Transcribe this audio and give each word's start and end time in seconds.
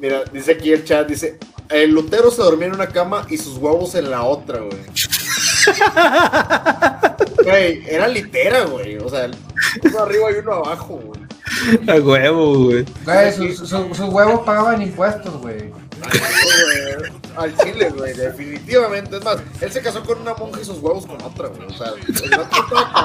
Mira, 0.00 0.22
dice 0.32 0.52
aquí 0.52 0.72
el 0.72 0.84
chat, 0.84 1.06
dice, 1.06 1.38
el 1.68 1.90
Lutero 1.90 2.30
se 2.30 2.40
dormía 2.42 2.68
en 2.68 2.74
una 2.74 2.88
cama 2.88 3.26
y 3.28 3.36
sus 3.36 3.58
huevos 3.58 3.94
en 3.94 4.10
la 4.10 4.22
otra, 4.24 4.60
güey. 4.60 4.80
Güey, 7.42 7.82
era 7.88 8.06
litera, 8.08 8.64
güey. 8.64 8.96
O 8.98 9.08
sea, 9.08 9.30
uno 9.82 9.98
arriba 10.00 10.30
y 10.30 10.34
uno 10.40 10.52
abajo, 10.54 11.00
güey. 11.02 11.20
A 11.88 11.94
huevo, 12.00 12.64
güey. 12.64 12.84
Güey, 13.04 13.32
sus, 13.32 13.58
sus- 13.68 13.96
sus 13.96 14.08
huevos 14.08 14.40
pagaban 14.44 14.82
impuestos, 14.82 15.34
güey. 15.40 15.70
Al 17.36 17.56
chile, 17.58 17.90
güey, 17.96 18.14
definitivamente. 18.14 19.16
Es 19.16 19.24
más, 19.24 19.38
él 19.60 19.72
se 19.72 19.80
casó 19.80 20.02
con 20.04 20.20
una 20.20 20.34
monja 20.34 20.60
y 20.60 20.64
sus 20.64 20.78
huevos 20.80 21.06
con 21.06 21.20
otra, 21.22 21.48
güey. 21.48 21.68
O 21.68 21.72
sea, 21.72 21.88
el 21.88 22.14
estaba 22.14 22.48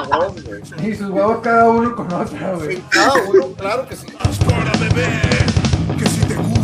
cabrón, 0.09 0.35
güey. 0.45 0.91
Y 0.91 0.95
sus 0.95 1.09
huevos 1.09 1.39
cada 1.41 1.69
uno 1.69 1.95
con 1.95 2.11
otra, 2.13 2.53
güey. 2.55 2.75
Sí, 2.77 2.83
Cada 2.89 3.13
uno, 3.23 3.47
claro 3.53 3.87
que 3.87 3.95
sí. 3.95 4.07
para 4.45 4.71
beber. 4.77 5.45
Que 5.97 6.05
si 6.09 6.19
te 6.21 6.35
gusta 6.35 6.54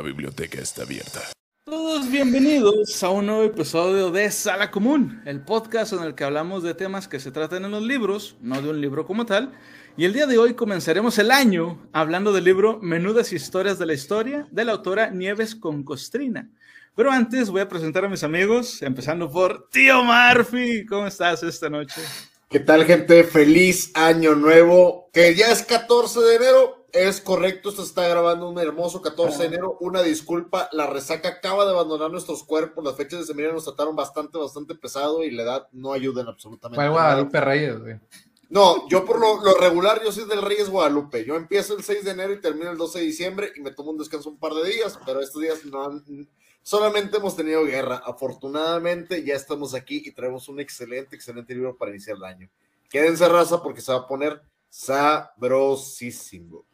la 0.00 0.06
biblioteca 0.06 0.60
está 0.60 0.82
abierta. 0.82 1.20
Todos 1.64 2.10
bienvenidos 2.10 3.02
a 3.02 3.10
un 3.10 3.26
nuevo 3.26 3.44
episodio 3.44 4.10
de 4.10 4.30
Sala 4.30 4.70
Común, 4.70 5.20
el 5.26 5.42
podcast 5.42 5.92
en 5.92 6.02
el 6.02 6.14
que 6.14 6.24
hablamos 6.24 6.62
de 6.62 6.74
temas 6.74 7.06
que 7.06 7.20
se 7.20 7.30
tratan 7.30 7.66
en 7.66 7.70
los 7.70 7.82
libros, 7.82 8.36
no 8.40 8.62
de 8.62 8.70
un 8.70 8.80
libro 8.80 9.04
como 9.06 9.26
tal. 9.26 9.52
Y 9.96 10.06
el 10.06 10.14
día 10.14 10.26
de 10.26 10.38
hoy 10.38 10.54
comenzaremos 10.54 11.18
el 11.18 11.30
año 11.30 11.78
hablando 11.92 12.32
del 12.32 12.44
libro 12.44 12.78
Menudas 12.80 13.32
Historias 13.34 13.78
de 13.78 13.86
la 13.86 13.92
Historia 13.92 14.48
de 14.50 14.64
la 14.64 14.72
autora 14.72 15.10
Nieves 15.10 15.54
con 15.54 15.84
Costrina. 15.84 16.48
Pero 16.96 17.12
antes 17.12 17.50
voy 17.50 17.60
a 17.60 17.68
presentar 17.68 18.06
a 18.06 18.08
mis 18.08 18.24
amigos, 18.24 18.80
empezando 18.82 19.30
por 19.30 19.68
Tío 19.68 20.02
Murphy. 20.02 20.86
¿Cómo 20.86 21.06
estás 21.06 21.42
esta 21.42 21.68
noche? 21.68 22.00
¿Qué 22.48 22.58
tal, 22.58 22.84
gente? 22.84 23.22
Feliz 23.22 23.92
año 23.94 24.34
nuevo. 24.34 25.08
Que 25.12 25.34
ya 25.34 25.52
es 25.52 25.62
14 25.62 26.20
de 26.20 26.34
enero. 26.36 26.79
Es 26.92 27.20
correcto, 27.20 27.68
esto 27.70 27.82
se 27.82 27.88
está 27.88 28.08
grabando 28.08 28.48
un 28.48 28.58
hermoso 28.58 29.00
14 29.00 29.38
de 29.38 29.44
enero. 29.46 29.76
Una 29.80 30.02
disculpa, 30.02 30.68
la 30.72 30.86
resaca 30.86 31.28
acaba 31.28 31.64
de 31.64 31.70
abandonar 31.72 32.10
nuestros 32.10 32.42
cuerpos. 32.42 32.84
Las 32.84 32.96
fechas 32.96 33.20
de 33.20 33.26
semana 33.26 33.52
nos 33.52 33.64
trataron 33.64 33.94
bastante, 33.94 34.38
bastante 34.38 34.74
pesado 34.74 35.22
y 35.22 35.30
la 35.30 35.42
edad 35.44 35.68
no 35.72 35.92
ayuda 35.92 36.22
en 36.22 36.28
absolutamente 36.28 36.76
Fue. 36.82 36.88
Guadalupe 36.88 37.40
Reyes, 37.40 37.78
güey. 37.80 38.00
No, 38.48 38.88
yo 38.88 39.04
por 39.04 39.20
lo, 39.20 39.40
lo 39.44 39.54
regular, 39.58 40.02
yo 40.02 40.10
soy 40.10 40.24
del 40.24 40.42
Reyes 40.42 40.68
Guadalupe. 40.68 41.24
Yo 41.24 41.36
empiezo 41.36 41.76
el 41.76 41.84
6 41.84 42.04
de 42.04 42.10
enero 42.10 42.32
y 42.32 42.40
termino 42.40 42.70
el 42.72 42.76
12 42.76 42.98
de 42.98 43.04
diciembre 43.04 43.52
y 43.54 43.60
me 43.60 43.70
tomo 43.70 43.92
un 43.92 43.98
descanso 43.98 44.28
un 44.28 44.38
par 44.38 44.54
de 44.54 44.68
días, 44.68 44.98
pero 45.06 45.20
estos 45.20 45.40
días 45.40 45.64
no 45.66 45.84
han- 45.84 46.28
solamente 46.62 47.18
hemos 47.18 47.36
tenido 47.36 47.64
guerra. 47.64 48.02
Afortunadamente 48.04 49.22
ya 49.24 49.34
estamos 49.34 49.72
aquí 49.74 50.02
y 50.04 50.10
traemos 50.10 50.48
un 50.48 50.58
excelente, 50.58 51.14
excelente 51.14 51.54
libro 51.54 51.76
para 51.76 51.92
iniciar 51.92 52.16
el 52.16 52.24
año. 52.24 52.50
Quédense 52.90 53.28
raza 53.28 53.62
porque 53.62 53.80
se 53.80 53.92
va 53.92 53.98
a 53.98 54.08
poner 54.08 54.42
sabrosísimo. 54.68 56.64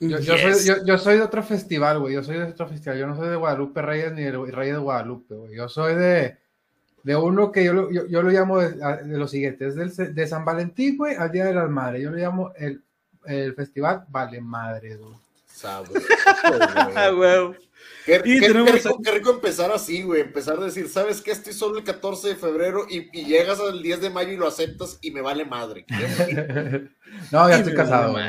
Yo, 0.00 0.18
yo 0.18 0.36
soy, 0.36 0.66
yo, 0.66 0.74
yo 0.84 0.98
soy 0.98 1.16
de 1.16 1.22
otro 1.22 1.42
festival, 1.42 1.98
güey. 2.00 2.14
Yo 2.14 2.22
soy 2.22 2.36
de 2.36 2.44
otro 2.44 2.68
festival. 2.68 2.98
Yo 2.98 3.06
no 3.06 3.16
soy 3.16 3.28
de 3.28 3.36
Guadalupe 3.36 3.80
Reyes 3.80 4.12
ni 4.12 4.22
del 4.22 4.52
Reyes 4.52 4.74
de 4.74 4.80
Guadalupe, 4.80 5.34
güey. 5.34 5.56
Yo 5.56 5.68
soy 5.68 5.94
de, 5.94 6.36
de 7.04 7.16
uno 7.16 7.50
que 7.52 7.64
yo 7.64 7.72
lo, 7.72 7.90
yo, 7.90 8.06
yo 8.06 8.22
lo 8.22 8.30
llamo 8.30 8.58
de, 8.60 8.70
de 8.74 9.16
lo 9.18 9.28
siguiente. 9.28 9.66
Es 9.66 9.76
del, 9.76 10.14
de 10.14 10.26
San 10.26 10.44
Valentín, 10.44 10.96
güey, 10.98 11.14
al 11.16 11.30
Día 11.30 11.44
de 11.46 11.54
las 11.54 11.70
Madres. 11.70 12.02
Yo 12.02 12.10
lo 12.10 12.16
llamo 12.18 12.52
el, 12.56 12.82
el 13.26 13.54
festival 13.54 14.04
Vale 14.08 14.40
Madre, 14.40 14.96
güey. 14.96 15.14
Sabroso, 15.46 16.00
güey. 16.94 17.14
huevo. 17.16 17.54
Qué, 18.04 18.20
Y 18.24 18.40
qué- 18.40 18.48
tenemos 18.48 18.70
qué 18.72 18.76
rico, 18.78 19.00
qué 19.02 19.10
rico 19.12 19.30
empezar 19.30 19.70
así, 19.72 20.02
güey. 20.02 20.20
Empezar 20.22 20.58
a 20.58 20.64
decir, 20.64 20.88
¿sabes 20.88 21.22
qué? 21.22 21.30
Estoy 21.30 21.52
solo 21.54 21.78
el 21.78 21.84
14 21.84 22.28
de 22.28 22.36
febrero 22.36 22.84
y, 22.90 23.08
y 23.18 23.24
llegas 23.24 23.60
al 23.60 23.80
10 23.82 24.00
de 24.02 24.10
mayo 24.10 24.32
y 24.32 24.36
lo 24.36 24.48
aceptas 24.48 24.98
y 25.00 25.10
me 25.12 25.22
vale 25.22 25.44
madre. 25.46 25.86
No, 27.30 27.48
ya 27.48 27.58
estoy 27.58 27.74
casado, 27.74 28.12
güey. 28.12 28.28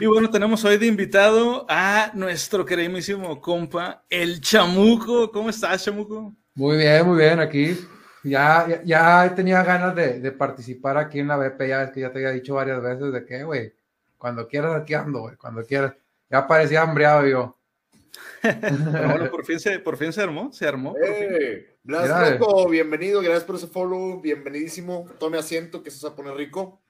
Y 0.00 0.06
bueno, 0.06 0.30
tenemos 0.30 0.64
hoy 0.64 0.76
de 0.76 0.86
invitado 0.86 1.64
a 1.68 2.10
nuestro 2.14 2.66
queridísimo 2.66 3.40
compa, 3.40 4.04
el 4.10 4.40
Chamuco. 4.40 5.30
¿Cómo 5.30 5.48
estás, 5.48 5.84
Chamuco? 5.84 6.34
Muy 6.54 6.76
bien, 6.76 7.06
muy 7.06 7.18
bien, 7.18 7.40
aquí. 7.40 7.78
Ya, 8.22 8.66
ya, 8.68 8.82
ya 8.84 9.34
tenía 9.34 9.62
ganas 9.62 9.94
de, 9.94 10.20
de 10.20 10.32
participar 10.32 10.98
aquí 10.98 11.20
en 11.20 11.28
la 11.28 11.36
BP, 11.38 11.68
ya 11.68 11.84
es 11.84 11.90
que 11.92 12.00
ya 12.00 12.12
te 12.12 12.18
había 12.18 12.32
dicho 12.32 12.54
varias 12.54 12.82
veces 12.82 13.12
de 13.12 13.24
que, 13.24 13.44
güey, 13.44 13.72
cuando 14.18 14.46
quieras 14.46 14.82
aquí 14.82 14.92
ando, 14.92 15.20
güey, 15.20 15.36
cuando 15.36 15.64
quieras. 15.64 15.94
Ya 16.28 16.46
parecía 16.46 16.82
hambreado 16.82 17.26
yo. 17.26 17.56
Pero 18.42 18.60
bueno, 19.10 19.30
por 19.30 19.44
fin 19.44 19.58
se, 19.58 19.78
por 19.78 19.96
fin 19.96 20.12
se 20.12 20.20
armó, 20.20 20.52
se 20.52 20.66
armó. 20.66 20.94
fin. 20.94 21.02
Eh, 21.04 21.76
Blas 21.82 22.38
Loco, 22.38 22.68
bienvenido, 22.68 23.20
gracias 23.22 23.44
por 23.44 23.56
ese 23.56 23.66
follow, 23.66 24.20
bienvenidísimo. 24.20 25.06
Tome 25.18 25.38
asiento 25.38 25.82
que 25.82 25.90
se 25.90 26.06
va 26.06 26.12
a 26.12 26.16
poner 26.16 26.34
rico. 26.34 26.80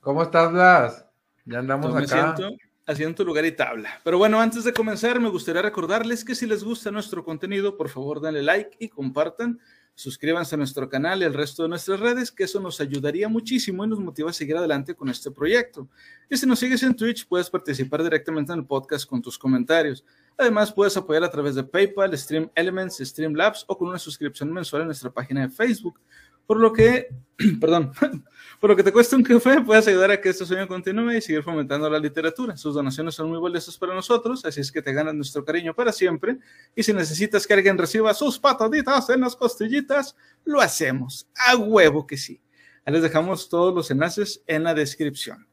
¿Cómo 0.00 0.22
estás, 0.22 0.52
Blas? 0.52 1.06
Ya 1.46 1.60
andamos 1.60 1.86
Tome 1.86 2.04
acá. 2.04 2.32
asiento, 2.32 2.56
asiento, 2.84 3.24
lugar 3.24 3.44
y 3.46 3.52
tabla. 3.52 4.00
Pero 4.04 4.18
bueno, 4.18 4.40
antes 4.40 4.64
de 4.64 4.72
comenzar, 4.72 5.20
me 5.20 5.28
gustaría 5.28 5.62
recordarles 5.62 6.24
que 6.24 6.34
si 6.34 6.44
les 6.46 6.62
gusta 6.62 6.90
nuestro 6.90 7.24
contenido, 7.24 7.76
por 7.76 7.88
favor, 7.88 8.20
denle 8.20 8.42
like 8.42 8.76
y 8.78 8.88
compartan. 8.88 9.60
Suscríbanse 9.94 10.56
a 10.56 10.58
nuestro 10.58 10.90
canal 10.90 11.22
y 11.22 11.24
al 11.24 11.32
resto 11.32 11.62
de 11.62 11.70
nuestras 11.70 11.98
redes, 12.00 12.30
que 12.30 12.44
eso 12.44 12.60
nos 12.60 12.82
ayudaría 12.82 13.30
muchísimo 13.30 13.82
y 13.82 13.88
nos 13.88 13.98
motiva 13.98 14.28
a 14.28 14.32
seguir 14.32 14.54
adelante 14.54 14.94
con 14.94 15.08
este 15.08 15.30
proyecto. 15.30 15.88
Y 16.28 16.36
si 16.36 16.46
nos 16.46 16.58
sigues 16.58 16.82
en 16.82 16.94
Twitch, 16.94 17.26
puedes 17.26 17.48
participar 17.48 18.02
directamente 18.02 18.52
en 18.52 18.58
el 18.58 18.66
podcast 18.66 19.08
con 19.08 19.22
tus 19.22 19.38
comentarios. 19.38 20.04
Además, 20.36 20.70
puedes 20.70 20.94
apoyar 20.98 21.24
a 21.24 21.30
través 21.30 21.54
de 21.54 21.64
PayPal, 21.64 22.16
Stream 22.18 22.50
Elements, 22.54 22.98
Streamlabs 22.98 23.64
o 23.68 23.78
con 23.78 23.88
una 23.88 23.98
suscripción 23.98 24.52
mensual 24.52 24.82
en 24.82 24.88
nuestra 24.88 25.10
página 25.10 25.40
de 25.40 25.48
Facebook. 25.48 25.98
Por 26.46 26.60
lo 26.60 26.72
que, 26.72 27.08
perdón, 27.60 27.92
por 28.60 28.70
lo 28.70 28.76
que 28.76 28.82
te 28.82 28.92
cuesta 28.92 29.16
un 29.16 29.22
café, 29.22 29.60
puedes 29.60 29.86
ayudar 29.88 30.10
a 30.10 30.20
que 30.20 30.28
este 30.28 30.46
sueño 30.46 30.66
continúe 30.66 31.12
y 31.12 31.20
seguir 31.20 31.42
fomentando 31.42 31.90
la 31.90 31.98
literatura. 31.98 32.56
Sus 32.56 32.74
donaciones 32.74 33.14
son 33.14 33.28
muy 33.28 33.38
valiosas 33.38 33.76
para 33.76 33.94
nosotros, 33.94 34.44
así 34.44 34.60
es 34.60 34.72
que 34.72 34.82
te 34.82 34.92
ganas 34.92 35.14
nuestro 35.14 35.44
cariño 35.44 35.74
para 35.74 35.92
siempre. 35.92 36.38
Y 36.74 36.82
si 36.82 36.92
necesitas 36.92 37.46
que 37.46 37.54
alguien 37.54 37.76
reciba 37.76 38.14
sus 38.14 38.38
pataditas 38.38 39.10
en 39.10 39.20
las 39.20 39.36
costillitas, 39.36 40.16
lo 40.44 40.60
hacemos. 40.60 41.28
A 41.34 41.56
huevo 41.56 42.06
que 42.06 42.16
sí. 42.16 42.40
Ahí 42.84 42.94
les 42.94 43.02
dejamos 43.02 43.48
todos 43.48 43.74
los 43.74 43.90
enlaces 43.90 44.42
en 44.46 44.62
la 44.62 44.72
descripción. 44.72 45.46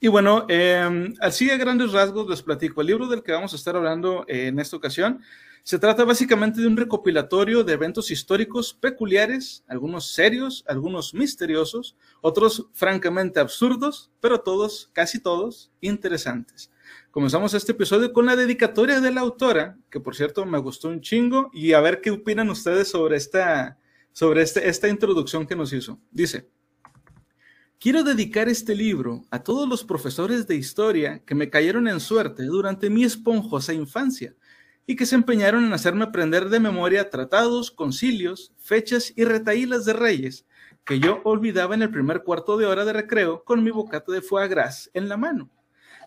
Y 0.00 0.08
bueno, 0.08 0.46
eh, 0.48 1.12
así 1.20 1.50
a 1.50 1.56
grandes 1.56 1.92
rasgos 1.92 2.28
les 2.28 2.42
platico. 2.42 2.80
El 2.80 2.86
libro 2.88 3.08
del 3.08 3.22
que 3.22 3.32
vamos 3.32 3.52
a 3.52 3.56
estar 3.56 3.74
hablando 3.74 4.24
eh, 4.28 4.46
en 4.46 4.58
esta 4.60 4.76
ocasión 4.76 5.20
se 5.62 5.78
trata 5.78 6.04
básicamente 6.04 6.60
de 6.60 6.66
un 6.66 6.76
recopilatorio 6.76 7.64
de 7.64 7.74
eventos 7.74 8.10
históricos 8.10 8.72
peculiares, 8.74 9.64
algunos 9.66 10.12
serios, 10.12 10.64
algunos 10.66 11.14
misteriosos, 11.14 11.96
otros 12.20 12.66
francamente 12.72 13.40
absurdos, 13.40 14.10
pero 14.20 14.40
todos, 14.40 14.90
casi 14.92 15.20
todos, 15.20 15.70
interesantes. 15.80 16.70
Comenzamos 17.10 17.54
este 17.54 17.72
episodio 17.72 18.12
con 18.12 18.26
la 18.26 18.36
dedicatoria 18.36 19.00
de 19.00 19.10
la 19.10 19.20
autora, 19.20 19.78
que 19.90 20.00
por 20.00 20.14
cierto 20.14 20.46
me 20.46 20.58
gustó 20.58 20.88
un 20.88 21.00
chingo, 21.00 21.50
y 21.52 21.72
a 21.72 21.80
ver 21.80 22.00
qué 22.00 22.10
opinan 22.10 22.48
ustedes 22.50 22.88
sobre 22.88 23.16
esta, 23.16 23.78
sobre 24.12 24.42
este, 24.42 24.68
esta 24.68 24.88
introducción 24.88 25.46
que 25.46 25.56
nos 25.56 25.72
hizo. 25.72 25.98
Dice, 26.10 26.48
Quiero 27.80 28.02
dedicar 28.02 28.48
este 28.48 28.74
libro 28.74 29.24
a 29.30 29.44
todos 29.44 29.68
los 29.68 29.84
profesores 29.84 30.48
de 30.48 30.56
historia 30.56 31.22
que 31.24 31.36
me 31.36 31.48
cayeron 31.48 31.86
en 31.86 32.00
suerte 32.00 32.42
durante 32.42 32.90
mi 32.90 33.04
esponjosa 33.04 33.72
infancia 33.72 34.34
y 34.88 34.96
que 34.96 35.04
se 35.04 35.14
empeñaron 35.16 35.66
en 35.66 35.72
hacerme 35.74 36.04
aprender 36.04 36.48
de 36.48 36.60
memoria 36.60 37.10
tratados, 37.10 37.70
concilios, 37.70 38.54
fechas 38.58 39.12
y 39.14 39.24
retaílas 39.24 39.84
de 39.84 39.92
reyes 39.92 40.46
que 40.84 40.98
yo 40.98 41.20
olvidaba 41.24 41.74
en 41.74 41.82
el 41.82 41.90
primer 41.90 42.22
cuarto 42.22 42.56
de 42.56 42.64
hora 42.64 42.86
de 42.86 42.94
recreo 42.94 43.44
con 43.44 43.62
mi 43.62 43.70
bocata 43.70 44.10
de 44.12 44.22
foie 44.22 44.48
gras 44.48 44.90
en 44.94 45.10
la 45.10 45.18
mano. 45.18 45.50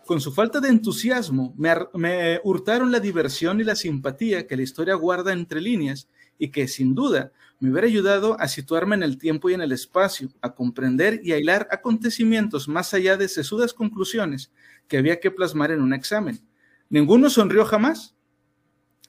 Con 0.04 0.20
su 0.20 0.32
falta 0.32 0.58
de 0.58 0.68
entusiasmo, 0.68 1.54
me, 1.56 1.68
ar- 1.68 1.90
me 1.94 2.40
hurtaron 2.42 2.90
la 2.90 2.98
diversión 2.98 3.60
y 3.60 3.64
la 3.64 3.76
simpatía 3.76 4.48
que 4.48 4.56
la 4.56 4.64
historia 4.64 4.94
guarda 4.96 5.32
entre 5.32 5.60
líneas 5.60 6.08
y 6.36 6.48
que, 6.50 6.66
sin 6.66 6.92
duda, 6.96 7.30
me 7.60 7.70
hubiera 7.70 7.86
ayudado 7.86 8.36
a 8.40 8.48
situarme 8.48 8.96
en 8.96 9.04
el 9.04 9.16
tiempo 9.16 9.48
y 9.48 9.54
en 9.54 9.60
el 9.60 9.70
espacio, 9.70 10.28
a 10.40 10.52
comprender 10.56 11.20
y 11.22 11.30
a 11.30 11.38
hilar 11.38 11.68
acontecimientos 11.70 12.66
más 12.66 12.92
allá 12.94 13.16
de 13.16 13.28
sesudas 13.28 13.72
conclusiones 13.72 14.50
que 14.88 14.98
había 14.98 15.20
que 15.20 15.30
plasmar 15.30 15.70
en 15.70 15.80
un 15.82 15.94
examen. 15.94 16.44
¿Ninguno 16.90 17.30
sonrió 17.30 17.64
jamás? 17.64 18.16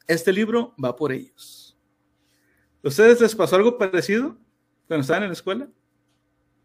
Este 0.07 0.33
libro 0.33 0.73
va 0.83 0.95
por 0.95 1.11
ellos. 1.11 1.77
¿A 2.83 2.89
ustedes 2.89 3.21
les 3.21 3.35
pasó 3.35 3.55
algo 3.55 3.77
parecido 3.77 4.35
cuando 4.87 5.01
estaban 5.01 5.23
en 5.23 5.29
la 5.29 5.33
escuela? 5.33 5.69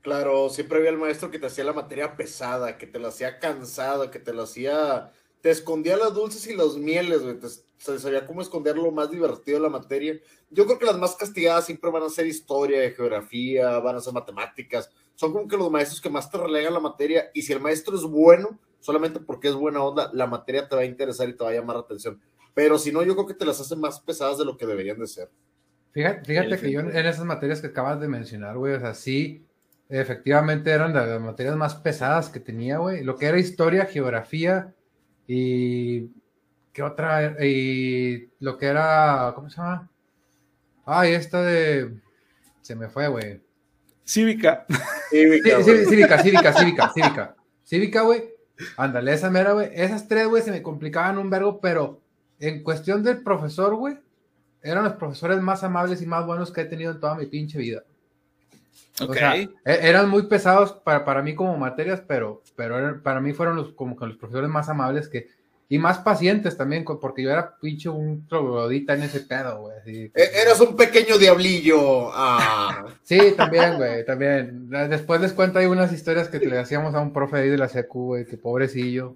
Claro, 0.01 0.49
siempre 0.49 0.79
había 0.79 0.91
el 0.91 0.97
maestro 0.97 1.31
que 1.31 1.39
te 1.39 1.47
hacía 1.47 1.65
la 1.65 1.73
materia 1.73 2.17
pesada, 2.17 2.77
que 2.79 2.87
te 2.87 2.99
la 2.99 3.09
hacía 3.09 3.39
cansada, 3.39 4.11
que 4.11 4.19
te 4.19 4.33
la 4.33 4.43
hacía. 4.43 5.13
Te 5.41 5.51
escondía 5.51 5.97
las 5.97 6.15
dulces 6.15 6.47
y 6.49 6.55
los 6.55 6.77
mieles, 6.79 7.23
güey. 7.23 7.39
Se 7.77 7.99
sabía 8.01 8.27
cómo 8.27 8.43
esconder 8.43 8.77
lo 8.77 8.91
más 8.91 9.11
divertido 9.11 9.59
de 9.59 9.63
la 9.63 9.69
materia. 9.69 10.19
Yo 10.51 10.67
creo 10.67 10.79
que 10.79 10.87
las 10.87 10.99
más 10.99 11.15
castigadas 11.15 11.67
siempre 11.67 11.91
van 11.91 12.03
a 12.03 12.09
ser 12.09 12.27
historia, 12.27 12.91
geografía, 12.91 13.79
van 13.79 13.97
a 13.97 14.01
ser 14.01 14.13
matemáticas. 14.13 14.91
Son 15.15 15.33
como 15.33 15.47
que 15.47 15.57
los 15.57 15.71
maestros 15.71 16.01
que 16.01 16.11
más 16.11 16.29
te 16.29 16.39
relegan 16.39 16.75
la 16.75 16.81
materia. 16.81 17.31
Y 17.35 17.43
si 17.43 17.53
el 17.53 17.61
maestro 17.61 17.95
es 17.95 18.03
bueno, 18.03 18.59
solamente 18.81 19.21
porque 19.21 19.49
es 19.49 19.55
buena 19.55 19.83
onda, 19.83 20.11
la 20.13 20.27
materia 20.27 20.69
te 20.69 20.75
va 20.75 20.83
a 20.83 20.87
interesar 20.87 21.29
y 21.29 21.37
te 21.37 21.45
va 21.45 21.51
a 21.51 21.55
llamar 21.55 21.77
la 21.77 21.83
atención. 21.83 22.21
Pero 22.55 22.79
si 22.79 22.93
no, 22.93 23.03
yo 23.03 23.15
creo 23.15 23.27
que 23.27 23.35
te 23.35 23.45
las 23.45 23.61
hacen 23.61 23.81
más 23.81 24.01
pesadas 24.01 24.39
de 24.39 24.45
lo 24.45 24.57
que 24.57 24.67
deberían 24.67 24.99
de 24.99 25.07
ser. 25.07 25.31
Fíjate, 25.93 26.25
fíjate 26.25 26.59
que 26.59 26.71
yo 26.71 26.81
en 26.81 26.95
esas 26.95 27.25
materias 27.25 27.61
que 27.61 27.69
acabas 27.69 28.01
de 28.01 28.09
mencionar, 28.09 28.57
güey, 28.57 28.75
o 28.75 28.81
sea, 28.81 28.95
sí, 28.95 29.47
efectivamente 29.89 30.71
eran 30.71 30.93
de 30.93 31.07
las 31.07 31.21
materias 31.21 31.57
más 31.57 31.75
pesadas 31.75 32.29
que 32.29 32.41
tenía, 32.41 32.79
güey. 32.79 33.03
Lo 33.03 33.17
que 33.17 33.27
era 33.27 33.39
historia, 33.39 33.87
geografía 33.87 34.75
y. 35.27 36.11
¿Qué 36.73 36.83
otra? 36.83 37.45
Y 37.45 38.31
lo 38.41 38.57
que 38.57 38.67
era. 38.67 39.33
¿Cómo 39.35 39.51
se 39.51 39.57
llama? 39.57 39.91
Ay, 40.85 41.13
esta 41.15 41.43
de. 41.43 41.99
Se 42.61 42.77
me 42.77 42.89
fue, 42.89 43.09
güey. 43.09 43.41
Cívica. 44.05 44.67
Cívica, 45.11 45.63
Sí, 45.63 45.85
cívica, 45.87 46.23
cívica, 46.23 46.53
cívica, 46.53 46.93
cívica. 46.95 47.37
Cívica, 47.65 48.03
güey. 48.03 48.25
Ándale, 48.77 49.13
esa 49.13 49.31
mera, 49.31 49.53
güey. 49.53 49.71
Esas 49.73 50.09
tres, 50.09 50.29
güey, 50.29 50.43
se 50.43 50.51
me 50.51 50.63
complicaban 50.63 51.19
un 51.19 51.31
verbo, 51.31 51.61
pero 51.61 52.01
en 52.41 52.63
cuestión 52.63 53.03
del 53.03 53.23
profesor, 53.23 53.75
güey, 53.77 53.97
eran 54.63 54.85
los 54.85 54.95
profesores 54.95 55.41
más 55.41 55.63
amables 55.65 56.03
y 56.03 56.07
más 56.07 56.27
buenos 56.27 56.53
que 56.53 56.63
he 56.63 56.65
tenido 56.67 56.93
en 56.93 57.01
toda 57.01 57.15
mi 57.15 57.27
pinche 57.27 57.59
vida. 57.59 57.85
Ok. 59.01 59.11
O 59.11 59.15
sea, 59.15 59.37
e- 59.37 59.51
eran 59.65 60.09
muy 60.09 60.25
pesados 60.25 60.73
para, 60.73 61.05
para 61.05 61.23
mí 61.23 61.35
como 61.35 61.57
materias, 61.57 62.03
pero, 62.07 62.43
pero 62.57 62.77
eran- 62.79 63.01
para 63.03 63.21
mí 63.21 63.33
fueron 63.33 63.57
los, 63.57 63.73
como 63.73 63.97
que 63.97 64.07
los 64.07 64.17
profesores 64.17 64.51
más 64.51 64.69
amables 64.69 65.09
que, 65.09 65.29
y 65.71 65.79
más 65.79 65.99
pacientes 65.99 66.57
también, 66.57 66.85
porque 66.85 67.23
yo 67.23 67.31
era 67.31 67.57
pinche 67.61 67.89
un 67.91 68.27
troglodita 68.27 68.95
en 68.95 69.03
ese 69.03 69.21
pedo, 69.21 69.61
güey. 69.61 69.77
así. 69.79 70.11
E- 70.15 70.41
Eras 70.43 70.61
un 70.61 70.75
pequeño 70.77 71.19
diablillo. 71.19 72.11
Ah. 72.13 72.87
Sí, 73.05 73.35
también, 73.37 73.77
güey, 73.77 74.05
también. 74.05 74.69
Después 74.89 75.21
les 75.21 75.33
cuento 75.33 75.59
ahí 75.59 75.67
unas 75.67 75.93
historias 75.93 76.29
que 76.29 76.39
le 76.41 76.59
hacíamos 76.59 76.95
a 76.95 77.01
un 77.01 77.13
profe 77.13 77.37
ahí 77.37 77.49
de 77.51 77.59
la 77.59 77.69
secu, 77.69 78.07
güey, 78.07 78.25
que 78.27 78.37
pobrecillo. 78.39 79.15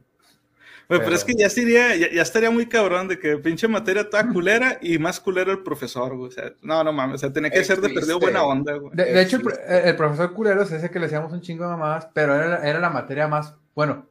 Pero 0.93 1.05
pero- 1.05 1.17
es 1.17 1.25
que 1.25 1.35
ya 1.35 1.49
sería, 1.49 1.97
ya, 1.97 2.11
ya 2.11 2.23
estaría 2.23 2.51
muy 2.51 2.67
cabrón 2.67 3.09
de 3.09 3.19
que 3.19 3.39
pinche 3.39 3.69
materia 3.69 4.09
toda 4.09 4.29
culera 4.29 4.79
y 4.81 4.99
más 4.99 5.21
culero 5.21 5.53
el 5.53 5.63
profesor, 5.63 6.17
güey. 6.17 6.29
O 6.29 6.33
sea, 6.33 6.53
no, 6.63 6.85
no 6.85 6.93
mames, 6.93 7.17
o 7.17 7.19
sea, 7.19 7.33
tenía 7.33 7.51
que 7.51 7.65
ser 7.65 7.81
de 7.81 7.89
perdido 7.89 8.19
buena 8.19 8.45
onda, 8.45 8.75
güey. 8.75 8.95
De, 8.95 9.05
de 9.05 9.23
hecho, 9.23 9.39
el, 9.69 9.97
profesor 9.97 10.33
culero 10.33 10.63
es 10.63 10.73
ese 10.73 10.91
que 10.91 10.99
le 10.99 11.07
hacíamos 11.07 11.33
un 11.33 11.41
chingo 11.41 11.65
de 11.65 11.71
mamadas, 11.71 12.09
pero 12.13 12.35
era, 12.35 12.69
era 12.69 12.79
la 12.79 12.91
materia 12.91 13.29
más, 13.29 13.55
bueno, 13.75 14.07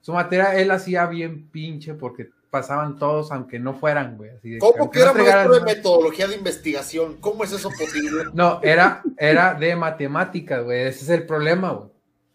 su 0.00 0.12
materia 0.12 0.54
él 0.54 0.70
hacía 0.70 1.06
bien 1.06 1.48
pinche 1.50 1.94
porque 1.94 2.30
pasaban 2.50 2.98
todos 2.98 3.30
aunque 3.32 3.58
no 3.58 3.74
fueran, 3.74 4.16
güey. 4.16 4.30
Así 4.30 4.50
de 4.50 4.58
¿Cómo 4.58 4.90
que 4.90 5.00
era 5.00 5.12
no 5.12 5.22
maestro 5.22 5.54
de 5.54 5.60
metodología 5.62 6.26
de 6.26 6.36
investigación? 6.36 7.16
¿Cómo 7.20 7.44
es 7.44 7.52
eso 7.52 7.70
posible? 7.70 8.24
No, 8.32 8.60
era, 8.62 9.02
era 9.18 9.54
de 9.54 9.76
matemáticas, 9.76 10.64
güey. 10.64 10.82
Ese 10.82 11.04
es 11.04 11.10
el 11.10 11.26
problema, 11.26 11.72
güey. 11.72 11.90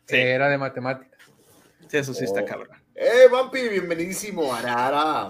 Sí. 0.07 0.17
Era 0.17 0.49
de 0.49 0.57
matemáticas. 0.57 1.13
Sí, 1.88 1.97
eso 1.97 2.13
sí 2.13 2.24
está 2.25 2.41
Oh. 2.41 2.45
cabrón. 2.45 2.77
Eh, 2.95 3.27
Vampi, 3.31 3.68
bienvenidísimo, 3.69 4.53
Arara. 4.53 5.30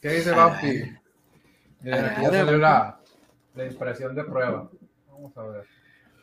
¿Qué 0.00 0.08
dice 0.10 0.30
Bampi? 0.32 0.84
Mira, 1.80 2.12
aquí 2.12 2.22
ya 2.22 2.30
salió 2.30 2.58
la, 2.58 3.00
la 3.54 3.66
impresión 3.66 4.14
de 4.14 4.24
prueba. 4.24 4.70
Vamos 5.08 5.36
a 5.36 5.42
ver. 5.44 5.64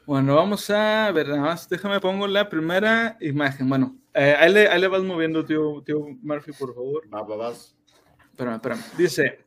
Bueno, 0.05 0.35
vamos 0.35 0.69
a 0.69 1.11
ver, 1.11 1.27
nada 1.29 1.41
más 1.41 1.69
déjame 1.69 1.99
pongo 1.99 2.27
la 2.27 2.49
primera 2.49 3.17
imagen. 3.21 3.69
Bueno, 3.69 3.95
eh, 4.13 4.35
ahí, 4.37 4.51
le, 4.51 4.67
ahí 4.67 4.81
le 4.81 4.87
vas 4.87 5.03
moviendo, 5.03 5.45
tío, 5.45 5.81
tío 5.85 5.99
Murphy, 6.21 6.51
por 6.53 6.73
favor. 6.73 7.03
Va, 7.13 7.21
va, 7.21 7.35
vas. 7.35 7.75
Espérame, 8.31 8.55
espérame. 8.55 8.81
Dice, 8.97 9.39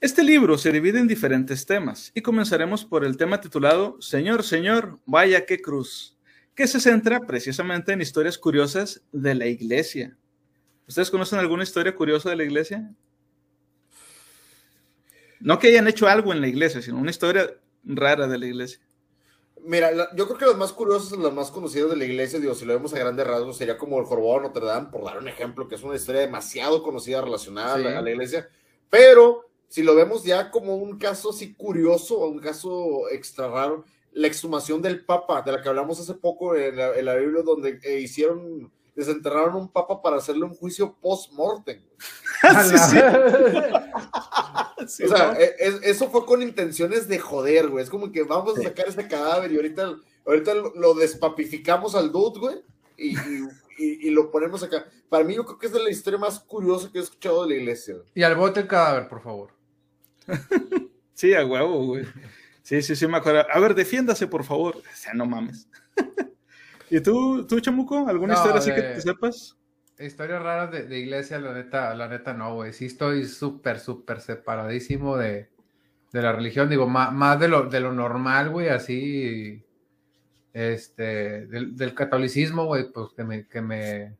este 0.00 0.24
libro 0.24 0.56
se 0.56 0.72
divide 0.72 0.98
en 0.98 1.06
diferentes 1.06 1.66
temas 1.66 2.10
y 2.14 2.22
comenzaremos 2.22 2.84
por 2.84 3.04
el 3.04 3.16
tema 3.16 3.40
titulado 3.40 4.00
Señor, 4.00 4.42
Señor, 4.42 4.98
vaya 5.04 5.44
qué 5.44 5.60
cruz, 5.60 6.16
que 6.60 6.66
se 6.66 6.78
centra 6.78 7.20
precisamente 7.20 7.90
en 7.90 8.02
historias 8.02 8.36
curiosas 8.36 9.00
de 9.12 9.34
la 9.34 9.46
iglesia. 9.46 10.14
¿Ustedes 10.86 11.10
conocen 11.10 11.38
alguna 11.38 11.62
historia 11.62 11.94
curiosa 11.94 12.28
de 12.28 12.36
la 12.36 12.44
iglesia? 12.44 12.90
No 15.40 15.58
que 15.58 15.68
hayan 15.68 15.88
hecho 15.88 16.06
algo 16.06 16.34
en 16.34 16.42
la 16.42 16.48
iglesia, 16.48 16.82
sino 16.82 16.98
una 16.98 17.12
historia 17.12 17.50
rara 17.82 18.26
de 18.28 18.36
la 18.36 18.44
iglesia. 18.46 18.78
Mira, 19.64 19.90
la- 19.90 20.14
yo 20.14 20.26
creo 20.26 20.36
que 20.38 20.44
las 20.44 20.56
más 20.58 20.70
curiosas, 20.74 21.18
las 21.18 21.32
más 21.32 21.50
conocidas 21.50 21.88
de 21.88 21.96
la 21.96 22.04
iglesia, 22.04 22.38
digo, 22.38 22.54
si 22.54 22.66
lo 22.66 22.74
vemos 22.74 22.92
a 22.92 22.98
grandes 22.98 23.26
rasgos, 23.26 23.56
sería 23.56 23.78
como 23.78 23.98
el 23.98 24.04
Jorobado 24.04 24.40
de 24.42 24.48
Notre 24.48 24.66
Dame, 24.66 24.88
por 24.90 25.02
dar 25.02 25.16
un 25.16 25.28
ejemplo, 25.28 25.66
que 25.66 25.76
es 25.76 25.82
una 25.82 25.96
historia 25.96 26.20
demasiado 26.20 26.82
conocida 26.82 27.22
relacionada 27.22 27.74
a, 27.76 27.78
la, 27.78 27.98
a 27.98 28.02
la 28.02 28.10
iglesia. 28.10 28.50
Pero 28.90 29.46
si 29.66 29.82
lo 29.82 29.94
vemos 29.94 30.24
ya 30.24 30.50
como 30.50 30.76
un 30.76 30.98
caso 30.98 31.30
así 31.30 31.54
curioso, 31.54 32.18
o 32.18 32.28
un 32.28 32.38
caso 32.40 33.08
extra 33.10 33.48
raro, 33.48 33.86
la 34.12 34.26
exhumación 34.26 34.82
del 34.82 35.04
Papa, 35.04 35.42
de 35.42 35.52
la 35.52 35.62
que 35.62 35.68
hablamos 35.68 36.00
hace 36.00 36.14
poco 36.14 36.54
en 36.56 36.76
la, 36.76 36.96
en 36.96 37.04
la 37.04 37.14
Biblia, 37.16 37.42
donde 37.42 37.78
eh, 37.82 38.00
hicieron, 38.00 38.70
desenterraron 38.94 39.54
un 39.56 39.68
Papa 39.72 40.02
para 40.02 40.16
hacerle 40.16 40.44
un 40.44 40.54
juicio 40.54 40.96
post-mortem. 41.00 41.80
Sí, 42.68 42.78
sí. 42.78 42.96
Sí, 44.88 45.04
O 45.04 45.08
sea, 45.08 45.32
¿no? 45.34 45.38
e- 45.38 45.54
es- 45.58 45.82
eso 45.82 46.08
fue 46.10 46.24
con 46.24 46.40
intenciones 46.42 47.06
de 47.06 47.18
joder, 47.18 47.68
güey. 47.68 47.84
Es 47.84 47.90
como 47.90 48.10
que 48.10 48.22
vamos 48.22 48.58
a 48.58 48.62
sacar 48.62 48.88
ese 48.88 49.06
cadáver 49.06 49.52
y 49.52 49.56
ahorita, 49.56 49.94
ahorita 50.26 50.54
lo, 50.54 50.74
lo 50.74 50.94
despapificamos 50.94 51.94
al 51.94 52.10
dude, 52.10 52.40
güey, 52.40 52.56
y, 52.96 53.10
y- 53.16 53.48
y- 53.78 54.08
y 54.08 54.10
lo 54.10 54.30
ponemos 54.30 54.62
acá. 54.62 54.86
Para 55.10 55.22
mí, 55.24 55.34
yo 55.34 55.44
creo 55.44 55.58
que 55.58 55.66
es 55.66 55.72
de 55.72 55.80
la 55.82 55.90
historia 55.90 56.18
más 56.18 56.40
curiosa 56.40 56.88
que 56.90 56.98
he 56.98 57.02
escuchado 57.02 57.42
de 57.46 57.50
la 57.50 57.60
iglesia. 57.60 57.94
güey. 57.94 58.06
Y 58.14 58.22
al 58.22 58.36
bote 58.36 58.60
el 58.60 58.66
cadáver, 58.68 59.06
por 59.08 59.22
favor. 59.22 59.50
Sí, 61.14 61.34
a 61.34 61.44
huevo, 61.44 61.84
güey. 61.84 62.04
Sí, 62.70 62.82
sí, 62.82 62.94
sí, 62.94 63.08
me 63.08 63.16
acuerdo. 63.16 63.44
A 63.52 63.58
ver, 63.58 63.74
defiéndase, 63.74 64.28
por 64.28 64.44
favor. 64.44 64.76
O 64.76 64.82
sea, 64.94 65.12
no 65.12 65.26
mames. 65.26 65.68
¿Y 66.88 67.00
tú, 67.00 67.44
tú, 67.44 67.58
Chamuco? 67.58 68.06
¿Alguna 68.06 68.34
No, 68.34 68.38
historia 68.38 68.58
así 68.60 68.72
que 68.72 68.82
te 68.82 69.00
sepas? 69.00 69.56
Historias 69.98 70.40
raras 70.40 70.70
de, 70.70 70.84
de 70.84 71.00
iglesia, 71.00 71.40
la 71.40 71.52
neta, 71.52 71.92
la 71.96 72.06
neta 72.06 72.32
no, 72.32 72.54
güey. 72.54 72.72
Sí 72.72 72.86
estoy 72.86 73.24
súper, 73.26 73.80
súper 73.80 74.20
separadísimo 74.20 75.16
de, 75.16 75.48
de 76.12 76.22
la 76.22 76.30
religión. 76.30 76.68
Digo, 76.70 76.86
má- 76.86 77.10
más, 77.10 77.40
de, 77.40 77.48
lo, 77.48 77.64
de 77.64 77.80
lo 77.80 77.92
normal, 77.92 78.50
güey, 78.50 78.68
así. 78.68 79.64
Este, 80.52 81.46
del, 81.48 81.74
del 81.76 81.92
catolicismo, 81.92 82.66
güey, 82.66 82.92
pues 82.92 83.08
que 83.16 83.24
me, 83.24 83.48
que 83.48 83.60
me, 83.62 84.16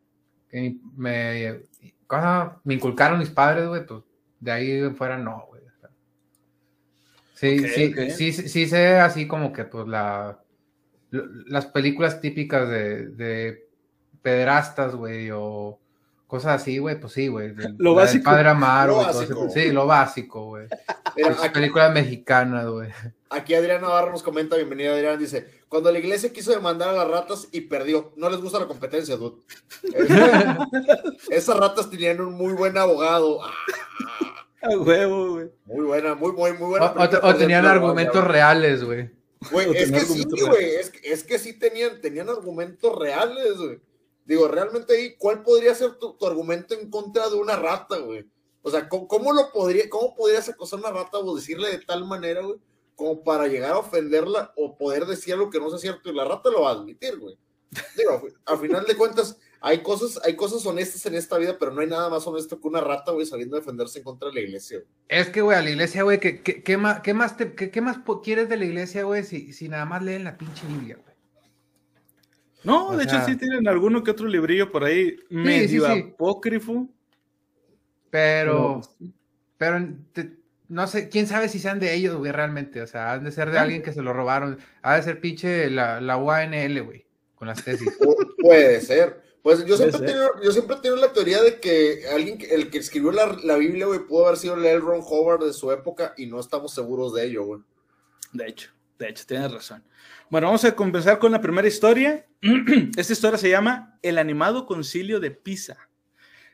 que 0.49 0.75
me, 0.97 1.61
cosa, 2.09 2.61
me 2.65 2.75
inculcaron 2.75 3.21
mis 3.21 3.31
padres, 3.31 3.69
güey, 3.69 3.87
pues 3.87 4.03
de 4.41 4.51
ahí 4.51 4.71
en 4.73 4.97
fuera 4.97 5.19
no. 5.19 5.50
Sí, 7.41 7.59
Ok, 7.61 7.67
sí, 7.75 7.95
ok. 7.97 8.11
sí, 8.11 8.33
sí, 8.33 8.49
sí 8.49 8.67
sé 8.67 8.99
así 8.99 9.27
como 9.27 9.51
que, 9.53 9.65
pues, 9.65 9.89
la, 9.89 10.39
las 11.11 11.67
películas 11.67 12.21
típicas 12.21 12.69
de, 12.69 13.07
de 13.09 13.67
pederastas, 14.21 14.95
güey, 14.95 15.31
o 15.33 15.79
cosas 16.27 16.61
así, 16.61 16.77
güey, 16.79 17.01
pues 17.01 17.15
sí, 17.15 17.29
güey. 17.29 17.55
Lo 17.79 17.95
la 17.95 18.03
básico. 18.03 18.25
Padre 18.25 18.51
Amaro, 18.51 18.93
Lo 18.93 18.99
güey, 18.99 19.07
todo 19.11 19.19
básico. 19.21 19.47
ese- 19.47 19.61
Sí, 19.63 19.73
lo 19.73 19.87
básico, 19.87 20.45
güey. 20.45 20.69
Películas 21.55 21.93
mexicanas, 21.95 22.67
güey. 22.69 22.91
aquí 23.31 23.55
Adrián 23.55 23.81
Navarro 23.81 24.13
nos 24.13 24.23
comenta, 24.23 24.57
bienvenida 24.57 24.93
Adrián, 24.93 25.19
dice, 25.19 25.47
cuando 25.69 25.91
la 25.91 25.99
iglesia 25.99 26.33
quiso 26.33 26.51
demandar 26.53 26.91
a 26.91 26.93
las 26.93 27.09
ratas 27.09 27.49
y 27.53 27.63
perdió, 27.63 28.13
no 28.17 28.29
les 28.29 28.41
gusta 28.41 28.61
la 28.61 28.67
competencia, 28.67 29.17
dude. 29.17 29.41
Es- 29.95 31.31
esas 31.31 31.57
ratas 31.57 31.89
tenían 31.91 32.21
un 32.21 32.35
muy 32.35 32.53
buen 32.53 32.77
abogado. 32.77 33.41
A 34.63 34.77
huevo, 34.79 35.31
güey. 35.33 35.51
muy 35.65 35.87
buena, 35.87 36.15
muy, 36.15 36.33
muy, 36.33 36.53
muy 36.53 36.69
buena. 36.71 36.95
o 37.23 37.35
tenían 37.35 37.67
argumentos 37.67 38.21
güey. 38.23 38.33
reales, 38.33 38.85
güey. 38.85 39.11
Es 39.75 39.91
que 39.91 40.01
sí, 40.01 40.25
güey, 40.47 40.75
es, 40.75 40.91
que- 40.91 41.13
es 41.13 41.25
que 41.25 41.39
sí 41.39 41.59
tenían, 41.59 42.01
tenían 42.01 42.29
argumentos 42.29 42.95
reales, 42.99 43.57
güey. 43.57 43.81
Digo, 44.27 44.47
realmente 44.49 44.95
ahí, 44.95 45.17
¿cuál 45.17 45.43
podría 45.43 45.75
ser 45.75 45.95
tu, 45.95 46.13
tu 46.13 46.27
argumento 46.27 46.75
en 46.75 46.91
contra 46.91 47.29
de 47.29 47.37
una 47.37 47.57
rata, 47.57 47.99
güey? 47.99 48.27
O 48.63 48.71
sea, 48.71 48.87
¿cómo, 48.89 49.09
cómo 49.09 49.33
lo 49.33 49.51
podría, 49.51 49.89
cómo 49.89 50.15
podrías 50.15 50.49
acosar 50.49 50.79
a 50.79 50.83
una 50.89 50.91
rata 51.03 51.19
o 51.19 51.35
decirle 51.35 51.71
de 51.71 51.79
tal 51.79 52.05
manera, 52.05 52.43
güey, 52.43 52.59
como 52.95 53.25
para 53.25 53.47
llegar 53.47 53.73
a 53.73 53.79
ofenderla 53.79 54.53
o 54.57 54.77
poder 54.77 55.07
decir 55.07 55.33
algo 55.33 55.49
que 55.49 55.59
no 55.59 55.71
sea 55.71 55.79
cierto 55.79 56.11
y 56.11 56.15
la 56.15 56.25
rata 56.27 56.51
lo 56.51 56.63
va 56.63 56.71
a 56.71 56.75
admitir, 56.75 57.19
güey? 57.19 57.39
Digo, 57.97 58.23
a 58.45 58.57
final 58.59 58.85
de 58.85 58.95
cuentas, 58.97 59.39
hay 59.61 59.83
cosas, 59.83 60.19
hay 60.25 60.37
cosas 60.37 60.65
honestas 60.65 61.05
en 61.07 61.15
esta 61.15 61.37
vida, 61.39 61.57
pero 61.59 61.71
no 61.73 61.81
hay 61.83 61.87
nada 61.87 62.09
más 62.09 62.27
honesto 62.27 62.61
que 62.61 62.69
una 62.69 62.81
rata, 62.81 63.13
güey, 63.13 63.27
sabiendo 63.27 63.57
defenderse 63.57 63.99
en 63.99 64.05
contra 64.05 64.29
de 64.29 64.35
la 64.35 64.41
iglesia, 64.41 64.79
güey. 64.79 64.89
Es 65.09 65.29
que, 65.29 65.43
güey, 65.43 65.59
a 65.59 65.63
la 65.63 65.71
iglesia, 65.71 66.03
güey, 66.03 66.19
¿qué, 66.19 66.41
qué, 66.43 66.63
qué 66.63 66.77
más, 66.77 67.01
qué 67.01 67.13
más, 67.15 67.37
te- 67.37 67.55
qué, 67.55 67.71
qué 67.71 67.81
más 67.81 67.99
quieres 68.23 68.49
de 68.49 68.57
la 68.57 68.65
iglesia, 68.65 69.05
güey, 69.05 69.23
si, 69.25 69.53
si 69.53 69.69
nada 69.69 69.85
más 69.85 70.03
leen 70.03 70.25
la 70.25 70.37
pinche 70.39 70.67
Biblia, 70.67 70.97
güey? 70.97 71.15
No, 72.65 72.89
O 72.89 72.97
de 72.97 73.05
sea- 73.05 73.19
hecho 73.19 73.27
sí 73.27 73.37
tienen 73.37 73.69
alguno 73.69 74.03
que 74.03 74.11
otro 74.11 74.27
librillo 74.27 74.71
por 74.71 74.85
ahí 74.85 75.17
medio 75.31 75.87
sí, 75.87 75.93
sí. 75.95 76.11
apócrifo. 76.15 76.89
Pero, 78.11 78.81
Pero- 78.99 79.13
pero 79.57 79.89
te- 80.13 80.33
no 80.69 80.87
sé, 80.87 81.09
quién 81.09 81.27
sabe 81.27 81.49
si 81.49 81.59
sean 81.59 81.81
de 81.81 81.95
ellos, 81.95 82.17
güey, 82.17 82.33
realmente. 82.33 82.81
O 82.83 82.87
sea, 82.87 83.13
han 83.13 83.25
de 83.25 83.33
ser 83.33 83.51
de 83.51 83.59
Ah. 83.59 83.63
alguien 83.63 83.83
que 83.83 83.93
se 83.93 84.03
lo 84.03 84.13
robaron. 84.13 84.59
Ha 84.83 84.97
de 84.97 85.03
ser 85.03 85.21
pinche 85.21 85.69
la, 85.71 86.01
la 86.01 86.17
UANL, 86.17 86.83
güey, 86.83 87.07
con 87.35 87.49
las 87.49 87.65
tesis. 87.65 87.89
Pu- 87.99 88.35
Puede 88.39 88.81
ser. 88.81 89.23
Pues 89.43 89.65
yo 89.65 89.77
siempre, 89.77 90.01
tenido, 90.01 90.29
yo 90.43 90.53
siempre 90.53 90.77
he 90.77 90.81
tenido 90.81 91.01
la 91.01 91.13
teoría 91.13 91.43
de 91.43 91.61
que 91.61 92.05
alguien, 92.13 92.39
el 92.51 92.71
que 92.71 92.79
escribió 92.79 93.11
la, 93.11 93.39
la 93.43 93.57
Biblia, 93.57 93.87
güey, 93.87 94.01
pudo 94.01 94.27
haber 94.27 94.39
sido 94.39 94.55
el 94.55 94.81
Ron 94.83 95.01
Howard 95.03 95.45
de 95.47 95.53
su 95.55 95.73
época 95.73 96.13
y 96.19 96.27
no 96.27 96.39
estamos 96.39 96.75
seguros 96.75 97.15
de 97.15 97.25
ello, 97.25 97.45
güey. 97.45 97.63
De 98.33 98.47
hecho, 98.49 98.71
de 98.99 99.09
hecho, 99.09 99.25
tienes 99.27 99.51
razón. 99.51 99.83
Bueno, 100.29 100.49
vamos 100.49 100.65
a 100.65 100.77
comenzar 100.77 101.19
con 101.19 101.33
la 101.33 101.41
primera 101.41 101.67
historia. 101.67 102.27
Esta 102.97 103.13
historia 103.13 103.39
se 103.39 103.49
llama 103.49 103.99
El 104.03 104.19
animado 104.19 104.67
concilio 104.67 105.21
de 105.21 105.31
Pisa. 105.31 105.89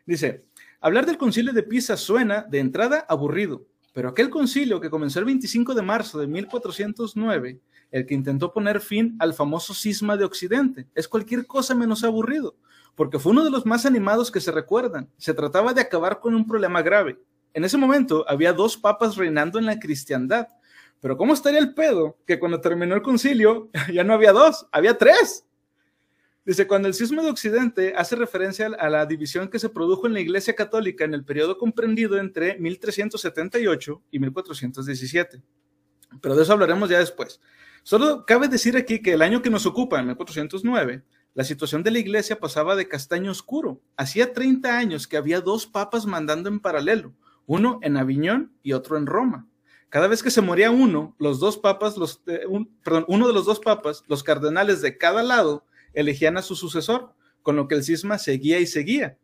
Dice, 0.07 0.45
hablar 0.81 1.07
del 1.07 1.19
concilio 1.19 1.53
de 1.53 1.65
Pisa 1.65 1.97
suena 1.97 2.43
de 2.43 2.61
entrada 2.61 3.05
aburrido, 3.09 3.67
pero 3.93 4.09
aquel 4.09 4.31
concilio 4.31 4.81
que 4.81 4.91
comenzó 4.91 5.19
el 5.19 5.25
25 5.25 5.75
de 5.75 5.83
marzo 5.83 6.21
de 6.21 6.29
1409, 6.29 7.59
el 7.91 8.07
que 8.07 8.15
intentó 8.15 8.53
poner 8.53 8.81
fin 8.81 9.17
al 9.19 9.35
famoso 9.35 9.75
cisma 9.75 10.17
de 10.17 10.25
Occidente, 10.25 10.87
es 10.95 11.09
cualquier 11.09 11.47
cosa 11.47 11.75
menos 11.75 12.05
aburrido, 12.05 12.57
porque 12.95 13.19
fue 13.19 13.33
uno 13.33 13.45
de 13.45 13.51
los 13.51 13.67
más 13.67 13.87
animados 13.87 14.31
que 14.31 14.41
se 14.41 14.53
recuerdan. 14.53 15.11
Se 15.17 15.35
trataba 15.35 15.73
de 15.73 15.81
acabar 15.81 16.21
con 16.21 16.35
un 16.35 16.47
problema 16.47 16.83
grave. 16.83 17.19
En 17.55 17.65
ese 17.65 17.77
momento 17.77 18.25
había 18.29 18.53
dos 18.53 18.77
papas 18.77 19.17
reinando 19.17 19.59
en 19.59 19.67
la 19.67 19.79
cristiandad, 19.79 20.49
pero 21.01 21.17
¿cómo 21.17 21.35
estaría 21.35 21.59
el 21.59 21.75
pedo 21.75 22.19
que 22.27 22.39
cuando 22.39 22.61
terminó 22.61 22.95
el 22.95 23.03
concilio 23.03 23.71
ya 23.93 24.05
no 24.05 24.15
había 24.15 24.33
dos, 24.33 24.67
había 24.73 24.97
tres? 24.97 25.47
Dice, 26.45 26.69
cuando 26.69 26.87
el 26.87 26.95
cisma 26.95 27.23
de 27.23 27.31
Occidente 27.31 27.93
hace 27.97 28.15
referencia 28.15 28.67
a 28.67 28.89
la 28.89 29.05
división 29.05 29.49
que 29.49 29.59
se 29.59 29.69
produjo 29.69 30.07
en 30.07 30.13
la 30.13 30.21
Iglesia 30.21 30.55
Católica 30.55 31.05
en 31.05 31.13
el 31.13 31.25
periodo 31.25 31.59
comprendido 31.59 32.19
entre 32.19 32.57
1378 32.59 34.03
y 34.13 34.19
1417. 34.21 35.43
Pero 36.21 36.37
de 36.37 36.43
eso 36.45 36.53
hablaremos 36.53 36.89
ya 36.89 37.01
después. 37.01 37.41
Solo 37.87 38.27
cabe 38.27 38.49
decir 38.49 38.77
aquí 38.77 39.01
que 39.01 39.13
el 39.13 39.23
año 39.23 39.43
que 39.43 39.49
nos 39.49 39.65
ocupa, 39.65 40.01
en 40.01 40.09
1409, 40.09 41.05
la 41.35 41.45
situación 41.45 41.85
de 41.85 41.93
la 41.93 42.01
Iglesia 42.01 42.41
pasaba 42.41 42.75
de 42.75 42.89
castaño 42.89 43.31
oscuro. 43.31 43.81
Hacía 43.97 44.33
30 44.33 44.77
años 44.77 45.07
que 45.07 45.17
había 45.17 45.41
dos 45.41 45.69
papas 45.69 46.05
mandando 46.05 46.49
en 46.49 46.59
paralelo, 46.59 47.15
uno 47.47 47.79
en 47.83 47.97
Aviñón 47.97 48.51
y 48.65 48.73
otro 48.73 48.97
en 48.97 49.07
Roma. 49.07 49.47
Cada 49.89 50.09
vez 50.09 50.25
que 50.25 50.33
se 50.33 50.41
moría 50.41 50.73
uno, 50.73 51.15
los 51.21 51.39
dos 51.39 51.59
papas, 51.59 51.95
eh, 52.27 52.41
uno 52.49 53.29
de 53.29 53.33
los 53.33 53.47
dos 53.47 53.61
papas, 53.61 54.03
los 54.09 54.25
cardenales 54.25 54.83
de 54.83 54.99
cada 54.99 55.23
lado, 55.23 55.65
elegían 55.95 56.37
a 56.39 56.43
su 56.43 56.57
sucesor, 56.57 57.15
con 57.45 57.55
lo 57.55 57.69
que 57.69 57.77
el 57.77 57.85
cisma 57.85 58.19
seguía 58.19 58.59
y 58.59 58.67
seguía, 58.67 59.17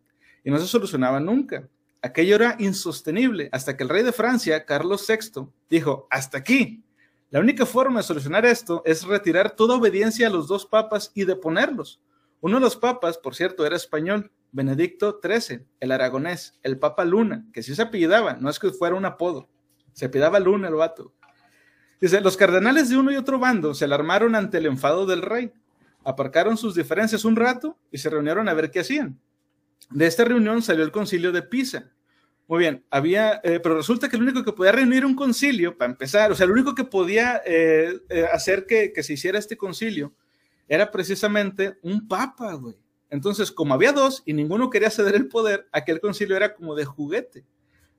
y 0.45 0.52
no 0.52 0.61
se 0.61 0.69
solucionaba 0.69 1.19
nunca. 1.19 1.69
Aquello 2.00 2.37
era 2.37 2.54
insostenible 2.61 3.49
hasta 3.50 3.76
que 3.76 3.83
el 3.83 3.88
rey 3.88 4.04
de 4.04 4.12
Francia, 4.12 4.64
Carlos 4.64 5.04
VI, 5.09 5.49
dijo, 5.69 6.07
hasta 6.11 6.38
aquí. 6.38 6.85
La 7.33 7.41
única 7.41 7.65
forma 7.65 8.01
de 8.01 8.03
solucionar 8.03 8.45
esto 8.45 8.83
es 8.85 9.05
retirar 9.05 9.57
toda 9.57 9.77
obediencia 9.77 10.27
a 10.27 10.31
los 10.31 10.49
dos 10.49 10.67
papas 10.67 11.11
y 11.15 11.25
deponerlos. 11.25 11.99
Uno 12.43 12.57
de 12.57 12.61
los 12.61 12.77
papas, 12.77 13.17
por 13.17 13.35
cierto, 13.35 13.65
era 13.65 13.75
español, 13.75 14.31
Benedicto 14.51 15.19
XIII, 15.25 15.65
el 15.81 15.93
aragonés, 15.93 16.59
el 16.62 16.79
papa 16.79 17.07
Luna, 17.07 17.47
que 17.55 17.62
sí 17.62 17.75
se 17.75 17.81
apellidaba, 17.81 18.35
no 18.35 18.51
es 18.51 18.59
que 18.59 18.71
fuera 18.71 18.97
un 18.97 19.07
apodo, 19.07 19.49
se 19.95 20.05
apellidaba 20.05 20.41
Luna 20.41 20.69
el 20.69 20.75
vato. 20.75 21.15
Dice, 22.03 22.21
los 22.21 22.37
cardenales 22.37 22.91
de 22.91 22.99
uno 22.99 23.11
y 23.11 23.17
otro 23.17 23.39
bando 23.39 23.73
se 23.73 23.87
alarmaron 23.87 24.35
ante 24.35 24.59
el 24.59 24.67
enfado 24.67 25.07
del 25.07 25.23
rey, 25.23 25.55
aparcaron 26.05 26.59
sus 26.59 26.75
diferencias 26.75 27.25
un 27.25 27.37
rato 27.37 27.79
y 27.91 27.97
se 27.97 28.11
reunieron 28.11 28.47
a 28.51 28.53
ver 28.53 28.71
qué 28.71 28.81
hacían. 28.81 29.19
De 29.89 30.07
esta 30.07 30.27
reunión 30.27 30.61
salió 30.61 30.85
el 30.85 30.93
concilio 30.93 31.33
de 31.33 31.41
Pisa. 31.41 31.93
Muy 32.52 32.59
bien, 32.59 32.85
había, 32.90 33.40
eh, 33.44 33.61
pero 33.62 33.76
resulta 33.76 34.11
que 34.11 34.16
el 34.16 34.25
único 34.25 34.44
que 34.44 34.52
podía 34.52 34.73
reunir 34.73 35.06
un 35.06 35.14
concilio, 35.14 35.75
para 35.78 35.90
empezar, 35.90 36.30
o 36.30 36.35
sea, 36.35 36.44
el 36.44 36.52
único 36.52 36.75
que 36.75 36.85
podía 36.85 37.40
eh, 37.47 37.99
eh, 38.11 38.26
hacer 38.30 38.66
que, 38.66 38.92
se 39.02 39.14
hiciera 39.14 39.38
este 39.38 39.56
concilio 39.56 40.12
era 40.68 40.90
precisamente 40.90 41.78
un 41.80 42.06
papa, 42.06 42.52
güey. 42.52 42.76
Entonces, 43.09 43.50
como 43.50 43.73
había 43.73 43.92
dos 43.92 44.23
y 44.26 44.35
ninguno 44.35 44.68
quería 44.68 44.90
ceder 44.90 45.14
el 45.14 45.28
poder, 45.28 45.66
aquel 45.73 45.99
concilio 45.99 46.37
era 46.37 46.54
como 46.54 46.75
de 46.75 46.85
juguete. 46.85 47.47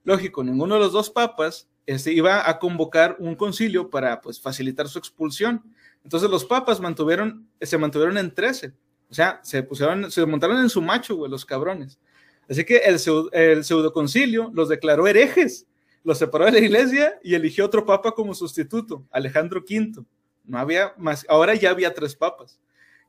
Lógico, 0.04 0.44
ninguno 0.44 0.76
de 0.76 0.82
los 0.82 0.92
dos 0.92 1.10
papas 1.10 1.68
este, 1.88 2.14
iba 2.14 2.48
a 2.48 2.60
convocar 2.60 3.16
un 3.18 3.34
concilio 3.34 3.90
para 3.90 4.22
pues, 4.22 4.40
facilitar 4.40 4.88
su 4.88 5.00
expulsión. 5.00 5.64
Entonces 6.04 6.30
los 6.30 6.46
papas 6.46 6.78
se 6.78 7.78
mantuvieron 7.80 8.18
en 8.20 8.32
13. 8.36 8.72
O 9.10 9.16
sea, 9.16 9.40
se 9.42 9.64
pusieron, 9.64 10.12
se 10.12 10.24
montaron 10.28 10.60
en 10.60 10.70
su 10.70 10.80
macho, 10.80 11.16
güey, 11.16 11.32
los 11.32 11.44
cabrones. 11.44 11.98
Así 12.50 12.66
que 12.66 12.78
el, 12.78 13.00
el 13.32 13.64
pseudoconcilio 13.64 14.52
los 14.54 14.70
declaró 14.70 15.08
herejes, 15.08 15.66
los 16.04 16.18
separó 16.18 16.46
de 16.46 16.52
la 16.52 16.60
iglesia 16.60 17.20
y 17.24 17.36
eligió 17.36 17.66
otro 17.66 17.86
papa 17.86 18.12
como 18.12 18.34
sustituto, 18.34 19.06
Alejandro 19.12 19.62
V. 19.62 20.04
No 20.44 20.58
había 20.58 20.94
más, 20.98 21.26
ahora 21.30 21.56
ya 21.56 21.70
había 21.70 21.94
tres 21.94 22.16
papas. 22.16 22.60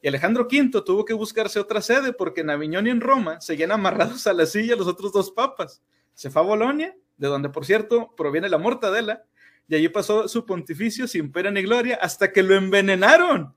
Y 0.00 0.08
Alejandro 0.08 0.46
V 0.50 0.82
tuvo 0.82 1.04
que 1.04 1.14
buscarse 1.14 1.58
otra 1.58 1.80
sede 1.80 2.12
porque 2.12 2.42
en 2.42 2.50
Aviñón 2.50 2.86
y 2.86 2.90
en 2.90 3.00
Roma 3.00 3.40
seguían 3.40 3.72
amarrados 3.72 4.26
a 4.26 4.32
la 4.32 4.46
silla 4.46 4.76
los 4.76 4.86
otros 4.86 5.12
dos 5.12 5.30
papas. 5.30 5.82
Se 6.12 6.30
fue 6.30 6.42
a 6.42 6.44
Bolonia, 6.44 6.94
de 7.16 7.28
donde, 7.28 7.48
por 7.48 7.64
cierto, 7.64 8.14
proviene 8.16 8.48
la 8.48 8.58
mortadela, 8.58 9.24
y 9.66 9.74
allí 9.74 9.88
pasó 9.88 10.28
su 10.28 10.44
pontificio 10.44 11.08
sin 11.08 11.32
pena 11.32 11.50
ni 11.50 11.62
gloria 11.62 11.98
hasta 12.00 12.30
que 12.30 12.42
lo 12.42 12.54
envenenaron. 12.54 13.54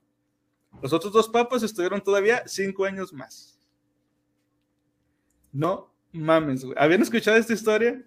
Los 0.82 0.92
otros 0.92 1.12
dos 1.12 1.28
papas 1.28 1.62
estuvieron 1.62 2.02
todavía 2.02 2.42
cinco 2.46 2.84
años 2.84 3.12
más. 3.12 3.57
No 5.58 5.92
mames, 6.12 6.64
güey. 6.64 6.76
¿Habían 6.78 7.02
escuchado 7.02 7.36
esta 7.36 7.52
historia? 7.52 8.00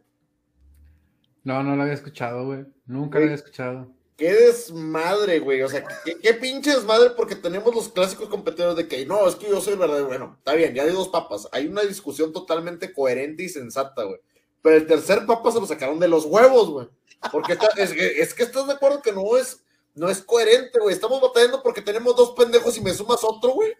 No, 1.43 1.61
no 1.63 1.75
lo 1.75 1.81
había 1.81 1.93
escuchado, 1.95 2.45
güey. 2.45 2.65
Nunca 2.85 3.19
lo 3.19 3.25
había 3.25 3.35
escuchado. 3.35 3.91
Qué 4.15 4.31
desmadre, 4.33 5.39
güey. 5.39 5.61
O 5.63 5.67
sea, 5.67 5.83
qué, 6.05 6.17
qué 6.17 6.33
pinche 6.35 6.69
desmadre 6.73 7.09
porque 7.17 7.35
tenemos 7.35 7.73
los 7.75 7.89
clásicos 7.89 8.29
competidores 8.29 8.77
de 8.77 8.87
que 8.87 9.05
no, 9.05 9.27
es 9.27 9.35
que 9.35 9.49
yo 9.49 9.59
soy 9.59 9.73
el 9.73 9.79
verdadero. 9.79 10.07
Bueno, 10.07 10.35
está 10.37 10.53
bien, 10.53 10.73
ya 10.73 10.83
hay 10.83 10.91
dos 10.91 11.09
papas. 11.09 11.49
Hay 11.51 11.67
una 11.67 11.81
discusión 11.81 12.31
totalmente 12.31 12.93
coherente 12.93 13.43
y 13.43 13.49
sensata, 13.49 14.03
güey. 14.03 14.19
Pero 14.61 14.75
el 14.77 14.87
tercer 14.87 15.25
papa 15.25 15.51
se 15.51 15.59
lo 15.59 15.65
sacaron 15.65 15.99
de 15.99 16.07
los 16.07 16.25
huevos, 16.25 16.69
güey. 16.69 16.87
Porque 17.33 17.53
está- 17.53 17.69
es, 17.77 17.91
que, 17.91 18.21
es 18.21 18.33
que 18.33 18.43
estás 18.43 18.67
de 18.67 18.73
acuerdo 18.73 19.01
que 19.01 19.11
no 19.11 19.35
es, 19.37 19.63
no 19.95 20.07
es 20.07 20.21
coherente, 20.21 20.79
güey. 20.79 20.93
Estamos 20.93 21.19
batallando 21.19 21.61
porque 21.63 21.81
tenemos 21.81 22.15
dos 22.15 22.31
pendejos 22.31 22.77
y 22.77 22.81
me 22.81 22.93
sumas 22.93 23.23
otro, 23.23 23.51
güey. 23.51 23.73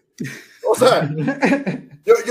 O 0.68 0.74
sea, 0.74 1.08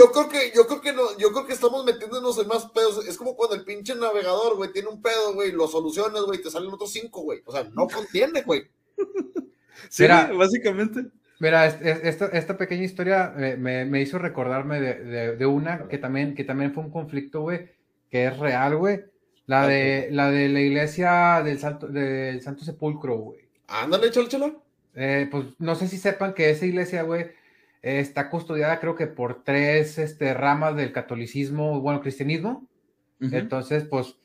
yo, 0.05 0.12
creo 0.12 0.29
que, 0.29 0.51
yo 0.55 0.67
creo 0.67 0.81
que 0.81 0.93
no, 0.93 1.17
yo 1.17 1.31
creo 1.31 1.46
que 1.46 1.53
estamos 1.53 1.86
metiéndonos 1.86 2.38
en 2.39 2.48
más 2.48 2.65
pedos. 2.72 3.05
Es 3.08 3.17
como 3.17 3.36
cuando 3.36 3.55
el 3.55 3.63
pinche 3.63 3.96
navegador, 3.96 4.55
güey, 4.58 4.72
tiene 4.72 4.89
un 4.89 5.01
pedo, 5.01 5.34
güey, 5.34 5.51
lo 5.51 5.67
solucionas, 5.67 6.24
güey, 6.24 6.39
y 6.39 6.43
te 6.43 6.50
salen 6.51 6.70
otros 6.72 6.91
cinco, 6.91 7.22
güey. 7.22 7.41
O 7.46 7.51
sea, 7.51 7.63
no 7.74 7.88
contiene, 7.88 8.41
güey. 8.43 8.63
Sí, 9.89 10.03
Mira. 10.03 10.31
básicamente. 10.34 11.05
Mira, 11.39 11.65
es- 11.65 11.81
es- 11.81 12.03
esta, 12.03 12.25
esta 12.27 12.55
pequeña 12.58 12.84
historia 12.84 13.34
me, 13.36 13.84
me 13.86 14.01
hizo 14.01 14.20
recordarme 14.20 14.79
de, 14.79 14.93
de- 15.03 15.36
de 15.38 15.46
una 15.48 15.88
que 15.88 15.98
también, 15.98 16.36
que 16.36 16.43
también 16.43 16.72
fue 16.74 16.84
un 16.84 16.91
conflicto, 16.91 17.41
güey, 17.41 17.72
que 18.12 18.25
es 18.27 18.38
real, 18.38 18.77
güey. 18.77 19.01
La 19.48 19.65
de, 19.67 20.10
la 20.12 20.29
de 20.29 20.50
la 20.50 20.60
iglesia 20.62 21.41
del 21.43 21.58
Santo, 21.60 21.88
del 21.88 22.41
Santo 22.41 22.63
Sepulcro, 22.63 23.15
güey. 23.17 23.39
Ándale, 23.67 24.08
échale. 24.08 24.55
Eh, 24.93 25.27
pues 25.31 25.46
no 25.58 25.74
sé 25.75 25.88
si 25.88 25.98
sepan 25.98 26.34
que 26.36 26.51
esa 26.51 26.65
iglesia, 26.65 27.01
güey, 27.03 27.31
está 27.81 28.29
custodiada 28.29 28.79
creo 28.79 28.95
que 28.95 29.07
por 29.07 29.43
tres 29.43 29.97
este, 29.97 30.33
ramas 30.33 30.75
del 30.75 30.91
catolicismo, 30.93 31.79
bueno, 31.81 32.01
cristianismo. 32.01 32.67
Entonces, 33.33 33.83
pues, 33.85 34.17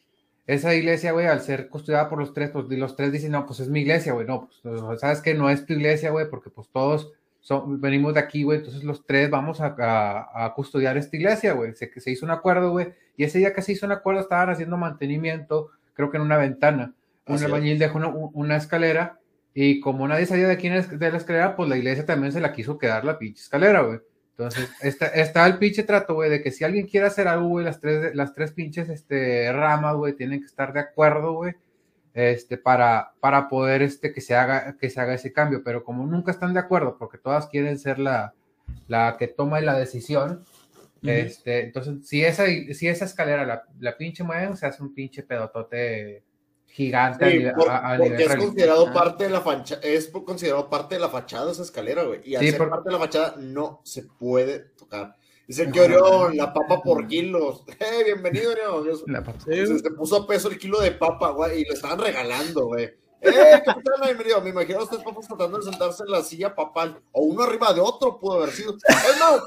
esa 0.47 0.75
iglesia, 0.75 1.13
güey, 1.13 1.27
al 1.27 1.41
ser 1.41 1.69
custodiada 1.69 2.09
por 2.09 2.19
los 2.19 2.33
tres, 2.33 2.51
pues 2.51 2.67
los 2.69 2.97
tres 2.97 3.13
dicen, 3.13 3.33
no, 3.33 3.47
pues 3.47 3.61
es 3.61 3.69
mi 3.69 3.81
iglesia, 3.81 4.13
güey, 4.13 4.27
no, 4.27 4.49
pues, 4.63 5.01
sabes 5.01 5.21
que 5.21 5.35
no 5.35 5.51
es 5.51 5.67
tu 5.67 5.73
iglesia, 5.75 6.11
güey, 6.11 6.31
porque 6.31 6.51
pues 6.51 6.69
todos 6.69 7.13
son, 7.41 7.81
venimos 7.81 8.15
de 8.15 8.21
aquí, 8.21 8.43
güey, 8.45 8.59
entonces 8.59 8.83
los 8.85 9.05
tres 9.07 9.29
vamos 9.31 9.61
a, 9.61 9.75
a- 9.79 10.45
a 10.47 10.55
custodiar 10.55 10.97
esta 10.97 11.17
iglesia, 11.17 11.53
güey. 11.53 11.75
Se, 11.75 11.91
se 12.01 12.11
hizo 12.11 12.25
un 12.25 12.31
acuerdo, 12.33 12.71
güey, 12.71 12.93
y 13.17 13.25
ese 13.25 13.39
día 13.39 13.53
que 13.55 13.63
se 13.63 13.73
hizo 13.73 13.87
un 13.87 13.93
acuerdo 13.93 14.21
estaban 14.21 14.51
haciendo 14.51 14.77
mantenimiento, 14.77 15.71
creo 15.95 16.11
que 16.11 16.17
en 16.17 16.23
una 16.23 16.39
ventana. 16.39 16.93
Un 17.27 17.35
albañil 17.47 17.79
dejó 17.79 17.99
una, 17.99 18.09
una 18.09 18.57
escalera, 18.57 19.19
y 19.59 19.81
como 19.81 20.07
nadie 20.07 20.27
sabía 20.27 20.49
de 20.49 20.59
quién 20.59 20.75
es 20.75 20.99
de 20.99 21.11
la 21.11 21.17
escalera, 21.17 21.57
pues 21.57 21.67
la 21.71 21.79
iglesia 21.79 22.05
también 22.05 22.31
se 22.31 22.41
la 22.41 22.53
quiso 22.53 22.77
quedar 22.77 23.07
la 23.07 23.19
pinche 23.19 23.41
escalera, 23.41 23.81
güey. 23.81 24.01
Entonces, 24.33 24.69
está, 24.83 25.07
está 25.07 25.47
el 25.47 25.57
pinche 25.57 25.83
trato, 25.83 26.13
güey, 26.13 26.29
de 26.29 26.43
que 26.43 26.51
si 26.51 26.63
alguien 26.63 26.87
quiere 26.87 27.07
hacer 27.07 27.27
algo, 27.27 27.49
güey, 27.49 27.65
las 27.65 27.81
tres, 27.81 28.15
las 28.15 28.35
tres 28.35 28.53
pinches 28.53 28.91
este, 28.91 29.51
ramas, 29.55 29.97
güey, 29.97 30.13
tienen 30.13 30.41
que 30.41 30.47
estar 30.47 30.75
de 30.75 30.81
acuerdo, 30.81 31.33
güey, 31.33 31.55
este, 32.13 32.59
para, 32.59 33.15
para 33.19 33.49
poder 33.49 33.81
este, 33.81 34.13
que, 34.13 34.21
se 34.21 34.37
haga, 34.37 34.77
que 34.79 34.91
se 34.91 35.01
haga 35.01 35.15
ese 35.15 35.33
cambio. 35.33 35.63
Pero 35.65 35.85
como 35.85 36.05
nunca 36.05 36.33
están 36.33 36.53
de 36.53 36.61
acuerdo, 36.61 36.99
porque 36.99 37.17
todas 37.17 37.47
quieren 37.47 37.79
ser 37.79 37.99
la, 37.99 38.35
la 38.89 39.17
que 39.19 39.27
toma 39.27 39.63
la 39.63 39.79
decisión, 39.79 40.45
este, 41.03 41.65
entonces, 41.65 42.07
si 42.07 42.23
esa, 42.23 42.45
si 42.45 42.89
esa 42.89 43.07
escalera 43.07 43.47
la, 43.47 43.63
la 43.79 43.97
pinche 43.97 44.23
mueven, 44.23 44.55
se 44.55 44.67
hace 44.67 44.83
un 44.83 44.93
pinche 44.93 45.23
pedotote 45.23 46.25
gigante 46.77 47.31
Sí, 47.31 47.47
por- 47.57 47.71
a- 47.71 47.97
porque 47.97 48.11
nivel 48.11 48.31
es 48.31 48.37
considerado 48.37 48.93
parte 48.93 49.25
de 49.25 49.31
la 49.31 49.41
facha, 49.41 49.81
es 49.83 50.09
considerado 50.09 50.69
parte 50.69 50.97
de 50.97 51.01
la 51.01 51.09
fachada 51.09 51.51
esa 51.53 51.63
escalera, 51.63 52.03
güey. 52.05 52.21
Y 52.25 52.35
al 52.35 52.43
Sí, 52.43 52.51
ser 52.51 52.59
por- 52.59 52.69
parte 52.71 52.91
de 52.91 52.93
la 52.93 52.99
fachada 52.99 53.35
no 53.39 53.81
se 53.83 54.03
puede 54.03 54.59
tocar. 54.77 55.17
Dice 55.49 55.71
que. 55.71 55.81
Orión, 55.81 56.37
la 56.37 56.53
papa 56.53 56.83
por 56.83 57.07
kilos. 57.07 57.63
Eh, 57.81 58.05
bienvenido, 58.05 58.51
Orión. 58.53 58.99
Se, 59.47 59.79
se 59.79 59.91
puso 59.93 60.17
a 60.17 60.27
peso 60.27 60.49
el 60.49 60.59
kilo 60.59 60.81
de 60.81 60.91
papa, 60.93 61.31
güey, 61.31 61.61
y 61.61 61.65
le 61.65 61.73
estaban 61.75 61.99
regalando, 61.99 62.67
güey. 62.67 62.91
¡Eh, 63.23 63.63
capitán, 63.65 63.95
bienvenido! 64.05 64.41
Me 64.43 64.51
imagino 64.51 64.81
a 64.81 64.83
ustedes 64.85 65.03
papas 65.03 65.27
tratando 65.27 65.57
de 65.57 65.65
sentarse 65.65 66.03
en 66.05 66.11
la 66.11 66.23
silla 66.23 66.55
papal, 66.55 67.01
o 67.13 67.23
uno 67.23 67.45
arriba 67.45 67.73
de 67.73 67.81
otro 67.81 68.19
pudo 68.21 68.35
haber 68.35 68.51
sido. 68.51 68.77
Es 68.87 69.19
más, 69.19 69.41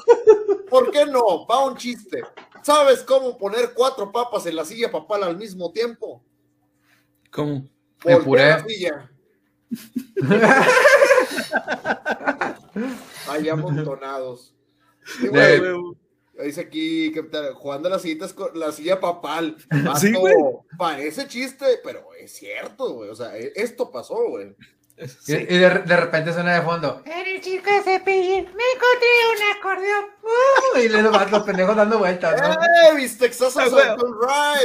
¿por 0.70 0.90
qué 0.90 1.06
no? 1.06 1.46
Va 1.46 1.64
un 1.66 1.78
chiste. 1.78 2.24
¿Sabes 2.64 3.04
cómo 3.04 3.38
poner 3.38 3.74
cuatro 3.76 4.12
papas 4.12 4.48
en 4.48 4.56
la 4.56 4.66
silla 4.66 4.90
papal 4.92 5.24
al 5.24 5.38
mismo 5.38 5.72
tiempo? 5.72 6.24
¿Cómo? 7.32 7.68
La 8.04 8.20
puré. 8.20 8.64
silla. 8.68 9.12
Ahí 13.28 13.50
amontonados. 13.50 14.56
Y, 15.20 15.24
De- 15.24 15.30
güey, 15.30 15.60
Huevo. 15.60 15.98
Dice 16.44 16.62
aquí, 16.62 17.12
que 17.12 17.22
jugando 17.54 17.90
las 17.90 18.02
sillitas 18.02 18.32
con 18.34 18.58
la 18.58 18.72
silla 18.72 19.00
papal. 19.00 19.58
Sí, 20.00 20.14
güey. 20.14 20.34
Parece 20.78 21.28
chiste, 21.28 21.66
pero 21.84 22.08
es 22.18 22.32
cierto, 22.34 22.94
güey. 22.94 23.10
O 23.10 23.16
sea, 23.16 23.38
e- 23.38 23.52
esto 23.56 23.92
pasó, 23.92 24.16
güey. 24.30 24.56
Y, 25.02 25.08
Sí. 25.08 25.34
y 25.50 25.58
de, 25.58 25.70
de 25.70 25.96
repente 25.98 26.34
suena 26.34 26.56
de 26.56 26.62
fondo. 26.62 27.02
En 27.06 27.26
el 27.28 27.42
chico 27.42 27.72
de 27.72 27.82
cepillín 27.84 28.46
me 28.46 28.64
encontré 28.76 29.10
un 29.32 29.58
acordeón. 29.58 30.06
¡Uh! 30.24 30.78
y 30.80 30.90
le 30.90 31.02
los, 31.02 31.32
los 31.32 31.44
pendejos 31.44 31.76
dando 31.76 32.00
vueltas, 32.00 32.42
¿no? 32.42 32.54
¡Eh, 32.54 32.96
Bistexazo 32.98 33.60
Ah, 33.62 33.96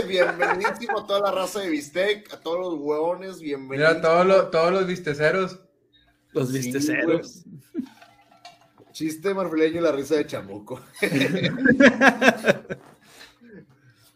Ride! 0.00 0.06
Bienvenidísimo 0.08 0.98
a 1.00 1.06
toda 1.06 1.20
la 1.20 1.30
raza 1.30 1.60
de 1.60 1.70
Bistec, 1.70 2.32
a 2.34 2.40
todos 2.40 2.58
los 2.58 2.74
hueones, 2.80 3.40
bienvenidos. 3.40 3.90
Mira, 3.94 4.02
todos 4.02 4.26
los, 4.26 4.50
todos 4.50 4.72
los 4.72 4.86
visteceros. 4.86 5.60
Los 6.32 6.48
Sí, 6.48 6.54
viste 6.58 6.78
güey. 6.78 6.82
ceros. 6.82 7.44
Chiste 8.92 9.34
marfileño 9.34 9.78
y 9.80 9.82
la 9.84 9.92
risa 9.92 10.16
de 10.16 10.26
chamuco. 10.26 10.80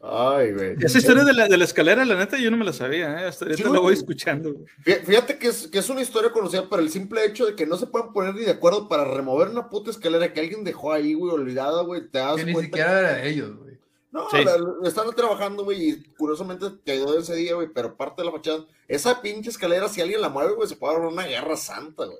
Ay, 0.01 0.53
güey. 0.53 0.77
Esa 0.81 0.99
historia 0.99 1.25
de 1.25 1.33
la, 1.33 1.49
de 1.49 1.57
la 1.59 1.65
escalera, 1.65 2.05
la 2.05 2.15
neta, 2.15 2.39
yo 2.39 2.51
no 2.53 2.57
me 2.57 2.65
la 2.65 2.73
sabía, 2.73 3.21
¿eh? 3.21 3.27
Hasta 3.27 3.45
ahorita 3.47 3.65
Sí, 3.65 3.73
la 3.73 3.81
voy 3.81 3.95
escuchando. 3.95 4.53
güey. 4.53 4.65
Fí- 4.85 5.05
Fíjate 5.05 5.39
que 5.39 5.49
es, 5.49 5.67
que 5.67 5.79
es 5.81 5.89
una 5.91 6.01
historia 6.03 6.31
conocida 6.31 6.69
por 6.69 6.79
el 6.79 6.89
simple 6.91 7.25
hecho 7.25 7.47
de 7.47 7.57
que 7.57 7.67
no 7.67 7.77
se 7.77 7.89
pueden 7.89 8.13
poner 8.13 8.35
ni 8.35 8.43
de 8.43 8.53
acuerdo 8.53 8.89
para 8.89 9.05
remover 9.05 9.49
una 9.49 9.69
puta 9.69 9.91
escalera 9.91 10.33
que 10.33 10.39
alguien 10.41 10.63
dejó 10.63 10.93
ahí, 10.93 11.15
güey, 11.15 11.33
olvidada, 11.35 11.83
güey. 11.83 12.09
Te 12.09 12.19
das 12.19 12.37
Que 12.37 12.45
ni 12.45 12.55
siquiera 12.55 12.99
era 13.01 13.13
de 13.15 13.29
ellos, 13.29 13.57
güey. 13.57 13.77
No, 14.13 14.31
Sí. 14.31 14.45
la- 14.45 14.57
la- 14.57 14.89
están 14.89 15.11
trabajando, 15.17 15.65
güey, 15.65 15.91
y 15.91 16.03
curiosamente 16.17 16.67
quedó 16.85 17.19
ese 17.19 17.35
día, 17.35 17.55
güey, 17.57 17.69
pero 17.75 17.97
parte 17.97 18.23
de 18.23 18.27
la 18.27 18.33
fachada. 18.33 18.67
Esa 18.87 19.21
pinche 19.21 19.51
escalera, 19.51 19.89
si 19.89 20.01
alguien 20.01 20.21
la 20.21 20.29
mueve, 20.29 20.55
güey, 20.55 20.69
se 20.69 20.77
puede 20.77 20.95
dar 20.97 21.07
una 21.07 21.27
guerra 21.27 21.57
santa, 21.57 22.05
güey. 22.07 22.19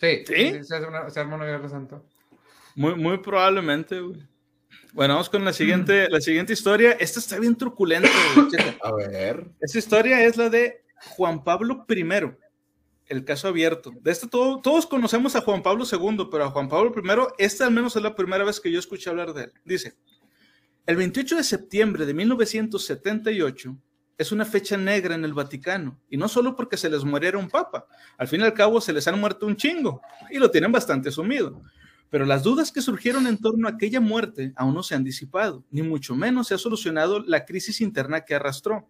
Sí, 0.00 0.24
¿Sí? 0.26 0.64
se, 0.64 0.74
hace 0.76 0.86
una, 0.86 1.08
se 1.10 1.20
arma 1.20 1.36
una 1.36 1.46
guerra 1.46 1.68
santa. 1.68 2.02
Muy, 2.74 2.94
muy 2.96 3.18
probablemente, 3.18 4.00
güey. 4.00 4.20
Bueno, 4.92 5.14
vamos 5.14 5.28
con 5.28 5.44
la 5.44 5.52
siguiente, 5.52 6.08
la 6.08 6.20
siguiente 6.20 6.52
historia. 6.52 6.92
Esta 6.92 7.20
está 7.20 7.38
bien 7.38 7.56
truculenta. 7.56 8.08
A 8.82 8.92
ver. 8.92 9.46
Esta 9.60 9.78
historia 9.78 10.24
es 10.24 10.36
la 10.36 10.48
de 10.48 10.84
Juan 11.16 11.44
Pablo 11.44 11.86
I, 11.88 12.04
el 13.06 13.24
caso 13.24 13.48
abierto. 13.48 13.92
De 14.00 14.10
este 14.10 14.28
todo, 14.28 14.60
todos 14.60 14.86
conocemos 14.86 15.36
a 15.36 15.40
Juan 15.40 15.62
Pablo 15.62 15.84
II, 15.90 16.28
pero 16.30 16.44
a 16.44 16.50
Juan 16.50 16.68
Pablo 16.68 16.92
I, 16.96 17.42
esta 17.42 17.66
al 17.66 17.72
menos 17.72 17.96
es 17.96 18.02
la 18.02 18.14
primera 18.14 18.44
vez 18.44 18.60
que 18.60 18.72
yo 18.72 18.78
escuché 18.78 19.10
hablar 19.10 19.34
de 19.34 19.44
él. 19.44 19.52
Dice, 19.64 19.96
el 20.86 20.96
28 20.96 21.36
de 21.36 21.44
septiembre 21.44 22.06
de 22.06 22.14
1978 22.14 23.76
es 24.16 24.32
una 24.32 24.44
fecha 24.44 24.76
negra 24.76 25.14
en 25.14 25.24
el 25.24 25.32
Vaticano, 25.32 26.00
y 26.10 26.16
no 26.16 26.28
solo 26.28 26.56
porque 26.56 26.76
se 26.76 26.90
les 26.90 27.04
muriera 27.04 27.38
un 27.38 27.48
papa, 27.48 27.86
al 28.16 28.26
fin 28.26 28.40
y 28.40 28.44
al 28.44 28.52
cabo 28.52 28.80
se 28.80 28.92
les 28.92 29.06
han 29.06 29.20
muerto 29.20 29.46
un 29.46 29.54
chingo, 29.54 30.00
y 30.30 30.38
lo 30.38 30.50
tienen 30.50 30.72
bastante 30.72 31.12
sumido. 31.12 31.62
Pero 32.10 32.24
las 32.24 32.42
dudas 32.42 32.72
que 32.72 32.80
surgieron 32.80 33.26
en 33.26 33.36
torno 33.38 33.68
a 33.68 33.72
aquella 33.72 34.00
muerte 34.00 34.52
aún 34.56 34.74
no 34.74 34.82
se 34.82 34.94
han 34.94 35.04
disipado, 35.04 35.64
ni 35.70 35.82
mucho 35.82 36.14
menos 36.14 36.48
se 36.48 36.54
ha 36.54 36.58
solucionado 36.58 37.20
la 37.20 37.44
crisis 37.44 37.80
interna 37.80 38.22
que 38.24 38.34
arrastró. 38.34 38.88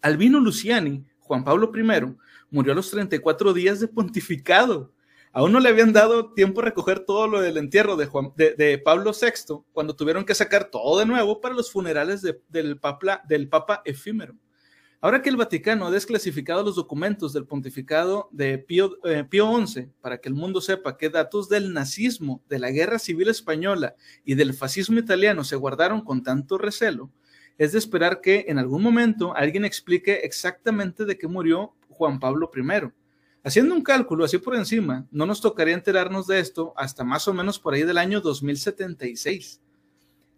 Albino 0.00 0.38
Luciani, 0.40 1.04
Juan 1.20 1.42
Pablo 1.44 1.72
I, 1.74 2.14
murió 2.50 2.72
a 2.72 2.76
los 2.76 2.90
34 2.90 3.52
días 3.52 3.80
de 3.80 3.88
pontificado. 3.88 4.92
Aún 5.32 5.52
no 5.52 5.60
le 5.60 5.68
habían 5.68 5.92
dado 5.92 6.32
tiempo 6.32 6.60
a 6.60 6.64
recoger 6.64 7.00
todo 7.00 7.26
lo 7.28 7.40
del 7.40 7.56
entierro 7.58 7.96
de, 7.96 8.06
Juan, 8.06 8.32
de, 8.36 8.54
de 8.54 8.78
Pablo 8.78 9.12
VI, 9.12 9.62
cuando 9.72 9.94
tuvieron 9.96 10.24
que 10.24 10.34
sacar 10.34 10.70
todo 10.70 10.98
de 10.98 11.04
nuevo 11.06 11.40
para 11.40 11.54
los 11.54 11.70
funerales 11.70 12.22
de- 12.22 12.40
del, 12.48 12.78
papa, 12.78 13.22
del 13.28 13.48
Papa 13.48 13.82
efímero. 13.84 14.34
Ahora 15.00 15.20
que 15.20 15.28
el 15.28 15.36
Vaticano 15.36 15.86
ha 15.86 15.90
desclasificado 15.90 16.62
los 16.62 16.76
documentos 16.76 17.32
del 17.32 17.44
pontificado 17.44 18.28
de 18.32 18.58
Pío, 18.58 18.96
eh, 19.04 19.24
XI 19.30 19.90
para 20.00 20.18
que 20.18 20.28
el 20.28 20.34
mundo 20.34 20.60
sepa 20.60 20.96
qué 20.96 21.10
datos 21.10 21.48
del 21.48 21.74
nazismo, 21.74 22.42
de 22.48 22.58
la 22.58 22.70
guerra 22.70 22.98
civil 22.98 23.28
española 23.28 23.94
y 24.24 24.34
del 24.34 24.54
fascismo 24.54 24.98
italiano 24.98 25.44
se 25.44 25.56
guardaron 25.56 26.00
con 26.00 26.22
tanto 26.22 26.56
recelo, 26.56 27.10
es 27.58 27.72
de 27.72 27.78
esperar 27.78 28.20
que 28.22 28.46
en 28.48 28.58
algún 28.58 28.82
momento 28.82 29.36
alguien 29.36 29.64
explique 29.64 30.20
exactamente 30.24 31.04
de 31.04 31.18
qué 31.18 31.28
murió 31.28 31.74
Juan 31.90 32.18
Pablo 32.18 32.50
I. 32.54 32.90
Haciendo 33.42 33.74
un 33.74 33.82
cálculo 33.82 34.24
así 34.24 34.38
por 34.38 34.56
encima, 34.56 35.06
no 35.10 35.26
nos 35.26 35.40
tocaría 35.40 35.74
enterarnos 35.74 36.26
de 36.26 36.40
esto 36.40 36.72
hasta 36.76 37.04
más 37.04 37.28
o 37.28 37.34
menos 37.34 37.58
por 37.58 37.74
ahí 37.74 37.84
del 37.84 37.98
año 37.98 38.20
2076. 38.20 39.60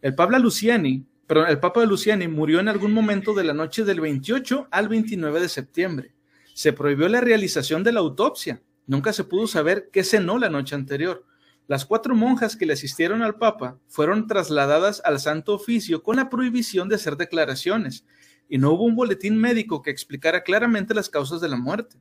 El 0.02 0.14
Papa 0.14 0.38
Luciani, 0.38 1.06
el 1.28 1.60
Papa 1.60 1.84
Luciani 1.84 2.26
murió 2.26 2.58
en 2.58 2.68
algún 2.68 2.92
momento 2.92 3.34
de 3.34 3.44
la 3.44 3.52
noche 3.52 3.84
del 3.84 4.00
28 4.00 4.68
al 4.70 4.88
29 4.88 5.40
de 5.40 5.48
septiembre. 5.48 6.14
Se 6.54 6.72
prohibió 6.72 7.08
la 7.08 7.20
realización 7.20 7.84
de 7.84 7.92
la 7.92 8.00
autopsia. 8.00 8.62
Nunca 8.86 9.12
se 9.12 9.24
pudo 9.24 9.46
saber 9.46 9.90
qué 9.92 10.04
cenó 10.04 10.38
la 10.38 10.48
noche 10.48 10.74
anterior. 10.74 11.26
Las 11.66 11.84
cuatro 11.84 12.14
monjas 12.14 12.56
que 12.56 12.64
le 12.64 12.72
asistieron 12.72 13.22
al 13.22 13.36
Papa 13.36 13.78
fueron 13.88 14.26
trasladadas 14.26 15.02
al 15.04 15.20
Santo 15.20 15.54
Oficio 15.54 16.02
con 16.02 16.16
la 16.16 16.30
prohibición 16.30 16.88
de 16.88 16.94
hacer 16.94 17.18
declaraciones, 17.18 18.06
y 18.48 18.56
no 18.56 18.72
hubo 18.72 18.84
un 18.84 18.96
boletín 18.96 19.36
médico 19.36 19.82
que 19.82 19.90
explicara 19.90 20.42
claramente 20.42 20.94
las 20.94 21.10
causas 21.10 21.42
de 21.42 21.48
la 21.50 21.56
muerte. 21.56 21.98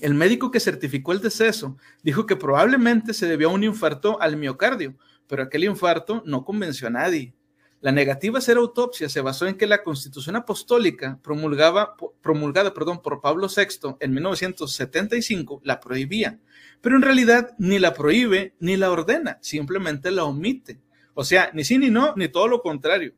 El 0.00 0.14
médico 0.14 0.50
que 0.50 0.58
certificó 0.58 1.12
el 1.12 1.20
deceso 1.20 1.76
dijo 2.02 2.26
que 2.26 2.34
probablemente 2.34 3.14
se 3.14 3.26
debió 3.26 3.50
a 3.50 3.52
un 3.52 3.62
infarto 3.62 4.20
al 4.20 4.36
miocardio, 4.36 4.96
pero 5.28 5.44
aquel 5.44 5.62
infarto 5.62 6.24
no 6.26 6.44
convenció 6.44 6.88
a 6.88 6.90
nadie. 6.90 7.32
La 7.82 7.92
negativa 7.92 8.36
a 8.36 8.40
hacer 8.40 8.58
autopsia 8.58 9.08
se 9.08 9.22
basó 9.22 9.46
en 9.46 9.56
que 9.56 9.66
la 9.66 9.82
Constitución 9.82 10.36
Apostólica 10.36 11.18
promulgada 11.22 11.96
perdón, 12.74 13.00
por 13.00 13.22
Pablo 13.22 13.48
VI 13.48 13.96
en 14.00 14.12
1975 14.12 15.62
la 15.64 15.80
prohibía, 15.80 16.38
pero 16.82 16.96
en 16.96 17.02
realidad 17.02 17.54
ni 17.58 17.78
la 17.78 17.94
prohíbe 17.94 18.54
ni 18.60 18.76
la 18.76 18.90
ordena, 18.90 19.38
simplemente 19.40 20.10
la 20.10 20.24
omite. 20.24 20.78
O 21.14 21.24
sea, 21.24 21.50
ni 21.54 21.64
sí 21.64 21.78
ni 21.78 21.88
no, 21.88 22.12
ni 22.16 22.28
todo 22.28 22.48
lo 22.48 22.60
contrario. 22.60 23.14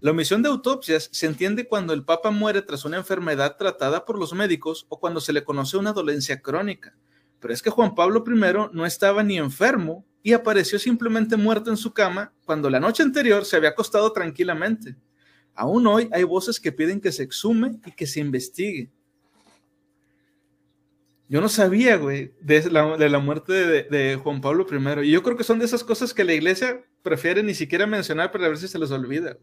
La 0.00 0.10
omisión 0.10 0.42
de 0.42 0.48
autopsias 0.48 1.08
se 1.12 1.26
entiende 1.26 1.68
cuando 1.68 1.94
el 1.94 2.04
Papa 2.04 2.32
muere 2.32 2.62
tras 2.62 2.84
una 2.84 2.96
enfermedad 2.96 3.56
tratada 3.56 4.04
por 4.04 4.18
los 4.18 4.34
médicos 4.34 4.86
o 4.88 4.98
cuando 4.98 5.20
se 5.20 5.32
le 5.32 5.44
conoce 5.44 5.76
una 5.76 5.92
dolencia 5.92 6.42
crónica. 6.42 6.96
Pero 7.38 7.54
es 7.54 7.62
que 7.62 7.70
Juan 7.70 7.94
Pablo 7.94 8.24
I 8.26 8.70
no 8.72 8.86
estaba 8.86 9.22
ni 9.22 9.38
enfermo 9.38 10.04
y 10.24 10.32
apareció 10.32 10.78
simplemente 10.78 11.36
muerto 11.36 11.70
en 11.70 11.76
su 11.76 11.92
cama 11.92 12.32
cuando 12.46 12.70
la 12.70 12.80
noche 12.80 13.02
anterior 13.02 13.44
se 13.44 13.56
había 13.56 13.68
acostado 13.68 14.10
tranquilamente. 14.10 14.96
Aún 15.54 15.86
hoy 15.86 16.08
hay 16.12 16.24
voces 16.24 16.58
que 16.58 16.72
piden 16.72 16.98
que 16.98 17.12
se 17.12 17.22
exhume 17.22 17.78
y 17.84 17.92
que 17.92 18.06
se 18.06 18.20
investigue. 18.20 18.90
Yo 21.28 21.42
no 21.42 21.48
sabía, 21.50 21.98
güey, 21.98 22.32
de 22.40 22.70
la, 22.70 23.18
muerte 23.18 23.52
de, 23.52 23.82
de, 23.82 24.16
Juan 24.16 24.40
Pablo 24.40 24.66
I. 24.70 25.06
Y 25.06 25.10
yo 25.10 25.22
creo 25.22 25.36
que 25.36 25.44
son 25.44 25.58
de 25.58 25.66
esas 25.66 25.84
cosas 25.84 26.14
que 26.14 26.24
la 26.24 26.32
iglesia 26.32 26.82
prefiere 27.02 27.42
ni 27.42 27.52
siquiera 27.52 27.86
mencionar 27.86 28.32
para 28.32 28.48
ver 28.48 28.56
si 28.56 28.66
se 28.66 28.78
les 28.78 28.90
olvida. 28.90 29.36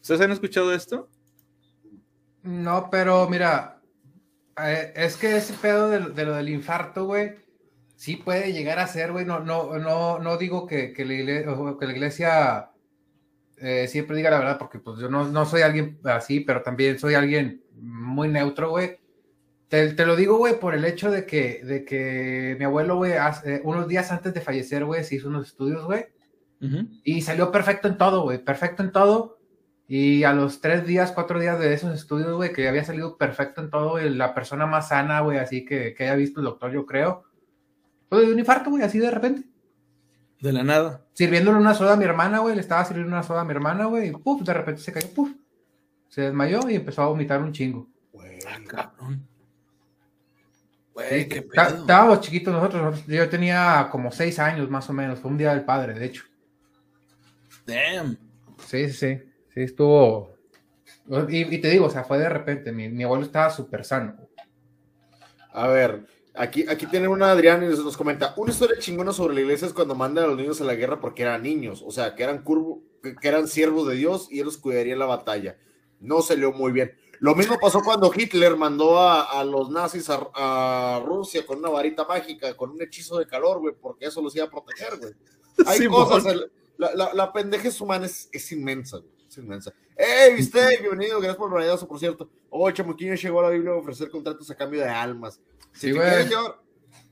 ¿Ustedes 0.00 0.22
han 0.22 0.32
escuchado 0.32 0.72
esto? 0.72 1.10
No, 2.42 2.88
pero 2.90 3.28
mira, 3.28 3.82
eh, 4.64 4.94
es 4.96 5.16
que 5.16 5.36
ese 5.36 5.52
pedo 5.52 5.90
de, 5.90 6.00
de, 6.00 6.24
lo 6.24 6.34
del 6.34 6.48
infarto, 6.48 7.04
güey, 7.04 7.41
sí 8.02 8.16
puede 8.16 8.52
llegar 8.52 8.80
a 8.80 8.88
ser, 8.88 9.12
güey. 9.12 9.24
No, 9.24 9.38
no, 9.38 9.78
no, 9.78 10.18
no 10.18 10.36
digo 10.36 10.66
que, 10.66 10.92
que, 10.92 11.04
la 11.04 11.14
iglesia, 11.14 11.54
que 11.78 11.86
la 11.86 11.92
iglesia 11.92 12.70
eh, 13.58 13.86
siempre 13.86 14.16
diga 14.16 14.28
la 14.28 14.40
verdad, 14.40 14.58
porque 14.58 14.80
pues 14.80 14.98
yo 14.98 15.08
no, 15.08 15.28
no 15.28 15.46
soy 15.46 15.62
alguien 15.62 16.00
así, 16.02 16.40
pero 16.40 16.62
también 16.62 16.98
soy 16.98 17.14
alguien 17.14 17.62
muy 17.76 18.26
neutro, 18.26 18.70
güey. 18.70 18.98
Te, 19.68 19.92
te, 19.92 20.04
lo 20.04 20.16
digo, 20.16 20.36
güey, 20.36 20.58
por 20.58 20.74
el 20.74 20.84
hecho 20.84 21.12
de 21.12 21.26
que, 21.26 21.62
de 21.62 21.84
que 21.84 22.56
mi 22.58 22.64
abuelo, 22.64 22.96
güey, 22.96 23.12
hace, 23.12 23.60
unos 23.62 23.86
días 23.86 24.10
antes 24.10 24.34
de 24.34 24.40
fallecer, 24.40 24.84
güey, 24.84 25.04
se 25.04 25.14
hizo 25.14 25.28
unos 25.28 25.46
estudios, 25.46 25.84
güey. 25.84 26.06
Uh 26.60 26.66
-huh. 26.66 27.00
Y 27.04 27.22
salió 27.22 27.52
perfecto 27.52 27.86
en 27.86 27.98
todo, 27.98 28.24
güey, 28.24 28.38
perfecto 28.38 28.82
en 28.82 28.90
todo. 28.90 29.38
Y 29.86 30.24
a 30.24 30.32
los 30.32 30.60
tres 30.60 30.84
días, 30.84 31.12
cuatro 31.12 31.38
días 31.38 31.60
de 31.60 31.72
esos 31.72 31.94
estudios, 31.94 32.34
güey, 32.34 32.52
que 32.52 32.66
había 32.66 32.82
salido 32.82 33.16
perfecto 33.16 33.60
en 33.60 33.70
todo, 33.70 33.90
güey, 33.90 34.10
la 34.10 34.34
persona 34.34 34.66
más 34.66 34.88
sana, 34.88 35.20
güey, 35.20 35.38
así 35.38 35.64
que, 35.64 35.94
que 35.94 36.02
haya 36.02 36.16
visto 36.16 36.40
el 36.40 36.46
doctor, 36.46 36.72
yo 36.72 36.84
creo. 36.84 37.30
Pues 38.12 38.26
de 38.26 38.32
un 38.34 38.38
infarto, 38.38 38.68
güey, 38.68 38.82
así 38.82 38.98
de 38.98 39.10
repente. 39.10 39.48
De 40.38 40.52
la 40.52 40.62
nada. 40.62 41.06
Sirviéndole 41.14 41.56
una 41.56 41.72
soda 41.72 41.94
a 41.94 41.96
mi 41.96 42.04
hermana, 42.04 42.40
güey, 42.40 42.54
le 42.54 42.60
estaba 42.60 42.84
sirviendo 42.84 43.10
una 43.10 43.22
soda 43.22 43.40
a 43.40 43.44
mi 43.46 43.52
hermana, 43.52 43.86
güey, 43.86 44.10
y 44.10 44.12
puf, 44.12 44.42
de 44.42 44.52
repente 44.52 44.82
se 44.82 44.92
cayó, 44.92 45.08
puf. 45.14 45.30
Se 46.10 46.20
desmayó 46.20 46.68
y 46.68 46.74
empezó 46.74 47.00
a 47.00 47.06
vomitar 47.06 47.40
un 47.40 47.54
chingo. 47.54 47.88
Güey, 48.12 48.38
ah, 48.46 48.58
cabrón. 48.68 49.26
Güey, 50.92 51.26
qué 51.26 51.40
pedo. 51.40 51.62
Estábamos 51.62 52.20
chiquitos 52.20 52.52
nosotros, 52.52 53.06
yo 53.06 53.26
tenía 53.30 53.88
como 53.90 54.12
seis 54.12 54.38
años 54.38 54.68
más 54.68 54.90
o 54.90 54.92
menos, 54.92 55.18
fue 55.18 55.30
un 55.30 55.38
día 55.38 55.54
del 55.54 55.64
padre, 55.64 55.94
de 55.94 56.04
hecho. 56.04 56.24
Damn. 57.64 58.18
Sí, 58.66 58.90
sí, 58.90 58.92
sí, 58.92 59.22
sí, 59.54 59.62
estuvo... 59.62 60.34
Y, 61.30 61.54
y 61.54 61.58
te 61.62 61.70
digo, 61.70 61.86
o 61.86 61.90
sea, 61.90 62.04
fue 62.04 62.18
de 62.18 62.28
repente, 62.28 62.72
mi, 62.72 62.90
mi 62.90 63.04
abuelo 63.04 63.24
estaba 63.24 63.48
súper 63.48 63.86
sano. 63.86 64.18
A 65.54 65.66
ver, 65.68 66.04
aquí, 66.34 66.64
aquí 66.68 66.86
tiene 66.86 67.08
una 67.08 67.30
Adrián 67.30 67.62
y 67.62 67.66
nos 67.66 67.96
comenta, 67.96 68.34
una 68.36 68.52
historia 68.52 68.78
chingona 68.78 69.12
sobre 69.12 69.34
la 69.34 69.40
iglesia 69.40 69.66
es 69.66 69.72
cuando 69.72 69.94
mandan 69.94 70.24
a 70.24 70.26
los 70.28 70.36
niños 70.36 70.60
a 70.60 70.64
la 70.64 70.74
guerra 70.74 71.00
porque 71.00 71.22
eran 71.22 71.42
niños, 71.42 71.82
o 71.86 71.90
sea, 71.90 72.14
que 72.14 72.22
eran, 72.22 72.42
curvo, 72.42 72.82
que, 73.02 73.14
que 73.14 73.28
eran 73.28 73.48
siervos 73.48 73.88
de 73.88 73.96
Dios 73.96 74.28
y 74.30 74.40
él 74.40 74.46
los 74.46 74.58
cuidaría 74.58 74.92
en 74.92 74.98
la 74.98 75.06
batalla. 75.06 75.56
No 76.00 76.20
se 76.22 76.36
leó 76.36 76.52
muy 76.52 76.72
bien. 76.72 76.96
Lo 77.20 77.36
mismo 77.36 77.56
pasó 77.60 77.82
cuando 77.84 78.10
Hitler 78.12 78.56
mandó 78.56 78.98
a, 78.98 79.22
a 79.22 79.44
los 79.44 79.70
nazis 79.70 80.10
a, 80.10 80.28
a, 80.34 81.00
Rusia 81.04 81.46
con 81.46 81.58
una 81.58 81.68
varita 81.68 82.04
mágica, 82.04 82.56
con 82.56 82.70
un 82.70 82.82
hechizo 82.82 83.16
de 83.18 83.26
calor, 83.26 83.60
güey, 83.60 83.74
porque 83.80 84.06
eso 84.06 84.20
los 84.20 84.34
iba 84.34 84.46
a 84.46 84.50
proteger, 84.50 84.98
güey. 84.98 85.12
Hay, 85.66 85.78
sí, 85.78 85.86
cosas 85.86 86.26
en, 86.26 86.40
la, 86.78 86.92
la, 86.96 87.14
la 87.14 87.32
pendejez 87.32 87.80
humana 87.80 88.06
es, 88.06 88.28
es 88.32 88.50
inmensa, 88.50 88.96
güey. 88.96 89.12
Es 89.28 89.38
inmensa. 89.38 89.72
¡Ey, 89.96 90.34
viste! 90.34 90.78
Bienvenido, 90.80 91.20
gracias 91.20 91.36
por 91.36 91.62
el 91.62 91.86
por 91.86 91.98
cierto. 92.00 92.28
Oh, 92.50 92.68
Chamuquillo 92.70 93.14
llegó 93.14 93.38
a 93.38 93.44
la 93.44 93.50
Biblia 93.50 93.70
a 93.70 93.76
ofrecer 93.76 94.10
contratos 94.10 94.50
a 94.50 94.56
cambio 94.56 94.80
de 94.80 94.88
almas. 94.88 95.40
Si 95.72 95.88
Sí, 95.88 95.92
te 95.92 96.00
quieres 96.00 96.28
llevar, 96.28 96.60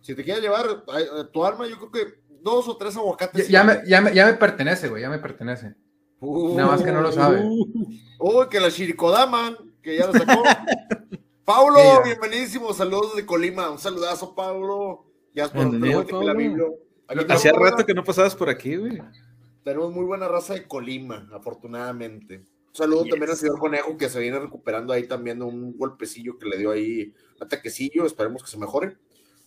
si 0.00 0.14
te 0.14 0.24
quieres 0.24 0.42
llevar 0.42 0.84
eh, 0.98 1.24
tu 1.32 1.44
alma, 1.44 1.66
yo 1.66 1.76
creo 1.78 1.90
que 1.90 2.20
dos 2.42 2.68
o 2.68 2.76
tres 2.76 2.96
aguacates. 2.96 3.48
Ya, 3.48 3.60
ya 3.60 3.64
me, 3.64 3.82
ya, 3.86 4.00
me, 4.00 4.14
ya 4.14 4.26
me 4.26 4.34
pertenece, 4.34 4.88
güey, 4.88 5.02
ya 5.02 5.10
me 5.10 5.18
pertenece. 5.18 5.74
Uh, 6.20 6.56
Nada 6.56 6.72
más 6.72 6.82
que 6.82 6.92
no 6.92 7.00
lo 7.00 7.12
sabe. 7.12 7.42
Uy, 8.18 8.48
que 8.50 8.60
la 8.60 8.68
Shirikodama, 8.68 9.56
que 9.82 9.96
ya 9.96 10.06
lo 10.06 10.12
sacó. 10.12 10.42
Paulo, 11.44 11.78
Sí, 11.80 12.10
bienvenidísimo, 12.10 12.72
saludos 12.72 13.16
de 13.16 13.26
Colima. 13.26 13.70
Un 13.70 13.78
saludazo, 13.78 14.34
Paulo. 14.34 15.06
Ya 15.34 15.44
es 15.44 15.50
por 15.50 16.24
la. 16.24 16.34
Biblia. 16.34 16.66
Hacía 17.28 17.52
rato 17.52 17.84
que 17.84 17.94
no 17.94 18.04
pasabas 18.04 18.36
por 18.36 18.48
aquí, 18.48 18.76
güey. 18.76 19.02
Tenemos 19.64 19.92
muy 19.92 20.04
buena 20.04 20.28
raza 20.28 20.54
de 20.54 20.66
Colima, 20.66 21.28
afortunadamente. 21.32 22.44
Un 22.70 22.74
saludo 22.76 23.02
Yes. 23.04 23.10
también 23.10 23.30
al 23.30 23.36
señor 23.36 23.58
Conejo, 23.58 23.96
que 23.96 24.08
se 24.08 24.20
viene 24.20 24.38
recuperando 24.38 24.92
ahí 24.92 25.06
también 25.08 25.38
de 25.40 25.44
un 25.44 25.76
golpecillo 25.76 26.38
que 26.38 26.48
le 26.48 26.56
dio 26.58 26.70
ahí, 26.70 27.12
un 27.38 27.42
ataquecillo. 27.46 28.06
Esperemos 28.06 28.42
que 28.44 28.50
se 28.50 28.58
mejore. 28.58 28.96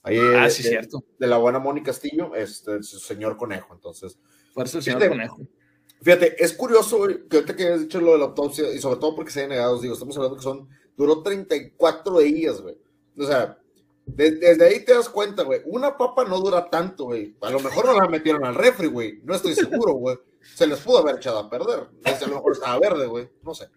Ahí, 0.03 0.17
Ah, 0.19 0.49
sí, 0.49 0.63
de, 0.63 0.69
cierto. 0.69 1.03
de 1.17 1.27
la 1.27 1.37
buena 1.37 1.59
Mónica 1.59 1.87
Castillo, 1.91 2.35
este, 2.35 2.83
su 2.83 2.99
señor 2.99 3.37
Conejo. 3.37 3.73
Entonces, 3.73 4.17
Fuerza 4.53 4.77
el 4.77 4.83
señor 4.83 4.99
Fíjate. 4.99 5.15
conejo. 5.17 5.37
Fíjate, 6.01 6.43
es 6.43 6.51
curioso 6.53 6.97
güey, 6.97 7.25
que 7.29 7.37
ahorita 7.37 7.55
que 7.55 7.67
has 7.69 7.79
dicho 7.81 8.01
lo 8.01 8.11
de 8.11 8.17
la 8.17 8.25
autopsia, 8.25 8.71
y 8.73 8.79
sobre 8.79 8.99
todo 8.99 9.15
porque 9.15 9.31
se 9.31 9.39
haya 9.39 9.47
negado, 9.49 9.79
digo, 9.79 9.93
estamos 9.93 10.15
hablando 10.17 10.35
que 10.37 10.43
son, 10.43 10.67
duró 10.97 11.23
34 11.23 12.19
días, 12.19 12.59
güey. 12.61 12.77
O 13.17 13.23
sea, 13.25 13.57
de- 14.05 14.31
desde 14.31 14.65
ahí 14.65 14.83
te 14.83 14.93
das 14.93 15.07
cuenta, 15.07 15.43
güey. 15.43 15.61
Una 15.65 15.97
papa 15.97 16.25
no 16.25 16.37
dura 16.41 16.69
tanto, 16.69 17.05
güey. 17.05 17.35
A 17.39 17.49
lo 17.51 17.61
mejor 17.61 17.85
no 17.85 17.93
la 17.93 18.09
metieron 18.09 18.43
al 18.43 18.55
refri, 18.55 18.87
güey. 18.87 19.21
No 19.23 19.33
estoy 19.33 19.55
seguro, 19.55 19.93
güey. 19.93 20.17
Se 20.55 20.67
les 20.67 20.79
pudo 20.79 20.99
haber 20.99 21.15
echado 21.15 21.39
a 21.39 21.49
perder. 21.49 21.87
A 22.05 22.27
lo 22.27 22.35
mejor 22.35 22.53
estaba 22.53 22.79
verde, 22.79 23.07
güey. 23.07 23.29
No 23.41 23.53
sé. 23.53 23.69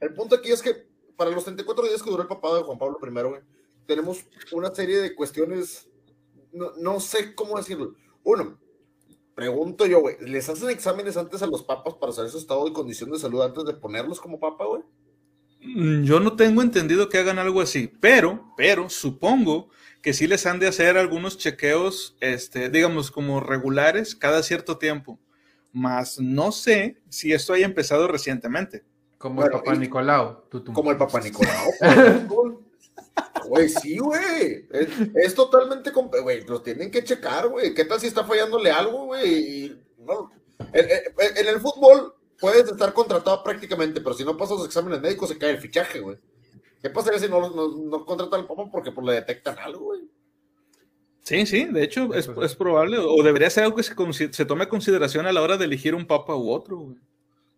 El 0.00 0.14
punto 0.14 0.36
aquí 0.36 0.50
es 0.50 0.62
que 0.62 0.86
para 1.16 1.30
los 1.30 1.44
34 1.44 1.84
días 1.86 2.02
que 2.02 2.10
duró 2.10 2.22
el 2.22 2.28
papado 2.28 2.56
de 2.56 2.62
Juan 2.62 2.78
Pablo 2.78 2.98
I, 3.02 3.10
güey, 3.28 3.42
tenemos 3.86 4.24
una 4.52 4.74
serie 4.74 4.98
de 5.00 5.14
cuestiones, 5.14 5.88
no, 6.52 6.72
no 6.78 7.00
sé 7.00 7.34
cómo 7.34 7.56
decirlo. 7.56 7.94
Uno, 8.24 8.58
pregunto 9.34 9.86
yo, 9.86 10.00
güey, 10.00 10.16
¿les 10.20 10.48
hacen 10.48 10.70
exámenes 10.70 11.16
antes 11.16 11.42
a 11.42 11.46
los 11.46 11.62
papas 11.62 11.94
para 11.94 12.12
saber 12.12 12.30
su 12.30 12.38
estado 12.38 12.66
y 12.66 12.72
condición 12.72 13.10
de 13.10 13.18
salud 13.18 13.42
antes 13.42 13.64
de 13.64 13.74
ponerlos 13.74 14.20
como 14.20 14.40
papa, 14.40 14.64
güey? 14.64 14.82
Mm, 15.60 16.02
Yo 16.04 16.20
no 16.20 16.36
tengo 16.36 16.62
entendido 16.62 17.08
que 17.08 17.18
hagan 17.18 17.38
algo 17.38 17.60
así, 17.60 17.88
pero, 18.00 18.52
pero 18.56 18.90
supongo 18.90 19.68
que 20.02 20.12
sí 20.12 20.26
les 20.26 20.46
han 20.46 20.58
de 20.58 20.66
hacer 20.66 20.96
algunos 20.96 21.38
chequeos, 21.38 22.16
este, 22.20 22.68
digamos, 22.68 23.10
como 23.10 23.40
regulares 23.40 24.16
cada 24.16 24.42
cierto 24.42 24.78
tiempo. 24.78 25.20
Más 25.72 26.18
no 26.20 26.52
sé 26.52 26.98
si 27.08 27.32
esto 27.32 27.52
haya 27.54 27.64
empezado 27.66 28.06
recientemente. 28.08 28.84
Como 29.18 29.36
Bueno, 29.36 29.56
el 29.56 29.62
papá 29.62 29.74
Nicolau. 29.76 30.42
tutum. 30.50 30.74
Como 30.74 30.90
el 30.90 30.96
papá 30.98 31.20
Nicolau. 31.20 31.70
Güey, 33.46 33.68
sí, 33.68 33.98
güey. 33.98 34.66
Es, 34.70 34.88
es 35.14 35.34
totalmente. 35.34 35.92
comp- 35.92 36.20
Güey, 36.22 36.44
los 36.46 36.62
tienen 36.62 36.90
que 36.90 37.02
checar, 37.04 37.48
güey. 37.48 37.74
¿Qué 37.74 37.84
tal 37.84 38.00
si 38.00 38.06
está 38.06 38.24
fallándole 38.24 38.70
algo, 38.70 39.06
güey? 39.06 39.76
No, 39.98 40.30
en, 40.72 40.88
en- 40.90 41.36
en 41.36 41.48
el 41.48 41.60
fútbol 41.60 42.14
puedes 42.38 42.70
estar 42.70 42.92
contratado 42.94 43.42
prácticamente, 43.42 44.00
pero 44.00 44.14
si 44.14 44.24
no 44.24 44.36
pasas 44.36 44.58
los 44.58 44.66
exámenes 44.66 45.00
médicos 45.00 45.28
se 45.28 45.38
cae 45.38 45.50
el 45.50 45.58
fichaje, 45.58 46.00
güey. 46.00 46.16
¿Qué 46.80 46.88
pasaría 46.90 47.18
si 47.18 47.28
no, 47.28 47.50
no, 47.50 47.68
no 47.76 48.04
contratan 48.06 48.40
al 48.40 48.46
papá 48.46 48.70
porque 48.70 48.92
pues, 48.92 49.06
le 49.06 49.12
detectan 49.14 49.58
algo, 49.58 49.86
güey? 49.86 50.00
Sí, 51.22 51.46
sí, 51.46 51.64
de 51.64 51.84
hecho 51.84 52.12
es, 52.14 52.28
es 52.42 52.54
probable, 52.56 52.98
o 52.98 53.22
debería 53.22 53.48
ser 53.48 53.64
algo 53.64 53.76
que 53.76 53.84
se, 53.84 53.94
se 54.32 54.44
tome 54.44 54.64
en 54.64 54.70
consideración 54.70 55.26
a 55.26 55.32
la 55.32 55.40
hora 55.40 55.56
de 55.56 55.66
elegir 55.66 55.94
un 55.94 56.06
papa 56.06 56.34
u 56.36 56.50
otro. 56.50 56.78
güey. 56.78 56.96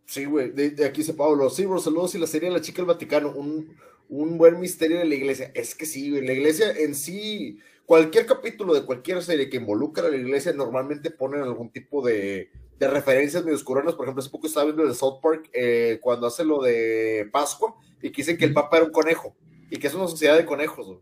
Sí, 0.07 0.27
güey, 0.27 0.50
de, 0.50 0.70
de 0.70 0.85
aquí 0.85 1.00
dice 1.00 1.14
Pablo, 1.14 1.48
sí, 1.48 1.64
bro, 1.64 1.79
saludos 1.79 2.14
y 2.14 2.18
la 2.18 2.27
serie 2.27 2.50
La 2.50 2.61
Chica 2.61 2.77
del 2.77 2.87
Vaticano, 2.87 3.31
un, 3.31 3.74
un 4.11 4.37
buen 4.37 4.61
misterio 4.61 4.98
de 4.98 5.07
la 5.07 5.14
iglesia. 5.14 5.50
Es 5.55 5.74
que 5.74 5.87
sí, 5.87 6.11
güey, 6.11 6.27
la 6.27 6.35
iglesia 6.35 6.72
en 6.72 6.94
sí, 6.94 7.59
cualquier 7.87 8.27
capítulo 8.27 8.74
de 8.74 8.85
cualquier 8.85 9.22
serie 9.22 9.48
que 9.48 9.57
involucra 9.57 10.07
a 10.07 10.11
la 10.11 10.16
iglesia 10.16 10.53
normalmente 10.53 11.11
ponen 11.11 11.40
algún 11.40 11.70
tipo 11.70 12.05
de, 12.07 12.50
de 12.79 12.88
referencias 12.88 13.44
medio. 13.44 13.59
Por 13.64 13.79
ejemplo, 13.79 14.20
hace 14.20 14.31
poco 14.31 14.46
estaba 14.46 14.64
viendo 14.64 14.83
el 14.83 14.90
de 14.90 14.94
South 14.94 15.20
Park 15.22 15.48
eh, 15.55 15.98
cuando 16.03 16.27
hace 16.27 16.44
lo 16.44 16.62
de 16.62 17.29
Pascua 17.33 17.74
y 18.03 18.11
que 18.11 18.20
dicen 18.20 18.37
que 18.37 18.44
el 18.44 18.53
papa 18.53 18.77
era 18.77 18.87
un 18.87 18.92
conejo 18.92 19.35
y 19.70 19.79
que 19.79 19.87
es 19.87 19.94
una 19.94 20.07
sociedad 20.07 20.37
de 20.37 20.44
conejos, 20.44 20.87
güey. 20.87 20.98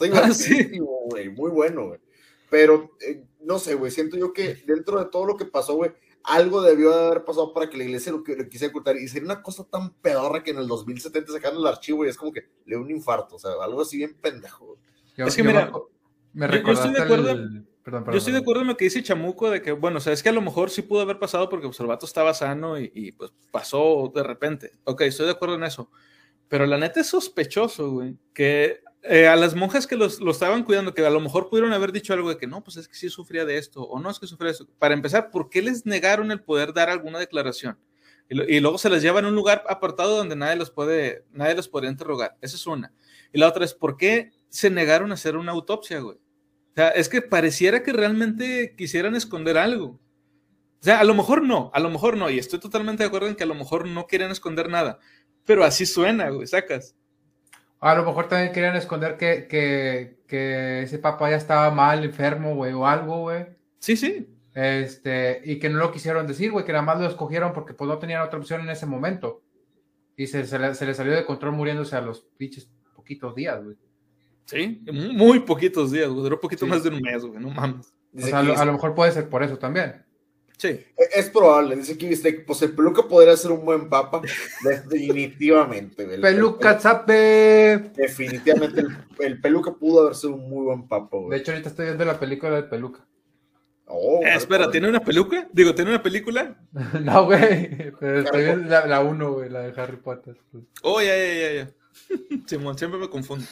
Está 0.00 0.26
Ah, 0.26 0.32
sí. 0.34 0.50
divertidísimo, 0.50 1.00
güey, 1.10 1.28
muy 1.30 1.50
bueno, 1.50 1.86
güey. 1.88 2.00
Pero, 2.50 2.90
eh, 3.00 3.24
no 3.40 3.58
sé, 3.58 3.74
güey, 3.74 3.90
siento 3.90 4.16
yo 4.16 4.32
que 4.32 4.54
dentro 4.66 4.98
de 4.98 5.06
todo 5.10 5.26
lo 5.26 5.36
que 5.36 5.44
pasó, 5.46 5.74
güey, 5.74 5.92
algo 6.22 6.60
debió 6.62 6.90
de 6.96 7.06
haber 7.06 7.24
pasado 7.24 7.52
para 7.54 7.68
que 7.70 7.76
la 7.76 7.84
iglesia 7.84 8.12
lo, 8.12 8.18
lo 8.18 8.48
quisiera 8.48 8.70
ocultar. 8.70 8.96
Y 8.96 9.08
sería 9.08 9.26
una 9.26 9.42
cosa 9.42 9.64
tan 9.64 9.94
pedorra 9.94 10.42
que 10.42 10.50
en 10.52 10.58
el 10.58 10.66
2070 10.66 11.32
sacaron 11.32 11.58
el 11.58 11.66
archivo 11.66 12.04
y 12.04 12.08
es 12.08 12.16
como 12.16 12.32
que 12.32 12.40
le 12.64 12.76
dio 12.76 12.80
un 12.80 12.90
infarto, 12.90 13.36
o 13.36 13.38
sea, 13.38 13.52
algo 13.62 13.82
así 13.82 13.96
bien 13.96 14.14
pendejo. 14.20 14.76
Yo- 15.16 15.26
Es 15.26 15.34
que 15.36 15.42
yo 15.42 15.48
mira, 15.48 15.72
me 16.32 16.46
me 16.48 16.52
yo- 16.56 16.62
yo 16.62 16.72
estoy 16.72 16.92
de 16.92 16.98
recordaste 16.98 17.02
acuerdo- 17.02 17.30
el- 17.30 17.66
Perdón, 17.86 18.02
perdón, 18.02 18.14
Yo 18.14 18.18
estoy 18.18 18.32
de 18.32 18.38
perdón. 18.40 18.42
acuerdo 18.42 18.60
en 18.62 18.66
lo 18.68 18.76
que 18.76 18.84
dice 18.86 19.02
Chamuco, 19.04 19.48
de 19.48 19.62
que, 19.62 19.70
bueno, 19.70 19.98
o 19.98 20.00
sea, 20.00 20.12
es 20.12 20.20
que 20.20 20.28
a 20.28 20.32
lo 20.32 20.40
mejor 20.42 20.70
sí 20.70 20.82
pudo 20.82 21.02
haber 21.02 21.20
pasado 21.20 21.48
porque 21.48 21.68
pues, 21.68 21.78
el 21.78 21.86
vato 21.86 22.04
estaba 22.04 22.34
sano 22.34 22.80
y, 22.80 22.90
y, 22.92 23.12
pues 23.12 23.32
pasó 23.52 24.10
de 24.12 24.24
repente. 24.24 24.72
Ok, 24.82 25.02
estoy 25.02 25.26
de 25.26 25.32
acuerdo 25.32 25.54
en 25.54 25.62
eso. 25.62 25.88
Pero 26.48 26.66
la 26.66 26.78
neta 26.78 26.98
es 27.00 27.06
sospechoso, 27.06 27.92
güey, 27.92 28.16
que 28.34 28.80
eh, 29.08 29.28
a 29.28 29.36
las 29.36 29.54
monjas 29.54 29.86
que 29.86 29.96
los, 29.96 30.20
lo 30.20 30.30
estaban 30.30 30.64
cuidando, 30.64 30.94
que 30.94 31.04
a 31.04 31.10
lo 31.10 31.20
mejor 31.20 31.48
pudieron 31.48 31.72
haber 31.72 31.92
dicho 31.92 32.12
algo 32.12 32.28
de 32.28 32.38
que 32.38 32.46
no, 32.46 32.62
pues 32.62 32.76
es 32.76 32.88
que 32.88 32.94
sí 32.94 33.08
sufría 33.08 33.44
de 33.44 33.58
esto, 33.58 33.82
o 33.82 34.00
no 34.00 34.10
es 34.10 34.18
que 34.18 34.26
sufría 34.26 34.48
de 34.48 34.52
esto. 34.52 34.68
Para 34.78 34.94
empezar, 34.94 35.30
¿por 35.30 35.48
qué 35.48 35.62
les 35.62 35.86
negaron 35.86 36.30
el 36.30 36.42
poder 36.42 36.72
dar 36.72 36.90
alguna 36.90 37.18
declaración? 37.18 37.78
Y, 38.28 38.58
luego 38.58 38.76
se 38.76 38.90
les 38.90 39.02
lleva 39.02 39.20
en 39.20 39.26
un 39.26 39.36
lugar 39.36 39.62
apartado 39.68 40.16
donde 40.16 40.34
nadie 40.34 40.56
los 40.56 40.70
puede, 40.70 41.24
nadie 41.30 41.54
los 41.54 41.68
podría 41.68 41.90
interrogar. 41.90 42.36
Esa 42.40 42.56
es 42.56 42.66
una. 42.66 42.92
Y 43.32 43.38
la 43.38 43.46
otra 43.46 43.64
es, 43.64 43.72
¿por 43.72 43.96
qué 43.96 44.32
se 44.48 44.68
negaron 44.68 45.12
a 45.12 45.14
hacer 45.14 45.36
una 45.36 45.52
autopsia, 45.52 46.00
güey? 46.00 46.16
O 46.16 46.74
sea, 46.74 46.88
es 46.88 47.08
que 47.08 47.22
pareciera 47.22 47.84
que 47.84 47.92
realmente 47.92 48.74
quisieran 48.76 49.14
esconder 49.14 49.56
algo. 49.56 50.00
O 50.80 50.84
sea, 50.84 50.98
a 50.98 51.04
lo 51.04 51.14
mejor 51.14 51.42
no, 51.42 51.70
a 51.72 51.80
lo 51.80 51.88
mejor 51.88 52.16
no, 52.16 52.28
y 52.28 52.38
estoy 52.38 52.58
totalmente 52.58 53.02
de 53.02 53.06
acuerdo 53.06 53.28
en 53.28 53.36
que 53.36 53.44
a 53.44 53.46
lo 53.46 53.54
mejor 53.54 53.86
no 53.86 54.06
quieren 54.06 54.30
esconder 54.30 54.68
nada, 54.68 54.98
pero 55.44 55.64
así 55.64 55.86
suena, 55.86 56.28
güey, 56.30 56.46
sacas. 56.46 56.94
A 57.80 57.94
lo 57.94 58.04
mejor 58.04 58.28
también 58.28 58.52
querían 58.52 58.74
esconder 58.76 59.16
que, 59.16 59.46
que, 59.48 60.18
que 60.26 60.82
ese 60.82 60.98
papá 60.98 61.30
ya 61.30 61.36
estaba 61.36 61.70
mal, 61.70 62.04
enfermo, 62.04 62.54
güey, 62.54 62.72
o 62.72 62.86
algo, 62.86 63.20
güey. 63.22 63.46
Sí, 63.78 63.96
sí, 63.96 64.26
Este, 64.54 65.42
y 65.44 65.58
que 65.58 65.68
no 65.68 65.78
lo 65.78 65.92
quisieron 65.92 66.26
decir, 66.26 66.50
güey, 66.50 66.64
que 66.64 66.72
nada 66.72 66.84
más 66.84 66.98
lo 66.98 67.06
escogieron 67.06 67.52
porque 67.52 67.74
pues 67.74 67.86
no 67.88 67.98
tenían 67.98 68.22
otra 68.22 68.38
opción 68.38 68.62
en 68.62 68.70
ese 68.70 68.86
momento. 68.86 69.42
Y 70.16 70.26
se, 70.28 70.46
se 70.46 70.58
le, 70.58 70.74
se 70.74 70.86
le 70.86 70.94
salió 70.94 71.12
de 71.14 71.26
control 71.26 71.52
muriéndose 71.52 71.94
a 71.94 72.00
los 72.00 72.22
pinches 72.38 72.70
poquitos 72.94 73.34
días, 73.34 73.62
güey. 73.62 73.76
sí, 74.46 74.82
muy, 74.90 75.40
poquitos 75.40 75.92
días, 75.92 76.08
güey, 76.08 76.22
duró 76.22 76.40
poquito 76.40 76.64
Sí. 76.64 76.70
más 76.70 76.82
de 76.82 76.88
un 76.88 77.02
mes, 77.02 77.22
güey, 77.24 77.38
no 77.38 77.50
mames. 77.50 77.88
O 77.88 77.92
Dice 78.16 78.30
sea, 78.30 78.38
a 78.38 78.40
aquí, 78.40 78.48
lo, 78.48 78.58
a 78.58 78.64
lo 78.64 78.72
mejor 78.72 78.94
puede 78.94 79.12
ser 79.12 79.28
por 79.28 79.42
eso 79.42 79.58
también. 79.58 80.05
Sí, 80.58 80.68
E- 80.68 80.86
Es 81.14 81.28
probable, 81.30 81.76
dice 81.76 81.92
aquí, 81.94 82.08
dice, 82.08 82.32
pues 82.46 82.62
el 82.62 82.72
peluca 82.74 83.02
podría 83.02 83.36
ser 83.36 83.50
un 83.52 83.64
buen 83.64 83.88
papa. 83.90 84.22
Definitivamente, 84.90 86.04
güey. 86.04 86.16
El- 86.16 86.20
Peluca, 86.22 86.72
el- 86.72 86.80
zape. 86.80 87.78
definitivamente 87.96 88.80
el, 88.80 88.88
el 89.18 89.40
peluca 89.40 89.72
pudo 89.74 90.02
haber 90.02 90.14
sido 90.14 90.34
un 90.34 90.48
muy 90.48 90.64
buen 90.64 90.88
papa, 90.88 91.16
De 91.18 91.22
güey. 91.24 91.40
hecho, 91.40 91.52
ahorita 91.52 91.68
estoy 91.68 91.86
viendo 91.86 92.04
la 92.04 92.18
película 92.18 92.56
de 92.56 92.62
Peluca. 92.64 93.06
Oh, 93.88 94.20
Eh, 94.24 94.34
espera. 94.34 94.70
¿tiene 94.70 94.88
una 94.88 95.00
peluca? 95.00 95.46
Digo, 95.52 95.74
¿tiene 95.74 95.90
una 95.90 96.02
película? 96.02 96.56
no, 97.02 97.24
güey. 97.26 97.92
Pero 98.00 98.20
estoy 98.20 98.44
viendo 98.44 98.68
la, 98.68 98.86
la 98.86 99.00
uno, 99.00 99.32
güey, 99.34 99.48
la 99.50 99.60
de 99.60 99.80
Harry 99.80 99.96
Potter. 99.98 100.36
Oh, 100.82 101.00
ya, 101.00 101.16
ya, 101.16 101.34
ya, 101.34 101.52
ya. 101.52 101.70
Simón, 102.46 102.76
siempre 102.78 102.98
me 102.98 103.08
confundo. 103.08 103.44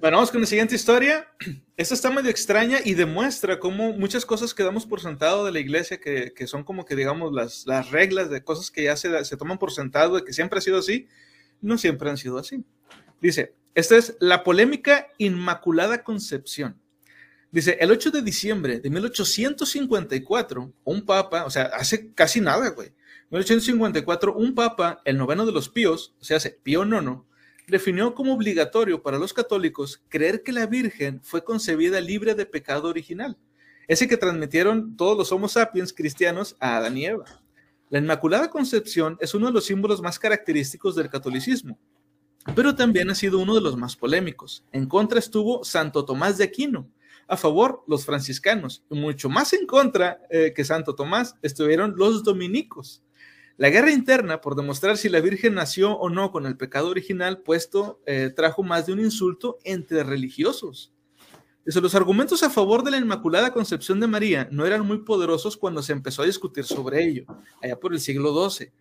Bueno, 0.00 0.16
vamos 0.16 0.30
con 0.30 0.40
la 0.40 0.46
siguiente 0.46 0.74
historia. 0.74 1.28
Esta 1.76 1.94
está 1.94 2.10
medio 2.10 2.30
extraña 2.30 2.78
y 2.84 2.94
demuestra 2.94 3.58
cómo 3.58 3.92
muchas 3.92 4.24
cosas 4.24 4.54
que 4.54 4.62
damos 4.62 4.86
por 4.86 5.00
sentado 5.00 5.44
de 5.44 5.52
la 5.52 5.60
iglesia, 5.60 6.00
que, 6.00 6.32
que 6.34 6.46
son 6.46 6.64
como 6.64 6.84
que, 6.84 6.96
digamos, 6.96 7.32
las, 7.32 7.66
las 7.66 7.90
reglas 7.90 8.30
de 8.30 8.42
cosas 8.42 8.70
que 8.70 8.84
ya 8.84 8.96
se, 8.96 9.24
se 9.24 9.36
toman 9.36 9.58
por 9.58 9.72
sentado, 9.72 10.16
de 10.16 10.24
que 10.24 10.32
siempre 10.32 10.58
ha 10.58 10.62
sido 10.62 10.78
así, 10.78 11.06
no 11.60 11.78
siempre 11.78 12.10
han 12.10 12.16
sido 12.16 12.38
así. 12.38 12.64
Dice, 13.20 13.54
esta 13.74 13.96
es 13.96 14.16
la 14.20 14.42
polémica 14.42 15.08
Inmaculada 15.18 16.02
Concepción. 16.02 16.80
Dice, 17.50 17.76
el 17.80 17.90
8 17.90 18.10
de 18.10 18.22
diciembre 18.22 18.80
de 18.80 18.90
1854, 18.90 20.72
un 20.84 21.04
papa, 21.04 21.44
o 21.44 21.50
sea, 21.50 21.64
hace 21.74 22.12
casi 22.14 22.40
nada, 22.40 22.70
güey. 22.70 22.92
1854, 23.30 24.34
un 24.34 24.54
papa, 24.54 25.00
el 25.04 25.18
noveno 25.18 25.46
de 25.46 25.52
los 25.52 25.68
píos, 25.68 26.14
o 26.20 26.24
sea, 26.24 26.38
hace 26.38 26.50
Pío 26.50 26.84
IX, 26.84 27.22
definió 27.66 28.14
como 28.14 28.34
obligatorio 28.34 29.02
para 29.02 29.18
los 29.18 29.32
católicos 29.32 30.02
creer 30.08 30.42
que 30.42 30.52
la 30.52 30.66
Virgen 30.66 31.20
fue 31.22 31.44
concebida 31.44 32.00
libre 32.00 32.34
de 32.34 32.46
pecado 32.46 32.88
original, 32.88 33.38
ese 33.88 34.08
que 34.08 34.16
transmitieron 34.16 34.96
todos 34.96 35.16
los 35.16 35.32
Homo 35.32 35.48
sapiens 35.48 35.92
cristianos 35.92 36.56
a 36.60 36.76
Adán 36.76 36.96
y 36.96 37.06
Eva. 37.06 37.24
La 37.90 37.98
Inmaculada 37.98 38.48
Concepción 38.48 39.18
es 39.20 39.34
uno 39.34 39.48
de 39.48 39.52
los 39.52 39.66
símbolos 39.66 40.00
más 40.00 40.18
característicos 40.18 40.94
del 40.94 41.10
catolicismo, 41.10 41.78
pero 42.54 42.74
también 42.74 43.10
ha 43.10 43.14
sido 43.14 43.38
uno 43.38 43.54
de 43.54 43.60
los 43.60 43.76
más 43.76 43.96
polémicos. 43.96 44.64
En 44.72 44.86
contra 44.86 45.18
estuvo 45.18 45.62
Santo 45.62 46.04
Tomás 46.04 46.38
de 46.38 46.44
Aquino, 46.44 46.88
a 47.28 47.36
favor 47.36 47.84
los 47.86 48.04
franciscanos, 48.04 48.84
y 48.90 48.98
mucho 48.98 49.28
más 49.28 49.52
en 49.52 49.66
contra 49.66 50.20
eh, 50.30 50.52
que 50.54 50.64
Santo 50.64 50.94
Tomás 50.94 51.36
estuvieron 51.42 51.94
los 51.96 52.24
dominicos. 52.24 53.02
La 53.62 53.70
guerra 53.70 53.92
interna 53.92 54.40
por 54.40 54.56
demostrar 54.56 54.96
si 54.96 55.08
la 55.08 55.20
Virgen 55.20 55.54
nació 55.54 55.92
o 55.96 56.10
no 56.10 56.32
con 56.32 56.46
el 56.46 56.56
pecado 56.56 56.88
original 56.88 57.42
puesto 57.42 58.00
eh, 58.06 58.32
trajo 58.34 58.64
más 58.64 58.86
de 58.86 58.92
un 58.92 58.98
insulto 58.98 59.60
entre 59.62 60.02
religiosos. 60.02 60.92
Dice, 61.64 61.80
los 61.80 61.94
argumentos 61.94 62.42
a 62.42 62.50
favor 62.50 62.82
de 62.82 62.90
la 62.90 62.96
Inmaculada 62.96 63.52
Concepción 63.52 64.00
de 64.00 64.08
María 64.08 64.48
no 64.50 64.66
eran 64.66 64.84
muy 64.84 65.04
poderosos 65.04 65.56
cuando 65.56 65.80
se 65.80 65.92
empezó 65.92 66.22
a 66.22 66.26
discutir 66.26 66.64
sobre 66.64 67.04
ello, 67.04 67.24
allá 67.62 67.78
por 67.78 67.92
el 67.92 68.00
siglo 68.00 68.50
XII. 68.50 68.72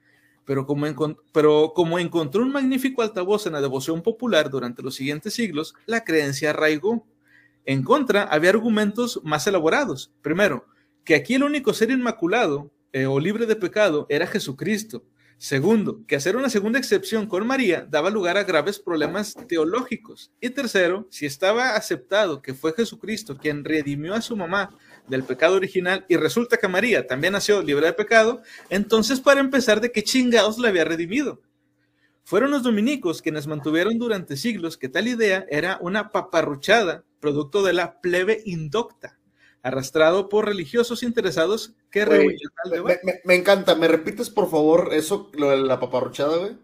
Pero 0.46 0.65
como 0.65 2.00
encontró 2.00 2.41
un 2.41 2.52
magnífico 2.52 3.04
altavoz 3.04 3.46
en 3.46 3.54
la 3.54 3.62
devoción 3.62 4.02
popular 4.02 4.50
durante 4.50 4.82
los 4.82 4.96
siguientes 4.96 5.36
siglos, 5.36 5.76
la 5.86 6.04
creencia 6.04 6.50
arraigó. 6.50 7.06
En 7.65 7.84
contra, 7.84 8.24
había 8.24 8.50
argumentos 8.50 9.22
más 9.24 9.46
elaborados. 9.46 10.12
Primero, 10.24 10.65
que 11.04 11.13
aquí 11.13 11.36
el 11.36 11.44
único 11.44 11.72
ser 11.72 11.91
inmaculado 11.91 12.72
eh, 12.93 13.06
o 13.06 13.19
libre 13.19 13.45
de 13.45 13.56
pecado 13.56 14.06
era 14.10 14.27
Jesucristo. 14.27 15.06
Segundo, 15.38 16.06
que 16.06 16.15
hacer 16.15 16.36
una 16.36 16.51
segunda 16.51 16.77
excepción 16.77 17.25
con 17.25 17.47
María 17.47 17.88
daba 17.89 18.12
lugar 18.12 18.38
a 18.38 18.43
graves 18.43 18.77
problemas 18.77 19.36
teológicos. 19.47 20.32
Y 20.39 20.51
tercero, 20.51 21.08
si 21.10 21.25
estaba 21.25 21.75
aceptado 21.75 22.43
que 22.43 22.54
fue 22.54 22.73
Jesucristo 22.73 23.38
quien 23.38 23.65
redimió 23.65 24.13
a 24.13 24.21
su 24.21 24.38
mamá 24.38 24.77
del 25.08 25.23
pecado 25.23 25.56
original 25.56 26.06
y 26.08 26.15
resulta 26.17 26.58
que 26.58 26.67
María 26.67 27.08
también 27.08 27.34
nació 27.34 27.63
libre 27.63 27.88
de 27.88 27.93
pecado, 27.93 28.43
entonces 28.69 29.19
para 29.19 29.39
empezar, 29.39 29.82
¿de 29.82 29.91
qué 29.91 30.04
chingados 30.04 30.60
la 30.60 30.67
había 30.67 30.86
redimido? 30.86 31.41
Fueron 32.23 32.51
los 32.51 32.62
dominicos 32.62 33.23
quienes 33.23 33.47
mantuvieron 33.47 33.97
durante 33.97 34.38
siglos 34.38 34.77
que 34.77 34.89
tal 34.89 35.08
idea 35.08 35.47
era 35.49 35.80
una 35.82 36.12
paparruchada, 36.12 37.04
producto 37.19 37.63
de 37.63 37.73
la 37.73 37.99
plebe 37.99 38.43
indocta, 38.45 39.17
arrastrado 39.63 40.28
por 40.30 40.45
religiosos 40.45 41.04
interesados 41.04 41.74
que 41.91 42.06
Güey, 42.06 42.38
al 42.63 42.69
Me, 42.71 42.76
debate. 42.78 43.00
me- 43.04 43.21
me 43.24 43.36
encanta. 43.36 43.76
¿Me 43.76 43.88
repites, 43.88 44.30
por 44.30 44.50
favor, 44.50 44.89
eso, 44.93 45.30
lo 45.34 45.50
de 45.52 45.58
la 45.58 45.80
paparruchada, 45.80 46.38
güey? 46.38 46.58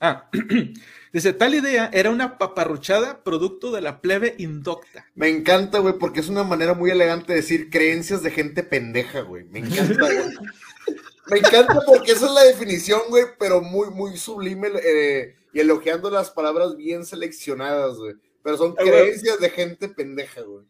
Ah, 0.00 0.28
dice, 1.12 1.32
tal 1.32 1.54
idea 1.54 1.90
era 1.92 2.10
una 2.10 2.36
paparruchada 2.38 3.22
producto 3.22 3.70
de 3.70 3.80
la 3.80 4.00
plebe 4.00 4.34
indocta. 4.38 5.06
Me 5.14 5.28
encanta, 5.28 5.78
güey, 5.78 5.94
porque 5.98 6.20
es 6.20 6.28
una 6.28 6.42
manera 6.44 6.74
muy 6.74 6.90
elegante 6.90 7.32
de 7.32 7.40
decir 7.40 7.70
creencias 7.70 8.22
de 8.22 8.30
gente 8.30 8.62
pendeja, 8.62 9.20
güey. 9.20 9.44
Me 9.44 9.60
encanta, 9.60 9.94
güey. 9.94 10.34
Me 11.26 11.38
encanta 11.38 11.80
porque 11.86 12.12
esa 12.12 12.26
es 12.26 12.32
la 12.32 12.42
definición, 12.44 13.00
güey, 13.08 13.24
pero 13.38 13.62
muy, 13.62 13.88
muy 13.88 14.14
sublime 14.18 14.68
eh, 14.84 15.34
y 15.54 15.60
elogiando 15.60 16.10
las 16.10 16.30
palabras 16.30 16.76
bien 16.76 17.06
seleccionadas, 17.06 17.96
güey. 17.96 18.14
Pero 18.42 18.58
son 18.58 18.74
Ah, 18.78 18.82
creencias 18.82 19.40
de 19.40 19.48
gente 19.48 19.88
pendeja, 19.88 20.42
güey. 20.42 20.66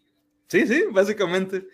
Sí, 0.54 0.68
sí, 0.68 0.84
básicamente. 0.88 1.66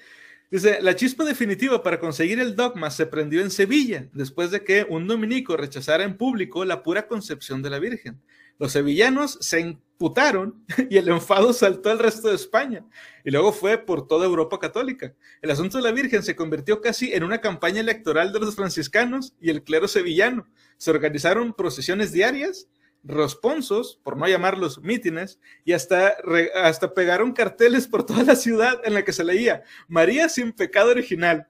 Dice, 0.51 0.81
la 0.81 0.97
chispa 0.97 1.23
definitiva 1.27 1.83
para 1.83 2.01
conseguir 2.01 2.41
el 2.41 2.57
dogma 2.57 2.91
se 2.91 3.05
prendió 3.05 3.43
en 3.43 3.51
Sevilla, 3.51 4.09
después 4.15 4.51
de 4.51 4.65
que 4.65 4.87
un 4.89 5.07
dominico 5.07 5.55
rechazara 5.55 6.03
en 6.03 6.17
público 6.17 6.65
la 6.65 6.83
pura 6.83 7.07
concepción 7.07 7.61
de 7.61 7.69
la 7.69 7.79
Virgen. 7.79 8.23
Los 8.59 8.73
sevillanos 8.73 9.37
se 9.43 9.61
imputaron 9.61 10.65
y 10.89 10.97
el 10.97 11.11
enfado 11.11 11.53
saltó 11.53 11.91
al 11.91 11.99
resto 11.99 12.29
de 12.29 12.37
España 12.37 12.87
y 13.23 13.31
luego 13.31 13.53
fue 13.53 13.77
por 13.77 14.07
toda 14.07 14.25
Europa 14.25 14.59
católica. 14.59 15.15
El 15.43 15.51
asunto 15.51 15.77
de 15.77 15.85
la 15.85 15.93
Virgen 15.93 16.23
se 16.23 16.35
convirtió 16.35 16.81
casi 16.81 17.13
en 17.13 17.23
una 17.23 17.43
campaña 17.43 17.81
electoral 17.81 18.33
de 18.33 18.41
los 18.41 18.57
franciscanos 18.57 19.35
y 19.43 19.51
el 19.51 19.63
clero 19.63 19.89
sevillano. 19.89 20.49
Se 20.79 20.91
organizaron 20.91 21.53
procesiones 21.53 22.13
diarias, 22.13 22.67
responsos, 23.03 23.99
por 24.03 24.17
no 24.17 24.29
llamarlos 24.29 24.81
mítines, 24.83 25.41
y 25.65 25.73
hasta, 25.73 26.17
re- 26.23 26.51
hasta 26.55 26.93
pegaron 26.95 27.33
carteles 27.33 27.87
por 27.89 28.05
toda 28.05 28.23
la 28.25 28.37
ciudad 28.37 28.81
en 28.85 28.95
la 28.95 29.05
que 29.05 29.13
se 29.13 29.25
leía 29.25 29.63
María 29.89 30.29
sin 30.29 30.53
pecado 30.53 30.91
original. 30.91 31.49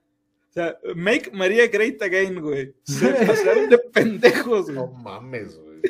O 0.49 0.53
sea, 0.53 0.77
make 0.95 1.31
María 1.31 1.67
great 1.67 2.01
again, 2.01 2.41
güey. 2.41 2.73
Se 2.83 3.07
pasaron 3.25 3.69
de 3.69 3.77
pendejos, 3.77 4.65
güey. 4.65 4.75
No 4.75 4.87
mames, 4.87 5.57
güey. 5.57 5.81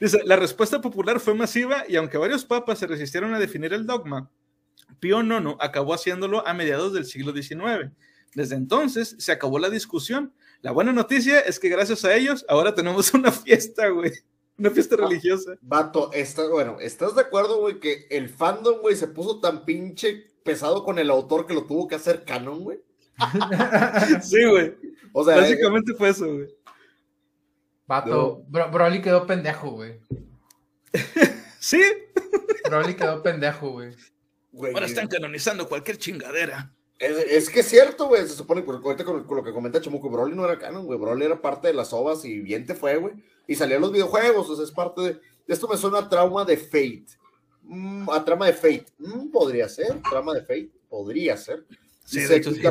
Dice, 0.00 0.20
la 0.24 0.36
respuesta 0.36 0.80
popular 0.80 1.20
fue 1.20 1.34
masiva 1.34 1.84
y 1.88 1.96
aunque 1.96 2.18
varios 2.18 2.44
papas 2.44 2.78
se 2.78 2.86
resistieron 2.86 3.32
a 3.34 3.38
definir 3.38 3.72
el 3.72 3.86
dogma, 3.86 4.30
Pío 4.98 5.22
IX 5.22 5.54
acabó 5.60 5.94
haciéndolo 5.94 6.46
a 6.46 6.54
mediados 6.54 6.92
del 6.92 7.04
siglo 7.04 7.32
XIX. 7.32 7.92
Desde 8.34 8.56
entonces 8.56 9.14
se 9.18 9.30
acabó 9.32 9.58
la 9.58 9.70
discusión. 9.70 10.32
La 10.62 10.72
buena 10.72 10.92
noticia 10.92 11.40
es 11.40 11.58
que 11.60 11.68
gracias 11.68 12.04
a 12.04 12.14
ellos 12.16 12.44
ahora 12.48 12.74
tenemos 12.74 13.14
una 13.14 13.30
fiesta, 13.30 13.88
güey. 13.88 14.12
Una 14.58 14.70
fiesta 14.70 14.96
religiosa. 14.96 15.52
Vato, 15.60 16.12
está, 16.12 16.48
bueno, 16.48 16.78
¿estás 16.80 17.14
de 17.14 17.20
acuerdo, 17.22 17.60
güey, 17.60 17.78
que 17.78 18.06
el 18.10 18.28
fandom, 18.28 18.80
güey, 18.80 18.96
se 18.96 19.06
puso 19.08 19.40
tan 19.40 19.64
pinche 19.64 20.26
pesado 20.42 20.84
con 20.84 20.98
el 20.98 21.10
autor 21.10 21.46
que 21.46 21.54
lo 21.54 21.64
tuvo 21.64 21.86
que 21.86 21.94
hacer 21.94 22.24
canon, 22.24 22.64
güey? 22.64 22.80
Sí, 24.22 24.44
güey. 24.44 24.74
O 25.12 25.24
sea, 25.24 25.36
Básicamente 25.36 25.94
fue 25.94 26.08
eso, 26.08 26.26
güey. 26.26 26.48
Vato, 27.86 28.42
Bro- 28.48 28.70
Broly 28.70 29.00
quedó 29.00 29.26
pendejo, 29.26 29.70
güey. 29.70 30.00
Sí, 31.60 31.82
Broly 32.68 32.94
quedó 32.94 33.22
pendejo, 33.22 33.70
güey, 33.72 33.94
ahora 34.74 34.86
están 34.86 35.08
canonizando 35.08 35.68
cualquier 35.68 35.98
chingadera. 35.98 36.72
Es, 36.98 37.16
es 37.16 37.50
que 37.50 37.60
es 37.60 37.66
cierto, 37.66 38.08
güey. 38.08 38.22
Se 38.22 38.34
supone 38.34 38.64
que 38.64 38.70
ahorita 38.70 39.04
con, 39.04 39.24
con 39.24 39.36
lo 39.36 39.44
que 39.44 39.52
comenta 39.52 39.80
Chamuco, 39.80 40.10
Broly 40.10 40.34
no 40.34 40.44
era 40.44 40.58
canon, 40.58 40.86
güey. 40.86 40.98
Broly 40.98 41.24
era 41.24 41.40
parte 41.40 41.68
de 41.68 41.74
las 41.74 41.92
ovas 41.92 42.24
y 42.24 42.40
bien 42.40 42.66
te 42.66 42.74
fue, 42.74 42.96
güey. 42.96 43.14
Y 43.46 43.54
salían 43.54 43.80
los 43.80 43.92
videojuegos, 43.92 44.48
o 44.50 44.56
sea, 44.56 44.64
es 44.64 44.72
parte 44.72 45.00
de. 45.00 45.20
Esto 45.46 45.68
me 45.68 45.76
suena 45.76 45.98
a 45.98 46.08
trauma 46.08 46.44
de 46.44 46.56
Fate. 46.56 47.06
Mm, 47.62 48.08
a 48.10 48.24
trama 48.24 48.46
de 48.46 48.52
Fate. 48.52 48.86
Mm, 48.98 49.30
podría 49.30 49.68
ser. 49.68 50.00
Trama 50.08 50.34
de 50.34 50.40
Fate. 50.40 50.70
Podría 50.88 51.36
ser. 51.36 51.66
Sí, 52.04 52.20
de 52.20 52.36
hecho, 52.36 52.52
sí. 52.52 52.62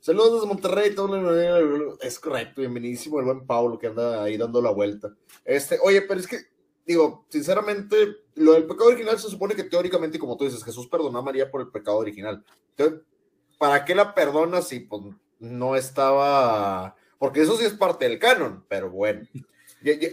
Saludos 0.00 0.34
desde 0.34 0.46
Monterrey. 0.46 0.94
todo 0.94 1.98
Es 2.00 2.18
correcto. 2.20 2.60
Bienvenidísimo 2.60 3.18
el 3.20 3.24
buen 3.24 3.46
Pablo 3.46 3.78
que 3.78 3.86
anda 3.86 4.22
ahí 4.22 4.36
dando 4.36 4.60
la 4.60 4.70
vuelta. 4.70 5.14
Este, 5.46 5.78
oye, 5.82 6.02
pero 6.02 6.20
es 6.20 6.26
que, 6.26 6.40
digo, 6.84 7.24
sinceramente, 7.30 8.16
lo 8.34 8.52
del 8.52 8.66
pecado 8.66 8.90
original 8.90 9.18
se 9.18 9.30
supone 9.30 9.54
que 9.54 9.64
teóricamente, 9.64 10.18
como 10.18 10.36
tú 10.36 10.44
dices, 10.44 10.62
Jesús 10.62 10.88
perdonó 10.88 11.18
a 11.18 11.22
María 11.22 11.50
por 11.50 11.62
el 11.62 11.68
pecado 11.68 11.96
original. 11.96 12.44
Entonces, 12.76 13.00
¿para 13.58 13.84
qué 13.84 13.94
la 13.94 14.14
perdona 14.14 14.62
si 14.62 14.80
pues, 14.80 15.02
no 15.38 15.76
estaba? 15.76 16.94
Porque 17.18 17.42
eso 17.42 17.56
sí 17.56 17.64
es 17.64 17.72
parte 17.72 18.08
del 18.08 18.18
canon, 18.18 18.64
pero 18.68 18.90
bueno. 18.90 19.22
Ya- 19.82 19.94
ya- 19.94 20.08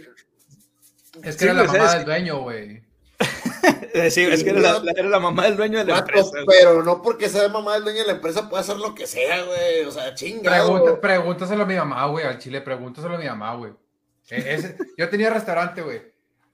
Es 1.22 1.36
que 1.36 1.40
Sí, 1.40 1.44
era 1.44 1.54
la 1.54 1.64
mamá 1.64 1.84
es- 1.86 1.92
del 1.92 2.04
dueño, 2.04 2.40
güey. 2.40 2.82
Sí, 4.10 4.22
es 4.22 4.42
que 4.42 4.50
era 4.50 4.60
la, 4.60 4.78
la- 4.80 4.92
era 4.96 5.08
la 5.08 5.20
mamá 5.20 5.44
del 5.44 5.56
dueño 5.56 5.78
de 5.78 5.84
la 5.84 5.98
empresa. 5.98 6.30
güey. 6.30 6.44
pero 6.46 6.82
no 6.82 7.02
porque 7.02 7.28
sea 7.28 7.48
mamá 7.48 7.74
del 7.74 7.84
dueño 7.84 8.00
de 8.00 8.06
la 8.06 8.12
empresa 8.14 8.48
puede 8.48 8.62
hacer 8.62 8.78
lo 8.78 8.94
que 8.94 9.06
sea, 9.06 9.42
güey. 9.44 9.84
O 9.84 9.90
sea. 9.90 10.14
Pregunta, 10.14 11.00
pregúntaselo 11.00 11.62
a 11.64 11.66
mi 11.66 11.74
mamá, 11.76 12.06
güey, 12.06 12.24
al 12.24 12.38
chile, 12.38 12.62
pregúntaselo 12.62 13.16
a 13.16 13.18
mi 13.18 13.26
mamá, 13.26 13.54
güey. 13.54 13.72
E- 14.30 14.54
ese- 14.54 14.76
yo 14.96 15.08
tenía 15.10 15.28
restaurante, 15.30 15.82
güey. 15.82 16.00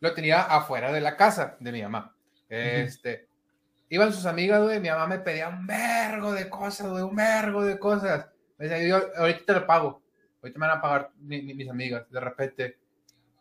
Lo 0.01 0.13
tenía 0.15 0.43
afuera 0.43 0.93
de 0.93 1.01
la 1.01 1.17
casa 1.17 1.57
de 1.61 1.71
mi 1.73 1.83
mamá. 1.83 2.15
Este, 2.49 3.28
iban 3.91 4.13
sus 4.13 4.27
amigas, 4.27 4.63
güey, 4.63 4.81
mi 4.81 4.89
mamá 4.91 5.07
me 5.07 5.19
pedía 5.19 5.49
un 5.49 5.67
vergo 5.67 6.33
de 6.33 6.49
cosas, 6.49 6.89
güey, 6.91 7.03
un 7.03 7.17
vergo 7.17 7.65
de 7.65 7.79
cosas. 7.79 8.27
Me 8.59 8.69
decía, 8.69 8.87
yo 8.87 9.01
ahorita 9.17 9.45
te 9.47 9.53
lo 9.55 9.67
pago. 9.67 10.03
Ahorita 10.43 10.59
me 10.59 10.67
van 10.67 10.79
a 10.79 10.81
pagar 10.81 11.11
mi- 11.21 11.43
mi- 11.43 11.55
mis 11.55 11.69
amigas. 11.71 12.09
De 12.11 12.21
repente, 12.21 12.79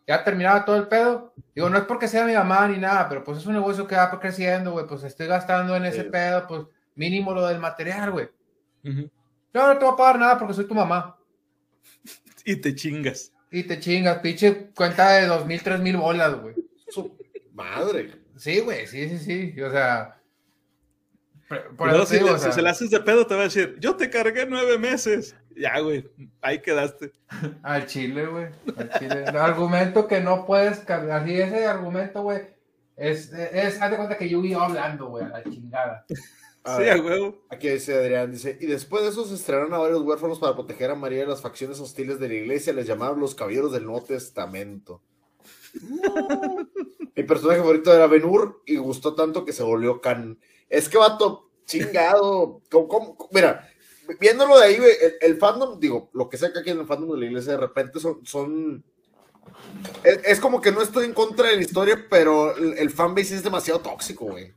ya 0.06 0.24
terminaba 0.24 0.64
todo 0.64 0.76
el 0.76 0.88
pedo. 0.88 1.34
Digo, 1.54 1.68
no 1.68 1.78
es 1.78 1.84
porque 1.84 2.08
sea 2.08 2.24
mi 2.24 2.32
mamá 2.34 2.66
ni 2.68 2.78
nada, 2.78 3.08
pero 3.08 3.22
pues 3.24 3.38
es 3.38 3.46
un 3.46 3.54
negocio 3.54 3.86
que 3.86 3.94
va 3.96 4.18
creciendo, 4.18 4.72
güey. 4.72 4.86
Pues 4.86 5.04
estoy 5.04 5.26
gastando 5.26 5.76
en 5.76 5.84
ese 5.84 6.02
Sí. 6.04 6.08
pedo, 6.10 6.46
pues 6.46 6.62
mínimo 6.94 7.32
lo 7.34 7.46
del 7.46 7.58
material, 7.60 8.10
güey. 8.10 8.28
Ujú. 8.84 9.10
No, 9.52 9.66
no 9.72 9.78
te 9.78 9.84
voy 9.84 9.94
a 9.94 9.96
pagar 9.96 10.18
nada 10.18 10.38
porque 10.38 10.54
soy 10.54 10.66
tu 10.66 10.74
mamá. 10.74 11.16
Y 12.44 12.56
te 12.56 12.74
chingas. 12.74 13.32
Y 13.50 13.64
te 13.64 13.78
chingas, 13.80 14.18
pinche 14.18 14.70
cuenta 14.74 15.10
de 15.12 15.26
dos 15.26 15.46
mil, 15.46 15.62
tres 15.62 15.80
mil 15.80 15.96
bolas, 15.96 16.34
güey. 16.40 16.54
Su 16.88 17.16
madre. 17.52 18.22
Sí, 18.36 18.60
güey, 18.60 18.86
sí, 18.86 19.08
sí, 19.08 19.18
sí. 19.54 19.60
O 19.62 19.70
sea. 19.70 20.17
Por 21.76 21.88
eso 21.88 22.00
te 22.00 22.06
si, 22.06 22.14
digo, 22.16 22.26
le- 22.28 22.34
o 22.34 22.38
si 22.38 22.52
se 22.52 22.62
la 22.62 22.70
haces 22.70 22.90
de 22.90 23.00
pedo, 23.00 23.26
te 23.26 23.34
va 23.34 23.40
a 23.40 23.44
decir, 23.44 23.76
yo 23.80 23.96
te 23.96 24.10
cargué 24.10 24.46
nueve 24.46 24.78
meses. 24.78 25.34
Ya, 25.56 25.80
güey, 25.80 26.08
ahí 26.40 26.60
quedaste. 26.60 27.12
Al 27.62 27.86
chile, 27.86 28.26
güey. 28.26 28.46
Al 28.76 28.90
chile. 28.98 29.24
El 29.26 29.36
argumento 29.36 30.06
que 30.06 30.20
no 30.20 30.44
puedes 30.46 30.80
cargar. 30.80 31.22
Así 31.22 31.40
ese 31.40 31.66
argumento, 31.66 32.22
güey. 32.22 32.42
Es, 32.96 33.32
es, 33.32 33.80
haz 33.80 33.90
de 33.90 33.96
cuenta 33.96 34.18
que 34.18 34.28
yo 34.28 34.44
iba 34.44 34.64
hablando, 34.64 35.06
güey, 35.08 35.24
a 35.24 35.28
la 35.28 35.42
chingada. 35.44 36.04
A 36.64 36.76
sí, 36.76 36.82
ver. 36.82 36.98
a 36.98 37.02
huevo. 37.02 37.44
Aquí 37.48 37.68
dice 37.68 37.94
Adrián, 37.94 38.30
dice, 38.32 38.58
y 38.60 38.66
después 38.66 39.02
de 39.04 39.08
eso 39.10 39.24
se 39.24 39.34
estrenaron 39.34 39.72
a 39.72 39.78
varios 39.78 40.02
huérfanos 40.02 40.38
para 40.38 40.54
proteger 40.54 40.90
a 40.90 40.96
María 40.96 41.20
de 41.20 41.26
las 41.28 41.40
facciones 41.40 41.80
hostiles 41.80 42.18
de 42.18 42.28
la 42.28 42.34
iglesia, 42.34 42.72
les 42.72 42.86
llamaron 42.86 43.20
los 43.20 43.34
caballeros 43.34 43.72
del 43.72 43.84
Nuevo 43.84 44.02
Testamento. 44.04 45.00
Mi 47.14 47.22
personaje 47.24 47.60
favorito 47.60 47.92
era 47.92 48.06
Ben-Hur 48.06 48.62
y 48.66 48.76
gustó 48.76 49.14
tanto 49.14 49.44
que 49.44 49.52
se 49.52 49.62
volvió 49.62 50.00
can. 50.00 50.38
Es 50.68 50.88
que 50.88 50.98
vato, 50.98 51.48
chingado. 51.66 52.60
¿Cómo- 52.70 52.88
cómo- 52.88 53.28
Mira, 53.32 53.68
viéndolo 54.20 54.58
de 54.58 54.64
ahí, 54.66 54.76
güey, 54.78 54.92
el, 55.00 55.14
el 55.32 55.36
fandom, 55.38 55.78
digo, 55.80 56.10
lo 56.12 56.28
que 56.28 56.36
sea 56.36 56.52
que 56.52 56.60
aquí 56.60 56.70
en 56.70 56.80
el 56.80 56.86
fandom 56.86 57.12
de 57.12 57.18
la 57.20 57.26
iglesia 57.26 57.52
de 57.52 57.58
repente 57.58 58.00
son... 58.00 58.20
son 58.24 58.84
es, 60.04 60.20
es 60.24 60.40
como 60.40 60.60
que 60.60 60.70
no 60.72 60.82
estoy 60.82 61.06
en 61.06 61.14
contra 61.14 61.48
de 61.48 61.56
la 61.56 61.62
historia, 61.62 62.06
pero 62.10 62.54
el, 62.56 62.76
el 62.78 62.90
fanbase 62.90 63.34
es 63.34 63.42
demasiado 63.42 63.80
tóxico, 63.80 64.26
güey. 64.26 64.52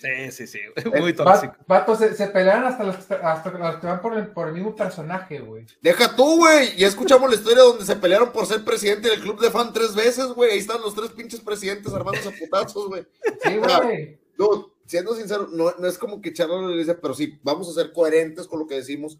Sí, 0.00 0.30
sí, 0.30 0.46
sí, 0.46 0.58
güey, 0.86 1.02
muy 1.02 1.12
tóxico. 1.12 1.54
Vatos, 1.66 1.98
se, 1.98 2.14
se 2.14 2.28
pelean 2.28 2.64
hasta 2.64 2.84
los, 2.84 2.96
que- 3.04 3.14
hasta 3.14 3.50
los 3.50 3.76
que 3.76 3.86
van 3.86 4.00
por 4.00 4.16
el, 4.16 4.28
por 4.28 4.48
el 4.48 4.54
mismo 4.54 4.74
personaje, 4.74 5.40
güey. 5.40 5.66
Deja 5.82 6.16
tú, 6.16 6.38
güey. 6.38 6.74
Ya 6.76 6.86
escuchamos 6.86 7.28
la 7.28 7.36
historia 7.36 7.62
donde 7.64 7.84
se 7.84 7.96
pelearon 7.96 8.32
por 8.32 8.46
ser 8.46 8.64
presidente 8.64 9.10
del 9.10 9.20
club 9.20 9.38
de 9.38 9.50
fan 9.50 9.74
tres 9.74 9.94
veces, 9.94 10.28
güey. 10.28 10.52
Ahí 10.52 10.58
están 10.58 10.80
los 10.80 10.94
tres 10.94 11.10
pinches 11.10 11.40
presidentes 11.40 11.92
armándose 11.92 12.30
a 12.30 12.32
putazos, 12.32 12.88
güey. 12.88 13.06
Sí, 13.42 13.56
güey. 13.58 14.18
Dude, 14.40 14.68
siendo 14.86 15.14
sincero, 15.14 15.48
no, 15.52 15.74
no 15.78 15.86
es 15.86 15.98
como 15.98 16.22
que 16.22 16.30
echarlo 16.30 16.56
a 16.56 16.62
la 16.62 16.70
iglesia, 16.70 16.98
pero 16.98 17.12
sí, 17.12 17.38
vamos 17.42 17.68
a 17.68 17.74
ser 17.74 17.92
coherentes 17.92 18.46
con 18.46 18.58
lo 18.58 18.66
que 18.66 18.76
decimos. 18.76 19.18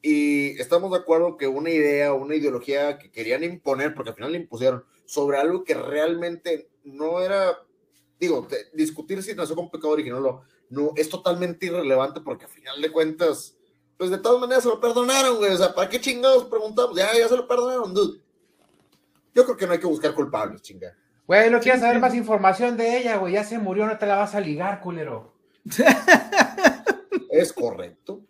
Y 0.00 0.58
estamos 0.58 0.90
de 0.90 0.96
acuerdo 0.96 1.36
que 1.36 1.46
una 1.46 1.68
idea, 1.68 2.14
una 2.14 2.34
ideología 2.34 2.96
que 2.98 3.10
querían 3.10 3.44
imponer, 3.44 3.94
porque 3.94 4.08
al 4.10 4.16
final 4.16 4.32
le 4.32 4.38
impusieron, 4.38 4.82
sobre 5.04 5.36
algo 5.36 5.62
que 5.62 5.74
realmente 5.74 6.70
no 6.84 7.20
era, 7.20 7.58
digo, 8.18 8.46
te- 8.48 8.70
discutir 8.72 9.22
si 9.22 9.34
nació 9.34 9.56
con 9.56 9.70
pecado 9.70 9.92
original 9.92 10.24
o 10.24 10.42
no, 10.70 10.92
es 10.96 11.10
totalmente 11.10 11.66
irrelevante 11.66 12.22
porque 12.22 12.46
al 12.46 12.50
final 12.50 12.80
de 12.80 12.90
cuentas, 12.90 13.54
pues 13.98 14.08
de 14.08 14.16
todas 14.16 14.40
maneras 14.40 14.62
se 14.62 14.70
lo 14.70 14.80
perdonaron, 14.80 15.36
güey. 15.36 15.52
O 15.52 15.58
sea, 15.58 15.74
¿para 15.74 15.90
qué 15.90 16.00
chingados 16.00 16.46
preguntamos? 16.46 16.96
Ya, 16.96 17.12
ya 17.14 17.28
se 17.28 17.36
lo 17.36 17.46
perdonaron, 17.46 17.92
dude. 17.92 18.22
Yo 19.34 19.44
creo 19.44 19.56
que 19.58 19.66
no 19.66 19.74
hay 19.74 19.80
que 19.80 19.86
buscar 19.86 20.14
culpables, 20.14 20.62
chinga. 20.62 20.96
Güey, 21.26 21.50
no 21.50 21.60
quieres 21.60 21.80
saber 21.80 22.00
más 22.00 22.14
información 22.14 22.76
de 22.76 22.98
ella, 22.98 23.16
güey. 23.16 23.34
Ya 23.34 23.44
se 23.44 23.58
murió, 23.58 23.86
no 23.86 23.96
te 23.96 24.06
la 24.06 24.16
vas 24.16 24.34
a 24.34 24.40
ligar, 24.40 24.80
culero. 24.80 25.34
Es 27.30 27.52
correcto. 27.52 28.20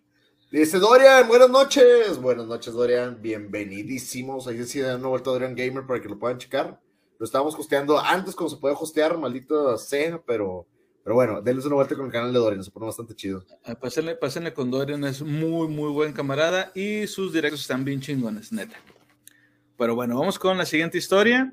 Dice 0.53 0.79
Dorian, 0.79 1.27
buenas 1.27 1.51
noches. 1.51 2.19
Buenas 2.19 2.47
noches, 2.47 2.73
Dorian. 2.73 3.21
Bienvenidísimos. 3.21 4.47
Ahí 4.47 4.63
sí 4.65 4.79
dan 4.81 5.01
una 5.01 5.09
vuelta 5.09 5.31
a 5.31 5.33
Dorian 5.33 5.57
Gamer 5.57 5.85
para 5.87 6.01
que 6.01 6.09
lo 6.09 6.19
puedan 6.19 6.39
checar. 6.39 6.81
Lo 7.19 7.25
estábamos 7.25 7.57
hosteando 7.57 7.99
antes 7.99 8.35
como 8.35 8.49
se 8.49 8.59
puede 8.59 8.77
hostear, 8.79 9.19
maldito 9.19 9.77
sea, 9.79 10.21
pero, 10.25 10.67
pero 11.03 11.15
bueno, 11.15 11.41
denles 11.43 11.65
una 11.65 11.77
vuelta 11.77 11.97
con 11.97 12.07
el 12.07 12.13
canal 12.13 12.33
de 12.33 12.39
Dorian, 12.39 12.63
se 12.63 12.71
pone 12.71 12.87
bastante 12.87 13.15
chido. 13.15 13.45
Ah, 13.65 13.75
Pásenle, 13.75 14.15
pásenle 14.15 14.53
con 14.53 14.71
Dorian, 14.71 15.03
es 15.05 15.23
muy, 15.23 15.69
muy 15.69 15.91
buen 15.91 16.13
camarada 16.13 16.71
y 16.75 17.07
sus 17.07 17.33
directos 17.33 17.63
están 17.63 17.85
bien 17.85 18.01
chingones, 18.01 18.53
neta. 18.53 18.77
Pero 19.77 19.95
bueno, 19.95 20.19
vamos 20.19 20.39
con 20.39 20.59
la 20.59 20.67
siguiente 20.67 20.99
historia. 20.99 21.53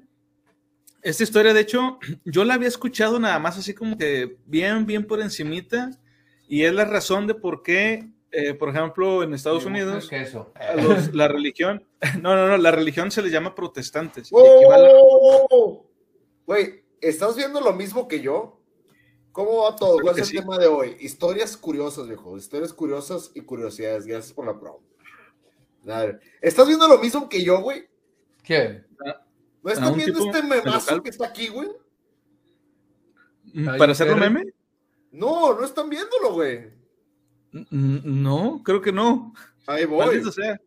Esta 1.01 1.23
historia, 1.23 1.53
de 1.53 1.62
hecho, 1.62 1.99
yo 2.25 2.43
la 2.43 2.55
había 2.55 2.67
escuchado 2.67 3.19
nada 3.19 3.39
más 3.39 3.57
así 3.57 3.73
como 3.73 3.97
que 3.97 4.38
bien, 4.45 4.85
bien 4.85 5.05
por 5.05 5.21
encimita 5.21 5.91
y 6.47 6.63
es 6.63 6.73
la 6.73 6.85
razón 6.85 7.27
de 7.27 7.35
por 7.35 7.62
qué, 7.63 8.09
eh, 8.31 8.53
por 8.53 8.69
ejemplo, 8.69 9.23
en 9.23 9.33
Estados 9.33 9.63
el 9.63 9.69
Unidos, 9.69 10.09
queso. 10.09 10.51
a 10.55 10.75
los- 10.75 11.13
la 11.13 11.27
religión, 11.27 11.83
no, 12.21 12.35
no, 12.35 12.47
no, 12.47 12.57
la 12.57 12.71
religión 12.71 13.12
se 13.12 13.21
les 13.21 13.31
llama 13.31 13.55
protestantes. 13.55 14.29
¡Oh! 14.31 15.85
Güey, 16.45 16.83
¿estás 17.01 17.35
viendo 17.35 17.62
lo 17.62 17.73
mismo 17.73 18.07
que 18.07 18.21
yo? 18.21 18.59
¿Cómo 19.31 19.63
va 19.63 19.75
todo? 19.75 19.99
¿Cuál 19.99 20.15
es 20.15 20.21
el 20.23 20.25
sí. 20.27 20.38
tema 20.38 20.57
de 20.57 20.65
hoy? 20.67 20.97
Historias 20.99 21.55
curiosas, 21.55 22.07
viejo. 22.07 22.35
Historias 22.35 22.73
curiosas 22.73 23.31
y 23.35 23.41
curiosidades. 23.41 24.05
Gracias 24.07 24.33
por 24.33 24.45
la 24.47 24.59
promo. 24.59 24.81
¿Estás 26.41 26.67
viendo 26.67 26.88
lo 26.88 26.97
mismo 26.97 27.29
que 27.29 27.43
yo, 27.43 27.62
güey? 27.62 27.88
¿Quién? 28.43 28.85
¿No 29.63 29.71
están 29.71 29.95
viendo 29.95 30.19
tipo 30.19 30.31
este 30.35 30.47
memazo 30.47 31.01
que 31.03 31.09
está 31.09 31.27
aquí, 31.27 31.47
güey? 31.49 31.69
Mm, 33.53 33.77
¿Para 33.77 33.91
hacerlo 33.91 34.15
meme? 34.17 34.53
No, 35.11 35.53
no 35.59 35.65
están 35.65 35.89
viéndolo, 35.89 36.33
güey. 36.33 36.71
Mm, 37.51 38.21
No, 38.23 38.61
creo 38.63 38.81
que 38.81 38.91
no. 38.91 39.33
Ahí 39.67 39.85
voy. 39.85 40.05
Maldito 40.05 40.31
sea. 40.31 40.59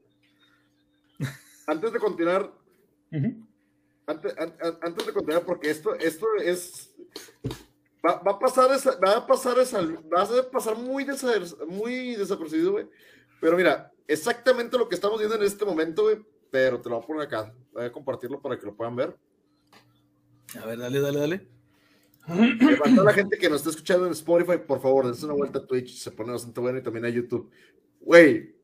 Antes 1.67 1.93
de 1.93 1.99
continuar, 1.99 2.53
antes, 4.07 4.35
an- 4.37 4.57
an- 4.61 4.79
antes 4.83 5.07
de 5.07 5.13
continuar, 5.13 5.45
porque 5.45 5.71
esto, 5.71 5.95
esto 5.95 6.27
es. 6.43 6.91
Va, 8.05 8.17
va 8.21 8.33
a 8.33 8.39
pasar 8.39 8.73
esa, 8.75 8.99
va 8.99 9.17
a 9.19 9.27
pasar 9.27 9.59
esa, 9.61 9.81
va 9.81 10.23
a 10.23 10.51
pasar 10.51 10.77
muy, 10.77 11.05
desa- 11.05 11.57
muy 11.69 12.17
desapercibido, 12.17 12.73
güey. 12.73 12.89
Pero 13.41 13.57
mira, 13.57 13.93
exactamente 14.09 14.77
lo 14.77 14.89
que 14.89 14.97
estamos 14.97 15.19
viendo 15.19 15.37
en 15.37 15.45
este 15.45 15.65
momento, 15.65 16.03
güey. 16.03 16.19
Pero 16.53 16.81
te 16.81 16.89
lo 16.89 16.97
voy 16.97 17.03
a 17.03 17.07
poner 17.07 17.23
acá. 17.27 17.53
Voy 17.73 17.85
a 17.87 17.91
compartirlo 17.91 18.41
para 18.41 18.57
que 18.59 18.67
lo 18.67 18.77
puedan 18.77 18.95
ver. 18.95 19.17
A 20.63 20.67
ver, 20.67 20.79
dale, 20.79 21.01
dale, 21.01 21.19
dale. 21.19 21.49
Para 22.79 22.95
toda 22.95 23.05
la 23.05 23.13
gente 23.15 23.37
que 23.39 23.49
nos 23.49 23.59
está 23.61 23.71
escuchando 23.71 24.07
en 24.07 24.13
Spotify, 24.13 24.59
por 24.65 24.81
favor, 24.81 25.07
dense 25.07 25.25
una 25.25 25.35
vuelta 25.35 25.59
a 25.59 25.67
Twitch, 25.67 25.97
se 25.99 26.11
pone 26.13 26.31
bastante 26.31 26.61
bueno 26.61 26.79
y 26.79 26.83
también 26.83 27.05
a 27.07 27.09
YouTube. 27.09 27.51
Güey, 28.01 28.55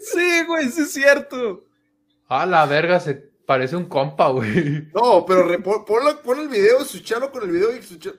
Sí, 0.00 0.44
güey, 0.46 0.68
sí 0.68 0.82
es 0.82 0.92
cierto. 0.92 1.64
A 2.28 2.44
la 2.46 2.66
verga, 2.66 3.00
se 3.00 3.14
parece 3.14 3.76
un 3.76 3.86
compa, 3.86 4.28
güey. 4.30 4.88
no, 4.94 5.24
pero 5.26 5.46
pon, 5.62 6.38
el 6.40 6.48
video, 6.48 6.80
escuchalo 6.80 7.30
con 7.30 7.42
el 7.44 7.50
video 7.50 7.74
y 7.74 7.78
escucha- 7.78 8.14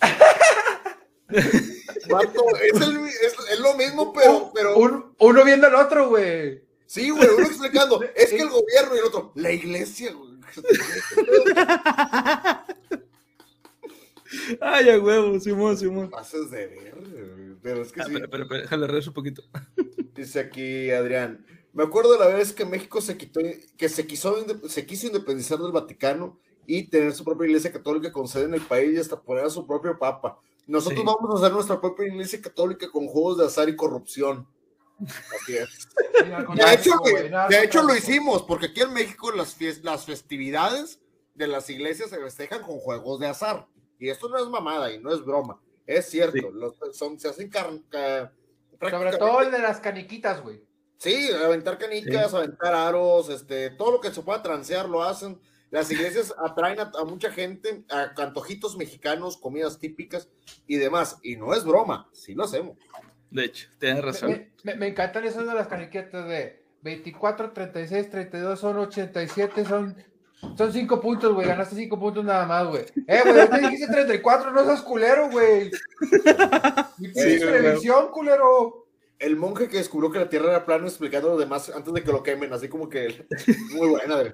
Vato, 2.10 2.42
es, 2.56 2.80
el- 2.80 3.06
es- 3.06 3.36
es 3.52 3.60
lo 3.60 3.74
mismo, 3.74 4.12
pero, 4.12 4.50
pero 4.54 4.76
Un- 4.76 5.14
uno 5.18 5.44
viendo 5.44 5.66
al 5.66 5.74
otro, 5.76 6.08
güey. 6.08 6.62
sí, 6.86 7.10
güey, 7.10 7.28
uno 7.36 7.46
explicando, 7.46 8.00
es 8.16 8.30
que 8.30 8.40
el 8.42 8.48
gobierno 8.50 8.94
y 8.94 8.98
el 8.98 9.04
otro, 9.04 9.32
la 9.34 9.52
iglesia, 9.52 10.12
güey. 10.12 10.30
Ay, 14.60 14.88
a 14.90 14.98
huevo, 15.00 15.38
Simón, 15.40 15.76
Simón. 15.76 16.10
Pases 16.10 16.50
de 16.50 16.66
ver, 16.68 16.94
güey, 16.94 17.56
pero 17.62 17.82
es 17.82 17.92
que 17.92 18.00
Ah, 18.00 18.04
sí. 18.06 18.14
espera, 18.16 18.44
déjale 18.48 18.86
regreso 18.86 19.10
un 19.10 19.14
poquito. 19.14 19.42
Dice 20.14 20.40
aquí 20.40 20.90
Adrián. 20.90 21.44
Me 21.72 21.84
acuerdo 21.84 22.12
de 22.12 22.18
la 22.18 22.26
vez 22.26 22.52
que 22.52 22.64
México 22.64 23.00
se 23.00 23.16
quitó, 23.16 23.40
que 23.76 23.88
se 23.88 24.06
quiso, 24.06 24.44
se 24.68 24.86
quiso 24.86 25.06
independizar 25.06 25.58
del 25.58 25.72
Vaticano 25.72 26.38
y 26.78 26.84
tener 26.88 27.12
su 27.14 27.24
propia 27.24 27.46
iglesia 27.46 27.72
católica 27.72 28.12
con 28.12 28.28
sede 28.28 28.44
en 28.44 28.54
el 28.54 28.60
país 28.62 28.94
y 28.94 29.00
hasta 29.00 29.20
poner 29.20 29.44
a 29.44 29.50
su 29.50 29.66
propio 29.66 29.98
papa. 29.98 30.38
Nosotros 30.66 31.00
Sí. 31.00 31.06
vamos 31.06 31.34
a 31.34 31.38
hacer 31.44 31.52
nuestra 31.52 31.80
propia 31.80 32.06
iglesia 32.06 32.40
católica 32.40 32.88
con 32.90 33.06
juegos 33.08 33.38
de 33.38 33.46
azar 33.46 33.68
y 33.68 33.74
corrupción. 33.76 34.46
Así 35.04 35.56
es. 35.56 35.88
De 36.54 36.72
hecho, 36.74 36.92
de 37.48 37.64
hecho 37.64 37.82
lo 37.82 37.96
hicimos, 37.96 38.42
porque 38.42 38.66
aquí 38.66 38.80
en 38.82 38.92
México 38.92 39.32
las, 39.32 39.56
las 39.82 40.04
festividades 40.04 41.00
de 41.34 41.46
las 41.46 41.68
iglesias 41.70 42.10
se 42.10 42.18
festejan 42.18 42.62
con 42.62 42.78
juegos 42.78 43.18
de 43.18 43.26
azar. 43.28 43.66
Y 43.98 44.08
esto 44.10 44.28
no 44.28 44.38
es 44.38 44.46
mamada 44.46 44.92
y 44.92 44.98
no 44.98 45.12
es 45.12 45.24
broma. 45.24 45.60
Es 45.86 46.08
cierto, 46.10 46.36
Sí. 46.36 46.46
los- 46.52 46.74
son, 46.96 47.18
se 47.18 47.28
hacen 47.28 47.48
car- 47.50 47.80
ca- 47.88 48.32
Sobre 48.90 49.16
todo 49.16 49.40
el 49.42 49.50
de 49.50 49.58
las 49.58 49.80
caniquitas, 49.80 50.42
güey. 50.42 50.62
Sí, 50.98 51.30
aventar 51.32 51.78
canicas, 51.78 52.32
aventar 52.34 52.74
aros, 52.74 53.28
este, 53.30 53.70
todo 53.70 53.90
lo 53.92 54.00
que 54.00 54.12
se 54.12 54.22
pueda 54.22 54.42
transear 54.42 54.88
lo 54.88 55.02
hacen. 55.02 55.40
Las 55.70 55.90
iglesias 55.90 56.34
atraen 56.44 56.80
a, 56.80 56.90
a 56.98 57.04
mucha 57.04 57.30
gente, 57.30 57.84
a 57.90 58.12
antojitos 58.22 58.76
mexicanos, 58.76 59.36
comidas 59.36 59.78
típicas 59.78 60.28
y 60.66 60.76
demás. 60.76 61.18
Y 61.22 61.36
no 61.36 61.54
es 61.54 61.64
broma, 61.64 62.08
sí 62.12 62.34
lo 62.34 62.44
hacemos. 62.44 62.76
De 63.30 63.44
hecho, 63.44 63.68
tienes 63.78 64.04
razón. 64.04 64.30
me- 64.30 64.50
me- 64.64 64.74
me 64.74 64.88
encantan 64.88 65.24
esas 65.24 65.46
de 65.46 65.54
las 65.54 65.68
caniquitas 65.68 66.26
de 66.26 66.64
24, 66.82 67.52
36, 67.52 68.10
32, 68.10 68.58
son 68.58 68.78
87, 68.78 69.64
son, 69.64 69.96
son 70.58 70.72
5 70.72 71.00
puntos, 71.00 71.32
güey. 71.34 71.46
Ganaste 71.46 71.76
5 71.76 72.00
puntos 72.00 72.24
nada 72.24 72.44
más, 72.46 72.66
güey. 72.66 72.82
Eh, 73.06 73.20
güey, 73.22 73.38
ahorita 73.38 73.58
dijiste 73.58 73.86
34, 73.92 74.50
no 74.50 74.64
seas 74.64 74.82
culero, 74.82 75.30
güey. 75.30 75.70
Sí, 76.98 77.38
televisión, 77.38 78.08
culero. 78.10 78.86
El 79.18 79.36
monje 79.36 79.68
que 79.68 79.76
descubrió 79.78 80.10
que 80.10 80.18
la 80.18 80.28
tierra 80.28 80.48
era 80.50 80.64
plana 80.66 80.86
explicando 80.86 81.28
lo 81.30 81.36
demás 81.38 81.70
antes 81.74 81.92
de 81.92 82.02
que 82.02 82.10
lo 82.12 82.22
quemen, 82.22 82.52
así 82.52 82.68
como 82.68 82.88
que 82.88 83.26
muy 83.74 83.88
buena. 83.88 84.16
güey. 84.16 84.32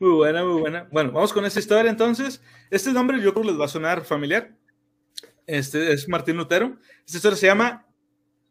Muy 0.00 0.12
buena, 0.12 0.42
muy 0.42 0.62
buena. 0.62 0.88
Bueno, 0.90 1.12
vamos 1.12 1.30
con 1.30 1.44
esta 1.44 1.60
historia 1.60 1.90
entonces. 1.90 2.40
Este 2.70 2.90
nombre 2.90 3.20
yo 3.20 3.34
creo 3.34 3.44
que 3.44 3.50
les 3.50 3.60
va 3.60 3.66
a 3.66 3.68
sonar 3.68 4.02
familiar. 4.02 4.56
Este 5.46 5.92
es 5.92 6.08
Martín 6.08 6.38
Lutero. 6.38 6.78
Esta 7.04 7.18
historia 7.18 7.36
se 7.36 7.46
llama 7.48 7.86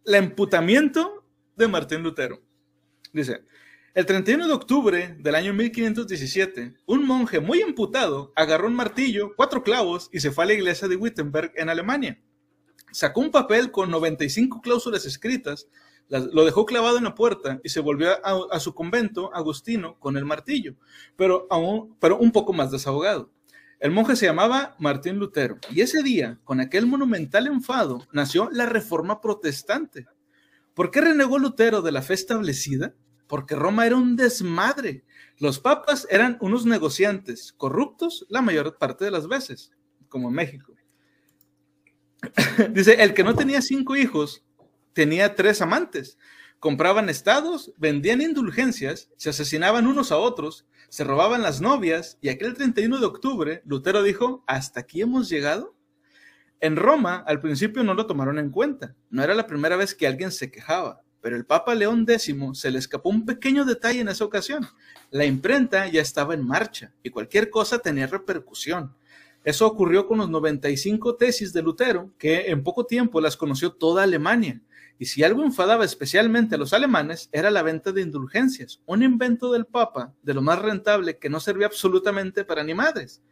El 0.05 0.13
emputamiento 0.13 1.25
de 1.55 1.67
Martín 1.67 2.03
Lutero. 2.03 2.39
Dice, 3.13 3.45
el 3.95 4.05
31 4.05 4.45
de 4.45 4.53
octubre 4.53 5.15
del 5.17 5.33
año 5.33 5.51
1517, 5.55 6.75
un 6.85 7.07
monje 7.07 7.39
muy 7.39 7.61
emputado 7.61 8.31
agarró 8.35 8.67
un 8.67 8.75
martillo, 8.75 9.33
cuatro 9.35 9.63
clavos 9.63 10.07
y 10.13 10.19
se 10.19 10.29
fue 10.29 10.43
a 10.43 10.47
la 10.47 10.53
iglesia 10.53 10.87
de 10.87 10.97
Wittenberg 10.97 11.51
en 11.55 11.69
Alemania. 11.69 12.21
Sacó 12.91 13.21
un 13.21 13.31
papel 13.31 13.71
con 13.71 13.89
95 13.89 14.61
cláusulas 14.61 15.03
escritas, 15.07 15.67
lo 16.09 16.45
dejó 16.45 16.65
clavado 16.65 16.97
en 16.97 17.03
la 17.03 17.15
puerta 17.15 17.59
y 17.63 17.69
se 17.69 17.79
volvió 17.79 18.09
a, 18.25 18.39
a 18.51 18.59
su 18.59 18.73
convento 18.73 19.33
agustino 19.33 19.97
con 19.99 20.17
el 20.17 20.25
martillo, 20.25 20.75
pero, 21.15 21.47
aún, 21.49 21.95
pero 21.99 22.17
un 22.17 22.31
poco 22.31 22.53
más 22.53 22.71
desahogado. 22.71 23.31
El 23.79 23.91
monje 23.91 24.17
se 24.17 24.25
llamaba 24.25 24.75
Martín 24.77 25.17
Lutero 25.17 25.57
y 25.71 25.81
ese 25.81 26.03
día, 26.03 26.37
con 26.43 26.59
aquel 26.59 26.85
monumental 26.85 27.47
enfado, 27.47 28.05
nació 28.11 28.49
la 28.51 28.65
reforma 28.65 29.21
protestante. 29.21 30.07
¿Por 30.73 30.91
qué 30.91 31.01
renegó 31.01 31.39
Lutero 31.39 31.81
de 31.81 31.91
la 31.91 32.01
fe 32.01 32.15
establecida? 32.15 32.93
Porque 33.27 33.55
Roma 33.55 33.85
era 33.85 33.95
un 33.95 34.15
desmadre. 34.15 35.05
Los 35.37 35.59
papas 35.59 36.07
eran 36.09 36.37
unos 36.41 36.65
negociantes 36.65 37.53
corruptos 37.53 38.25
la 38.29 38.41
mayor 38.41 38.77
parte 38.77 39.05
de 39.05 39.11
las 39.11 39.27
veces, 39.27 39.71
como 40.09 40.27
en 40.27 40.35
México. 40.35 40.73
Dice, 42.71 43.01
el 43.01 43.13
que 43.13 43.23
no 43.23 43.35
tenía 43.35 43.61
cinco 43.61 43.95
hijos 43.95 44.43
tenía 44.93 45.35
tres 45.35 45.61
amantes, 45.61 46.17
compraban 46.59 47.09
estados, 47.09 47.73
vendían 47.77 48.21
indulgencias, 48.21 49.09
se 49.17 49.29
asesinaban 49.29 49.87
unos 49.87 50.11
a 50.11 50.17
otros, 50.17 50.65
se 50.89 51.03
robaban 51.03 51.41
las 51.41 51.61
novias 51.61 52.17
y 52.21 52.29
aquel 52.29 52.55
31 52.55 52.99
de 52.99 53.05
octubre 53.05 53.61
Lutero 53.65 54.03
dijo, 54.03 54.43
¿hasta 54.47 54.81
aquí 54.81 55.01
hemos 55.01 55.29
llegado? 55.29 55.75
En 56.59 56.75
Roma 56.75 57.23
al 57.25 57.39
principio 57.39 57.83
no 57.83 57.93
lo 57.93 58.05
tomaron 58.05 58.37
en 58.39 58.49
cuenta, 58.49 58.95
no 59.09 59.23
era 59.23 59.33
la 59.33 59.47
primera 59.47 59.77
vez 59.77 59.95
que 59.95 60.07
alguien 60.07 60.31
se 60.31 60.51
quejaba, 60.51 61.01
pero 61.21 61.35
el 61.35 61.45
Papa 61.45 61.75
León 61.75 62.05
X 62.07 62.35
se 62.53 62.71
le 62.71 62.79
escapó 62.79 63.09
un 63.09 63.25
pequeño 63.25 63.65
detalle 63.65 64.01
en 64.01 64.09
esa 64.09 64.25
ocasión. 64.25 64.67
La 65.09 65.25
imprenta 65.25 65.87
ya 65.87 66.01
estaba 66.01 66.33
en 66.33 66.45
marcha 66.45 66.93
y 67.03 67.09
cualquier 67.09 67.49
cosa 67.49 67.79
tenía 67.79 68.07
repercusión. 68.07 68.95
Eso 69.43 69.65
ocurrió 69.65 70.05
con 70.05 70.17
los 70.17 70.29
95 70.29 71.15
tesis 71.15 71.53
de 71.53 71.61
Lutero, 71.61 72.11
que 72.17 72.49
en 72.49 72.61
poco 72.63 72.85
tiempo 72.85 73.21
las 73.21 73.37
conoció 73.37 73.71
toda 73.71 74.03
Alemania. 74.03 74.61
Y 75.01 75.05
si 75.05 75.23
algo 75.23 75.43
enfadaba 75.43 75.85
especialmente 75.85 76.55
a 76.55 76.57
los 76.57 76.73
alemanes, 76.73 77.29
era 77.31 77.49
la 77.49 77.63
venta 77.63 77.93
de 77.93 78.01
indulgencias, 78.01 78.81
un 78.85 79.01
invento 79.01 79.49
del 79.53 79.65
Papa 79.65 80.13
de 80.21 80.33
lo 80.33 80.41
más 80.41 80.59
rentable 80.59 81.17
que 81.17 81.29
no 81.29 81.39
servía 81.39 81.67
absolutamente 81.67 82.43
para 82.43 82.65
ni 82.65 82.73
madres. 82.73 83.23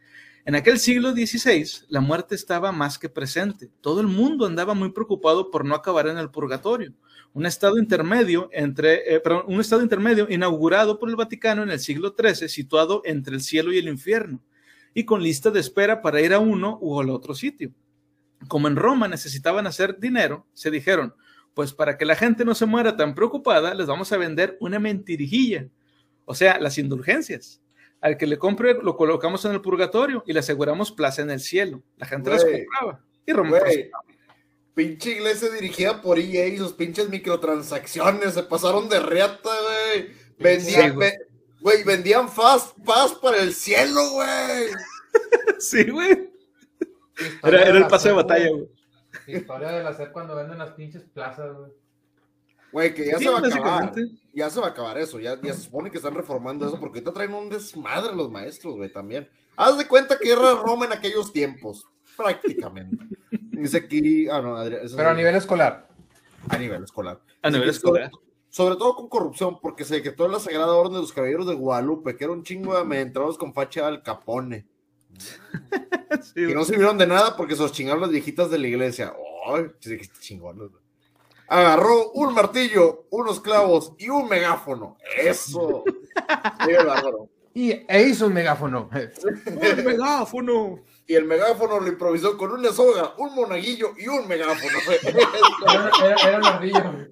En 0.46 0.54
aquel 0.54 0.78
siglo 0.78 1.12
XVI, 1.12 1.84
la 1.90 2.00
muerte 2.00 2.34
estaba 2.34 2.72
más 2.72 2.98
que 2.98 3.10
presente. 3.10 3.70
Todo 3.82 4.00
el 4.00 4.06
mundo 4.06 4.46
andaba 4.46 4.72
muy 4.72 4.92
preocupado 4.92 5.50
por 5.50 5.66
no 5.66 5.74
acabar 5.74 6.06
en 6.08 6.16
el 6.16 6.30
purgatorio, 6.30 6.94
un 7.34 7.44
estado 7.44 7.76
intermedio 7.76 8.48
entre, 8.50 9.16
eh, 9.16 9.22
un 9.46 9.60
estado 9.60 9.82
intermedio 9.82 10.26
inaugurado 10.30 10.98
por 10.98 11.10
el 11.10 11.16
Vaticano 11.16 11.62
en 11.64 11.70
el 11.70 11.80
siglo 11.80 12.14
XIII, 12.18 12.48
situado 12.48 13.02
entre 13.04 13.34
el 13.34 13.42
cielo 13.42 13.74
y 13.74 13.78
el 13.78 13.88
infierno, 13.88 14.42
y 14.94 15.04
con 15.04 15.22
lista 15.22 15.50
de 15.50 15.60
espera 15.60 16.00
para 16.00 16.22
ir 16.22 16.32
a 16.32 16.38
uno 16.38 16.78
u 16.80 16.98
otro 16.98 17.34
sitio. 17.34 17.74
Como 18.48 18.68
en 18.68 18.76
Roma 18.76 19.06
necesitaban 19.06 19.66
hacer 19.66 19.98
dinero, 19.98 20.46
se 20.54 20.70
dijeron, 20.70 21.12
pues 21.58 21.72
para 21.72 21.98
que 21.98 22.04
la 22.04 22.14
gente 22.14 22.44
no 22.44 22.54
se 22.54 22.66
muera 22.66 22.96
tan 22.96 23.16
preocupada, 23.16 23.74
les 23.74 23.88
vamos 23.88 24.12
a 24.12 24.16
vender 24.16 24.56
una 24.60 24.78
mentirijilla, 24.78 25.66
o 26.24 26.32
sea, 26.32 26.60
las 26.60 26.78
indulgencias. 26.78 27.60
Al 28.00 28.16
que 28.16 28.28
le 28.28 28.38
compre, 28.38 28.74
lo 28.74 28.96
colocamos 28.96 29.44
en 29.44 29.50
el 29.50 29.60
purgatorio 29.60 30.22
y 30.24 30.32
le 30.32 30.38
aseguramos 30.38 30.92
plaza 30.92 31.22
en 31.22 31.32
el 31.32 31.40
cielo. 31.40 31.82
La 31.96 32.06
gente 32.06 32.30
las 32.30 32.44
compraba. 32.44 33.04
Y 33.26 33.32
Güey, 33.32 33.90
pinche 34.72 35.10
iglesia 35.10 35.50
dirigida 35.50 36.00
por 36.00 36.20
EA 36.20 36.46
y 36.46 36.58
sus 36.58 36.74
pinches 36.74 37.08
microtransacciones 37.08 38.34
se 38.34 38.44
pasaron 38.44 38.88
de 38.88 39.00
reata, 39.00 39.50
güey. 39.50 40.10
Vendían, 40.38 40.90
Sí, 40.92 41.10
güey. 41.60 41.82
vendían 41.82 42.28
fast 42.28 42.78
pass 42.84 43.14
para 43.14 43.38
el 43.38 43.52
cielo, 43.52 44.10
güey. 44.12 44.28
Sí, 45.58 45.90
güey. 45.90 46.30
Era, 47.42 47.62
era 47.62 47.70
el 47.70 47.80
la 47.80 47.88
pase 47.88 48.10
de 48.10 48.14
batalla, 48.14 48.48
güey. 48.48 48.77
Historia 49.28 49.68
de 49.68 49.82
la 49.84 49.92
SEP 49.92 50.12
cuando 50.12 50.34
venden 50.34 50.58
las 50.58 50.72
pinches 50.72 51.04
plazas, 51.04 51.56
güey. 51.56 51.72
Güey, 52.72 52.94
que 52.94 53.06
ya 53.06 53.18
Sí, 53.18 53.24
se 53.24 53.30
va 53.30 53.38
a 53.38 53.46
acabar. 53.46 53.94
Ya 54.34 54.50
se 54.50 54.60
va 54.60 54.66
a 54.66 54.70
acabar 54.70 54.98
eso. 54.98 55.18
Ya, 55.18 55.40
ya 55.40 55.54
se 55.54 55.62
supone 55.62 55.90
que 55.90 55.96
están 55.96 56.14
reformando 56.14 56.66
eso 56.66 56.78
porque 56.78 56.98
ahorita 56.98 57.12
traen 57.12 57.34
un 57.34 57.48
desmadre 57.48 58.14
los 58.14 58.30
maestros, 58.30 58.76
güey, 58.76 58.92
también. 58.92 59.28
Haz 59.56 59.78
de 59.78 59.88
cuenta 59.88 60.18
que 60.18 60.30
era 60.30 60.54
Roma 60.54 60.86
en 60.86 60.92
aquellos 60.92 61.32
tiempos. 61.32 61.86
Prácticamente. 62.16 63.04
Dice 63.30 63.78
aquí. 63.78 64.28
Ah, 64.28 64.40
no, 64.40 64.56
Adrián. 64.56 64.82
Pero 64.94 65.08
a 65.08 65.14
nivel 65.14 65.34
escolar. 65.34 65.88
a 66.48 66.58
nivel 66.58 66.84
escolar. 66.84 67.20
A 67.42 67.50
nivel 67.50 67.68
escolar. 67.68 68.10
Sobre, 68.10 68.28
sobre 68.48 68.76
todo 68.76 68.94
con 68.94 69.08
corrupción, 69.08 69.60
porque 69.60 69.84
se 69.84 69.96
decretó 69.96 70.28
la 70.28 70.38
Sagrada 70.38 70.74
Orden 70.74 70.94
de 70.94 71.00
los 71.00 71.12
Caballeros 71.12 71.46
de 71.46 71.54
Guadalupe, 71.54 72.16
que 72.16 72.24
era 72.24 72.32
un 72.32 72.42
chingo 72.42 72.74
de 72.74 72.80
adentrados 72.80 73.38
con 73.38 73.54
facha 73.54 73.86
al 73.86 74.02
capone. 74.02 74.66
Sí, 76.22 76.46
Que 76.46 76.54
no 76.54 76.64
sirvieron 76.64 76.96
de 76.96 77.06
nada 77.06 77.36
porque 77.36 77.54
se 77.54 77.62
los 77.62 77.72
chingaron 77.72 78.00
las 78.00 78.10
viejitas 78.10 78.50
de 78.50 78.58
la 78.58 78.66
iglesia. 78.66 79.14
Qué 79.80 80.08
chingones. 80.20 80.70
Agarró 81.48 82.10
un 82.12 82.34
martillo, 82.34 83.06
unos 83.10 83.40
clavos 83.40 83.92
y 83.98 84.08
un 84.08 84.28
megáfono. 84.28 84.96
¡Eso! 85.16 85.84
Sí. 86.64 86.72
Y 87.54 87.72
e 87.88 88.02
hizo 88.02 88.26
un 88.28 88.34
megáfono. 88.34 88.90
Y 91.06 91.14
el 91.14 91.24
megáfono 91.24 91.80
lo 91.80 91.88
improvisó 91.88 92.36
con 92.36 92.52
una 92.52 92.72
soga, 92.72 93.14
un 93.18 93.34
monaguillo 93.34 93.94
y 93.96 94.08
un 94.08 94.28
megáfono. 94.28 94.78
Era, 95.02 95.90
era, 96.04 96.28
era 96.28 96.38
un 96.38 96.44
ardillo. 96.46 97.08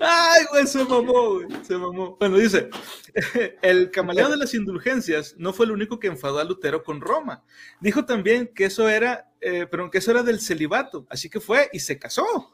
¡Ay, 0.00 0.44
güey! 0.50 0.66
Se 0.66 0.84
mamó, 0.84 1.34
güey. 1.34 1.48
Se 1.62 1.76
mamó. 1.76 2.16
Bueno, 2.18 2.38
dice: 2.38 2.70
El 3.62 3.90
camaleo 3.90 4.28
de 4.28 4.36
las 4.36 4.54
indulgencias 4.54 5.34
no 5.38 5.52
fue 5.52 5.66
el 5.66 5.72
único 5.72 5.98
que 5.98 6.08
enfadó 6.08 6.38
a 6.38 6.44
Lutero 6.44 6.82
con 6.82 7.00
Roma. 7.00 7.44
Dijo 7.80 8.04
también 8.04 8.50
que 8.54 8.64
eso 8.64 8.88
era, 8.88 9.32
eh, 9.40 9.66
pero 9.70 9.90
que 9.90 9.98
eso 9.98 10.10
era 10.10 10.22
del 10.22 10.40
celibato. 10.40 11.06
Así 11.10 11.30
que 11.30 11.40
fue 11.40 11.68
y 11.72 11.80
se 11.80 11.98
casó. 11.98 12.52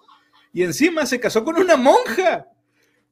Y 0.53 0.63
encima 0.63 1.07
se 1.07 1.21
casó 1.21 1.45
con 1.45 1.57
una 1.57 1.77
monja. 1.77 2.47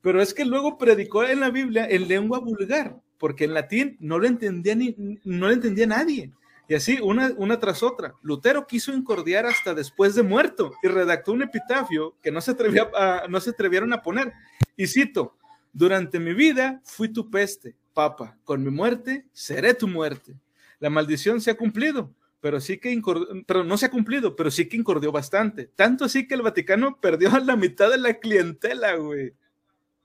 Pero 0.00 0.20
es 0.20 0.34
que 0.34 0.44
luego 0.44 0.76
predicó 0.76 1.24
en 1.24 1.40
la 1.40 1.50
Biblia 1.50 1.86
en 1.88 2.09
lengua 2.09 2.38
vulgar, 2.38 3.00
porque 3.16 3.44
en 3.44 3.55
latín 3.55 3.96
no 4.00 4.18
lo 4.18 4.26
entendía 4.26 4.74
ni 4.74 4.94
no 5.24 5.48
lo 5.48 5.52
entendía 5.52 5.86
nadie. 5.86 6.30
Y 6.68 6.74
así, 6.74 6.98
una, 7.02 7.30
una 7.36 7.60
tras 7.60 7.82
otra. 7.82 8.14
Lutero 8.22 8.66
quiso 8.66 8.92
incordiar 8.94 9.44
hasta 9.46 9.74
después 9.74 10.14
de 10.14 10.22
muerto 10.22 10.72
y 10.82 10.88
redactó 10.88 11.32
un 11.32 11.42
epitafio 11.42 12.16
que 12.22 12.30
no 12.30 12.40
se, 12.40 12.52
atrevía 12.52 12.90
a- 12.94 13.26
no 13.28 13.38
se 13.40 13.50
atrevieron 13.50 13.92
a 13.92 14.00
poner. 14.02 14.32
Y 14.76 14.86
cito, 14.86 15.36
durante 15.72 16.18
mi 16.18 16.32
vida 16.32 16.80
fui 16.84 17.08
tu 17.08 17.30
peste, 17.30 17.74
papa, 17.92 18.36
con 18.44 18.62
mi 18.62 18.70
muerte 18.70 19.26
seré 19.32 19.74
tu 19.74 19.86
muerte. 19.88 20.34
La 20.80 20.88
maldición 20.90 21.40
se 21.40 21.50
ha 21.50 21.56
cumplido, 21.56 22.10
pero 22.40 22.60
sí 22.60 22.78
que 22.78 22.98
pero 23.46 23.62
no 23.64 23.76
se 23.76 23.86
ha 23.86 23.90
cumplido, 23.90 24.34
pero 24.34 24.50
sí 24.50 24.66
que 24.68 24.76
incordió 24.78 25.12
bastante. 25.12 25.70
Tanto 25.76 26.04
así 26.06 26.26
que 26.26 26.34
el 26.34 26.42
Vaticano 26.42 26.98
perdió 26.98 27.30
a 27.34 27.40
la 27.40 27.56
mitad 27.56 27.90
de 27.90 27.98
la 27.98 28.14
clientela, 28.14 28.94
güey. 28.96 29.34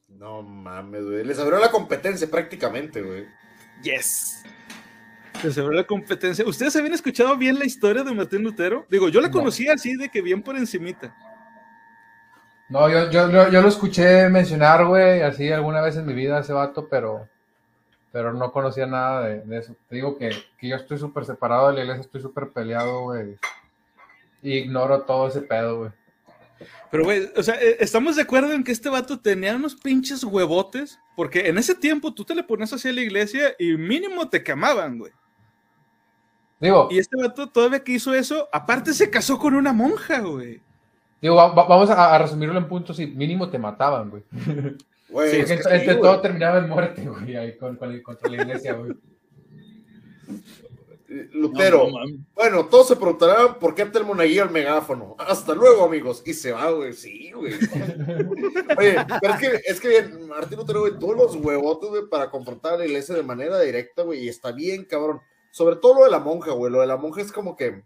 No 0.09 0.41
mames, 0.41 1.05
güey. 1.05 1.23
Les 1.23 1.39
abrió 1.39 1.59
la 1.59 1.71
competencia 1.71 2.29
prácticamente, 2.29 3.01
güey. 3.01 3.25
Yes. 3.83 4.43
Se 5.41 5.51
cerró 5.53 5.71
la 5.71 5.85
competencia. 5.85 6.45
¿Ustedes 6.45 6.75
habían 6.75 6.93
escuchado 6.93 7.35
bien 7.37 7.57
la 7.57 7.65
historia 7.65 8.03
de 8.03 8.13
Martín 8.13 8.43
Lutero? 8.43 8.85
Digo, 8.89 9.07
yo 9.09 9.21
la 9.21 9.27
No. 9.29 9.33
conocía 9.33 9.73
así 9.73 9.95
de 9.95 10.09
que 10.09 10.21
bien 10.21 10.41
por 10.41 10.57
encimita. 10.57 11.15
No, 12.67 12.89
yo, 12.89 13.09
yo, 13.09 13.31
yo, 13.31 13.49
yo 13.49 13.61
lo 13.61 13.67
escuché 13.67 14.29
mencionar, 14.29 14.85
güey, 14.85 15.21
así 15.21 15.51
alguna 15.51 15.81
vez 15.81 15.95
en 15.95 16.05
mi 16.05 16.13
vida 16.13 16.39
ese 16.39 16.53
vato, 16.53 16.87
pero, 16.87 17.27
pero 18.11 18.31
no 18.33 18.51
conocía 18.51 18.85
nada 18.85 19.27
de, 19.27 19.41
de 19.41 19.57
eso. 19.57 19.75
Te 19.87 19.95
digo 19.95 20.17
que, 20.17 20.29
que 20.57 20.67
yo 20.67 20.75
estoy 20.75 20.99
súper 20.99 21.25
separado 21.25 21.69
de 21.69 21.73
la 21.75 21.81
iglesia, 21.81 22.01
estoy 22.01 22.21
súper 22.21 22.49
peleado, 22.49 23.03
güey. 23.03 23.37
Ignoro 24.43 25.01
todo 25.01 25.29
ese 25.29 25.41
pedo, 25.41 25.79
güey. 25.79 25.91
Pero, 26.91 27.03
güey, 27.05 27.31
o 27.35 27.41
sea, 27.41 27.55
eh, 27.55 27.77
estamos 27.79 28.17
de 28.17 28.23
acuerdo 28.23 28.51
en 28.51 28.63
que 28.63 28.71
este 28.71 28.89
vato 28.89 29.19
tenía 29.19 29.55
unos 29.55 29.75
pinches 29.75 30.23
huevotes, 30.23 30.99
porque 31.15 31.47
en 31.47 31.57
ese 31.57 31.73
tiempo 31.73 32.13
tú 32.13 32.23
te 32.25 32.35
le 32.35 32.43
ponías 32.43 32.73
hacia 32.73 32.91
la 32.93 33.01
iglesia 33.01 33.55
y 33.57 33.77
mínimo 33.77 34.29
te 34.29 34.43
quemaban, 34.43 34.97
güey. 34.99 35.11
Digo, 36.59 36.87
Y 36.91 36.99
este 36.99 37.15
vato 37.15 37.47
todavía 37.47 37.83
que 37.83 37.93
hizo 37.93 38.13
eso, 38.13 38.49
aparte 38.51 38.93
se 38.93 39.09
casó 39.09 39.39
con 39.39 39.53
una 39.53 39.71
monja, 39.73 40.19
güey. 40.19 40.59
digo 41.21 41.35
va- 41.35 41.53
va- 41.53 41.67
vamos 41.67 41.89
a, 41.89 42.13
a 42.13 42.17
resumirlo 42.17 42.57
en 42.57 42.67
puntos 42.67 42.99
y 42.99 43.07
mínimo 43.07 43.49
te 43.49 43.57
mataban, 43.59 44.09
güey. 44.09 44.23
Güey, 45.09 45.31
Sí, 45.31 45.53
es 45.53 45.65
que 45.65 45.85
güey. 45.85 46.01
todo 46.01 46.19
terminaba 46.21 46.59
en 46.59 46.69
muerte, 46.69 47.01
güey, 47.07 47.35
ahí 47.35 47.57
con, 47.57 47.75
con 47.77 47.91
el- 47.91 48.03
contra 48.03 48.29
la 48.29 48.41
iglesia, 48.43 48.73
güey. 48.73 48.91
Lutero. 51.33 51.85
No, 51.85 51.89
no 51.91 51.97
mames. 51.99 52.15
Bueno, 52.35 52.65
todos 52.67 52.87
se 52.89 52.95
preguntarán 52.95 53.57
por 53.57 53.73
qué 53.73 53.81
el 53.81 54.05
monaguillo 54.05 54.43
al 54.43 54.51
megáfono. 54.51 55.15
Hasta 55.17 55.55
luego, 55.55 55.83
amigos. 55.85 56.21
Y 56.23 56.33
se 56.35 56.51
va, 56.51 56.69
güey. 56.69 56.93
Sí, 56.93 57.31
güey. 57.31 57.53
Oye, 58.77 58.95
pero 59.19 59.33
es 59.33 59.39
que, 59.39 59.61
es 59.65 59.79
que 59.79 59.87
bien, 59.89 60.27
Martín 60.27 60.59
Lutero, 60.59 60.81
güey, 60.81 60.99
todos 60.99 61.15
los 61.17 61.35
huevotes, 61.35 61.89
güey, 61.89 62.03
para 62.07 62.29
confrontar 62.29 62.73
a 62.73 62.77
la 62.77 62.85
iglesia 62.85 63.15
de 63.15 63.23
manera 63.23 63.59
directa, 63.59 64.03
güey, 64.03 64.25
y 64.25 64.29
está 64.29 64.51
bien, 64.51 64.85
cabrón. 64.85 65.19
Sobre 65.51 65.75
todo 65.77 65.95
lo 65.99 66.05
de 66.05 66.11
la 66.11 66.19
monja, 66.19 66.51
güey. 66.51 66.71
Lo 66.71 66.81
de 66.81 66.87
la 66.87 66.97
monja 66.97 67.21
es 67.21 67.31
como 67.31 67.55
que, 67.55 67.81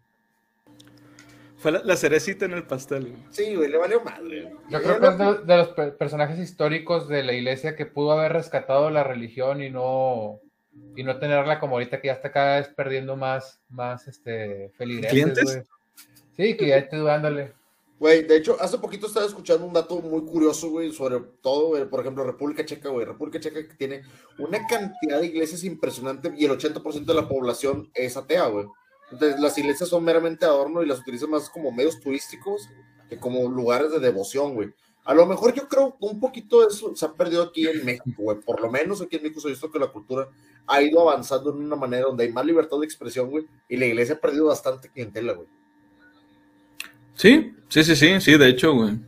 Fue 1.57 1.71
la, 1.71 1.81
la 1.83 1.95
cerecita 1.95 2.45
en 2.45 2.51
el 2.53 2.63
pastel, 2.63 3.07
güey. 3.09 3.23
sí, 3.29 3.55
güey, 3.55 3.69
le 3.69 3.77
valió 3.77 4.01
madre. 4.03 4.53
Yo 4.69 4.81
creo 4.81 4.99
que 4.99 5.07
es 5.07 5.17
de, 5.17 5.37
de 5.45 5.57
los 5.57 5.67
pe- 5.69 5.91
personajes 5.91 6.37
históricos 6.39 7.07
de 7.07 7.23
la 7.23 7.31
iglesia 7.33 7.75
que 7.75 7.85
pudo 7.85 8.11
haber 8.11 8.33
rescatado 8.33 8.89
la 8.89 9.03
religión 9.03 9.61
y 9.63 9.69
no 9.69 10.39
y 10.95 11.03
no 11.03 11.19
tenerla 11.19 11.59
como 11.59 11.75
ahorita 11.75 12.01
que 12.01 12.07
ya 12.07 12.13
está 12.13 12.31
cada 12.31 12.57
vez 12.59 12.67
perdiendo 12.69 13.15
más 13.15 13.61
más 13.69 14.07
este 14.07 14.71
feligreses, 14.77 15.11
¿Clientes? 15.11 15.43
güey. 15.45 15.63
Sí, 16.35 16.57
que 16.57 16.67
ya 16.67 16.77
esté 16.77 16.97
dudándole. 16.97 17.53
Güey, 17.99 18.23
de 18.23 18.37
hecho, 18.37 18.57
hace 18.59 18.77
poquito 18.79 19.07
estaba 19.07 19.25
escuchando 19.25 19.65
un 19.65 19.73
dato 19.73 20.01
muy 20.01 20.21
curioso, 20.25 20.69
güey, 20.69 20.91
sobre 20.91 21.21
todo, 21.41 21.69
güey, 21.69 21.89
por 21.89 22.01
ejemplo, 22.01 22.23
República 22.23 22.65
Checa, 22.65 22.89
güey. 22.89 23.05
República 23.05 23.39
Checa 23.39 23.59
tiene 23.77 24.03
una 24.39 24.65
cantidad 24.67 25.21
de 25.21 25.27
iglesias 25.27 25.63
impresionante 25.63 26.33
y 26.37 26.45
el 26.45 26.51
80% 26.51 27.05
de 27.05 27.13
la 27.13 27.27
población 27.27 27.89
es 27.93 28.17
atea, 28.17 28.47
güey. 28.47 28.65
Entonces, 29.11 29.39
las 29.39 29.57
iglesias 29.57 29.89
son 29.89 30.03
meramente 30.03 30.45
adorno 30.45 30.81
y 30.81 30.87
las 30.87 30.99
utilizan 30.99 31.29
más 31.29 31.49
como 31.49 31.71
medios 31.71 31.99
turísticos 31.99 32.67
que 33.09 33.17
como 33.19 33.47
lugares 33.47 33.91
de 33.91 33.99
devoción, 33.99 34.55
güey. 34.55 34.73
A 35.05 35.13
lo 35.13 35.25
mejor 35.25 35.53
yo 35.53 35.67
creo 35.67 35.97
un 35.99 36.19
poquito 36.19 36.61
de 36.61 36.67
eso 36.67 36.95
se 36.95 37.05
ha 37.05 37.13
perdido 37.13 37.43
aquí 37.43 37.67
en 37.67 37.85
México, 37.85 38.23
güey. 38.23 38.39
Por 38.39 38.61
lo 38.61 38.71
menos 38.71 39.01
aquí 39.01 39.17
en 39.17 39.23
México 39.23 39.41
se 39.41 39.47
ha 39.47 39.51
visto 39.51 39.69
que 39.69 39.79
la 39.79 39.91
cultura 39.91 40.29
ha 40.65 40.81
ido 40.81 41.01
avanzando 41.01 41.51
en 41.51 41.57
una 41.57 41.75
manera 41.75 42.05
donde 42.05 42.23
hay 42.23 42.31
más 42.31 42.45
libertad 42.45 42.79
de 42.79 42.85
expresión, 42.85 43.29
güey, 43.29 43.45
y 43.67 43.77
la 43.77 43.85
iglesia 43.85 44.15
ha 44.15 44.19
perdido 44.19 44.45
bastante 44.45 44.89
clientela, 44.89 45.33
güey. 45.33 45.47
Sí, 47.15 47.55
sí, 47.69 47.83
sí, 47.83 47.95
sí, 47.95 48.19
sí, 48.21 48.37
de 48.37 48.47
hecho, 48.49 48.73
güey. 48.73 48.99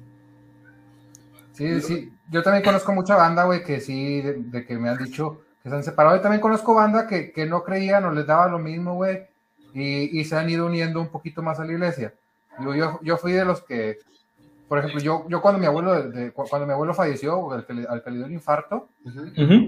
Sí, 1.53 1.82
sí. 1.82 2.12
Yo 2.32 2.43
también 2.43 2.64
conozco 2.64 2.91
mucha 2.91 3.16
banda, 3.16 3.43
güey, 3.45 3.64
que 3.64 3.80
sí, 3.80 4.22
de, 4.22 4.34
de 4.34 4.66
que 4.66 4.78
me 4.78 4.89
han 4.89 4.97
dicho 5.03 5.41
que 5.64 5.70
se 5.70 5.76
han 5.76 5.84
separado. 5.84 6.16
Y 6.18 6.22
también 6.22 6.41
conozco 6.41 6.74
banda 6.74 7.08
que, 7.08 7.32
que 7.32 7.45
no 7.45 7.64
creían 7.64 8.06
o 8.06 8.12
les 8.12 8.26
daba 8.28 8.47
lo 8.47 8.60
mismo, 8.60 8.95
güey, 8.95 9.24
y, 9.74 10.20
y 10.20 10.26
se 10.26 10.36
han 10.38 10.49
ido 10.49 10.66
uniendo 10.66 10.99
un 11.01 11.10
poquito 11.10 11.41
más 11.41 11.60
a 11.60 11.66
la 11.66 11.72
iglesia. 11.74 12.14
Digo, 12.60 12.74
yo, 12.76 12.99
yo 13.03 13.18
fui 13.18 13.34
de 13.34 13.45
los 13.45 13.62
que, 13.64 13.99
por 14.68 14.80
ejemplo, 14.80 14.99
yo, 15.01 15.26
yo 15.30 15.41
cuando 15.41 15.60
mi 15.60 15.66
abuelo, 15.66 16.10
de- 16.10 16.32
cuando 16.32 16.66
mi 16.66 16.74
abuelo 16.74 16.93
falleció, 16.93 17.51
al 17.51 17.66
que, 17.66 17.74
le, 17.74 17.86
al 17.88 18.03
que 18.03 18.12
le 18.12 18.18
dio 18.18 18.26
el 18.26 18.32
infarto, 18.34 18.89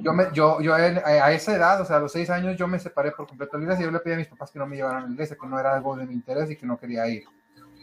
yo, 0.03 0.13
me, 0.13 0.25
yo, 0.33 0.61
yo 0.61 0.77
en- 0.77 0.97
a 0.99 1.25
a 1.25 1.31
esa 1.33 1.55
edad, 1.55 1.81
o 1.81 1.85
sea, 1.85 1.97
a 1.97 1.99
los 1.99 2.11
seis 2.11 2.29
años, 2.29 2.57
yo 2.57 2.67
me 2.67 2.79
separé 2.79 3.11
por 3.11 3.27
completo 3.27 3.53
de 3.53 3.59
la 3.59 3.63
iglesia. 3.65 3.85
Yo 3.85 3.91
le 3.91 3.99
pedí 3.99 4.13
a 4.13 4.17
mis 4.17 4.27
papás 4.27 4.51
que 4.51 4.59
no 4.59 4.65
me 4.67 4.75
llevaran 4.77 5.03
a 5.03 5.07
la 5.07 5.13
iglesia, 5.13 5.37
que 5.39 5.47
no 5.47 5.59
era 5.59 5.75
algo 5.75 5.95
de 5.95 6.05
mi 6.05 6.13
interés 6.13 6.49
y 6.51 6.55
que 6.55 6.65
no 6.65 6.77
quería 6.79 7.07
ir. 7.07 7.23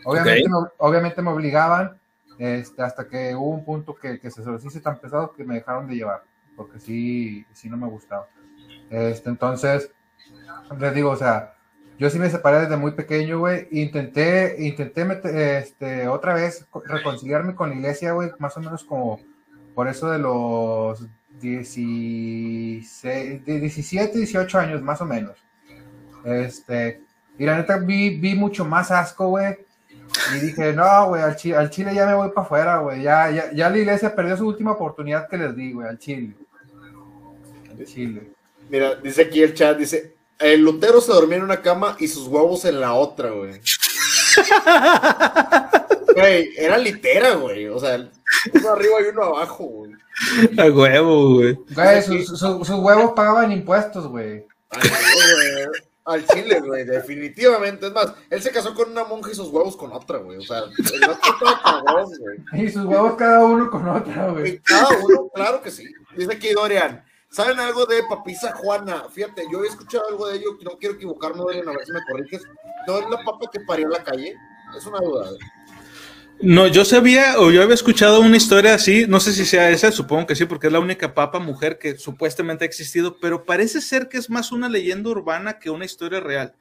Obviamente, 0.04 0.48
me, 0.48 0.56
obviamente 0.78 1.22
me 1.22 1.30
obligaban, 1.30 1.98
este, 2.38 2.82
hasta 2.82 3.06
que 3.08 3.34
hubo 3.34 3.50
un 3.50 3.64
punto 3.64 3.94
que, 3.94 4.18
que 4.18 4.30
se 4.30 4.42
los 4.44 4.64
hice 4.64 4.80
tan 4.80 4.98
pesado 4.98 5.32
que 5.32 5.44
me 5.44 5.54
dejaron 5.54 5.86
de 5.86 5.94
llevar, 5.96 6.22
porque 6.56 6.80
sí, 6.80 7.46
sí 7.52 7.68
no 7.70 7.76
me 7.76 7.86
gustaba. 7.88 8.26
Este, 8.90 9.30
entonces, 9.30 9.90
les 10.78 10.94
digo, 10.94 11.10
o 11.10 11.16
sea, 11.16 11.54
yo 11.98 12.10
sí 12.10 12.18
me 12.18 12.28
separé 12.28 12.60
desde 12.62 12.76
muy 12.76 12.92
pequeño, 12.92 13.38
güey. 13.38 13.68
Intenté, 13.70 14.56
intenté 14.58 15.04
meter, 15.04 15.34
este, 15.62 16.08
otra 16.08 16.34
vez 16.34 16.66
co- 16.70 16.82
reconciliarme 16.84 17.54
con 17.54 17.70
la 17.70 17.76
iglesia, 17.76 18.12
güey, 18.12 18.30
más 18.38 18.56
o 18.56 18.60
menos 18.60 18.84
como 18.84 19.20
por 19.74 19.88
eso 19.88 20.10
de 20.10 20.18
los 20.18 21.06
16, 21.40 23.44
de 23.44 23.60
17, 23.60 24.18
18 24.18 24.58
años, 24.58 24.82
más 24.82 25.00
o 25.00 25.06
menos. 25.06 25.38
Este, 26.24 27.02
y 27.38 27.46
la 27.46 27.56
neta 27.56 27.78
vi, 27.78 28.18
vi 28.18 28.34
mucho 28.34 28.64
más 28.64 28.90
asco, 28.90 29.28
güey. 29.28 29.56
Y 30.36 30.40
dije, 30.40 30.72
no, 30.72 31.08
güey, 31.08 31.22
al, 31.22 31.36
Chi- 31.36 31.52
al 31.52 31.70
Chile 31.70 31.94
ya 31.94 32.06
me 32.06 32.14
voy 32.14 32.30
para 32.30 32.46
afuera, 32.46 32.78
güey. 32.78 33.02
Ya, 33.02 33.30
ya, 33.30 33.52
ya 33.52 33.68
la 33.70 33.78
iglesia 33.78 34.14
perdió 34.14 34.36
su 34.36 34.46
última 34.46 34.72
oportunidad 34.72 35.28
que 35.28 35.36
les 35.36 35.54
di, 35.56 35.72
güey, 35.72 35.88
al 35.88 35.98
Chile. 35.98 36.34
Al 37.70 37.84
Chile. 37.84 38.30
Mira, 38.68 38.94
dice 38.96 39.22
aquí 39.22 39.42
el 39.42 39.54
chat, 39.54 39.76
dice, 39.76 40.14
el 40.38 40.60
Lutero 40.62 41.00
se 41.00 41.12
dormía 41.12 41.38
en 41.38 41.44
una 41.44 41.60
cama 41.62 41.96
y 41.98 42.08
sus 42.08 42.26
huevos 42.28 42.64
en 42.64 42.80
la 42.80 42.94
otra, 42.94 43.30
güey. 43.30 43.60
Güey, 46.14 46.50
era 46.56 46.78
litera, 46.78 47.34
güey. 47.34 47.66
O 47.66 47.78
sea, 47.80 47.96
uno 48.52 48.68
arriba 48.70 49.00
y 49.04 49.08
uno 49.12 49.24
abajo, 49.24 49.64
güey. 49.64 49.92
A 50.58 50.66
huevo, 50.66 51.34
güey. 51.34 51.58
Güey, 51.74 52.02
sus, 52.02 52.26
sus- 52.28 52.38
sus 52.38 52.70
huevos 52.70 53.12
pagaban 53.16 53.50
impuestos, 53.50 54.06
güey. 54.06 54.44
Chile, 54.80 55.66
güey. 55.66 55.80
Al 56.04 56.26
chile, 56.26 56.60
güey, 56.60 56.84
definitivamente. 56.84 57.86
Es 57.86 57.92
más, 57.92 58.12
él 58.28 58.42
se 58.42 58.50
casó 58.50 58.74
con 58.74 58.90
una 58.90 59.04
monja 59.04 59.30
y 59.30 59.34
sus 59.34 59.48
huevos 59.48 59.76
con 59.76 59.90
otra, 59.92 60.18
güey. 60.18 60.38
O 60.38 60.42
sea, 60.42 60.58
el 60.58 61.00
vato 61.00 61.32
estaba 61.32 61.62
cabrón, 61.62 62.10
güey. 62.18 62.38
Y 62.66 62.70
sus 62.70 62.84
huevos 62.84 63.14
cada 63.14 63.44
uno 63.44 63.70
con 63.70 63.88
otra, 63.88 64.28
güey. 64.28 64.58
Cada 64.58 64.98
uno, 64.98 65.30
claro 65.34 65.62
que 65.62 65.70
sí. 65.70 65.86
Dice 66.16 66.32
aquí 66.32 66.52
Dorian. 66.52 67.02
¿Saben 67.30 67.58
algo 67.58 67.86
de 67.86 68.02
Papisa 68.08 68.52
Juana? 68.54 69.08
Fíjate, 69.10 69.46
yo 69.50 69.64
he 69.64 69.66
escuchado 69.66 70.06
algo 70.08 70.28
de 70.28 70.36
ello, 70.36 70.56
no 70.62 70.78
quiero 70.78 70.94
equivocarme, 70.94 71.38
Dorian, 71.38 71.68
a 71.68 71.72
ver 71.72 71.84
si 71.84 71.92
me 71.92 72.04
corriges. 72.04 72.42
¿No 72.86 72.98
es 72.98 73.10
la 73.10 73.16
papa 73.24 73.50
que 73.50 73.60
parió 73.60 73.86
en 73.86 73.92
la 73.92 74.04
calle? 74.04 74.36
Es 74.76 74.86
una 74.86 74.98
duda. 74.98 75.30
¿eh? 75.30 75.38
No, 76.44 76.66
yo 76.66 76.84
sabía 76.84 77.38
o 77.38 77.50
yo 77.50 77.62
había 77.62 77.74
escuchado 77.74 78.20
una 78.20 78.36
historia 78.36 78.74
así, 78.74 79.06
no 79.08 79.18
sé 79.18 79.32
si 79.32 79.46
sea 79.46 79.70
esa, 79.70 79.90
supongo 79.90 80.26
que 80.26 80.36
sí, 80.36 80.44
porque 80.44 80.66
es 80.66 80.72
la 80.74 80.78
única 80.78 81.14
papa 81.14 81.38
mujer 81.38 81.78
que 81.78 81.96
supuestamente 81.96 82.64
ha 82.64 82.66
existido, 82.66 83.16
pero 83.18 83.46
parece 83.46 83.80
ser 83.80 84.10
que 84.10 84.18
es 84.18 84.28
más 84.28 84.52
una 84.52 84.68
leyenda 84.68 85.08
urbana 85.08 85.58
que 85.58 85.70
una 85.70 85.86
historia 85.86 86.20
real. 86.20 86.54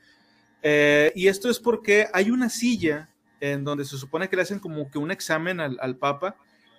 Eh, 0.61 1.11
y 1.15 1.27
esto 1.27 1.49
es 1.49 1.59
porque 1.59 2.07
hay 2.13 2.31
una 2.31 2.47
silla 2.47 3.09
en 3.41 3.65
donde 3.65 3.83
se 3.83 3.97
supone 3.97 4.29
que 4.29 4.37
le 4.37 4.43
hacen 4.43 4.59
como 4.59 4.89
que 4.89 4.99
un 4.99 5.11
examen 5.11 5.59
al, 5.59 5.77
al 5.81 5.97
papa, 5.97 6.37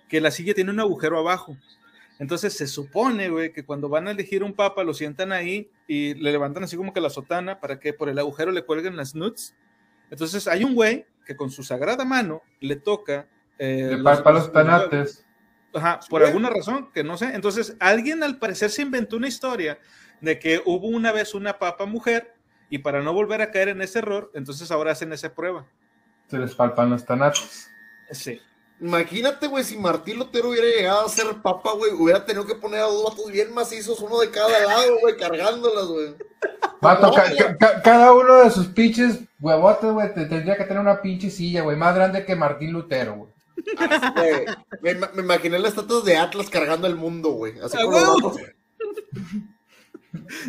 que 0.09 0.19
la 0.19 0.31
silla 0.31 0.55
tiene 0.55 0.71
un 0.71 0.79
agujero 0.79 1.19
abajo. 1.19 1.55
Entonces 2.17 2.53
se 2.53 2.65
supone, 2.65 3.29
güey, 3.29 3.53
que 3.53 3.63
cuando 3.63 3.87
van 3.87 4.07
a 4.07 4.11
elegir 4.11 4.41
un 4.41 4.53
papa 4.53 4.83
lo 4.83 4.95
sientan 4.95 5.31
ahí 5.31 5.69
y 5.87 6.15
le 6.15 6.31
levantan 6.31 6.63
así 6.63 6.75
como 6.75 6.91
que 6.91 7.01
la 7.01 7.11
sotana 7.11 7.59
para 7.59 7.79
que 7.79 7.93
por 7.93 8.09
el 8.09 8.17
agujero 8.17 8.51
le 8.51 8.63
cuelguen 8.63 8.97
las 8.97 9.13
nuts. 9.13 9.53
Entonces 10.09 10.47
hay 10.47 10.63
un 10.63 10.73
güey 10.73 11.05
que 11.25 11.35
con 11.35 11.49
su 11.51 11.63
sagrada 11.63 12.05
mano 12.05 12.41
le 12.59 12.75
toca... 12.75 13.27
eh, 13.57 13.87
De 13.89 13.97
los- 13.97 14.03
pa- 14.17 14.23
para 14.23 14.35
los 14.35 14.43
los- 14.45 14.53
tanates. 14.53 15.25
Ajá, 15.73 15.99
por 16.09 16.23
alguna 16.23 16.49
razón 16.49 16.89
que 16.93 17.03
no 17.03 17.17
sé. 17.17 17.33
Entonces, 17.35 17.75
alguien 17.81 18.23
al 18.23 18.39
parecer 18.39 18.69
se 18.69 18.81
inventó 18.81 19.17
una 19.17 19.27
historia 19.27 19.77
de 20.21 20.39
que 20.39 20.61
hubo 20.65 20.87
una 20.87 21.11
vez 21.11 21.33
una 21.33 21.59
papa 21.59 21.85
mujer 21.85 22.33
y 22.69 22.77
para 22.77 23.01
no 23.03 23.11
volver 23.13 23.41
a 23.41 23.51
caer 23.51 23.67
en 23.69 23.81
ese 23.81 23.99
error, 23.99 24.31
entonces 24.35 24.71
ahora 24.71 24.91
hacen 24.91 25.11
esa 25.11 25.33
prueba. 25.35 25.65
Se 26.27 26.37
les 26.39 26.55
palpan 26.55 26.89
los 26.91 27.03
tanates. 27.05 27.69
Sí. 28.11 28.39
Imagínate, 28.81 29.47
güey, 29.47 29.63
si 29.63 29.77
Martín 29.77 30.17
Lutero 30.19 30.49
hubiera 30.49 30.67
llegado 30.67 31.05
a 31.05 31.09
ser 31.09 31.27
papa, 31.41 31.71
güey, 31.73 31.93
hubiera 31.93 32.25
tenido 32.25 32.45
que 32.45 32.55
poner 32.55 32.81
a 32.81 32.87
dos 32.87 33.03
vatos 33.09 33.31
bien 33.31 33.53
macizos, 33.53 33.99
uno 34.01 34.19
de 34.19 34.29
cada 34.29 34.49
lado, 34.65 34.99
güey, 35.01 35.15
cargándolas, 35.15 35.85
güey. 35.87 36.15
Vato, 36.81 37.07
No, 37.07 37.13
ca- 37.13 37.25
güey. 37.25 37.37
ca- 37.37 37.57
ca- 37.57 37.81
cada 37.81 38.13
uno 38.13 38.43
de 38.43 38.51
sus 38.51 38.67
pinches 38.67 39.19
huevotes, 39.39 39.91
güey, 39.91 40.13
te- 40.13 40.25
tendría 40.25 40.57
que 40.57 40.65
tener 40.65 40.81
una 40.81 41.01
pinche 41.01 41.29
silla, 41.31 41.61
güey, 41.63 41.77
más 41.77 41.95
grande 41.95 42.25
que 42.25 42.35
Martín 42.35 42.73
Lutero, 42.73 43.15
güey. 43.15 43.31
Me, 44.81 44.91
ima- 44.91 45.11
me 45.13 45.21
imaginé 45.23 45.57
las 45.57 45.69
estatuas 45.71 46.03
de 46.03 46.17
Atlas 46.17 46.49
cargando 46.49 46.85
el 46.85 46.95
mundo, 46.97 47.29
güey. 47.31 47.57
Así 47.59 47.77
¡A 47.77 47.81
como 47.81 47.97
los 47.99 48.21
vatos. 48.21 48.41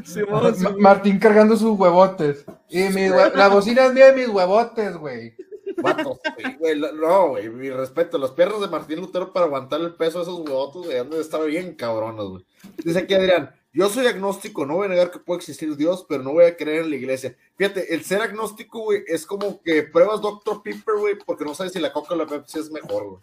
Simón. 0.05 0.55
Martín 0.81 1.19
cargando 1.19 1.57
sus 1.57 1.79
huevotes. 1.79 2.45
Y 2.69 2.81
mis 2.91 3.11
hue- 3.11 3.33
la 3.35 3.49
bocina 3.49 3.87
es 3.87 3.93
mía 3.95 4.11
y 4.11 4.15
mis 4.17 4.29
huevotes, 4.29 4.97
güey. 4.97 5.35
Vatos, 5.83 6.19
güey, 6.59 6.79
no, 6.79 7.29
güey, 7.29 7.49
mi 7.51 7.71
respeto. 7.71 8.19
Los 8.19 8.33
perros 8.33 8.61
de 8.61 8.69
Martín 8.69 9.01
Lutero 9.01 9.33
para 9.33 9.47
aguantar 9.47 9.81
el 9.81 9.95
peso 9.95 10.19
de 10.19 10.25
esos 10.25 10.41
huevotos, 10.41 10.87
güey, 10.87 10.99
han 10.99 11.11
de 11.11 11.21
estar 11.21 11.45
bien 11.45 11.75
cabrones, 11.75 12.25
güey. 12.25 12.47
Dice 12.85 13.01
aquí 13.01 13.15
Adrián, 13.15 13.55
yo 13.73 13.89
soy 13.91 14.07
agnóstico, 14.07 14.65
no 14.65 14.77
voy 14.77 14.87
a 14.87 14.91
negar 14.91 15.11
que 15.11 15.19
puede 15.19 15.39
existir 15.39 15.77
Dios, 15.77 16.07
pero 16.09 16.23
no 16.23 16.33
voy 16.33 16.47
a 16.47 16.57
creer 16.57 16.85
en 16.85 16.91
la 16.91 16.97
iglesia. 16.97 17.37
Fíjate, 17.57 17.95
el 17.95 18.05
ser 18.05 18.23
agnóstico, 18.23 18.81
güey, 18.81 19.05
es 19.07 19.27
como 19.27 19.63
que 19.63 19.83
pruebas 19.83 20.23
Dr. 20.23 20.63
Pepper, 20.63 20.95
güey, 20.99 21.15
porque 21.19 21.45
no 21.45 21.55
sabes 21.55 21.73
si 21.73 21.79
la 21.79 21.93
coca 21.93 22.15
o 22.15 22.17
la 22.17 22.27
Pepsi 22.27 22.59
es 22.59 22.71
mejor, 22.71 23.05
güey. 23.05 23.21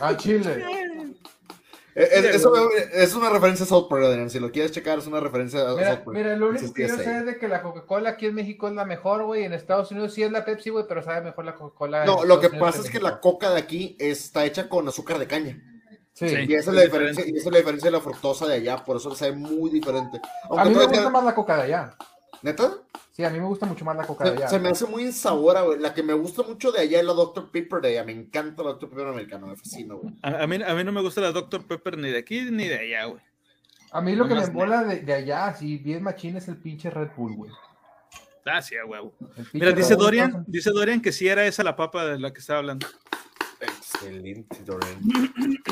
A 0.00 0.16
Chile. 0.16 0.62
Es, 1.96 2.24
eso, 2.26 2.52
es 2.92 3.14
una 3.14 3.30
referencia 3.30 3.64
a 3.64 3.68
South 3.68 3.88
Park, 3.88 4.04
Adrián. 4.04 4.28
Si 4.28 4.38
lo 4.38 4.52
quieres 4.52 4.70
checar, 4.70 4.98
es 4.98 5.06
una 5.06 5.18
referencia 5.18 5.62
a 5.62 5.74
Mira, 5.74 5.94
South 5.94 6.04
Park. 6.04 6.16
mira, 6.16 6.36
lo 6.36 6.50
único 6.50 6.74
que 6.74 6.86
yo 6.86 6.94
sé 6.94 7.16
es 7.16 7.24
de 7.24 7.38
que 7.38 7.48
la 7.48 7.62
Coca-Cola 7.62 8.10
aquí 8.10 8.26
en 8.26 8.34
México 8.34 8.68
es 8.68 8.74
la 8.74 8.84
mejor, 8.84 9.24
güey. 9.24 9.44
En 9.44 9.54
Estados 9.54 9.90
Unidos 9.92 10.12
sí 10.12 10.22
es 10.22 10.30
la 10.30 10.44
Pepsi, 10.44 10.68
güey, 10.68 10.84
pero 10.86 11.02
sabe 11.02 11.22
mejor 11.22 11.46
la 11.46 11.54
Coca-Cola. 11.54 12.02
en 12.02 12.06
No, 12.06 12.22
lo 12.24 12.38
que 12.38 12.48
Unidos 12.48 12.66
pasa 12.66 12.82
es 12.82 12.90
que 12.90 13.00
la 13.00 13.18
coca 13.18 13.50
de 13.50 13.58
aquí 13.58 13.96
está 13.98 14.44
hecha 14.44 14.68
con 14.68 14.86
azúcar 14.86 15.18
de 15.18 15.26
caña. 15.26 15.58
Sí. 16.12 16.28
Sí. 16.28 16.36
Y 16.46 16.54
esa 16.54 16.70
es 16.70 16.76
la 16.76 16.82
diferencia, 16.82 17.24
y 17.26 17.30
esa 17.30 17.48
es 17.48 17.52
la 17.52 17.58
diferencia 17.58 17.90
de 17.90 17.96
la 17.96 18.02
fructosa 18.02 18.46
de 18.46 18.54
allá, 18.56 18.84
por 18.84 18.98
eso 18.98 19.14
sabe 19.14 19.32
muy 19.32 19.70
diferente. 19.70 20.20
A 20.22 20.48
Aunque 20.50 20.68
mí 20.68 20.76
me 20.76 20.86
gusta 20.86 21.08
más 21.08 21.24
la 21.24 21.34
Coca 21.34 21.56
de 21.56 21.62
allá. 21.62 21.96
¿Neta? 22.42 22.72
Sí, 23.16 23.24
a 23.24 23.30
mí 23.30 23.40
me 23.40 23.46
gusta 23.46 23.64
mucho 23.64 23.82
más 23.82 23.96
la 23.96 24.06
Coca 24.06 24.24
de 24.24 24.30
Se, 24.32 24.36
allá. 24.36 24.48
se 24.48 24.58
me 24.58 24.68
hace 24.68 24.84
muy 24.84 25.04
insabora, 25.04 25.62
güey. 25.62 25.78
La 25.78 25.94
que 25.94 26.02
me 26.02 26.12
gusta 26.12 26.42
mucho 26.42 26.70
de 26.70 26.80
allá 26.82 27.00
es 27.00 27.06
la 27.06 27.14
Dr. 27.14 27.50
Pepper 27.50 27.80
de 27.80 27.88
allá. 27.88 28.04
Me 28.04 28.12
encanta 28.12 28.62
la 28.62 28.74
Dr. 28.74 28.90
Pepper 28.90 29.06
americana, 29.06 29.46
me 29.46 29.56
fascina, 29.56 29.94
güey. 29.94 30.12
A, 30.20 30.42
a 30.42 30.46
mí, 30.46 30.58
a 30.62 30.74
mí 30.74 30.84
no 30.84 30.92
me 30.92 31.00
gusta 31.00 31.22
la 31.22 31.32
Dr. 31.32 31.66
Pepper 31.66 31.96
ni 31.96 32.10
de 32.10 32.18
aquí 32.18 32.42
ni 32.50 32.68
de 32.68 32.78
allá, 32.78 33.06
güey. 33.06 33.22
A 33.90 34.02
mí 34.02 34.14
lo 34.14 34.28
que 34.28 34.34
me 34.34 34.42
embola 34.42 34.84
de, 34.84 35.00
de 35.00 35.14
allá, 35.14 35.46
así 35.46 35.78
bien 35.78 36.02
machín, 36.02 36.36
es 36.36 36.46
el 36.48 36.58
pinche 36.58 36.90
Red 36.90 37.12
Bull, 37.16 37.36
güey. 37.36 37.50
Ah, 38.44 38.60
sí, 38.60 38.74
pinche 38.76 39.48
Mira, 39.54 39.72
dice 39.72 39.96
Dorian, 39.96 40.44
dice 40.46 40.70
Dorian 40.70 41.00
que 41.00 41.10
sí 41.10 41.26
era 41.26 41.46
esa 41.46 41.64
la 41.64 41.74
papa 41.74 42.04
de 42.04 42.18
la 42.18 42.34
que 42.34 42.40
estaba 42.40 42.58
hablando. 42.58 42.86
Excelente, 43.96 44.56
Dorian. 44.64 45.00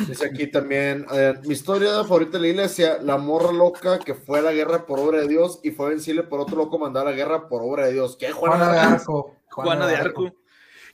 Dice 0.08 0.26
aquí 0.26 0.46
también, 0.46 1.06
eh, 1.12 1.34
mi 1.44 1.52
historia 1.52 2.02
favorita 2.04 2.38
de 2.38 2.40
la 2.40 2.48
iglesia, 2.48 2.98
la 3.02 3.18
morra 3.18 3.52
loca 3.52 3.98
que 3.98 4.14
fue 4.14 4.38
a 4.38 4.42
la 4.42 4.52
guerra 4.52 4.86
por 4.86 4.98
obra 4.98 5.20
de 5.20 5.28
Dios 5.28 5.60
y 5.62 5.70
fue 5.70 5.90
vencible 5.90 6.22
por 6.22 6.40
otro 6.40 6.56
loco 6.56 6.78
mandar 6.78 7.06
a 7.06 7.10
la 7.10 7.16
guerra 7.16 7.48
por 7.48 7.62
obra 7.62 7.86
de 7.86 7.92
Dios. 7.92 8.16
¿Qué, 8.16 8.32
Juana 8.32 8.72
de? 8.72 8.78
Arco. 8.78 9.36
Juana 9.50 9.86
de 9.86 9.96
Arco. 9.96 10.32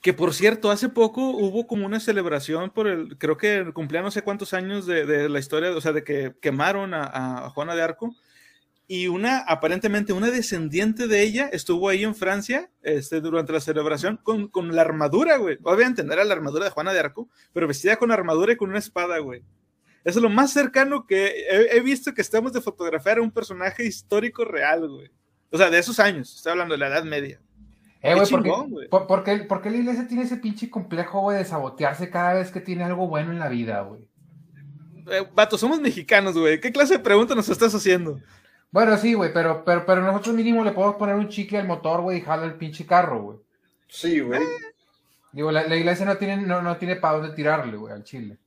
Que 0.02 0.12
por 0.12 0.32
cierto, 0.32 0.70
hace 0.70 0.88
poco 0.88 1.20
hubo 1.30 1.66
como 1.66 1.84
una 1.86 2.00
celebración 2.00 2.70
por 2.70 2.88
el, 2.88 3.18
creo 3.18 3.36
que 3.36 3.70
cumplía 3.74 4.00
no 4.02 4.10
sé 4.10 4.22
cuántos 4.22 4.54
años 4.54 4.86
de, 4.86 5.04
de 5.04 5.28
la 5.28 5.38
historia, 5.38 5.70
o 5.72 5.80
sea, 5.80 5.92
de 5.92 6.04
que 6.04 6.34
quemaron 6.40 6.94
a, 6.94 7.44
a 7.44 7.50
Juana 7.50 7.74
de 7.74 7.82
Arco. 7.82 8.14
Y 8.92 9.06
una, 9.06 9.38
aparentemente, 9.46 10.12
una 10.12 10.32
descendiente 10.32 11.06
de 11.06 11.22
ella 11.22 11.48
estuvo 11.52 11.88
ahí 11.88 12.02
en 12.02 12.16
Francia 12.16 12.70
este, 12.82 13.20
durante 13.20 13.52
la 13.52 13.60
celebración 13.60 14.16
con, 14.20 14.48
con 14.48 14.74
la 14.74 14.82
armadura, 14.82 15.36
güey. 15.36 15.58
Obviamente 15.62 16.02
no 16.02 16.12
era 16.12 16.24
la 16.24 16.34
armadura 16.34 16.64
de 16.64 16.72
Juana 16.72 16.92
de 16.92 16.98
Arco, 16.98 17.28
pero 17.52 17.68
vestida 17.68 17.94
con 17.98 18.10
armadura 18.10 18.52
y 18.52 18.56
con 18.56 18.68
una 18.70 18.80
espada, 18.80 19.18
güey. 19.18 19.42
Eso 20.02 20.18
es 20.18 20.22
lo 20.24 20.28
más 20.28 20.52
cercano 20.52 21.06
que 21.06 21.26
he, 21.26 21.76
he 21.76 21.80
visto 21.82 22.12
que 22.14 22.20
estamos 22.20 22.52
de 22.52 22.60
fotografiar 22.60 23.18
a 23.18 23.22
un 23.22 23.30
personaje 23.30 23.86
histórico 23.86 24.44
real, 24.44 24.88
güey. 24.88 25.08
O 25.52 25.56
sea, 25.56 25.70
de 25.70 25.78
esos 25.78 26.00
años, 26.00 26.34
estoy 26.34 26.50
hablando 26.50 26.74
de 26.74 26.78
la 26.78 26.88
Edad 26.88 27.04
Media. 27.04 27.40
Eh, 28.02 28.14
güey, 28.16 28.24
Qué 28.26 28.30
¿por, 28.32 28.42
qué- 28.42 28.48
chingón, 28.50 28.70
güey. 28.70 28.88
por- 28.88 29.06
por 29.06 29.22
qué, 29.22 29.36
por 29.44 29.62
qué 29.62 29.70
la 29.70 29.76
iglesia 29.76 30.08
tiene 30.08 30.24
ese 30.24 30.38
pinche 30.38 30.68
complejo, 30.68 31.20
güey, 31.20 31.38
de 31.38 31.44
sabotearse 31.44 32.10
cada 32.10 32.34
vez 32.34 32.50
que 32.50 32.60
tiene 32.60 32.82
algo 32.82 33.06
bueno 33.06 33.30
en 33.30 33.38
la 33.38 33.48
vida, 33.48 33.82
güey? 33.82 34.08
Eh, 35.12 35.28
vato, 35.32 35.56
somos 35.56 35.80
mexicanos, 35.80 36.36
güey. 36.36 36.60
¿Qué 36.60 36.72
clase 36.72 36.94
de 36.94 36.98
pregunta 37.04 37.36
nos 37.36 37.48
estás 37.48 37.72
haciendo? 37.72 38.18
Bueno, 38.70 38.96
sí, 38.96 39.14
güey, 39.14 39.32
pero, 39.32 39.64
pero, 39.64 39.84
pero 39.84 40.02
nosotros 40.02 40.34
mínimo 40.34 40.62
le 40.62 40.72
podemos 40.72 40.96
poner 40.96 41.16
un 41.16 41.28
chicle 41.28 41.58
al 41.58 41.66
motor, 41.66 42.02
güey, 42.02 42.18
y 42.18 42.20
jala 42.20 42.44
el 42.44 42.54
pinche 42.54 42.86
carro, 42.86 43.22
güey. 43.22 43.38
Sí, 43.88 44.20
güey. 44.20 44.40
Digo, 45.32 45.50
la, 45.50 45.66
la 45.66 45.76
iglesia 45.76 46.06
no 46.06 46.16
tiene, 46.16 46.36
no, 46.36 46.62
no 46.62 46.76
tiene 46.76 46.96
para 46.96 47.18
dónde 47.18 47.34
tirarle, 47.34 47.76
güey, 47.76 47.92
al 47.92 48.04
chile. 48.04 48.38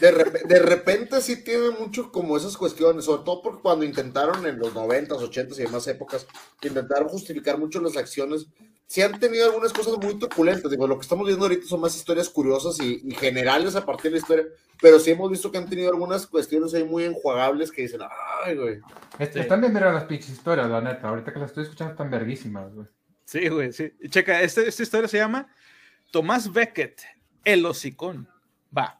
De, 0.00 0.12
rep- 0.14 0.42
de 0.46 0.58
repente 0.58 1.20
sí 1.20 1.42
tiene 1.44 1.70
mucho 1.70 2.10
como 2.12 2.36
esas 2.36 2.56
cuestiones, 2.56 3.04
sobre 3.04 3.24
todo 3.24 3.42
porque 3.42 3.62
cuando 3.62 3.84
intentaron 3.84 4.46
en 4.46 4.58
los 4.58 4.72
90s, 4.74 5.08
80s 5.08 5.58
y 5.58 5.62
demás 5.62 5.86
épocas, 5.88 6.26
intentaron 6.62 7.08
justificar 7.08 7.58
mucho 7.58 7.80
las 7.80 7.96
acciones, 7.96 8.46
sí 8.86 9.02
han 9.02 9.18
tenido 9.18 9.46
algunas 9.46 9.72
cosas 9.72 9.96
muy 9.98 10.18
truculentas. 10.18 10.70
Digo, 10.70 10.86
lo 10.86 10.96
que 10.98 11.02
estamos 11.02 11.26
viendo 11.26 11.44
ahorita 11.44 11.66
son 11.66 11.80
más 11.80 11.96
historias 11.96 12.28
curiosas 12.28 12.78
y, 12.80 13.00
y 13.04 13.14
generales 13.14 13.74
a 13.76 13.84
partir 13.86 14.10
de 14.10 14.18
la 14.18 14.22
historia, 14.22 14.44
pero 14.80 14.98
sí 14.98 15.10
hemos 15.12 15.30
visto 15.30 15.50
que 15.50 15.58
han 15.58 15.68
tenido 15.68 15.90
algunas 15.90 16.26
cuestiones 16.26 16.74
ahí 16.74 16.84
muy 16.84 17.04
enjuagables 17.04 17.70
que 17.70 17.82
dicen, 17.82 18.00
ay, 18.44 18.56
güey. 18.56 18.80
Est- 19.18 19.32
Sí. 19.34 19.40
Están 19.40 19.60
bien 19.60 19.72
mira 19.72 19.92
las 19.92 20.04
pinches 20.04 20.30
historias, 20.30 20.68
la 20.68 20.80
neta. 20.80 21.08
Ahorita 21.08 21.32
que 21.32 21.38
las 21.38 21.50
estoy 21.50 21.64
escuchando 21.64 21.92
están 21.92 22.10
verguísimas, 22.10 22.72
güey. 22.74 22.86
Sí, 23.24 23.48
güey, 23.48 23.72
sí. 23.72 23.92
Checa, 24.08 24.42
este- 24.42 24.68
esta 24.68 24.82
historia 24.82 25.08
se 25.08 25.18
llama 25.18 25.46
Tomás 26.10 26.52
Becket, 26.52 27.00
el 27.44 27.64
hocicón. 27.64 28.28
Va. 28.76 28.98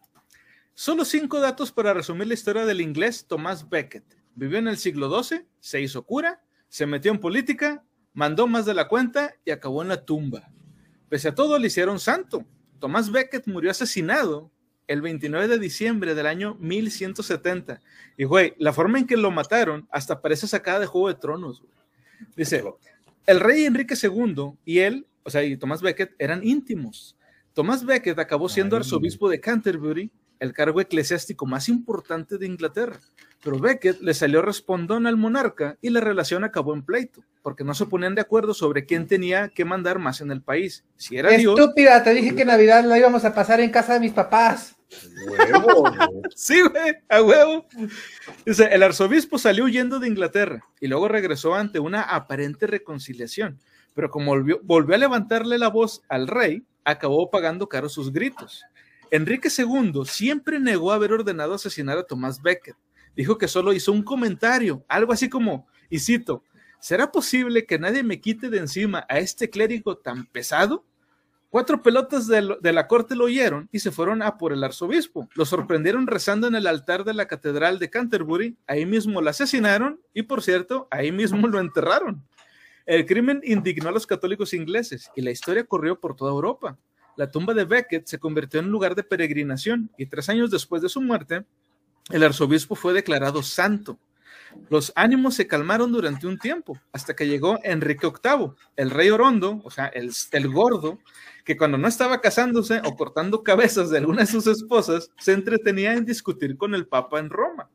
Solo 0.74 1.04
cinco 1.04 1.38
datos 1.40 1.70
para 1.70 1.92
resumir 1.92 2.26
la 2.26 2.34
historia 2.34 2.64
del 2.64 2.80
inglés 2.80 3.26
Tomás 3.26 3.68
Becket. 3.68 4.04
Vivió 4.34 4.58
en 4.58 4.68
el 4.68 4.78
siglo 4.78 5.22
XII, 5.22 5.44
se 5.60 5.82
hizo 5.82 6.04
cura, 6.04 6.42
se 6.68 6.86
metió 6.86 7.12
en 7.12 7.20
política, 7.20 7.84
mandó 8.14 8.46
más 8.46 8.64
de 8.64 8.72
la 8.72 8.88
cuenta 8.88 9.34
y 9.44 9.50
acabó 9.50 9.82
en 9.82 9.88
la 9.88 10.04
tumba. 10.04 10.50
Pese 11.10 11.28
a 11.28 11.34
todo, 11.34 11.58
le 11.58 11.66
hicieron 11.66 12.00
santo. 12.00 12.46
Tomás 12.78 13.12
Becket 13.12 13.46
murió 13.46 13.70
asesinado 13.70 14.50
el 14.86 15.02
29 15.02 15.46
de 15.46 15.58
diciembre 15.58 16.14
del 16.14 16.26
año 16.26 16.56
1170. 16.58 17.80
Y, 18.16 18.24
güey, 18.24 18.54
la 18.58 18.72
forma 18.72 18.98
en 18.98 19.06
que 19.06 19.18
lo 19.18 19.30
mataron 19.30 19.86
hasta 19.90 20.22
parece 20.22 20.46
sacada 20.46 20.80
de 20.80 20.86
Juego 20.86 21.08
de 21.08 21.14
Tronos. 21.16 21.60
güey. 21.60 21.72
Dice, 22.34 22.64
el 23.26 23.40
rey 23.40 23.66
Enrique 23.66 23.94
II 24.00 24.52
y 24.64 24.78
él, 24.78 25.06
o 25.22 25.30
sea, 25.30 25.44
y 25.44 25.56
Tomás 25.58 25.82
Becket 25.82 26.14
eran 26.18 26.42
íntimos. 26.42 27.16
Tomás 27.52 27.84
Becket 27.84 28.18
acabó 28.18 28.48
siendo 28.48 28.76
arzobispo 28.76 29.28
de 29.28 29.38
Canterbury, 29.38 30.10
el 30.42 30.52
cargo 30.52 30.80
eclesiástico 30.80 31.46
más 31.46 31.68
importante 31.68 32.36
de 32.36 32.46
Inglaterra. 32.46 32.98
Pero 33.44 33.60
Becket 33.60 34.00
le 34.00 34.12
salió 34.12 34.42
respondón 34.42 35.06
al 35.06 35.16
monarca 35.16 35.78
y 35.80 35.90
la 35.90 36.00
relación 36.00 36.42
acabó 36.42 36.74
en 36.74 36.82
pleito, 36.82 37.22
porque 37.42 37.62
no 37.62 37.74
se 37.74 37.86
ponían 37.86 38.16
de 38.16 38.22
acuerdo 38.22 38.52
sobre 38.52 38.84
quién 38.84 39.06
tenía 39.06 39.50
que 39.50 39.64
mandar 39.64 40.00
más 40.00 40.20
en 40.20 40.32
el 40.32 40.42
país. 40.42 40.84
Si 40.96 41.16
era 41.16 41.30
Dios. 41.30 41.56
Estúpida, 41.56 42.02
te 42.02 42.12
dije 42.12 42.34
que 42.34 42.44
Navidad 42.44 42.84
la 42.84 42.98
íbamos 42.98 43.24
a 43.24 43.32
pasar 43.32 43.60
en 43.60 43.70
casa 43.70 43.94
de 43.94 44.00
mis 44.00 44.12
papás. 44.12 44.74
Huevo, 45.28 45.82
güey. 45.82 45.94
Sí, 46.34 46.60
güey, 46.60 46.96
a 47.08 47.22
huevo. 47.22 47.66
Dice, 48.44 48.64
el 48.72 48.82
arzobispo 48.82 49.38
salió 49.38 49.64
huyendo 49.64 50.00
de 50.00 50.08
Inglaterra 50.08 50.60
y 50.80 50.88
luego 50.88 51.06
regresó 51.06 51.54
ante 51.54 51.78
una 51.78 52.02
aparente 52.02 52.66
reconciliación, 52.66 53.60
pero 53.94 54.10
como 54.10 54.32
volvió, 54.32 54.58
volvió 54.64 54.96
a 54.96 54.98
levantarle 54.98 55.56
la 55.56 55.68
voz 55.68 56.02
al 56.08 56.26
rey, 56.26 56.64
acabó 56.84 57.30
pagando 57.30 57.68
caro 57.68 57.88
sus 57.88 58.12
gritos. 58.12 58.64
Enrique 59.12 59.50
II 59.54 60.06
siempre 60.06 60.58
negó 60.58 60.90
haber 60.90 61.12
ordenado 61.12 61.52
asesinar 61.52 61.98
a 61.98 62.04
Tomás 62.04 62.40
Becket. 62.40 62.74
Dijo 63.14 63.36
que 63.36 63.46
solo 63.46 63.74
hizo 63.74 63.92
un 63.92 64.02
comentario, 64.02 64.86
algo 64.88 65.12
así 65.12 65.28
como, 65.28 65.66
y 65.90 65.98
cito, 65.98 66.42
¿será 66.80 67.12
posible 67.12 67.66
que 67.66 67.78
nadie 67.78 68.02
me 68.02 68.22
quite 68.22 68.48
de 68.48 68.56
encima 68.56 69.04
a 69.10 69.18
este 69.18 69.50
clérigo 69.50 69.98
tan 69.98 70.24
pesado? 70.24 70.86
Cuatro 71.50 71.82
pelotas 71.82 72.26
de, 72.26 72.56
de 72.58 72.72
la 72.72 72.86
corte 72.88 73.14
lo 73.14 73.26
oyeron 73.26 73.68
y 73.70 73.80
se 73.80 73.90
fueron 73.90 74.22
a 74.22 74.38
por 74.38 74.54
el 74.54 74.64
arzobispo. 74.64 75.28
Lo 75.34 75.44
sorprendieron 75.44 76.06
rezando 76.06 76.46
en 76.46 76.54
el 76.54 76.66
altar 76.66 77.04
de 77.04 77.12
la 77.12 77.26
catedral 77.26 77.78
de 77.78 77.90
Canterbury. 77.90 78.56
Ahí 78.66 78.86
mismo 78.86 79.20
lo 79.20 79.28
asesinaron 79.28 80.00
y, 80.14 80.22
por 80.22 80.42
cierto, 80.42 80.88
ahí 80.90 81.12
mismo 81.12 81.46
lo 81.48 81.60
enterraron. 81.60 82.24
El 82.86 83.04
crimen 83.04 83.42
indignó 83.44 83.90
a 83.90 83.92
los 83.92 84.06
católicos 84.06 84.54
ingleses 84.54 85.10
y 85.14 85.20
la 85.20 85.30
historia 85.32 85.64
corrió 85.64 86.00
por 86.00 86.16
toda 86.16 86.32
Europa. 86.32 86.78
La 87.16 87.30
tumba 87.30 87.54
de 87.54 87.64
Becket 87.64 88.06
se 88.06 88.18
convirtió 88.18 88.60
en 88.60 88.70
lugar 88.70 88.94
de 88.94 89.02
peregrinación 89.02 89.90
y 89.96 90.06
tres 90.06 90.28
años 90.28 90.50
después 90.50 90.82
de 90.82 90.88
su 90.88 91.00
muerte, 91.00 91.44
el 92.10 92.22
arzobispo 92.22 92.74
fue 92.74 92.92
declarado 92.92 93.42
santo. 93.42 93.98
Los 94.68 94.92
ánimos 94.96 95.34
se 95.34 95.46
calmaron 95.46 95.92
durante 95.92 96.26
un 96.26 96.38
tiempo, 96.38 96.78
hasta 96.92 97.14
que 97.16 97.26
llegó 97.26 97.58
Enrique 97.62 98.06
VIII, 98.06 98.52
el 98.76 98.90
rey 98.90 99.08
Orondo, 99.10 99.62
o 99.64 99.70
sea, 99.70 99.86
el, 99.86 100.10
el 100.32 100.48
gordo, 100.50 100.98
que 101.44 101.56
cuando 101.56 101.78
no 101.78 101.88
estaba 101.88 102.20
casándose 102.20 102.82
o 102.84 102.94
cortando 102.96 103.42
cabezas 103.42 103.88
de 103.90 103.98
alguna 103.98 104.20
de 104.20 104.26
sus 104.26 104.46
esposas, 104.46 105.10
se 105.18 105.32
entretenía 105.32 105.94
en 105.94 106.04
discutir 106.04 106.56
con 106.58 106.74
el 106.74 106.86
Papa 106.86 107.18
en 107.18 107.30
Roma. 107.30 107.70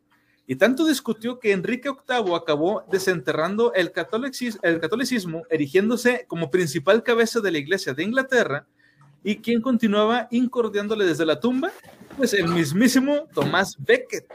Y 0.45 0.55
tanto 0.55 0.85
discutió 0.85 1.39
que 1.39 1.51
Enrique 1.51 1.89
VIII 1.89 2.35
acabó 2.35 2.83
desenterrando 2.91 3.73
el, 3.73 3.91
catolicis- 3.91 4.59
el 4.61 4.79
catolicismo, 4.79 5.43
erigiéndose 5.49 6.25
como 6.27 6.51
principal 6.51 7.03
cabeza 7.03 7.41
de 7.41 7.51
la 7.51 7.57
Iglesia 7.57 7.93
de 7.93 8.03
Inglaterra, 8.03 8.67
y 9.27 9.39
quien 9.39 9.61
continuaba 9.61 10.29
incordiándole 10.31 11.03
desde 11.03 11.25
la 11.25 11.37
tumba, 11.37 11.69
pues 12.15 12.33
el 12.33 12.47
mismísimo 12.47 13.27
Tomás 13.33 13.75
Becket. 13.77 14.25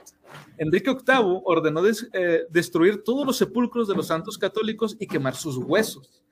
Enrique 0.58 0.90
VIII 0.90 1.40
ordenó 1.44 1.80
eh, 1.86 2.42
destruir 2.50 3.02
todos 3.02 3.24
los 3.24 3.38
sepulcros 3.38 3.88
de 3.88 3.94
los 3.94 4.08
santos 4.08 4.36
católicos 4.36 4.94
y 5.00 5.06
quemar 5.06 5.34
sus 5.34 5.56
huesos. 5.56 6.22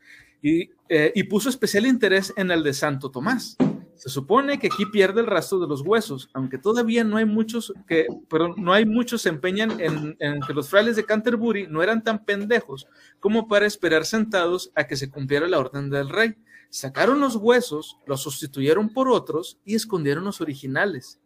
Y, 0.42 0.68
eh, 0.90 1.10
y 1.14 1.22
puso 1.22 1.48
especial 1.48 1.86
interés 1.86 2.34
en 2.36 2.50
el 2.50 2.62
de 2.62 2.74
Santo 2.74 3.10
Tomás. 3.10 3.56
Se 3.94 4.10
supone 4.10 4.58
que 4.58 4.66
aquí 4.66 4.84
pierde 4.84 5.22
el 5.22 5.26
rastro 5.26 5.58
de 5.58 5.66
los 5.66 5.80
huesos, 5.80 6.28
aunque 6.34 6.58
todavía 6.58 7.02
no 7.02 7.16
hay 7.16 7.24
muchos 7.24 7.72
que, 7.88 8.08
pero 8.28 8.54
no 8.58 8.74
hay 8.74 8.84
muchos 8.84 9.22
se 9.22 9.30
empeñan 9.30 9.80
en 9.80 10.40
que 10.46 10.52
los 10.52 10.68
frailes 10.68 10.96
de 10.96 11.06
Canterbury 11.06 11.66
no 11.66 11.82
eran 11.82 12.04
tan 12.04 12.26
pendejos 12.26 12.86
como 13.20 13.48
para 13.48 13.64
esperar 13.64 14.04
sentados 14.04 14.70
a 14.74 14.86
que 14.86 14.96
se 14.96 15.10
cumpliera 15.10 15.48
la 15.48 15.58
orden 15.58 15.88
del 15.88 16.10
rey. 16.10 16.34
Sacaron 16.70 17.20
los 17.20 17.36
huesos, 17.36 17.98
los 18.06 18.22
sustituyeron 18.22 18.88
por 18.90 19.08
otros 19.08 19.58
y 19.64 19.74
escondieron 19.74 20.24
los 20.24 20.40
originales. 20.40 21.20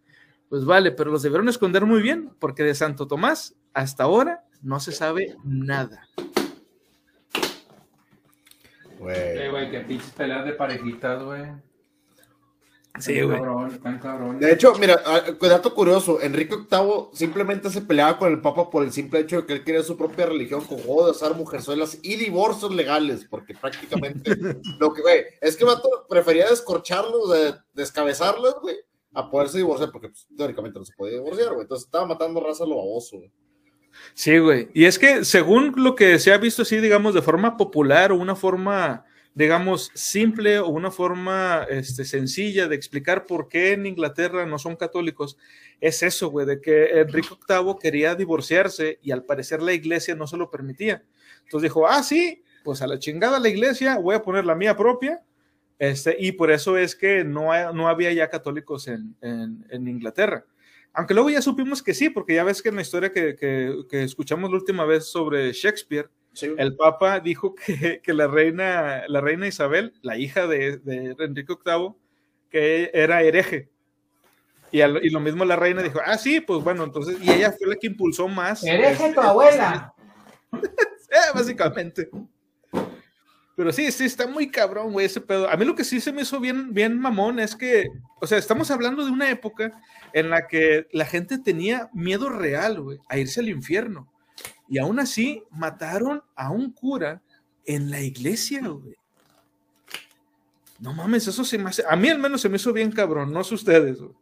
Pues 0.48 0.64
vale, 0.64 0.90
pero 0.90 1.10
los 1.10 1.22
debieron 1.22 1.48
esconder 1.48 1.84
muy 1.84 2.00
bien, 2.02 2.30
porque 2.38 2.62
de 2.62 2.74
Santo 2.74 3.06
Tomás 3.06 3.54
hasta 3.74 4.04
ahora 4.04 4.44
no 4.62 4.80
se 4.80 4.92
sabe 4.92 5.36
nada. 5.44 6.08
Güey. 8.98 9.50
güey, 9.50 9.70
que 9.70 9.80
pinches 9.80 10.10
peleas 10.12 10.46
de 10.46 10.52
parejitas, 10.54 11.22
güey. 11.22 11.42
Sí, 13.00 13.20
güey. 13.22 13.38
Cabrón, 13.38 13.80
tan 13.82 13.98
cabrón. 13.98 14.38
De 14.38 14.52
hecho, 14.52 14.72
mira, 14.76 15.00
ah, 15.04 15.22
dato 15.40 15.74
curioso, 15.74 16.20
Enrique 16.22 16.54
VIII 16.56 17.08
simplemente 17.12 17.68
se 17.68 17.80
peleaba 17.80 18.18
con 18.18 18.30
el 18.30 18.40
Papa 18.40 18.70
por 18.70 18.84
el 18.84 18.92
simple 18.92 19.18
hecho 19.20 19.40
de 19.40 19.46
que 19.46 19.52
él 19.54 19.64
quería 19.64 19.82
su 19.82 19.96
propia 19.96 20.26
religión 20.26 20.64
con 20.64 20.78
juego 20.78 21.06
de 21.06 21.10
azar, 21.10 21.34
mujerzuelas 21.34 21.98
y 22.02 22.14
divorcios 22.14 22.72
legales, 22.72 23.26
porque 23.28 23.54
prácticamente 23.54 24.36
lo 24.78 24.94
que, 24.94 25.02
güey, 25.02 25.24
es 25.40 25.56
que 25.56 25.64
vato 25.64 26.06
prefería 26.08 26.48
descorcharlos, 26.48 27.30
de- 27.32 27.54
descabezarlos, 27.72 28.60
güey, 28.62 28.76
a 29.12 29.28
poderse 29.28 29.58
divorciar, 29.58 29.90
porque 29.90 30.08
pues, 30.10 30.28
teóricamente 30.36 30.78
no 30.78 30.84
se 30.84 30.94
podía 30.94 31.14
divorciar, 31.14 31.48
güey, 31.48 31.62
entonces 31.62 31.86
estaba 31.86 32.06
matando 32.06 32.40
raza 32.40 32.62
a 32.62 32.66
lo 32.68 32.76
baboso, 32.76 33.16
güey. 33.18 33.32
Sí, 34.12 34.38
güey. 34.38 34.68
Y 34.72 34.84
es 34.84 34.98
que 34.98 35.24
según 35.24 35.72
lo 35.76 35.94
que 35.94 36.18
se 36.18 36.32
ha 36.32 36.38
visto 36.38 36.62
así, 36.62 36.78
digamos, 36.78 37.14
de 37.14 37.22
forma 37.22 37.56
popular 37.56 38.12
o 38.12 38.16
una 38.16 38.36
forma, 38.36 39.04
digamos, 39.34 39.90
simple 39.94 40.60
o 40.60 40.68
una 40.68 40.90
forma 40.92 41.66
este, 41.68 42.04
sencilla 42.04 42.68
de 42.68 42.76
explicar 42.76 43.26
por 43.26 43.48
qué 43.48 43.72
en 43.72 43.84
Inglaterra 43.86 44.46
no 44.46 44.58
son 44.58 44.76
católicos, 44.76 45.36
es 45.80 46.02
eso, 46.04 46.30
güey, 46.30 46.46
de 46.46 46.60
que 46.60 47.00
Enrique 47.00 47.28
VIII 47.48 47.74
quería 47.80 48.14
divorciarse 48.14 48.98
y 49.02 49.10
al 49.10 49.24
parecer 49.24 49.60
la 49.60 49.72
iglesia 49.72 50.14
no 50.14 50.26
se 50.28 50.36
lo 50.36 50.50
permitía. 50.50 51.02
Entonces 51.42 51.62
dijo, 51.70 51.86
ah, 51.88 52.02
sí, 52.02 52.42
pues 52.62 52.80
a 52.80 52.86
la 52.86 52.98
chingada 52.98 53.38
la 53.40 53.48
iglesia, 53.48 53.98
voy 53.98 54.14
a 54.14 54.22
poner 54.22 54.44
la 54.46 54.54
mía 54.54 54.76
propia. 54.76 55.22
Este, 55.78 56.16
y 56.18 56.30
por 56.32 56.52
eso 56.52 56.78
es 56.78 56.94
que 56.94 57.24
no, 57.24 57.50
no 57.72 57.88
había 57.88 58.12
ya 58.12 58.30
católicos 58.30 58.86
en, 58.86 59.16
en- 59.20 59.66
en 59.68 59.88
Inglaterra. 59.88 60.46
Aunque 60.92 61.12
luego 61.12 61.28
ya 61.28 61.42
supimos 61.42 61.82
que 61.82 61.92
sí, 61.92 62.08
porque 62.08 62.36
ya 62.36 62.44
ves 62.44 62.62
que 62.62 62.68
en 62.68 62.76
la 62.76 62.82
historia 62.82 63.12
que, 63.12 63.34
que- 63.34 63.82
que 63.90 64.04
escuchamos 64.04 64.48
la 64.50 64.56
última 64.58 64.84
vez 64.84 65.06
sobre 65.06 65.52
Shakespeare, 65.52 66.08
Sí, 66.34 66.52
el 66.58 66.76
Papa 66.76 67.20
dijo 67.20 67.54
que, 67.54 68.00
que 68.02 68.12
la, 68.12 68.26
reina, 68.26 69.04
la 69.08 69.20
reina 69.20 69.46
Isabel, 69.46 69.94
la 70.02 70.18
hija 70.18 70.46
de, 70.46 70.76
de 70.78 71.14
Enrique 71.18 71.54
VIII, 71.64 71.94
que 72.50 72.90
era 72.92 73.22
hereje. 73.22 73.68
Y, 74.70 74.80
al- 74.80 75.04
y 75.04 75.10
lo 75.10 75.20
mismo 75.20 75.44
la 75.44 75.54
reina 75.56 75.82
dijo, 75.82 76.00
ah, 76.04 76.18
sí, 76.18 76.40
pues 76.40 76.62
bueno, 76.64 76.82
entonces, 76.84 77.16
y 77.22 77.30
ella 77.30 77.52
fue 77.52 77.68
la 77.68 77.76
que 77.76 77.86
impulsó 77.86 78.26
más. 78.26 78.64
Hereje 78.64 78.90
este, 79.04 79.14
tu 79.14 79.20
abuela. 79.20 79.94
eh, 80.52 81.30
básicamente. 81.32 82.10
Pero 83.56 83.72
sí, 83.72 83.92
sí, 83.92 84.04
está 84.04 84.26
muy 84.26 84.50
cabrón, 84.50 84.92
güey, 84.92 85.06
ese 85.06 85.20
pedo. 85.20 85.48
A 85.48 85.56
mí 85.56 85.64
lo 85.64 85.76
que 85.76 85.84
sí 85.84 86.00
se 86.00 86.12
me 86.12 86.22
hizo 86.22 86.40
bien, 86.40 86.74
bien 86.74 86.98
mamón 86.98 87.38
es 87.38 87.54
que, 87.54 87.86
o 88.20 88.26
sea, 88.26 88.36
estamos 88.38 88.68
hablando 88.72 89.04
de 89.04 89.12
una 89.12 89.30
época 89.30 89.70
en 90.12 90.30
la 90.30 90.48
que 90.48 90.88
la 90.90 91.04
gente 91.06 91.38
tenía 91.38 91.88
miedo 91.92 92.28
real, 92.28 92.80
güey, 92.80 92.98
a 93.08 93.16
irse 93.16 93.38
al 93.38 93.48
infierno. 93.48 94.10
Y 94.68 94.78
aún 94.78 94.98
así 95.00 95.42
mataron 95.50 96.22
a 96.34 96.50
un 96.50 96.72
cura 96.72 97.20
en 97.66 97.90
la 97.90 98.00
iglesia, 98.00 98.60
güey. 98.66 98.96
No 100.80 100.92
mames, 100.92 101.26
eso 101.28 101.44
se 101.44 101.56
me 101.58 101.70
hace, 101.70 101.84
a 101.88 101.96
mí 101.96 102.08
al 102.08 102.18
menos 102.18 102.40
se 102.40 102.48
me 102.48 102.56
hizo 102.56 102.72
bien 102.72 102.90
cabrón, 102.90 103.32
no 103.32 103.44
sé 103.44 103.54
ustedes, 103.54 104.00
güey. 104.00 104.12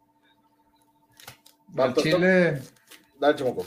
Al 1.77 1.93
Chile. 1.95 2.61
Dale, 3.19 3.35
chamaco. 3.35 3.65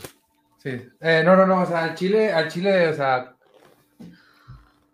Sí. 0.63 0.81
Eh, 1.01 1.23
no, 1.25 1.35
no, 1.37 1.47
no, 1.47 1.63
o 1.63 1.67
sea, 1.67 1.85
al 1.85 1.95
Chile, 1.95 2.33
al 2.33 2.49
Chile, 2.49 2.89
o 2.89 2.95
sea. 2.95 3.35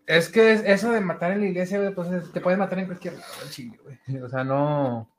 Es 0.05 0.27
que 0.29 0.53
es- 0.53 0.63
eso 0.65 0.91
de 0.91 0.99
matar 0.99 1.31
en 1.31 1.41
la 1.41 1.47
iglesia, 1.47 1.79
güey, 1.79 1.93
pues 1.93 2.11
es- 2.11 2.31
te 2.31 2.41
pueden 2.41 2.59
matar 2.59 2.79
en 2.79 2.87
cualquier 2.87 3.13
lado 3.13 3.31
al 3.41 3.49
Chile, 3.49 3.79
güey. 3.83 3.99
O 4.23 4.29
sea, 4.29 4.43
no. 4.43 5.09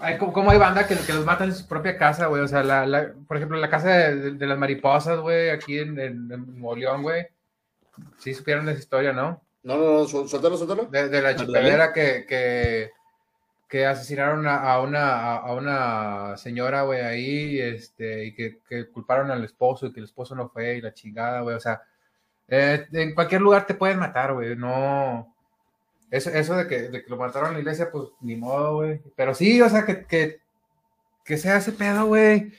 Hay, 0.00 0.16
como, 0.18 0.32
como 0.32 0.50
hay 0.50 0.58
banda 0.58 0.86
que, 0.86 0.96
que 0.96 1.12
los 1.12 1.24
matan 1.24 1.48
en 1.48 1.54
su 1.54 1.66
propia 1.66 1.98
casa, 1.98 2.26
güey. 2.26 2.42
O 2.42 2.48
sea, 2.48 2.62
la, 2.62 2.86
la- 2.86 3.12
por 3.26 3.36
ejemplo, 3.36 3.58
la 3.58 3.68
casa 3.68 3.90
de, 3.90 4.16
de- 4.16 4.30
de 4.32 4.46
las 4.46 4.58
mariposas, 4.58 5.18
güey, 5.20 5.50
aquí 5.50 5.78
en, 5.78 5.98
en, 5.98 6.30
en 6.32 6.60
güey. 7.02 7.26
Sí 8.18 8.32
supieron 8.34 8.68
esa 8.68 8.78
historia, 8.78 9.12
¿no? 9.12 9.42
No, 9.62 9.76
no, 9.76 9.92
no, 10.00 10.04
suéltalo, 10.06 10.56
suéltalo. 10.56 10.84
De, 10.86 11.08
de 11.08 11.20
la 11.22 11.36
chupedera 11.36 11.92
que, 11.92 12.24
que, 12.26 12.90
que 13.68 13.84
asesinaron 13.84 14.46
a, 14.46 14.56
a 14.56 14.80
una, 14.80 15.08
a, 15.12 15.36
a 15.36 15.52
una 15.54 16.36
señora, 16.38 16.82
güey, 16.82 17.02
ahí, 17.02 17.60
este, 17.60 18.24
y 18.24 18.34
que, 18.34 18.60
que 18.66 18.88
culparon 18.88 19.30
al 19.30 19.44
esposo 19.44 19.86
y 19.86 19.92
que 19.92 20.00
el 20.00 20.04
esposo 20.06 20.34
no 20.34 20.48
fue 20.48 20.76
y 20.76 20.80
la 20.80 20.94
chingada, 20.94 21.42
güey. 21.42 21.56
O 21.56 21.60
sea, 21.60 21.82
eh, 22.48 22.86
en 22.92 23.14
cualquier 23.14 23.42
lugar 23.42 23.66
te 23.66 23.74
pueden 23.74 23.98
matar, 23.98 24.32
güey. 24.32 24.56
No. 24.56 25.29
Eso, 26.10 26.30
eso 26.30 26.56
de, 26.56 26.66
que, 26.66 26.88
de 26.88 27.04
que 27.04 27.10
lo 27.10 27.16
mataron 27.16 27.48
en 27.50 27.54
la 27.54 27.60
iglesia, 27.60 27.90
pues 27.90 28.08
ni 28.20 28.36
modo, 28.36 28.76
güey. 28.76 29.00
Pero 29.16 29.34
sí, 29.34 29.60
o 29.62 29.68
sea, 29.68 29.84
que, 29.86 30.06
que, 30.06 30.40
que 31.24 31.38
sea 31.38 31.58
ese 31.58 31.72
pedo, 31.72 32.06
güey. 32.06 32.52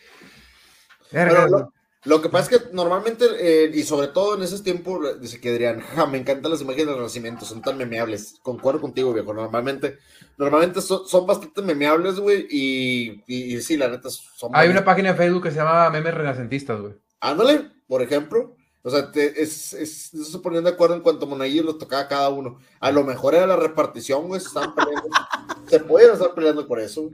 Lo, 1.11 1.73
lo 2.03 2.21
que 2.21 2.29
pasa 2.29 2.49
es 2.55 2.61
que 2.61 2.73
normalmente, 2.73 3.25
eh, 3.39 3.69
y 3.73 3.83
sobre 3.83 4.07
todo 4.07 4.35
en 4.35 4.43
esos 4.43 4.63
tiempos, 4.63 5.19
dice 5.19 5.39
que 5.39 5.49
Adrián, 5.49 5.81
"Ja, 5.81 6.05
me 6.07 6.17
encantan 6.17 6.49
las 6.51 6.61
imágenes 6.61 6.87
del 6.87 6.95
Renacimiento, 6.95 7.45
son 7.45 7.61
tan 7.61 7.77
memeables. 7.77 8.39
Concuerdo 8.41 8.81
contigo, 8.81 9.13
viejo. 9.13 9.33
Normalmente, 9.33 9.97
normalmente 10.37 10.81
son, 10.81 11.05
son 11.05 11.27
bastante 11.27 11.61
memeables, 11.61 12.19
güey, 12.19 12.47
y, 12.49 13.23
y, 13.27 13.55
y 13.57 13.61
sí, 13.61 13.77
la 13.77 13.89
neta, 13.89 14.09
son. 14.09 14.51
Hay 14.53 14.69
una 14.69 14.85
página 14.85 15.09
en 15.09 15.17
Facebook 15.17 15.43
que 15.43 15.51
se 15.51 15.57
llama 15.57 15.89
Memes 15.89 16.13
Renacentistas, 16.13 16.79
güey. 16.79 16.93
Ándale, 17.19 17.69
por 17.87 18.01
ejemplo. 18.01 18.55
O 18.83 18.89
sea, 18.89 19.11
te- 19.11 19.41
es, 19.41 19.73
es, 19.73 20.11
se 20.11 20.39
ponían 20.39 20.63
de 20.63 20.71
acuerdo 20.71 20.95
en 20.95 21.01
cuanto 21.01 21.25
a 21.25 21.29
monaguillos 21.29 21.65
los 21.65 21.77
tocaba 21.77 22.07
cada 22.07 22.29
uno. 22.29 22.57
A 22.79 22.91
lo 22.91 23.03
mejor 23.03 23.35
era 23.35 23.45
la 23.45 23.55
repartición, 23.55 24.27
güey, 24.27 24.41
se 24.41 24.47
estaban 24.47 24.73
peleando. 24.73 25.07
se 25.67 25.79
podían 25.79 26.13
estar 26.13 26.33
peleando 26.33 26.67
por 26.67 26.79
eso. 26.79 27.09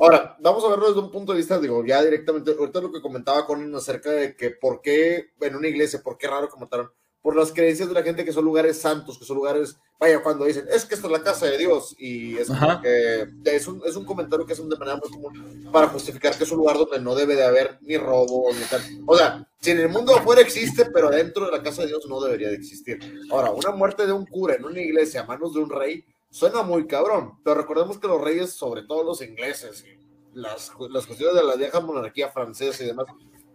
Ahora, 0.00 0.36
vamos 0.40 0.64
a 0.64 0.68
verlo 0.68 0.86
desde 0.88 1.00
un 1.00 1.10
punto 1.10 1.32
de 1.32 1.38
vista, 1.38 1.58
digo, 1.58 1.84
ya 1.84 2.02
directamente, 2.02 2.54
ahorita 2.58 2.80
lo 2.80 2.92
que 2.92 3.02
comentaba 3.02 3.44
Conan 3.44 3.74
acerca 3.74 4.10
de 4.10 4.34
que 4.34 4.50
por 4.50 4.80
qué 4.80 5.32
en 5.40 5.56
una 5.56 5.68
iglesia, 5.68 6.00
por 6.02 6.16
qué 6.16 6.26
raro 6.28 6.48
que 6.48 6.58
mataron, 6.58 6.90
por 7.22 7.36
las 7.36 7.52
creencias 7.52 7.88
de 7.88 7.94
la 7.94 8.02
gente 8.02 8.24
que 8.24 8.32
son 8.32 8.44
lugares 8.44 8.80
santos, 8.80 9.18
que 9.18 9.24
son 9.24 9.36
lugares, 9.36 9.76
vaya, 9.98 10.22
cuando 10.22 10.46
dicen, 10.46 10.66
es 10.72 10.86
que 10.86 10.94
esta 10.94 11.06
es 11.06 11.12
la 11.12 11.22
casa 11.22 11.46
de 11.46 11.58
Dios, 11.58 11.94
y 11.98 12.36
es 12.38 12.48
que 12.82 13.28
es 13.44 13.68
un, 13.68 13.82
es 13.84 13.94
un 13.96 14.04
comentario 14.06 14.46
que 14.46 14.54
hacen 14.54 14.68
de 14.68 14.76
manera 14.76 14.96
muy 14.96 15.10
común 15.10 15.68
para 15.70 15.88
justificar 15.88 16.36
que 16.36 16.44
es 16.44 16.50
un 16.50 16.58
lugar 16.58 16.78
donde 16.78 17.00
no 17.00 17.14
debe 17.14 17.36
de 17.36 17.44
haber 17.44 17.78
ni 17.82 17.98
robo, 17.98 18.50
ni 18.52 18.64
tal. 18.64 18.80
O 19.06 19.16
sea, 19.16 19.46
si 19.60 19.72
en 19.72 19.80
el 19.80 19.90
mundo 19.90 20.16
afuera 20.16 20.40
existe, 20.40 20.86
pero 20.86 21.10
dentro 21.10 21.46
de 21.46 21.52
la 21.52 21.62
casa 21.62 21.82
de 21.82 21.88
Dios 21.88 22.06
no 22.08 22.20
debería 22.20 22.48
de 22.48 22.54
existir. 22.54 22.98
Ahora, 23.30 23.50
una 23.50 23.72
muerte 23.72 24.06
de 24.06 24.12
un 24.12 24.24
cura 24.24 24.54
en 24.54 24.64
una 24.64 24.80
iglesia 24.80 25.20
a 25.20 25.26
manos 25.26 25.52
de 25.52 25.60
un 25.60 25.68
rey 25.68 26.04
suena 26.30 26.62
muy 26.62 26.86
cabrón, 26.86 27.38
pero 27.44 27.56
recordemos 27.56 27.98
que 27.98 28.08
los 28.08 28.20
reyes, 28.20 28.52
sobre 28.52 28.84
todo 28.84 29.04
los 29.04 29.20
ingleses, 29.20 29.84
las, 30.32 30.72
las 30.90 31.06
cuestiones 31.06 31.34
de 31.34 31.42
la 31.42 31.56
vieja 31.56 31.80
monarquía 31.80 32.30
francesa 32.30 32.82
y 32.82 32.86
demás, 32.86 33.06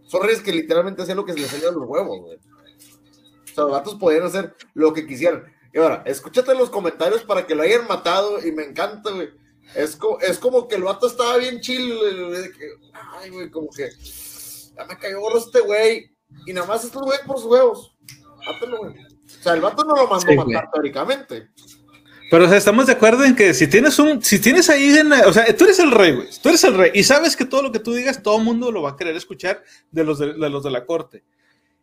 son 0.04 0.22
reyes 0.22 0.42
que 0.42 0.52
literalmente 0.52 1.02
hacían 1.02 1.18
lo 1.18 1.26
que 1.26 1.34
se 1.34 1.40
les 1.40 1.50
salía 1.50 1.72
los 1.72 1.88
huevos, 1.88 2.22
güey. 2.22 2.38
O 3.56 3.58
sea, 3.58 3.64
los 3.64 3.72
vatos 3.72 3.96
podían 3.96 4.24
hacer 4.24 4.54
lo 4.74 4.92
que 4.94 5.08
quisieran. 5.08 5.46
Y 5.74 5.78
ahora, 5.80 6.04
escúchate 6.06 6.54
los 6.56 6.70
comentarios 6.70 7.24
para 7.24 7.48
que 7.48 7.56
lo 7.56 7.64
hayan 7.64 7.88
matado 7.88 8.46
y 8.46 8.52
me 8.52 8.64
encanta, 8.66 9.12
güey. 9.12 9.30
Es, 9.76 9.96
co- 9.96 10.20
es 10.20 10.38
como 10.38 10.68
que 10.68 10.76
el 10.76 10.84
vato 10.84 11.08
estaba 11.08 11.38
bien 11.38 11.62
chill, 11.62 11.96
güey, 11.98 12.52
que, 12.52 12.68
ay, 13.22 13.30
güey, 13.30 13.50
como 13.50 13.70
que 13.70 13.90
ya 14.78 14.86
me 14.86 14.98
cayó 14.98 15.22
gorro 15.22 15.38
este 15.38 15.62
güey. 15.62 16.12
Y 16.46 16.52
nada 16.52 16.68
más 16.68 16.84
estos 16.84 17.02
güey 17.02 17.18
por 17.26 17.38
sus 17.38 17.46
huevos. 17.46 17.96
Mátalo, 18.46 18.78
güey. 18.80 18.94
O 18.94 19.44
sea, 19.44 19.54
el 19.54 19.62
vato 19.62 19.84
no 19.86 19.96
lo 19.96 20.08
mandó 20.08 20.28
Sí, 20.28 20.36
matar 20.36 20.46
güey. 20.46 20.72
teóricamente. 20.74 21.48
Pero 22.30 22.46
o 22.46 22.48
sea, 22.50 22.58
estamos 22.58 22.88
de 22.88 22.94
acuerdo 22.94 23.24
en 23.24 23.36
que 23.36 23.54
si 23.54 23.68
tienes 23.68 23.98
un, 24.00 24.22
si 24.22 24.40
tienes 24.40 24.70
ahí, 24.70 24.98
en 24.98 25.10
la- 25.10 25.28
o 25.28 25.32
sea, 25.34 25.46
tú 25.56 25.64
eres 25.64 25.80
el 25.80 25.92
rey, 25.92 26.14
güey, 26.14 26.28
tú 26.42 26.50
eres 26.50 26.64
el 26.66 26.76
rey 26.76 26.92
y 26.94 27.04
sabes 27.04 27.36
que 27.38 27.46
todo 27.46 27.62
lo 27.62 27.72
que 27.72 27.80
tú 27.80 27.94
digas, 27.94 28.22
todo 28.22 28.38
el 28.38 28.44
mundo 28.44 28.72
lo 28.72 28.82
va 28.82 28.92
a 28.92 28.96
querer 28.98 29.16
escuchar 29.16 29.64
de 29.92 30.04
los 30.04 30.20
de, 30.20 30.34
de 30.34 30.50
los 30.50 30.64
de 30.64 30.72
la 30.72 30.86
corte. 30.86 31.24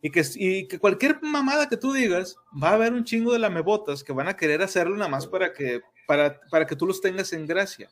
Y 0.05 0.11
que, 0.11 0.21
y 0.35 0.67
que 0.67 0.79
cualquier 0.79 1.21
mamada 1.21 1.69
que 1.69 1.77
tú 1.77 1.93
digas, 1.93 2.35
va 2.61 2.71
a 2.71 2.73
haber 2.73 2.91
un 2.91 3.05
chingo 3.05 3.31
de 3.31 3.39
lamebotas 3.39 4.03
que 4.03 4.11
van 4.11 4.27
a 4.27 4.35
querer 4.35 4.61
hacerlo 4.61 4.97
nada 4.97 5.09
más 5.09 5.25
para 5.25 5.53
que, 5.53 5.79
para, 6.05 6.41
para 6.51 6.67
que 6.67 6.75
tú 6.75 6.85
los 6.85 6.99
tengas 6.99 7.31
en 7.31 7.47
gracia. 7.47 7.89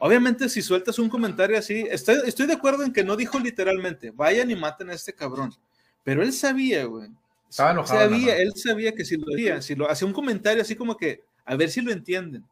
Obviamente, 0.00 0.48
si 0.48 0.60
sueltas 0.60 0.98
un 0.98 1.08
comentario 1.08 1.56
así, 1.56 1.86
estoy, 1.88 2.18
estoy 2.26 2.46
de 2.46 2.54
acuerdo 2.54 2.82
en 2.82 2.92
que 2.92 3.04
no 3.04 3.14
dijo 3.14 3.38
literalmente, 3.38 4.10
vayan 4.10 4.50
y 4.50 4.56
maten 4.56 4.90
a 4.90 4.94
este 4.94 5.14
cabrón. 5.14 5.54
Pero 6.02 6.20
él 6.20 6.32
sabía, 6.32 6.84
güey. 6.84 7.10
Estaba 7.48 7.70
enojado, 7.70 8.00
Sabía, 8.00 8.36
él 8.38 8.52
sabía 8.56 8.92
que 8.92 9.04
si 9.04 9.16
lo 9.16 9.32
hacía, 9.32 9.62
si 9.62 9.76
lo 9.76 9.88
hacía 9.88 10.08
un 10.08 10.12
comentario 10.12 10.62
así 10.62 10.74
como 10.74 10.96
que, 10.96 11.22
a 11.44 11.54
ver 11.54 11.70
si 11.70 11.80
lo 11.80 11.92
entienden. 11.92 12.44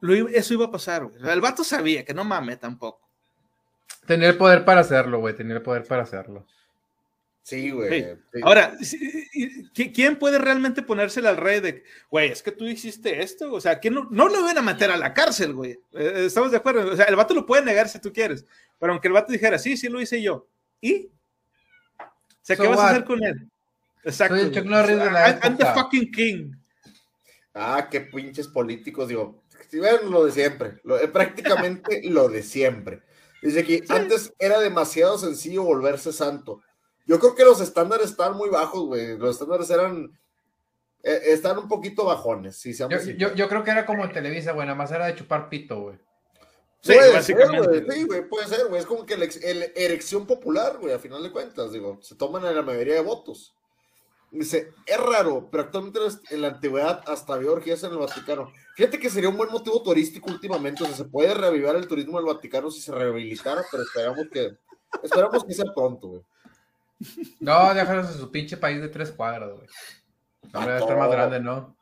Lo 0.00 0.14
eso 0.14 0.54
iba 0.54 0.64
a 0.64 0.70
pasar, 0.70 1.04
güey. 1.04 1.16
El 1.30 1.42
vato 1.42 1.62
sabía 1.62 2.02
que 2.02 2.14
no 2.14 2.24
mame 2.24 2.56
tampoco. 2.56 3.00
Tenía 4.06 4.28
el 4.28 4.38
poder 4.38 4.64
para 4.64 4.80
hacerlo, 4.80 5.20
güey. 5.20 5.34
Tenía 5.34 5.56
el 5.56 5.62
poder 5.62 5.84
para 5.84 6.02
hacerlo. 6.02 6.46
Sí, 7.46 7.70
güey. 7.70 8.02
Sí. 8.32 8.40
Ahora, 8.42 8.76
si- 8.80 8.96
y- 9.32 9.70
¿qui- 9.70 9.94
¿quién 9.94 10.18
puede 10.18 10.36
realmente 10.38 10.82
ponérsela 10.82 11.28
al 11.30 11.36
rey 11.36 11.60
de, 11.60 11.84
güey, 12.10 12.32
es 12.32 12.42
que 12.42 12.50
tú 12.50 12.64
hiciste 12.66 13.22
esto? 13.22 13.52
O 13.52 13.60
sea, 13.60 13.78
¿quién 13.78 13.94
no, 13.94 14.08
no 14.10 14.26
lo 14.28 14.42
van 14.42 14.58
a 14.58 14.62
meter 14.62 14.90
a 14.90 14.96
la 14.96 15.14
cárcel, 15.14 15.52
güey? 15.54 15.78
Eh, 15.92 16.24
¿Estamos 16.26 16.50
de 16.50 16.56
acuerdo? 16.56 16.90
O 16.92 16.96
sea, 16.96 17.04
el 17.04 17.14
vato 17.14 17.34
lo 17.34 17.46
puede 17.46 17.64
negar 17.64 17.88
si 17.88 18.00
tú 18.00 18.12
quieres, 18.12 18.44
pero 18.80 18.90
aunque 18.92 19.06
el 19.06 19.14
vato 19.14 19.30
dijera, 19.32 19.58
sí, 19.60 19.76
sí 19.76 19.88
lo 19.88 20.00
hice 20.00 20.20
yo. 20.20 20.48
¿Y? 20.80 21.06
O 22.00 22.02
sea, 22.42 22.56
So 22.56 22.62
¿qué 22.64 22.68
vas 22.68 22.80
a 22.80 22.90
hacer 22.90 23.04
con 23.04 23.22
él? 23.22 23.48
Exacto. 24.02 24.34
Soy 24.34 24.44
el 24.46 24.50
güey. 24.50 24.60
Chuck 24.62 24.70
Norris 24.70 24.98
de 24.98 25.10
la 25.12 25.28
I'm- 25.28 25.40
I'm 25.44 25.56
the 25.56 25.66
fucking 25.66 26.10
king. 26.10 26.50
Ah, 27.54 27.86
qué 27.88 28.00
pinches 28.00 28.48
políticos, 28.48 29.06
digo. 29.06 29.44
Si 29.70 29.78
ven 29.78 30.10
lo 30.10 30.24
de 30.24 30.32
siempre, 30.32 30.80
lo, 30.82 30.98
eh, 31.00 31.06
prácticamente 31.06 32.00
lo 32.10 32.28
de 32.28 32.42
siempre. 32.42 33.02
Dice 33.40 33.62
que 33.64 33.84
antes 33.88 34.32
era 34.40 34.58
demasiado 34.58 35.16
sencillo 35.16 35.62
volverse 35.62 36.12
santo. 36.12 36.60
Yo 37.06 37.18
creo 37.20 37.34
que 37.34 37.44
los 37.44 37.60
estándares 37.60 38.10
estaban 38.10 38.36
muy 38.36 38.48
bajos, 38.48 38.84
güey. 38.86 39.16
Los 39.16 39.30
estándares 39.30 39.70
eran. 39.70 40.18
eh, 41.02 41.20
están 41.26 41.56
un 41.58 41.68
poquito 41.68 42.04
bajones, 42.04 42.56
si 42.56 42.74
seamos 42.74 43.04
Yo, 43.04 43.12
yo, 43.12 43.34
yo 43.34 43.48
creo 43.48 43.62
que 43.62 43.70
era 43.70 43.86
como 43.86 44.04
en 44.04 44.12
Televisa, 44.12 44.52
güey. 44.52 44.66
Nada 44.66 44.76
más 44.76 44.90
era 44.90 45.06
de 45.06 45.14
chupar 45.14 45.48
pito, 45.48 45.80
güey. 45.82 45.96
Sí, 46.80 46.92
Puede 46.94 47.04
ser, 47.04 47.14
básicamente. 47.14 47.80
güey, 47.80 47.90
sí, 47.98 48.04
güey, 48.04 48.28
puede 48.28 48.46
ser, 48.48 48.66
güey. 48.68 48.80
Es 48.80 48.86
como 48.86 49.06
que 49.06 49.16
la 49.16 49.24
el- 49.24 49.72
erección 49.76 50.26
popular, 50.26 50.78
güey, 50.78 50.92
a 50.94 50.98
final 50.98 51.22
de 51.22 51.30
cuentas, 51.32 51.72
digo, 51.72 51.98
se 52.02 52.14
toman 52.16 52.44
en 52.44 52.54
la 52.56 52.62
mayoría 52.62 52.94
de 52.94 53.00
votos. 53.02 53.54
Dice, 54.30 54.72
es 54.84 54.98
raro, 54.98 55.48
pero 55.50 55.62
actualmente 55.64 56.00
en 56.00 56.04
la- 56.06 56.20
en 56.30 56.42
la 56.42 56.48
antigüedad 56.48 57.02
hasta 57.06 57.34
había 57.34 57.50
orgías 57.52 57.82
en 57.84 57.92
el 57.92 57.98
Vaticano. 57.98 58.52
Fíjate 58.74 58.98
que 58.98 59.08
sería 59.10 59.28
un 59.28 59.36
buen 59.36 59.50
motivo 59.50 59.80
turístico 59.82 60.30
últimamente, 60.30 60.82
o 60.82 60.86
sea, 60.86 60.96
se 60.96 61.04
puede 61.04 61.32
reavivar 61.34 61.76
el 61.76 61.86
turismo 61.88 62.18
del 62.18 62.26
Vaticano 62.26 62.70
si 62.70 62.80
se 62.80 62.92
rehabilitara, 62.92 63.62
pero 63.70 63.82
esperamos 63.84 64.26
que, 64.32 64.56
esperamos 65.02 65.44
que 65.44 65.54
sea 65.54 65.72
pronto, 65.74 66.08
güey. 66.08 66.22
No, 67.40 67.74
déjalos 67.74 68.10
en 68.12 68.18
su 68.18 68.30
pinche 68.30 68.56
país 68.56 68.80
de 68.80 68.88
tres 68.88 69.12
cuadras, 69.12 69.50
güey. 69.52 69.68
Hombre, 70.52 70.72
debe 70.72 70.78
estar 70.78 70.96
más 70.96 71.08
no. 71.08 71.12
grande, 71.12 71.40
¿no? 71.40 71.76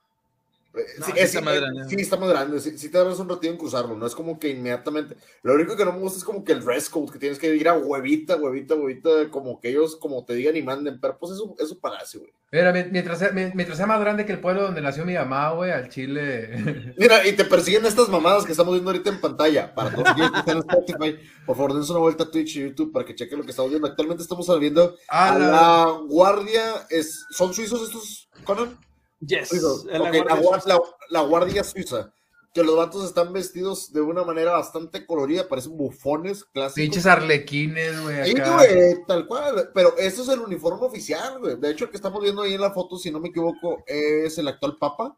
Eh, 0.77 0.81
No, 0.99 1.07
sí, 1.07 1.12
sí 1.12 1.18
es- 1.20 1.25
está 1.35 1.41
más 1.41 1.55
eh, 1.55 1.61
grande. 1.61 1.85
sí, 1.89 1.97
está 2.01 2.16
más 2.16 2.29
grande. 2.29 2.61
Sí, 2.61 2.77
sí 2.79 2.89
te 2.89 2.99
darás 2.99 3.18
un 3.20 3.29
ratito 3.29 3.53
en 3.53 3.59
cruzarlo. 3.59 3.97
No 3.97 4.07
es 4.07 4.14
como 4.14 4.39
que 4.39 4.49
inmediatamente. 4.51 5.16
Lo 5.43 5.55
único 5.55 5.77
que 5.77 5.85
no 5.85 5.93
me 5.93 6.01
gusta 6.01 6.18
es 6.18 6.25
como 6.25 6.43
que 6.45 6.53
el 6.53 6.64
dress 6.64 6.89
code, 6.91 7.12
que 7.12 7.18
tienes 7.18 7.39
que 7.39 7.55
ir 7.55 7.68
a 7.68 7.75
huevita, 7.75 8.37
huevita, 8.37 8.75
huevita, 8.75 9.31
como 9.31 9.61
que 9.61 9.68
ellos 9.70 9.97
como 9.97 10.25
te 10.25 10.35
digan 10.35 10.57
y 10.57 10.62
manden. 10.62 11.01
Pero 11.01 11.16
pues 11.18 11.33
eso, 11.33 11.55
eso 11.59 11.79
palacio, 11.79 12.20
güey. 12.20 12.33
Mira, 12.51 12.72
mi- 12.72 12.91
mientras 12.91 13.18
sea, 13.18 13.31
mi- 13.33 13.51
mientras 13.55 13.77
sea 13.79 13.87
más 13.87 14.01
grande 14.01 14.25
que 14.27 14.33
el 14.33 14.41
pueblo 14.41 14.62
donde 14.62 14.81
nació 14.81 15.05
mi 15.05 15.14
mamá, 15.14 15.53
güey, 15.53 15.70
al 15.72 15.89
Chile. 15.89 16.49
Mira, 16.99 17.27
y 17.27 17.33
te 17.33 17.45
persiguen 17.45 17.85
estas 17.87 18.09
mamadas 18.09 18.45
que 18.45 18.53
estamos 18.53 18.75
viendo 18.75 18.91
ahorita 18.91 19.11
en 19.11 19.20
pantalla. 19.20 19.75
Para 19.75 19.91
todos 19.93 20.09
aquellos 20.09 20.31
que 20.33 20.39
están 20.39 20.57
en 20.59 20.62
Spotify, 20.70 21.16
por 21.47 21.57
favor, 21.57 21.75
dense 21.75 21.91
una 21.93 22.01
vuelta 22.01 22.25
a 22.25 22.31
Twitch 22.31 22.57
y 22.57 22.61
YouTube 22.62 22.93
para 22.93 23.05
que 23.05 23.14
chequen 23.14 23.39
lo 23.39 23.45
que 23.45 23.51
estamos 23.51 23.70
viendo. 23.70 23.87
Actualmente 23.89 24.22
estamos 24.22 24.47
viendo 24.61 24.97
Ah, 25.09 25.35
a 25.35 25.39
la- 25.39 25.49
la 25.51 25.99
guardia. 26.09 26.87
Es, 26.91 27.25
¿Son 27.31 27.53
suizos 27.55 27.83
estos, 27.89 28.29
Conan? 28.45 28.77
Yes. 29.21 29.53
En 29.53 30.03
la 30.03 30.11
Guardia 30.11 30.37
gua- 30.37 30.61
Suiza. 30.61 30.69
la- 30.69 30.81
la 31.11 31.21
guardia 31.23 31.65
suiza. 31.65 32.12
Que 32.53 32.62
los 32.62 32.77
vatos 32.77 33.05
están 33.05 33.33
vestidos 33.33 33.93
de 33.93 34.01
una 34.01 34.23
manera 34.23 34.53
bastante 34.53 35.05
colorida, 35.07 35.49
parecen 35.49 35.77
bufones 35.77 36.45
clásicos. 36.45 36.75
Pinches 36.75 37.05
arlequines, 37.07 38.01
güey. 38.01 38.25
Sí, 38.27 38.35
güey, 38.39 39.05
tal 39.09 39.27
cual. 39.27 39.71
Pero 39.75 39.97
este 39.99 40.23
es 40.23 40.29
el 40.29 40.39
uniforme 40.39 40.87
oficial, 40.87 41.41
güey. 41.41 41.57
De 41.57 41.71
hecho, 41.71 41.87
el 41.87 41.91
que 41.91 41.97
estamos 41.97 42.23
viendo 42.23 42.43
ahí 42.43 42.55
en 42.55 42.61
la 42.61 42.71
foto, 42.71 42.97
si 42.97 43.11
no 43.11 43.19
me 43.19 43.29
equivoco, 43.31 43.83
es 43.87 44.39
el 44.39 44.47
actual 44.47 44.77
Papa. 44.79 45.17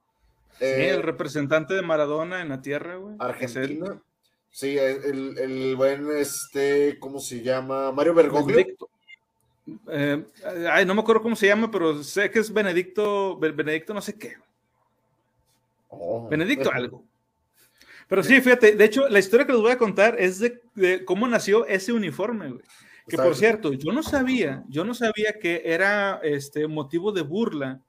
Sí, 0.58 0.64
Eh, 0.64 0.90
el 0.94 1.02
representante 1.02 1.74
de 1.74 1.82
Maradona 1.82 2.40
en 2.40 2.48
la 2.48 2.62
tierra, 2.62 2.96
güey. 2.96 3.16
Argentina. 3.18 4.00
Sí, 4.50 4.78
el, 4.78 5.36
el 5.36 5.76
buen, 5.76 6.10
este, 6.16 6.98
¿cómo 6.98 7.20
se 7.20 7.42
llama? 7.42 7.92
Mario 7.92 8.14
Bergoglio. 8.14 8.56
Benedicto. 8.56 8.88
Eh, 9.90 10.24
ay, 10.70 10.84
no 10.86 10.94
me 10.94 11.00
acuerdo 11.00 11.22
cómo 11.22 11.36
se 11.36 11.46
llama, 11.46 11.70
pero 11.70 12.02
sé 12.02 12.30
que 12.30 12.38
es 12.38 12.52
Benedicto, 12.52 13.36
Be- 13.38 13.50
Benedicto 13.52 13.92
no 13.94 14.00
sé 14.00 14.16
qué. 14.16 14.34
Oh. 15.88 16.28
Benedicto 16.28 16.70
algo. 16.72 17.04
Pero 18.08 18.22
sí, 18.22 18.40
fíjate, 18.40 18.76
de 18.76 18.84
hecho, 18.84 19.08
la 19.08 19.18
historia 19.18 19.46
que 19.46 19.52
les 19.52 19.60
voy 19.60 19.72
a 19.72 19.78
contar 19.78 20.14
es 20.20 20.38
de, 20.38 20.62
de 20.74 21.04
cómo 21.04 21.26
nació 21.26 21.66
ese 21.66 21.92
uniforme, 21.92 22.48
güey. 22.50 22.62
Que 23.08 23.16
por 23.16 23.34
cierto, 23.36 23.72
yo 23.72 23.92
no 23.92 24.02
sabía, 24.02 24.64
yo 24.68 24.84
no 24.84 24.92
sabía 24.94 25.38
que 25.40 25.62
era 25.64 26.20
este 26.24 26.66
motivo 26.66 27.12
de 27.12 27.22
burla 27.22 27.80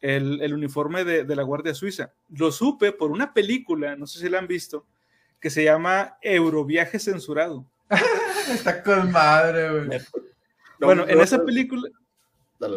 el, 0.00 0.40
el 0.42 0.54
uniforme 0.54 1.04
de, 1.04 1.24
de 1.24 1.36
la 1.36 1.42
Guardia 1.42 1.74
Suiza. 1.74 2.12
Lo 2.36 2.52
supe 2.52 2.92
por 2.92 3.10
una 3.10 3.32
película, 3.34 3.96
no 3.96 4.06
sé 4.06 4.20
si 4.20 4.28
la 4.28 4.38
han 4.38 4.46
visto, 4.46 4.86
que 5.40 5.50
se 5.50 5.64
llama 5.64 6.18
Euroviaje 6.20 6.98
Censurado. 7.00 7.64
Está 8.52 8.82
con 8.82 9.10
madre, 9.10 9.70
güey. 9.86 10.00
No, 10.80 10.86
bueno, 10.86 11.04
en 11.06 11.20
esa 11.20 11.44
película, 11.44 11.88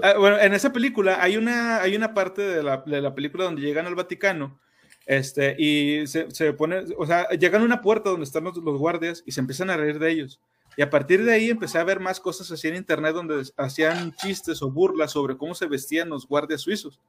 ah, 0.04 0.16
bueno, 0.20 0.39
en 0.39 0.54
esa 0.54 0.72
película 0.72 1.22
hay 1.22 1.38
una, 1.38 1.82
hay 1.82 1.95
una 1.95 2.14
parte 2.14 2.41
de 2.41 2.62
la, 2.62 2.84
de 2.86 3.01
la 3.01 3.16
película 3.16 3.45
donde 3.45 3.62
llegan 3.62 3.86
al 3.86 3.95
Vaticano 3.95 4.60
este, 5.06 5.56
y 5.58 6.06
se, 6.08 6.30
se 6.32 6.54
pone, 6.54 6.84
o 6.97 7.06
sea, 7.06 7.30
llegan 7.30 7.62
a 7.62 7.66
una 7.66 7.82
puerta 7.82 8.10
donde 8.10 8.26
están 8.26 8.43
los, 8.43 8.58
los 8.58 8.78
guardias 8.78 9.24
y 9.26 9.32
se 9.32 9.41
empiezan 9.41 9.70
a 9.70 9.78
reír 9.78 9.99
de 9.99 10.12
ellos. 10.12 10.39
Y 10.76 10.82
a 10.82 10.89
partir 10.89 11.24
de 11.24 11.34
ahí 11.34 11.49
empecé 11.49 11.78
a 11.78 11.84
ver 11.84 11.99
más 11.99 12.20
cosas 12.20 12.51
así 12.51 12.68
en 12.68 12.76
internet 12.76 13.14
donde 13.14 13.43
hacían 13.58 14.12
chistes 14.14 14.62
o 14.62 14.72
burlas 14.72 15.12
sobre 15.12 15.38
cómo 15.38 15.54
se 15.54 15.68
vestían 15.68 16.10
los 16.10 16.28
guardias 16.28 16.62
suizos. 16.62 16.99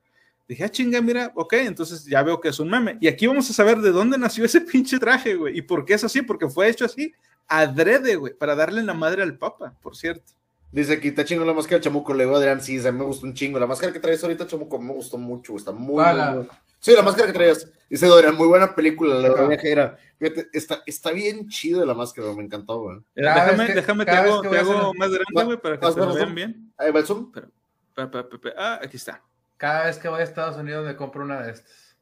Dije, 0.46 0.64
ah, 0.64 0.68
chinga, 0.68 1.00
mira, 1.00 1.32
ok, 1.34 1.54
entonces 1.54 2.04
ya 2.04 2.22
veo 2.22 2.40
que 2.40 2.48
es 2.48 2.58
un 2.60 2.68
meme. 2.68 2.98
Y 3.00 3.08
aquí 3.08 3.26
vamos 3.26 3.48
a 3.48 3.54
saber 3.54 3.78
de 3.78 3.90
dónde 3.90 4.18
nació 4.18 4.44
ese 4.44 4.60
pinche 4.72 4.98
traje, 4.98 5.34
güey. 5.34 5.56
¿Y 5.58 5.62
por 5.62 5.84
qué 5.84 5.94
es 5.94 6.04
así? 6.04 6.20
Porque 6.20 6.48
fue 6.48 6.68
hecho 6.68 6.84
así, 6.84 7.12
adrede, 7.46 8.16
güey, 8.16 8.34
para 8.34 8.54
darle 8.54 8.82
la 8.82 8.94
madre 8.94 9.22
al 9.22 9.38
Papa, 9.38 9.74
por 9.80 9.96
cierto. 9.96 10.32
Dice 10.74 10.94
aquí, 10.94 11.08
está 11.08 11.24
chingo 11.24 11.44
la 11.44 11.52
máscara 11.52 11.78
de 11.78 11.84
Chamuco. 11.84 12.12
Le 12.14 12.24
digo 12.24 12.34
a 12.34 12.38
Adrián, 12.38 12.60
sí, 12.60 12.80
se 12.80 12.90
me 12.90 13.04
gustó 13.04 13.26
un 13.26 13.34
chingo. 13.34 13.60
La 13.60 13.66
máscara 13.68 13.92
que 13.92 14.00
traes 14.00 14.22
ahorita, 14.24 14.44
Chamuco, 14.46 14.78
me 14.80 14.92
gustó 14.92 15.16
mucho. 15.18 15.54
Está 15.56 15.70
muy, 15.70 15.94
muy 15.94 16.04
Hola. 16.04 16.34
buena. 16.34 16.50
Sí, 16.80 16.92
la 16.92 17.02
máscara 17.02 17.28
que 17.28 17.32
traías. 17.32 17.70
Dice 17.88 18.06
Adrián, 18.06 18.34
muy 18.34 18.48
buena 18.48 18.74
película. 18.74 19.14
La 19.14 19.28
Ajá. 19.28 19.46
viajera. 19.46 19.96
Fíjate, 20.18 20.48
está, 20.52 20.82
está 20.84 21.12
bien 21.12 21.48
chido 21.48 21.86
la 21.86 21.94
máscara, 21.94 22.32
me 22.34 22.42
encantó, 22.42 22.80
güey. 22.80 22.98
Déjame, 23.14 23.66
que- 23.66 23.74
déjame 23.74 24.04
te 24.04 24.10
hago, 24.10 24.42
que 24.42 24.48
te 24.48 24.58
hago 24.58 24.72
hacer- 24.72 24.98
más 24.98 25.10
grande, 25.10 25.44
güey, 25.44 25.56
para 25.60 25.78
que 25.78 25.86
se 25.92 26.00
razón. 26.00 26.14
vean 26.16 26.34
bien. 26.34 26.72
Ahí 26.76 26.90
va 26.90 26.98
el 27.00 27.06
zoom. 27.06 27.30
Pa, 27.32 28.10
pa, 28.10 28.28
pa, 28.28 28.38
pa. 28.38 28.48
Ah, 28.58 28.80
aquí 28.82 28.96
está. 28.96 29.22
Cada 29.56 29.84
vez 29.84 29.96
que 29.98 30.08
voy 30.08 30.20
a 30.20 30.24
Estados 30.24 30.56
Unidos 30.56 30.84
me 30.84 30.96
compro 30.96 31.22
una 31.22 31.40
de 31.42 31.52
estas. 31.52 31.96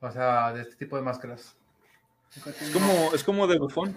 O 0.00 0.10
sea, 0.10 0.52
de 0.52 0.62
este 0.62 0.74
tipo 0.74 0.96
de 0.96 1.02
máscaras. 1.02 1.54
Es 2.60 2.70
como, 2.72 3.14
es 3.14 3.22
como 3.22 3.46
de 3.46 3.58
bufón. 3.58 3.94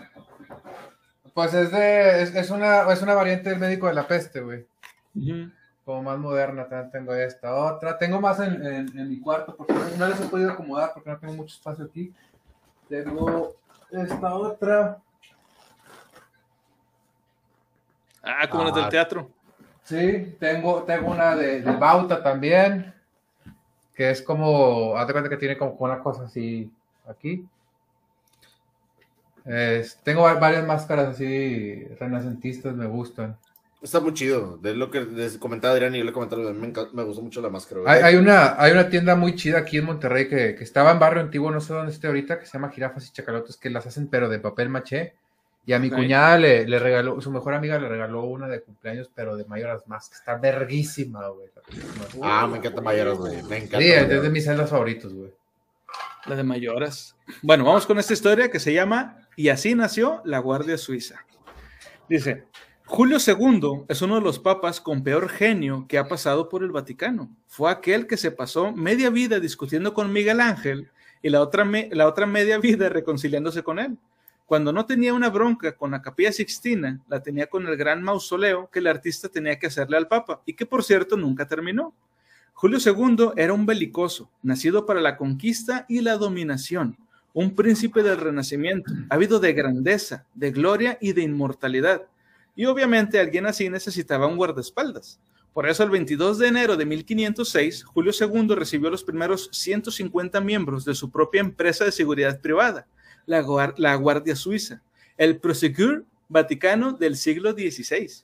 Pues 1.35 1.53
es 1.53 1.69
de. 1.69 2.23
Es, 2.23 2.33
es 2.33 2.49
una, 2.49 2.91
es 2.91 3.01
una 3.01 3.13
variante 3.13 3.49
del 3.49 3.59
médico 3.59 3.87
de 3.87 3.93
la 3.93 4.07
peste, 4.07 4.39
güey. 4.39 4.65
Como 5.83 6.01
más 6.01 6.17
moderna, 6.17 6.67
también 6.67 6.91
tengo 6.91 7.13
esta 7.13 7.53
otra. 7.53 7.97
Tengo 7.97 8.19
más 8.21 8.39
en, 8.39 8.65
en- 8.65 8.97
en 8.97 9.09
mi 9.09 9.19
cuarto 9.19 9.53
porque 9.55 9.73
no, 9.73 9.81
no 9.97 10.07
les 10.07 10.21
he 10.21 10.27
podido 10.29 10.51
acomodar 10.51 10.91
porque 10.93 11.09
no 11.09 11.17
tengo 11.19 11.33
mucho 11.33 11.53
espacio 11.53 11.85
aquí. 11.85 12.13
Tengo 12.87 13.53
esta 13.91 14.33
otra. 14.33 14.97
Ah, 18.23 18.47
como 18.49 18.63
las 18.63 18.75
del 18.75 18.85
Ah. 18.85 18.89
teatro. 18.89 19.29
Sí, 19.83 20.35
tengo, 20.39 20.83
tengo 20.83 21.11
una 21.11 21.35
de, 21.35 21.61
de 21.61 21.71
Bauta 21.75 22.23
también. 22.23 22.93
Que 23.93 24.09
es 24.09 24.21
como. 24.21 24.95
Haz 24.97 25.05
de 25.07 25.13
cuenta 25.13 25.29
que 25.29 25.37
tiene 25.37 25.57
como 25.57 25.71
una 25.79 25.99
cosa 25.99 26.23
así 26.23 26.71
aquí. 27.07 27.45
Es- 29.45 29.97
tengo 30.03 30.23
va- 30.23 30.35
varias 30.35 30.65
máscaras 30.65 31.09
así 31.09 31.83
renacentistas, 31.99 32.73
me 32.75 32.87
gustan. 32.87 33.37
Está 33.81 33.99
muy 33.99 34.13
chido. 34.13 34.57
De 34.57 34.73
lo 34.73 34.89
que 34.89 35.01
les 35.01 35.37
comentaba 35.37 35.73
Adrián 35.75 35.93
y 35.93 35.99
yo 35.99 36.05
le 36.05 36.11
comentaba, 36.13 36.41
me, 36.53 36.73
me 36.93 37.03
gustó 37.03 37.21
mucho 37.21 37.39
la 37.41 37.49
máscara. 37.49 37.81
Hay, 37.85 38.01
hay 38.01 38.15
una, 38.15 38.59
hay 38.59 38.71
una 38.71 38.89
tienda 38.89 39.15
muy 39.15 39.35
chida 39.35 39.59
aquí 39.59 39.77
en 39.77 39.85
Monterrey 39.85 40.27
que, 40.27 40.55
que 40.55 40.63
estaba 40.63 40.91
en 40.91 40.97
barrio 40.97 41.21
antiguo, 41.21 41.51
no 41.51 41.61
sé 41.61 41.73
dónde 41.73 41.91
esté 41.91 42.07
ahorita, 42.07 42.39
que 42.39 42.47
se 42.47 42.53
llama 42.53 42.71
Jirafas 42.71 43.07
y 43.07 43.11
Chacalotes, 43.13 43.57
que 43.57 43.69
las 43.69 43.85
hacen 43.85 44.07
pero 44.07 44.27
de 44.27 44.39
papel 44.39 44.69
maché. 44.69 45.13
Y 45.67 45.73
a 45.73 45.79
mi 45.79 45.87
Ok. 45.89 45.95
cuñada 45.95 46.37
le, 46.37 46.67
le 46.67 46.77
regaló, 46.79 47.19
su 47.21 47.31
mejor 47.31 47.53
amiga 47.55 47.77
le 47.79 47.87
regaló 47.89 48.23
una 48.23 48.47
de 48.47 48.61
cumpleaños, 48.61 49.09
pero 49.13 49.35
de 49.35 49.45
Mayoras 49.45 49.87
más, 49.87 50.09
que 50.09 50.15
está 50.15 50.35
verguísima, 50.37 51.27
güey. 51.29 51.47
Ah, 52.21 52.47
me 52.47 52.57
encanta 52.57 52.81
Mayoras, 52.81 53.17
güey. 53.17 53.41
Me 53.43 53.57
encanta. 53.57 53.79
Sí, 53.79 53.91
es 53.91 54.07
de 54.21 54.29
mis 54.29 54.45
celdas 54.45 54.69
favoritos, 54.69 55.13
güey. 55.13 55.31
La 56.25 56.35
de 56.35 56.43
mayoras. 56.43 57.15
Bueno, 57.43 57.65
vamos 57.65 57.85
con 57.85 57.99
esta 57.99 58.13
historia 58.13 58.49
que 58.49 58.59
se 58.59 58.73
llama 58.73 59.27
Y 59.35 59.49
así 59.49 59.75
nació 59.75 60.21
la 60.25 60.39
Guardia 60.39 60.77
Suiza. 60.77 61.23
Dice, 62.09 62.45
Julio 62.85 63.17
II 63.25 63.85
es 63.87 64.01
uno 64.01 64.15
de 64.15 64.21
los 64.21 64.39
papas 64.39 64.81
con 64.81 65.03
peor 65.03 65.29
genio 65.29 65.85
que 65.87 65.99
ha 65.99 66.07
pasado 66.07 66.49
por 66.49 66.63
el 66.63 66.71
Vaticano. 66.71 67.29
Fue 67.47 67.69
aquel 67.69 68.07
que 68.07 68.17
se 68.17 68.31
pasó 68.31 68.71
media 68.71 69.11
vida 69.11 69.39
discutiendo 69.39 69.93
con 69.93 70.11
Miguel 70.11 70.41
Ángel 70.41 70.89
y 71.21 71.29
la 71.29 71.41
otra, 71.41 71.63
la 71.91 72.07
otra 72.07 72.25
media 72.25 72.57
vida 72.57 72.89
reconciliándose 72.89 73.61
con 73.61 73.77
él. 73.77 73.97
Cuando 74.47 74.71
no 74.71 74.85
tenía 74.85 75.13
una 75.13 75.29
bronca 75.29 75.75
con 75.75 75.91
la 75.91 76.01
capilla 76.01 76.31
Sixtina, 76.31 77.01
la 77.07 77.21
tenía 77.21 77.47
con 77.47 77.65
el 77.67 77.77
gran 77.77 78.03
mausoleo 78.03 78.69
que 78.71 78.79
el 78.79 78.87
artista 78.87 79.29
tenía 79.29 79.57
que 79.57 79.67
hacerle 79.67 79.97
al 79.97 80.07
papa 80.07 80.41
y 80.45 80.53
que 80.53 80.65
por 80.65 80.83
cierto 80.83 81.17
nunca 81.17 81.47
terminó. 81.47 81.93
Julio 82.57 82.79
II 82.83 83.31
era 83.35 83.51
un 83.53 83.65
belicoso, 83.65 84.31
nacido 84.41 84.85
para 84.85 85.01
la 85.01 85.17
conquista 85.17 85.85
y 85.89 85.99
la 85.99 86.15
dominación, 86.15 86.97
un 87.33 87.53
príncipe 87.53 88.01
del 88.01 88.17
Renacimiento, 88.17 88.91
ávido 89.09 89.41
de 89.41 89.51
grandeza, 89.51 90.25
de 90.33 90.51
gloria 90.51 90.97
y 91.01 91.11
de 91.11 91.21
inmortalidad. 91.21 92.03
Y 92.55 92.65
obviamente 92.65 93.19
alguien 93.19 93.45
así 93.45 93.69
necesitaba 93.69 94.25
un 94.27 94.37
guardaespaldas. 94.37 95.19
Por 95.53 95.67
eso 95.67 95.83
el 95.83 95.89
22 95.89 96.37
de 96.37 96.47
enero 96.47 96.77
de 96.77 96.85
1506, 96.85 97.83
Julio 97.83 98.13
II 98.17 98.55
recibió 98.55 98.89
los 98.89 99.03
primeros 99.03 99.49
150 99.51 100.39
miembros 100.39 100.85
de 100.85 100.95
su 100.95 101.11
propia 101.11 101.41
empresa 101.41 101.83
de 101.83 101.91
seguridad 101.91 102.39
privada, 102.39 102.87
la, 103.25 103.41
Guar- 103.43 103.73
la 103.77 103.95
Guardia 103.95 104.35
Suiza, 104.35 104.81
el 105.17 105.37
Prosegur 105.39 106.05
Vaticano 106.29 106.93
del 106.93 107.17
siglo 107.17 107.51
XVI. 107.51 108.23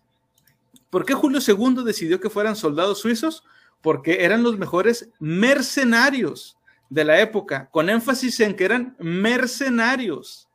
¿Por 0.89 1.05
qué 1.05 1.13
Julio 1.13 1.39
II 1.45 1.83
decidió 1.85 2.19
que 2.21 2.29
fueran 2.29 2.55
soldados 2.55 2.99
suizos? 2.99 3.43
Porque 3.81 4.23
eran 4.23 4.43
los 4.43 4.57
mejores 4.57 5.09
mercenarios 5.19 6.57
de 6.89 7.05
la 7.05 7.21
época, 7.21 7.69
con 7.71 7.89
énfasis 7.89 8.39
en 8.41 8.55
que 8.55 8.65
eran 8.65 8.95
mercenarios. 8.99 10.49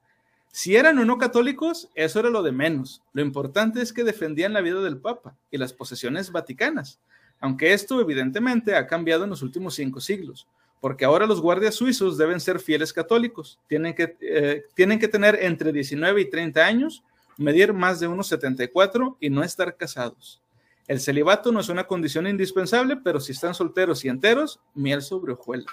Si 0.53 0.77
eran 0.77 0.99
o 0.99 1.05
no 1.05 1.19
católicos, 1.19 1.91
eso 1.95 2.21
era 2.21 2.31
lo 2.31 2.43
de 2.43 2.53
menos. 2.53 3.03
Lo 3.13 3.23
importante 3.23 3.83
es 3.83 3.93
que 3.93 4.05
defendían 4.05 4.53
la 4.53 4.61
vida 4.61 4.81
del 4.81 4.99
Papa 4.99 5.37
y 5.51 5.59
las 5.59 5.73
posesiones 5.73 6.33
vaticanas, 6.33 6.99
aunque 7.41 7.73
esto 7.73 8.01
evidentemente 8.01 8.75
ha 8.75 8.87
cambiado 8.87 9.25
en 9.25 9.31
los 9.31 9.43
últimos 9.43 9.75
cinco 9.75 10.01
siglos, 10.01 10.47
porque 10.81 11.05
ahora 11.05 11.27
los 11.27 11.41
guardias 11.41 11.75
suizos 11.75 12.17
deben 12.17 12.41
ser 12.41 12.61
fieles 12.61 12.93
católicos, 12.93 13.59
tienen 13.67 13.95
que, 13.95 14.17
eh, 14.21 14.65
tienen 14.75 14.99
que 14.99 15.09
tener 15.09 15.39
entre 15.43 15.73
19 15.73 16.21
y 16.21 16.31
30 16.31 16.65
años, 16.65 17.03
medir 17.37 17.73
más 17.73 18.01
de 18.01 18.09
1,74 18.09 19.17
y 19.21 19.31
no 19.31 19.43
estar 19.43 19.77
casados. 19.77 20.41
El 20.87 21.01
celibato 21.01 21.51
no 21.51 21.61
es 21.61 21.69
una 21.69 21.85
condición 21.85 22.27
indispensable, 22.27 22.97
pero 22.97 23.19
si 23.21 23.33
están 23.33 23.55
solteros 23.55 24.05
y 24.05 24.09
enteros, 24.09 24.61
miel 24.75 25.03
sobre 25.03 25.33
hojuelas. 25.33 25.67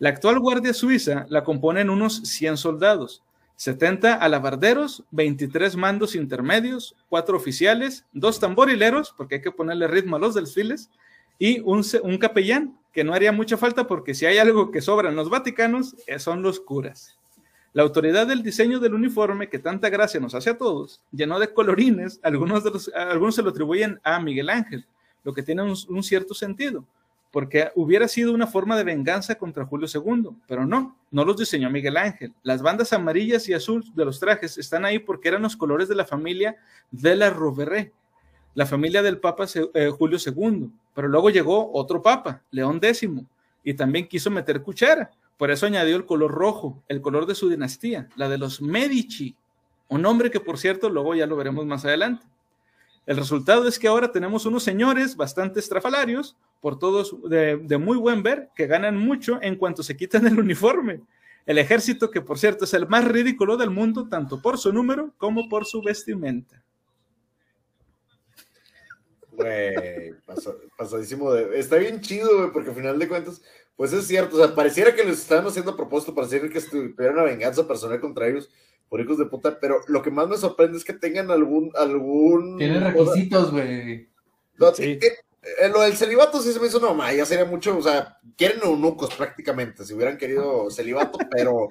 La 0.00 0.08
actual 0.08 0.40
Guardia 0.40 0.74
Suiza 0.74 1.24
la 1.28 1.44
componen 1.44 1.88
unos 1.88 2.16
100 2.24 2.56
soldados, 2.56 3.22
70 3.56 4.14
alabarderos, 4.14 5.04
23 5.12 5.76
mandos 5.76 6.16
intermedios, 6.16 6.96
4 7.08 7.36
oficiales, 7.36 8.04
2 8.12 8.40
tamborileros, 8.40 9.14
porque 9.16 9.36
hay 9.36 9.42
que 9.42 9.52
ponerle 9.52 9.86
ritmo 9.86 10.16
a 10.16 10.18
los 10.18 10.34
desfiles, 10.34 10.90
y 11.38 11.60
un, 11.60 11.82
capellán, 12.18 12.78
que 12.92 13.04
no 13.04 13.12
haría 13.12 13.32
mucha 13.32 13.56
falta 13.56 13.86
porque 13.86 14.14
si 14.14 14.26
hay 14.26 14.38
algo 14.38 14.70
que 14.70 14.80
sobran 14.80 15.16
los 15.16 15.30
vaticanos, 15.30 15.96
eh, 16.06 16.18
son 16.18 16.42
los 16.42 16.60
curas. 16.60 17.18
La 17.74 17.82
autoridad 17.82 18.28
del 18.28 18.44
diseño 18.44 18.78
del 18.78 18.94
uniforme, 18.94 19.48
que 19.48 19.58
tanta 19.58 19.90
gracia 19.90 20.20
nos 20.20 20.32
hace 20.32 20.48
a 20.48 20.56
todos, 20.56 21.00
llenó 21.10 21.40
de 21.40 21.52
colorines, 21.52 22.20
algunos, 22.22 22.62
de 22.62 22.70
los, 22.70 22.88
algunos 22.94 23.34
se 23.34 23.42
lo 23.42 23.50
atribuyen 23.50 23.98
a 24.04 24.20
Miguel 24.20 24.48
Ángel, 24.48 24.86
lo 25.24 25.34
que 25.34 25.42
tiene 25.42 25.62
un, 25.62 26.02
cierto 26.04 26.34
sentido, 26.34 26.86
porque 27.32 27.72
hubiera 27.74 28.06
sido 28.06 28.32
una 28.32 28.46
forma 28.46 28.76
de 28.76 28.84
venganza 28.84 29.34
contra 29.34 29.64
Julio 29.64 29.88
II, 29.92 30.36
pero 30.46 30.64
no, 30.64 30.96
no 31.10 31.24
los 31.24 31.36
diseñó 31.36 31.68
Miguel 31.68 31.96
Ángel. 31.96 32.32
Las 32.44 32.62
bandas 32.62 32.92
amarillas 32.92 33.48
y 33.48 33.54
azul 33.54 33.84
de 33.92 34.04
los 34.04 34.20
trajes 34.20 34.56
están 34.56 34.84
ahí 34.84 35.00
porque 35.00 35.26
eran 35.26 35.42
los 35.42 35.56
colores 35.56 35.88
de 35.88 35.96
la 35.96 36.04
familia 36.04 36.56
de 36.92 37.16
la 37.16 37.30
Rovere, 37.30 37.92
la 38.54 38.66
familia 38.66 39.02
del 39.02 39.18
Papa 39.18 39.46
eh, 39.74 39.90
Julio 39.90 40.18
II, 40.24 40.70
pero 40.94 41.08
luego 41.08 41.28
llegó 41.28 41.72
otro 41.72 42.00
Papa, 42.00 42.40
León 42.52 42.78
X, 42.80 43.10
y 43.64 43.74
también 43.74 44.06
quiso 44.06 44.30
meter 44.30 44.62
cuchara. 44.62 45.10
Por 45.36 45.50
eso 45.50 45.66
añadió 45.66 45.96
el 45.96 46.06
color 46.06 46.30
rojo, 46.30 46.82
el 46.88 47.00
color 47.00 47.26
de 47.26 47.34
su 47.34 47.48
dinastía, 47.48 48.08
la 48.16 48.28
de 48.28 48.38
los 48.38 48.62
Medici, 48.62 49.34
un 49.88 50.02
nombre 50.02 50.30
que 50.30 50.40
por 50.40 50.58
cierto 50.58 50.88
luego 50.88 51.14
ya 51.14 51.26
lo 51.26 51.36
veremos 51.36 51.66
más 51.66 51.84
adelante. 51.84 52.26
El 53.06 53.16
resultado 53.16 53.68
es 53.68 53.78
que 53.78 53.88
ahora 53.88 54.12
tenemos 54.12 54.46
unos 54.46 54.62
señores 54.62 55.16
bastante 55.16 55.60
estrafalarios, 55.60 56.36
por 56.60 56.78
todos 56.78 57.16
de, 57.28 57.58
de 57.58 57.76
muy 57.78 57.98
buen 57.98 58.22
ver, 58.22 58.48
que 58.54 58.66
ganan 58.66 58.96
mucho 58.96 59.38
en 59.42 59.56
cuanto 59.56 59.82
se 59.82 59.96
quitan 59.96 60.26
el 60.26 60.38
uniforme. 60.38 61.02
El 61.44 61.58
ejército, 61.58 62.10
que 62.10 62.22
por 62.22 62.38
cierto 62.38 62.64
es 62.64 62.72
el 62.72 62.88
más 62.88 63.04
ridículo 63.04 63.58
del 63.58 63.68
mundo, 63.68 64.08
tanto 64.08 64.40
por 64.40 64.56
su 64.56 64.72
número 64.72 65.12
como 65.18 65.46
por 65.50 65.66
su 65.66 65.82
vestimenta. 65.82 66.62
Güey, 69.32 70.14
pasa- 70.24 70.54
pasadísimo 70.78 71.30
de... 71.32 71.58
Está 71.58 71.76
bien 71.76 72.00
chido, 72.00 72.34
güey, 72.38 72.52
porque 72.52 72.70
al 72.70 72.76
final 72.76 72.98
de 72.98 73.08
cuentas, 73.08 73.42
pues 73.76 73.92
es 73.92 74.06
cierto, 74.06 74.36
o 74.36 74.38
sea, 74.38 74.54
pareciera 74.54 74.94
que 74.94 75.04
les 75.04 75.18
estaban 75.20 75.46
haciendo 75.46 75.72
a 75.72 75.76
propósito, 75.76 76.14
pareciera 76.14 76.48
que 76.48 76.60
tuvieran 76.60 77.14
una 77.14 77.24
venganza 77.24 77.66
personal 77.66 78.00
contra 78.00 78.28
ellos 78.28 78.48
por 78.88 79.00
hijos 79.00 79.18
de 79.18 79.26
puta, 79.26 79.58
pero 79.60 79.80
lo 79.88 80.02
que 80.02 80.10
más 80.10 80.28
me 80.28 80.36
sorprende 80.36 80.78
es 80.78 80.84
que 80.84 80.92
tengan 80.92 81.30
algún... 81.30 81.72
algún 81.74 82.56
Tienen 82.58 82.84
requisitos, 82.84 83.50
güey. 83.50 84.08
No, 84.58 84.72
Sí. 84.74 84.84
eh, 84.84 85.00
eh, 85.60 85.68
lo 85.68 85.80
del 85.80 85.96
celibato 85.96 86.40
sí 86.40 86.52
se 86.52 86.60
me 86.60 86.68
hizo, 86.68 86.78
no, 86.78 86.94
ma, 86.94 87.12
ya 87.12 87.26
sería 87.26 87.44
mucho, 87.44 87.76
o 87.76 87.82
sea, 87.82 88.18
quieren 88.36 88.60
eunucos 88.62 89.12
prácticamente, 89.14 89.84
si 89.84 89.94
hubieran 89.94 90.16
querido 90.18 90.70
celibato, 90.70 91.18
pero 91.30 91.70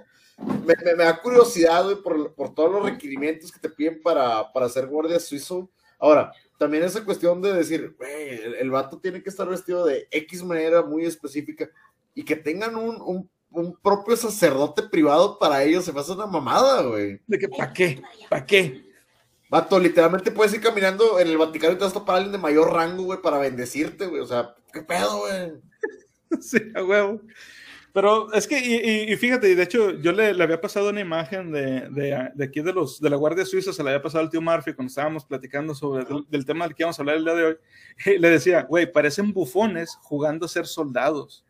me, 0.66 0.76
me- 0.84 0.96
me 0.96 1.04
da 1.06 1.22
curiosidad, 1.22 1.84
güey, 1.86 1.96
por, 2.02 2.34
por 2.34 2.54
todos 2.54 2.72
los 2.72 2.84
requerimientos 2.84 3.52
que 3.52 3.60
te 3.60 3.70
piden 3.70 4.02
para, 4.02 4.52
para 4.52 4.68
ser 4.68 4.88
guardia 4.88 5.20
suizo. 5.20 5.70
Ahora, 6.00 6.34
también 6.58 6.84
esa 6.84 7.06
cuestión 7.06 7.42
de 7.42 7.54
decir, 7.54 7.96
güey, 7.98 8.30
el, 8.44 8.56
el 8.56 8.72
vato 8.72 9.00
tiene 9.00 9.24
que 9.24 9.30
estar 9.30 9.48
vestido 9.48 9.86
de 9.86 10.08
X 10.12 10.44
manera 10.44 10.82
muy 10.82 11.06
específica 11.06 11.70
y 12.16 12.24
que 12.26 12.36
tengan 12.36 12.76
un, 12.76 13.02
un, 13.02 13.30
un 13.52 13.76
propio 13.82 14.16
sacerdote 14.18 14.84
privado 14.84 15.38
para 15.40 15.64
ellos, 15.64 15.86
se 15.86 15.94
me 15.94 16.00
hace 16.00 16.12
una 16.14 16.26
mamada, 16.28 16.84
güey. 16.84 17.20
De 17.28 17.38
que, 17.40 17.48
¿para 17.50 17.72
qué? 17.74 18.02
¿Para 18.30 18.46
qué? 18.46 18.84
Vato, 19.50 19.80
literalmente 19.80 20.32
puedes 20.32 20.54
ir 20.54 20.62
caminando 20.62 21.20
en 21.20 21.28
el 21.28 21.38
Vaticano 21.38 21.74
y 21.74 21.78
te 21.78 21.84
vas 21.84 21.92
a 21.92 22.00
topar 22.00 22.16
a 22.16 22.18
alguien 22.18 22.32
de 22.32 22.40
mayor 22.40 22.74
rango, 22.74 23.04
güey, 23.04 23.22
para 23.22 23.38
bendecirte, 23.38 24.08
güey. 24.08 24.22
O 24.22 24.26
sea, 24.26 24.56
¿qué 24.72 24.82
pedo, 24.82 25.20
güey? 25.20 25.54
Sí, 26.42 26.58
a 26.76 26.84
huevo. 26.84 27.22
Pero 27.94 28.34
es 28.34 28.48
que, 28.48 28.58
y, 28.60 28.74
y- 29.10 29.14
y 29.14 29.16
fíjate, 29.18 29.52
y 29.52 29.56
de 29.56 29.62
hecho, 29.64 29.92
yo 29.92 30.12
le, 30.14 30.34
le 30.34 30.44
había 30.44 30.60
pasado 30.60 30.90
una 30.90 31.00
imagen 31.02 31.52
de, 31.52 31.82
de, 31.92 32.32
de 32.34 32.44
aquí 32.46 32.62
de 32.62 32.74
los 32.74 33.00
de 33.00 33.08
la 33.12 33.18
Guardia 33.18 33.46
Suiza, 33.46 33.72
se 33.72 33.84
la 33.84 33.92
había 33.92 34.02
pasado 34.02 34.24
al 34.24 34.32
tío 34.32 34.42
Murphy 34.42 34.74
cuando 34.74 34.90
estábamos 34.90 35.26
platicando 35.26 35.76
sobre 35.76 36.06
del, 36.06 36.26
del 36.28 36.46
tema 36.46 36.66
del 36.66 36.74
que 36.74 36.82
íbamos 36.82 36.98
a 36.98 37.04
hablar 37.04 37.18
el 37.18 37.24
día 37.26 37.34
de 37.36 37.44
hoy. 37.46 37.58
Y 38.16 38.18
le 38.18 38.30
decía, 38.32 38.64
güey, 38.64 38.92
parecen 38.92 39.32
bufones 39.32 39.96
jugando 40.02 40.48
a 40.48 40.50
ser 40.50 40.66
soldados. 40.66 41.46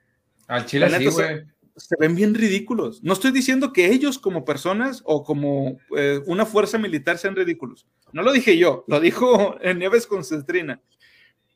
Al 0.48 0.66
chile 0.66 0.90
sí, 0.98 1.06
güey. 1.08 1.44
Se 1.76 1.96
ven 2.00 2.16
bien 2.16 2.36
ridículos. 2.36 3.02
No 3.04 3.14
estoy 3.14 3.32
diciendo 3.32 3.74
que 3.74 3.88
ellos 3.88 4.20
como 4.20 4.46
personas 4.46 5.02
o 5.06 5.24
como 5.24 5.80
eh, 5.98 6.22
una 6.28 6.46
fuerza 6.46 6.78
militar 6.78 7.18
sean 7.18 7.36
ridículos. 7.36 7.88
No 8.12 8.22
lo 8.22 8.32
dije 8.32 8.58
yo, 8.58 8.86
lo 8.88 9.00
dijo 9.00 9.58
en 9.62 9.80
Nieves 9.80 10.06
Concentrina. 10.06 10.82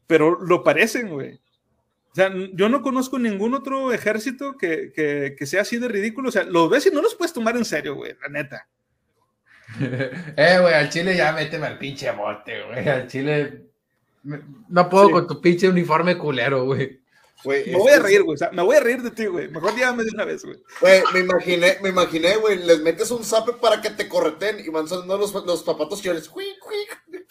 Pero 0.07 0.39
lo 0.41 0.63
parecen, 0.63 1.09
güey. 1.09 1.35
O 1.35 2.15
sea, 2.15 2.33
yo 2.53 2.67
no 2.67 2.81
conozco 2.81 3.19
ningún 3.19 3.53
otro 3.53 3.93
ejército 3.93 4.57
que, 4.57 4.91
que, 4.91 5.35
que 5.37 5.45
sea 5.45 5.61
así 5.61 5.77
de 5.77 5.87
ridículo. 5.87 6.29
O 6.29 6.31
sea, 6.31 6.43
los 6.45 6.67
ves 6.67 6.87
y 6.87 6.89
no 6.89 7.01
los 7.03 7.13
puedes 7.13 7.33
tomar 7.33 7.55
en 7.55 7.65
serio, 7.65 7.93
güey, 7.93 8.15
la 8.19 8.29
neta. 8.29 8.67
eh, 9.79 10.57
güey, 10.59 10.73
al 10.73 10.89
chile 10.89 11.15
ya 11.15 11.31
méteme 11.33 11.67
al 11.67 11.77
pinche 11.77 12.09
bote, 12.11 12.63
güey. 12.63 12.87
Al 12.89 13.07
chile. 13.07 13.65
No 14.23 14.89
puedo 14.89 15.07
Sí. 15.07 15.11
con 15.13 15.27
tu 15.27 15.41
pinche 15.41 15.69
uniforme 15.69 16.17
culero, 16.17 16.65
güey. 16.65 17.01
Güey, 17.43 17.71
Me 17.71 17.77
voy 17.77 17.91
a 17.91 17.99
reír, 17.99 18.23
güey. 18.23 18.35
O 18.35 18.37
sea, 18.37 18.49
me 18.51 18.61
voy 18.63 18.75
a 18.75 18.79
reír 18.79 19.01
de 19.03 19.11
ti, 19.11 19.25
güey. 19.27 19.47
Mejor 19.49 19.75
llévame 19.75 20.03
de 20.03 20.09
una 20.13 20.25
vez, 20.25 20.43
güey. 20.43 20.57
Güey, 20.81 21.03
me 21.13 21.19
imaginé, 21.19 21.77
me 21.81 21.89
imaginé, 21.89 22.35
güey, 22.37 22.57
les 22.63 22.81
metes 22.81 23.11
un 23.11 23.23
zape 23.23 23.53
para 23.53 23.79
que 23.81 23.91
te 23.91 24.09
correten 24.09 24.59
y 24.59 24.69
van 24.69 24.87
saliendo 24.87 25.17
los, 25.17 25.33
los 25.45 25.63
zapatos 25.63 26.01
cuic, 26.01 26.57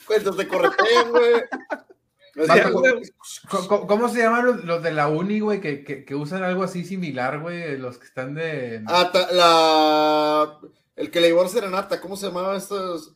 Entonces 0.09 0.37
te 0.37 0.49
correteen, 0.49 1.11
güey. 1.11 1.43
¿Cómo, 2.73 2.83
cómo- 3.69 3.87
cómo 3.87 4.09
se 4.09 4.19
llaman 4.21 4.47
los, 4.47 4.65
los 4.65 4.83
de 4.83 4.93
la 4.93 5.09
uni, 5.09 5.41
güey, 5.41 5.61
que, 5.61 5.83
que, 5.85 6.05
que 6.05 6.15
usan 6.15 6.43
algo 6.43 6.63
así 6.63 6.85
similar, 6.85 7.41
güey? 7.41 7.79
Los 7.79 7.99
que 7.99 8.07
están 8.07 8.35
de. 8.35 8.83
Ah, 8.87 9.11
ta- 9.13 9.33
la... 9.33 10.59
El 10.97 11.11
que 11.11 11.21
le 11.21 11.29
llevó 11.29 11.43
a 11.43 11.49
Serenata, 11.49 12.01
¿cómo 12.01 12.17
se 12.17 12.27
llamaba 12.27 12.57
estos? 12.57 13.15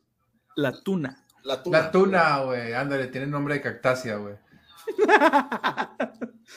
La 0.57 0.83
tuna. 0.83 1.25
La 1.45 1.63
tuna. 1.63 1.79
La 1.81 1.91
tuna, 1.91 2.39
güey. 2.41 2.73
Ándale, 2.75 3.07
tiene 3.07 3.27
nombre 3.27 3.55
de 3.55 3.61
cactácea, 3.63 4.17
güey. 4.17 4.35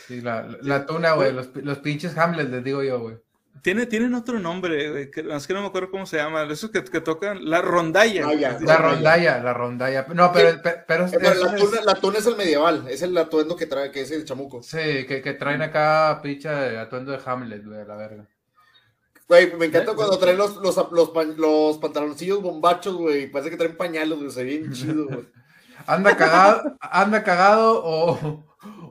Sí, 0.08 0.22
la, 0.22 0.86
tuna, 0.86 1.14
güey. 1.14 1.32
Los, 1.34 1.50
los 1.56 1.80
pinches 1.80 2.18
Hamlet, 2.18 2.50
les 2.50 2.64
digo 2.64 2.84
yo, 2.84 3.00
güey. 3.00 3.18
Tiene, 3.62 3.86
tienen 3.86 4.14
otro 4.16 4.40
nombre, 4.40 4.90
güey. 4.92 5.12
que- 5.12 5.22
Es 5.34 5.48
que 5.48 5.54
no 5.54 5.62
me 5.62 5.68
acuerdo 5.68 5.90
cómo 5.92 6.06
se 6.06 6.18
llama. 6.18 6.44
Esos 6.44 6.70
que, 6.72 6.84
que 6.84 7.00
tocan 7.00 7.50
la 7.50 7.62
rondalla. 7.62 8.28
Ah, 8.28 8.34
ya. 8.34 8.58
La 8.60 8.78
rondalla, 8.78 9.42
la 9.42 9.54
rondalla. 9.54 10.06
No, 10.14 10.32
pero, 10.34 10.60
pero, 10.62 10.78
pero 10.88 11.06
Eh, 11.08 11.12
pero 11.22 11.36
la, 11.36 11.56
tuna, 11.56 11.78
es- 11.80 11.86
la 11.86 11.96
tuna 11.96 12.18
es 12.18 12.26
el 12.26 12.36
medieval, 12.36 12.86
es 12.90 13.02
el 13.04 13.18
atuendo 13.18 13.56
que 13.56 13.66
trae, 13.68 13.92
que 13.92 14.02
es 14.02 14.12
el 14.12 14.26
chamuco. 14.26 14.62
Sí, 14.64 15.06
que, 15.08 15.22
que 15.24 15.34
traen 15.34 15.62
acá 15.62 16.20
picha 16.22 16.60
de 16.60 16.78
atuendo 16.78 17.12
de 17.14 17.20
Hamlet, 17.26 17.64
güey, 17.66 17.80
a 17.82 17.86
la 17.86 17.96
verga. 17.96 18.28
Güey, 19.30 19.56
me 19.56 19.68
encanta 19.68 19.94
¿Eh? 19.94 19.96
cuando 19.96 20.18
traen 20.18 20.38
los, 20.38 20.58
los, 20.58 20.76
los 20.92 21.78
pantaloncillos 21.80 22.42
bombachos, 22.42 22.96
güey. 22.96 23.32
Parece 23.32 23.50
que 23.52 23.58
traen 23.58 23.78
pañales, 23.78 24.18
güey. 24.18 24.30
Se 24.32 24.44
ve 24.44 24.58
bien 24.58 24.72
chido, 24.74 25.06
güey. 25.06 25.26
Anda 25.88 26.15
cagado, 26.15 26.78
anda 26.80 27.24
cagado 27.24 27.82
o, 27.84 28.43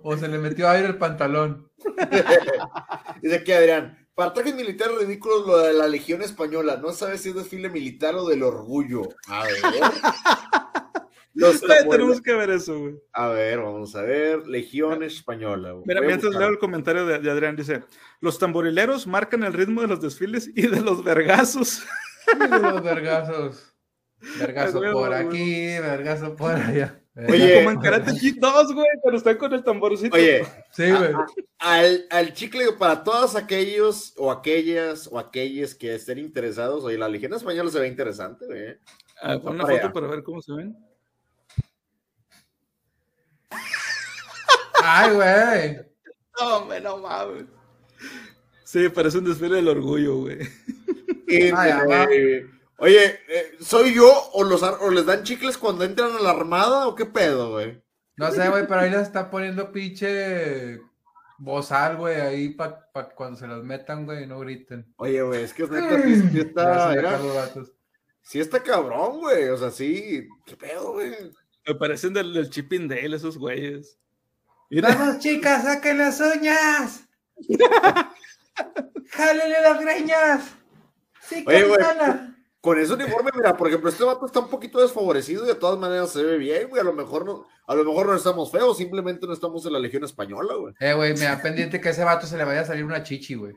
o 0.02 0.16
se 0.16 0.28
le 0.28 0.38
metió 0.38 0.68
aire 0.68 0.88
el 0.88 0.98
pantalón. 0.98 1.70
Dice 3.22 3.36
aquí 3.36 3.52
Adrián, 3.52 4.06
para 4.14 4.32
trajes 4.32 4.54
militares 4.54 4.98
ridículos 4.98 5.46
lo 5.46 5.58
de 5.58 5.72
la 5.72 5.86
Legión 5.86 6.22
Española. 6.22 6.76
No 6.76 6.92
sabes 6.92 7.22
si 7.22 7.30
es 7.30 7.34
desfile 7.34 7.68
militar 7.68 8.14
o 8.14 8.26
del 8.28 8.42
orgullo. 8.42 9.02
A 9.28 9.44
ver. 9.44 9.52
Los 11.34 11.62
tenemos 11.62 12.20
que 12.20 12.34
ver 12.34 12.50
eso, 12.50 12.78
güey. 12.78 12.94
A 13.14 13.28
ver, 13.28 13.58
vamos 13.60 13.96
a 13.96 14.02
ver. 14.02 14.46
Legión 14.46 15.02
Española. 15.02 15.72
güey. 15.72 15.84
Mira, 15.86 16.00
Voy 16.00 16.08
mientras 16.08 16.34
leo 16.34 16.48
el 16.48 16.58
comentario 16.58 17.06
de, 17.06 17.20
de 17.20 17.30
Adrián, 17.30 17.56
dice: 17.56 17.84
Los 18.20 18.38
tamborileros 18.38 19.06
marcan 19.06 19.42
el 19.42 19.54
ritmo 19.54 19.80
de 19.80 19.88
los 19.88 20.02
desfiles 20.02 20.50
y 20.54 20.66
de 20.66 20.80
los 20.82 21.02
vergazos. 21.02 21.84
Y 22.34 22.48
los 22.48 22.82
vergazos. 22.82 23.71
Vergazo 24.38 24.80
por 24.92 25.12
aquí, 25.12 25.78
vergazo 25.78 26.34
por 26.36 26.52
allá. 26.52 26.98
Oye. 27.28 27.56
Como 27.56 27.70
en 27.72 27.80
Karate 27.80 28.12
Kid 28.18 28.36
2, 28.40 28.72
güey, 28.74 28.86
cuando 29.02 29.18
están 29.18 29.36
con 29.36 29.52
el 29.52 29.62
tamborcito. 29.62 30.16
Oye, 30.16 30.46
Sí, 30.70 30.90
güey. 30.90 31.12
al, 31.58 32.06
al 32.08 32.32
chicle, 32.32 32.72
para 32.78 33.04
todos 33.04 33.36
aquellos 33.36 34.14
o 34.16 34.30
aquellas 34.30 35.08
o 35.12 35.18
aquellos 35.18 35.74
que 35.74 35.94
estén 35.94 36.18
interesados, 36.18 36.82
oye, 36.84 36.96
la 36.96 37.08
Legión 37.10 37.34
Española 37.34 37.70
se 37.70 37.80
ve 37.80 37.88
interesante, 37.88 38.46
güey. 38.46 38.78
Ah, 39.20 39.38
pon 39.38 39.54
una 39.56 39.64
para 39.64 39.74
foto 39.74 39.84
allá. 39.86 39.92
para 39.92 40.06
ver 40.06 40.22
cómo 40.22 40.40
se 40.40 40.52
ven. 40.54 40.76
Ay, 44.82 45.14
güey. 45.14 45.76
No, 46.40 46.56
hombre, 46.56 46.80
no 46.80 46.98
mames. 46.98 47.44
Sí, 48.64 48.88
parece 48.88 49.18
un 49.18 49.24
desfile 49.24 49.56
del 49.56 49.68
orgullo, 49.68 50.16
güey. 50.16 50.38
Ay, 51.28 51.50
eh, 51.50 51.52
ajá. 51.52 52.06
Oye, 52.82 53.20
eh, 53.28 53.56
¿soy 53.60 53.94
yo 53.94 54.10
o, 54.32 54.44
los, 54.44 54.62
ar- 54.62 54.78
o 54.80 54.90
les 54.90 55.06
dan 55.06 55.22
chicles 55.22 55.56
cuando 55.56 55.84
entran 55.84 56.14
a 56.14 56.20
la 56.20 56.30
armada 56.30 56.86
o 56.88 56.94
qué 56.94 57.06
pedo, 57.06 57.52
güey? 57.52 57.82
No 58.16 58.30
sé, 58.30 58.48
güey, 58.48 58.66
pero 58.66 58.80
ahí 58.80 58.90
les 58.90 59.02
está 59.02 59.30
poniendo 59.30 59.72
pinche 59.72 60.80
bozal, 61.38 61.96
güey, 61.96 62.20
ahí 62.20 62.48
para 62.50 62.88
cuando 63.14 63.38
se 63.38 63.46
los 63.46 63.64
metan, 63.64 64.04
güey, 64.04 64.26
no 64.26 64.38
griten. 64.40 64.92
Oye, 64.96 65.22
güey, 65.22 65.42
es 65.44 65.54
que 65.54 65.62
es 65.64 65.70
neta, 65.70 66.02
sí, 66.02 66.22
sí 66.30 66.40
está, 66.40 67.50
sí 68.22 68.40
está 68.40 68.62
cabrón, 68.62 69.20
güey. 69.20 69.48
O 69.48 69.56
sea, 69.56 69.70
sí, 69.70 70.28
qué 70.46 70.56
pedo, 70.56 70.92
güey. 70.92 71.12
Me 71.66 71.74
parecen 71.74 72.12
del, 72.12 72.32
del 72.34 72.50
Chipping 72.50 72.88
Dale 72.88 73.16
esos 73.16 73.38
güeyes. 73.38 73.98
Mira, 74.70 74.94
Vamos, 74.94 75.18
chicas, 75.18 75.64
saquen 75.64 75.98
las 75.98 76.20
uñas. 76.20 77.04
Jálele 79.10 79.60
las 79.62 79.80
greñas. 79.80 80.44
Sí, 81.28 81.44
Oye, 81.46 81.64
güey. 81.64 81.80
Con 82.62 82.78
ese 82.78 82.94
uniforme, 82.94 83.30
mira, 83.34 83.56
por 83.56 83.66
ejemplo, 83.68 83.90
este 83.90 84.04
vato 84.04 84.24
está 84.24 84.38
un 84.38 84.48
poquito 84.48 84.80
desfavorecido 84.80 85.44
y 85.44 85.48
de 85.48 85.56
todas 85.56 85.78
maneras 85.78 86.10
se 86.10 86.22
ve 86.22 86.38
bien, 86.38 86.68
güey. 86.70 86.80
A 86.80 86.84
lo 86.84 86.92
mejor 86.94 87.26
no, 87.26 87.44
a 87.66 87.74
lo 87.74 87.84
mejor 87.84 88.06
no 88.06 88.14
estamos 88.14 88.50
feos, 88.52 88.76
simplemente 88.78 89.26
no 89.26 89.32
estamos 89.34 89.66
en 89.66 89.72
la 89.72 89.80
Legión 89.80 90.04
Española, 90.04 90.54
güey. 90.54 90.72
Eh, 90.80 90.94
güey, 90.94 91.12
me 91.14 91.24
da 91.24 91.42
pendiente 91.42 91.80
que 91.80 91.88
a 91.88 91.90
ese 91.90 92.04
vato 92.04 92.24
se 92.26 92.36
le 92.38 92.44
vaya 92.44 92.60
a 92.60 92.64
salir 92.64 92.84
una 92.84 93.02
chichi, 93.02 93.34
güey. 93.34 93.52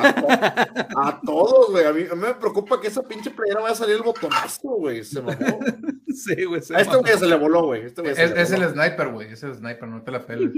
A, 0.00 0.14
to- 0.14 0.98
a 0.98 1.20
todos, 1.24 1.70
güey. 1.70 1.84
A 1.84 1.92
mí, 1.92 2.04
a 2.10 2.14
mí 2.14 2.20
me 2.22 2.34
preocupa 2.34 2.80
que 2.80 2.88
esa 2.88 3.02
pinche 3.02 3.30
playera 3.30 3.60
vaya 3.60 3.74
a 3.74 3.76
salir 3.76 3.96
el 3.96 4.02
botonazo, 4.02 4.60
güey. 4.78 5.04
Se 5.04 5.20
mamó. 5.22 5.36
sí, 6.08 6.44
güey. 6.44 6.62
se 6.62 6.74
A 6.74 6.80
este 6.80 6.96
güey 6.96 7.18
se 7.18 7.26
le 7.26 7.36
voló, 7.36 7.64
güey. 7.66 7.84
Este 7.84 8.00
güey 8.00 8.12
Es, 8.12 8.18
se 8.18 8.34
le 8.34 8.40
es 8.42 8.50
voló. 8.50 8.64
el 8.64 8.72
sniper, 8.72 9.08
güey. 9.12 9.32
Es 9.32 9.42
el 9.42 9.54
sniper, 9.54 9.88
no 9.88 10.02
te 10.02 10.10
la 10.10 10.24
peles. 10.26 10.52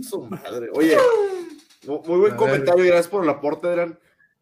Su 0.00 0.22
madre. 0.22 0.70
Oye, 0.74 0.96
mu- 1.86 2.02
muy 2.06 2.18
buen 2.20 2.36
comentario, 2.36 2.84
gracias 2.84 3.08
por 3.08 3.22
el 3.22 3.28
aporte, 3.30 3.68
Adrián. 3.68 3.98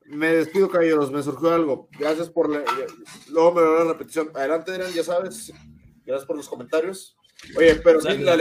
Me 0.08 0.28
despido, 0.34 0.68
caballeros, 0.70 1.10
me 1.10 1.22
surgió 1.22 1.50
algo. 1.52 1.88
Gracias 1.98 2.28
por 2.30 2.48
la... 2.50 2.62
Luego 3.28 3.52
me 3.54 3.62
veo 3.62 3.84
la 3.84 3.92
repetición. 3.92 4.30
Adelante, 4.34 4.72
Adrián, 4.72 4.92
ya 4.92 5.02
sabes. 5.04 5.52
Gracias 6.04 6.26
por 6.26 6.36
los 6.36 6.48
comentarios. 6.48 7.16
Oye, 7.56 7.74
pero 7.76 8.00
sí, 8.00 8.16
la, 8.18 8.36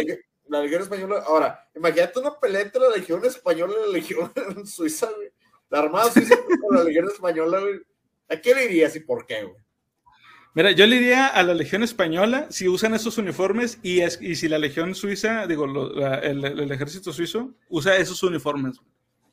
la 0.47 0.61
Legión 0.61 0.82
Española... 0.82 1.24
Ahora, 1.28 1.68
imagínate 1.76 2.20
una 2.20 2.39
pelea 2.39 2.61
entre 2.61 2.82
la 2.82 2.89
Legión 2.89 3.24
Española 3.26 3.74
y 3.78 3.86
la 3.88 3.93
Legión 3.93 4.32
Suiza, 4.66 5.09
güey. 5.16 5.30
La 5.70 5.80
Armada 5.80 6.11
Suiza 6.11 6.36
con 6.61 6.78
la 6.78 6.84
Legión 6.84 7.05
Española, 7.05 7.59
güey. 7.59 7.82
¿A 8.30 8.38
qué 8.38 8.53
le 8.53 8.66
irías 8.66 8.95
y 8.95 8.99
por 9.01 9.26
qué, 9.26 9.43
güey? 9.43 9.55
Mira, 10.53 10.72
yo 10.72 10.86
le 10.86 10.95
iría 10.95 11.28
a 11.28 11.43
la 11.43 11.53
Legión 11.53 11.84
Española 11.84 12.47
si 12.49 12.68
usan 12.70 12.93
esos 12.93 13.18
uniformes 13.18 13.78
y, 13.84 13.99
es, 14.01 14.22
y 14.22 14.36
si 14.36 14.47
la 14.47 14.57
Legión 14.57 14.95
Suiza, 14.95 15.47
digo, 15.47 15.68
lo- 15.68 15.91
el, 16.22 16.45
el 16.45 16.72
ejército 16.72 17.11
suizo 17.11 17.53
usa 17.68 17.97
esos 17.97 18.24
uniformes. 18.24 18.80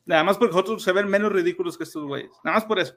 Nada 0.05 0.23
más 0.23 0.37
porque 0.37 0.57
otros 0.57 0.83
se 0.83 0.91
ven 0.91 1.07
menos 1.07 1.31
ridículos 1.31 1.77
que 1.77 1.83
estos 1.85 2.03
güeyes. 2.05 2.31
Nada 2.43 2.57
más 2.57 2.65
por 2.65 2.79
eso. 2.79 2.95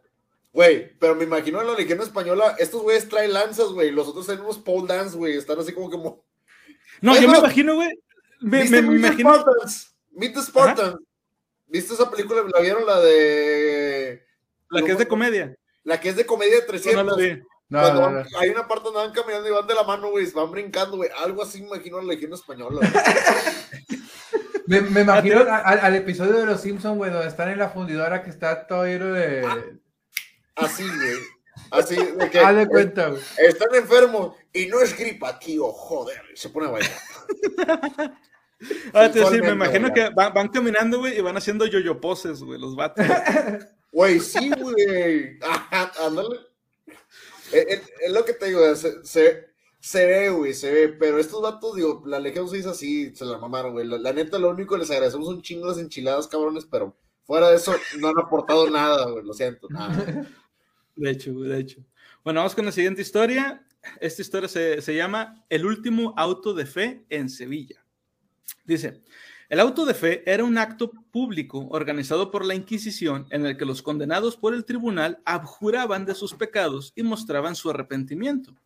Güey, 0.52 0.96
pero 0.98 1.14
me 1.14 1.24
imagino 1.24 1.60
en 1.60 1.66
la 1.66 1.74
Legión 1.74 2.00
Española, 2.00 2.56
estos 2.58 2.82
güeyes 2.82 3.08
traen 3.08 3.32
lanzas, 3.32 3.68
güey. 3.68 3.90
Los 3.90 4.08
otros 4.08 4.26
traen 4.26 4.40
unos 4.40 4.58
pole 4.58 4.86
dance, 4.88 5.16
güey. 5.16 5.36
Están 5.36 5.58
así 5.58 5.72
como 5.72 5.90
que... 5.90 5.98
mo- 5.98 6.24
No, 7.00 7.14
yo 7.20 7.28
me 7.28 7.38
imagino, 7.38 7.74
güey. 7.74 7.90
Me, 8.40 8.62
¿Viste 8.62 8.82
me- 8.82 8.88
me 8.88 8.94
Meet 8.98 9.02
the 9.16 9.22
imagino. 9.22 9.34
Spartans? 9.42 9.94
Meet 10.12 10.34
the 10.34 10.42
Spartans. 10.42 10.96
¿Viste 11.68 11.94
esa 11.94 12.10
película? 12.10 12.42
¿La 12.54 12.60
vieron? 12.60 12.86
La 12.86 13.00
de... 13.00 14.24
La 14.70 14.82
que 14.82 14.92
es 14.92 14.98
de 14.98 15.06
comedia. 15.08 15.56
La 15.84 16.00
que 16.00 16.08
es 16.08 16.16
de 16.16 16.24
comedia 16.26 16.54
de 16.54 16.60
No, 16.62 16.66
300. 16.66 17.04
no 17.04 17.10
la 17.10 17.16
vi. 17.22 17.42
No, 17.68 17.80
Cuando 17.80 18.00
no, 18.00 18.06
van- 18.06 18.26
no. 18.32 18.38
Hay 18.38 18.48
una 18.50 18.66
parte 18.68 18.84
donde 18.84 19.00
van 19.00 19.12
caminando 19.12 19.48
y 19.48 19.52
van 19.52 19.66
de 19.66 19.74
la 19.74 19.82
mano, 19.82 20.10
güey. 20.10 20.30
Van 20.30 20.50
brincando, 20.50 20.96
güey. 20.96 21.10
Algo 21.18 21.42
así 21.42 21.60
me 21.60 21.66
imagino 21.68 21.98
la 22.00 22.04
Legión 22.14 22.32
Española. 22.32 22.80
Me, 24.66 24.80
me 24.80 25.00
imagino 25.02 25.44
al 25.48 25.94
episodio 25.94 26.34
de 26.38 26.46
Los 26.46 26.60
Simpsons, 26.60 26.96
güey, 26.96 27.10
donde 27.10 27.28
están 27.28 27.50
en 27.50 27.58
la 27.58 27.68
fundidora 27.70 28.22
que 28.22 28.30
está 28.30 28.66
todo 28.66 28.84
lleno 28.84 29.12
de, 29.12 29.46
Así, 30.54 30.82
güey. 30.84 31.14
Así 31.70 31.96
de 31.96 32.30
que 32.30 32.38
Haz 32.38 32.56
de 32.56 32.66
cuenta, 32.66 33.08
güey. 33.08 33.22
están 33.38 33.74
enfermos 33.74 34.34
y 34.52 34.66
no 34.66 34.80
es 34.80 34.96
gripa, 34.96 35.38
tío, 35.38 35.70
joder. 35.72 36.20
y 36.32 36.36
Se 36.36 36.48
pone 36.50 36.66
a 36.66 36.70
bailar. 36.70 36.90
Ah, 38.94 39.10
te 39.10 39.20
decir, 39.20 39.42
me 39.42 39.50
imagino 39.50 39.90
güey. 39.90 39.94
que 39.94 40.14
van, 40.14 40.32
van 40.32 40.48
caminando, 40.48 40.98
güey, 40.98 41.18
y 41.18 41.20
van 41.20 41.36
haciendo 41.36 41.66
yoyo 41.66 42.00
poses, 42.00 42.40
güey, 42.42 42.60
los 42.60 42.74
vatos. 42.76 43.04
Güey, 43.92 44.20
sí, 44.20 44.50
güey. 44.60 45.38
Ajá, 45.40 45.90
Ándale. 46.04 46.40
Es, 47.50 47.64
es- 47.66 47.90
es 48.00 48.12
lo 48.12 48.24
que 48.26 48.34
te 48.34 48.46
digo, 48.46 48.74
se, 48.74 49.02
se, 49.04 49.48
se 49.86 50.04
ve, 50.04 50.30
güey, 50.30 50.52
se 50.52 50.72
ve. 50.72 50.88
Pero 50.88 51.16
estos 51.20 51.40
vatos, 51.40 51.76
digo, 51.76 52.02
la 52.06 52.18
Legión 52.18 52.48
Suiza 52.48 52.74
sí 52.74 53.14
se 53.14 53.24
la 53.24 53.38
mamaron, 53.38 53.70
güey. 53.70 53.86
La, 53.86 53.96
la 53.98 54.12
neta, 54.12 54.36
lo 54.36 54.50
único 54.50 54.74
que 54.74 54.80
les 54.80 54.90
agradecemos 54.90 55.28
un 55.28 55.42
chingo 55.42 55.68
las 55.68 55.78
enchiladas, 55.78 56.26
cabrones, 56.26 56.66
pero 56.68 56.96
fuera 57.22 57.50
de 57.50 57.56
eso 57.56 57.72
no 58.00 58.08
han 58.08 58.18
aportado 58.18 58.68
nada, 58.70 59.08
güey. 59.08 59.24
Lo 59.24 59.32
siento, 59.32 59.68
nada. 59.70 60.26
De 60.96 61.10
hecho, 61.10 61.32
güey, 61.32 61.50
de 61.50 61.60
hecho. 61.60 61.84
Bueno, 62.24 62.40
vamos 62.40 62.56
con 62.56 62.64
la 62.64 62.72
siguiente 62.72 63.00
historia. 63.00 63.64
Esta 64.00 64.22
historia 64.22 64.48
se, 64.48 64.82
se 64.82 64.96
llama 64.96 65.44
El 65.48 65.64
último 65.64 66.14
auto 66.16 66.52
de 66.52 66.66
fe 66.66 67.06
en 67.08 67.30
Sevilla. 67.30 67.84
Dice, 68.64 69.04
el 69.48 69.60
auto 69.60 69.86
de 69.86 69.94
fe 69.94 70.24
era 70.26 70.42
un 70.42 70.58
acto 70.58 70.90
público 71.12 71.68
organizado 71.70 72.32
por 72.32 72.44
la 72.44 72.56
Inquisición 72.56 73.28
en 73.30 73.46
el 73.46 73.56
que 73.56 73.64
los 73.64 73.82
condenados 73.82 74.36
por 74.36 74.52
el 74.52 74.64
tribunal 74.64 75.22
abjuraban 75.24 76.04
de 76.06 76.16
sus 76.16 76.34
pecados 76.34 76.92
y 76.96 77.04
mostraban 77.04 77.54
su 77.54 77.70
arrepentimiento. 77.70 78.56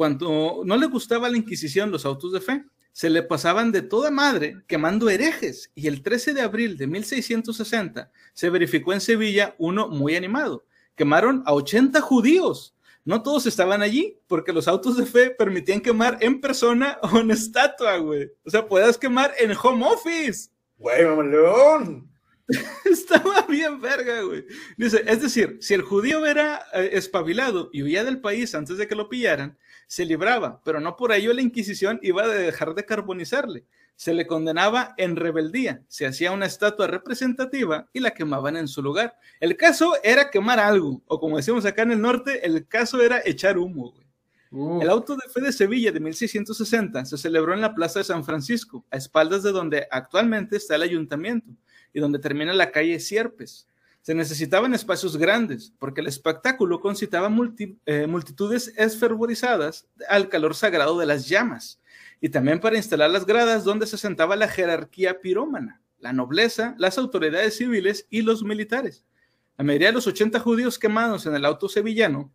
Cuando 0.00 0.62
no 0.64 0.78
le 0.78 0.86
gustaba 0.86 1.26
a 1.26 1.30
la 1.30 1.36
Inquisición 1.36 1.90
los 1.90 2.06
autos 2.06 2.32
de 2.32 2.40
fe, 2.40 2.64
se 2.90 3.10
le 3.10 3.22
pasaban 3.22 3.70
de 3.70 3.82
toda 3.82 4.10
madre 4.10 4.56
quemando 4.66 5.10
herejes 5.10 5.70
y 5.74 5.88
el 5.88 6.00
13 6.00 6.32
de 6.32 6.40
abril 6.40 6.78
de 6.78 6.86
1660 6.86 8.10
se 8.32 8.48
verificó 8.48 8.94
en 8.94 9.02
Sevilla 9.02 9.54
uno 9.58 9.88
muy 9.88 10.16
animado. 10.16 10.64
Quemaron 10.94 11.42
a 11.44 11.52
80 11.52 12.00
judíos. 12.00 12.74
No 13.04 13.22
todos 13.22 13.44
estaban 13.44 13.82
allí 13.82 14.18
porque 14.26 14.54
los 14.54 14.68
autos 14.68 14.96
de 14.96 15.04
fe 15.04 15.28
permitían 15.28 15.82
quemar 15.82 16.16
en 16.22 16.40
persona 16.40 16.98
o 17.02 17.18
en 17.18 17.30
estatua, 17.30 17.98
güey. 17.98 18.30
O 18.46 18.48
sea, 18.48 18.66
puedas 18.66 18.96
quemar 18.96 19.34
en 19.38 19.52
home 19.52 19.84
office. 19.84 20.48
Güey, 20.78 21.04
mamalón. 21.04 22.10
Estaba 22.84 23.42
bien 23.42 23.78
verga, 23.82 24.22
güey. 24.22 24.46
Dice, 24.78 25.04
es 25.06 25.20
decir, 25.20 25.58
si 25.60 25.74
el 25.74 25.82
judío 25.82 26.24
era 26.24 26.64
eh, 26.72 26.88
espabilado 26.94 27.68
y 27.70 27.82
huía 27.82 28.02
del 28.02 28.22
país 28.22 28.54
antes 28.54 28.78
de 28.78 28.88
que 28.88 28.94
lo 28.94 29.10
pillaran, 29.10 29.58
se 29.90 30.04
libraba, 30.04 30.60
pero 30.62 30.78
no 30.78 30.94
por 30.96 31.10
ello 31.10 31.32
la 31.32 31.42
Inquisición 31.42 31.98
iba 32.00 32.22
a 32.22 32.28
dejar 32.28 32.74
de 32.76 32.86
carbonizarle. 32.86 33.64
Se 33.96 34.14
le 34.14 34.24
condenaba 34.24 34.94
en 34.96 35.16
rebeldía, 35.16 35.82
se 35.88 36.06
hacía 36.06 36.30
una 36.30 36.46
estatua 36.46 36.86
representativa 36.86 37.88
y 37.92 37.98
la 37.98 38.12
quemaban 38.12 38.56
en 38.56 38.68
su 38.68 38.82
lugar. 38.82 39.18
El 39.40 39.56
caso 39.56 39.94
era 40.04 40.30
quemar 40.30 40.60
algo, 40.60 41.02
o 41.06 41.18
como 41.18 41.38
decimos 41.38 41.66
acá 41.66 41.82
en 41.82 41.90
el 41.90 42.00
norte, 42.00 42.46
el 42.46 42.68
caso 42.68 43.02
era 43.02 43.20
echar 43.24 43.58
humo, 43.58 43.90
güey. 43.90 44.06
Uh, 44.52 44.80
El 44.80 44.90
auto 44.90 45.16
de 45.16 45.28
fe 45.28 45.40
de 45.40 45.52
Sevilla 45.52 45.90
de 45.90 45.98
1660 45.98 47.04
se 47.04 47.18
celebró 47.18 47.52
en 47.52 47.60
la 47.60 47.74
Plaza 47.74 47.98
de 47.98 48.04
San 48.04 48.24
Francisco, 48.24 48.86
a 48.92 48.96
espaldas 48.96 49.42
de 49.42 49.50
donde 49.50 49.88
actualmente 49.90 50.56
está 50.56 50.76
el 50.76 50.82
ayuntamiento 50.82 51.50
y 51.92 51.98
donde 51.98 52.20
termina 52.20 52.54
la 52.54 52.70
calle 52.70 53.00
Sierpes. 53.00 53.66
Se 54.02 54.14
necesitaban 54.14 54.74
espacios 54.74 55.16
grandes 55.16 55.74
porque 55.78 56.00
el 56.00 56.06
espectáculo 56.06 56.80
concitaba 56.80 57.30
eh, 57.86 58.06
multitudes 58.06 58.72
esfervorizadas 58.76 59.86
al 60.08 60.28
calor 60.28 60.54
sagrado 60.54 60.98
de 60.98 61.06
las 61.06 61.28
llamas 61.28 61.80
y 62.20 62.30
también 62.30 62.60
para 62.60 62.76
instalar 62.76 63.10
las 63.10 63.26
gradas 63.26 63.64
donde 63.64 63.86
se 63.86 63.98
sentaba 63.98 64.36
la 64.36 64.48
jerarquía 64.48 65.20
pirómana, 65.20 65.82
la 65.98 66.12
nobleza, 66.12 66.74
las 66.78 66.98
autoridades 66.98 67.56
civiles 67.56 68.06
y 68.10 68.22
los 68.22 68.42
militares. 68.42 69.04
La 69.56 69.64
mayoría 69.64 69.88
de 69.88 69.94
los 69.94 70.06
80 70.06 70.40
judíos 70.40 70.78
quemados 70.78 71.26
en 71.26 71.34
el 71.34 71.44
auto 71.44 71.68
sevillano 71.68 72.32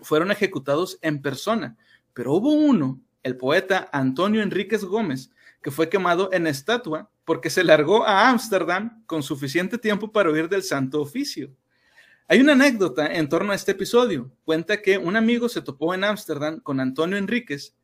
fueron 0.00 0.30
ejecutados 0.30 0.98
en 1.02 1.20
persona, 1.20 1.76
pero 2.14 2.32
hubo 2.32 2.52
uno, 2.52 3.00
el 3.22 3.36
poeta 3.36 3.88
Antonio 3.92 4.42
Enríquez 4.42 4.84
Gómez, 4.84 5.30
que 5.62 5.70
fue 5.70 5.88
quemado 5.88 6.30
en 6.32 6.46
estatua 6.46 7.10
porque 7.24 7.50
se 7.50 7.64
largó 7.64 8.04
a 8.04 8.28
Ámsterdam 8.28 9.04
con 9.06 9.22
suficiente 9.22 9.78
tiempo 9.78 10.10
para 10.10 10.30
huir 10.30 10.48
del 10.48 10.62
santo 10.62 11.00
oficio. 11.00 11.50
Hay 12.28 12.40
una 12.40 12.52
anécdota 12.52 13.06
en 13.06 13.28
torno 13.28 13.52
a 13.52 13.54
este 13.54 13.72
episodio. 13.72 14.32
Cuenta 14.44 14.80
que 14.80 14.98
un 14.98 15.16
amigo 15.16 15.48
se 15.48 15.62
topó 15.62 15.94
en 15.94 16.04
Ámsterdam 16.04 16.60
con 16.60 16.80
Antonio 16.80 17.16
Enríquez 17.16 17.74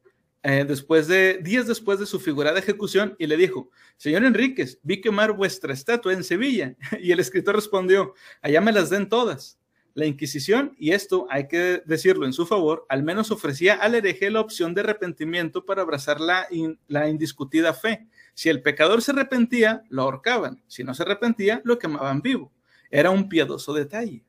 eh, 0.42 0.64
después 0.66 1.08
de, 1.08 1.38
días 1.42 1.66
después 1.66 1.98
de 1.98 2.06
su 2.06 2.20
figurada 2.20 2.58
ejecución 2.58 3.16
y 3.18 3.26
le 3.26 3.36
dijo, 3.36 3.70
señor 3.96 4.24
Enríquez, 4.24 4.78
vi 4.82 5.00
quemar 5.00 5.32
vuestra 5.32 5.72
estatua 5.72 6.12
en 6.12 6.24
Sevilla. 6.24 6.76
Y 7.00 7.12
el 7.12 7.20
escritor 7.20 7.56
respondió, 7.56 8.14
allá 8.40 8.60
me 8.60 8.72
las 8.72 8.90
den 8.90 9.08
todas. 9.08 9.57
La 9.98 10.06
Inquisición, 10.06 10.76
y 10.78 10.92
esto 10.92 11.26
hay 11.28 11.48
que 11.48 11.82
decirlo 11.84 12.24
en 12.24 12.32
su 12.32 12.46
favor, 12.46 12.86
al 12.88 13.02
menos 13.02 13.32
ofrecía 13.32 13.74
al 13.74 13.96
hereje 13.96 14.30
la 14.30 14.40
opción 14.40 14.72
de 14.72 14.82
arrepentimiento 14.82 15.66
para 15.66 15.82
abrazar 15.82 16.20
la, 16.20 16.46
la 16.86 17.08
indiscutida 17.08 17.74
fe. 17.74 18.06
Si 18.32 18.48
el 18.48 18.62
pecador 18.62 19.02
se 19.02 19.10
arrepentía, 19.10 19.82
lo 19.88 20.02
ahorcaban. 20.02 20.62
Si 20.68 20.84
no 20.84 20.94
se 20.94 21.02
arrepentía, 21.02 21.60
lo 21.64 21.80
quemaban 21.80 22.22
vivo. 22.22 22.52
Era 22.92 23.10
un 23.10 23.28
piadoso 23.28 23.74
detalle. 23.74 24.22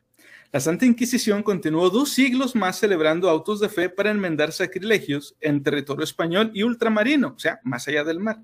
La 0.51 0.59
Santa 0.59 0.87
Inquisición 0.87 1.43
continuó 1.43 1.91
dos 1.91 2.09
siglos 2.13 2.55
más 2.55 2.79
celebrando 2.79 3.29
autos 3.29 3.59
de 3.59 3.69
fe 3.69 3.89
para 3.89 4.09
enmendar 4.09 4.51
sacrilegios 4.51 5.35
en 5.39 5.61
territorio 5.61 6.03
español 6.03 6.49
y 6.55 6.63
ultramarino, 6.63 7.35
o 7.37 7.39
sea, 7.39 7.59
más 7.63 7.87
allá 7.87 8.03
del 8.03 8.19
mar. 8.19 8.41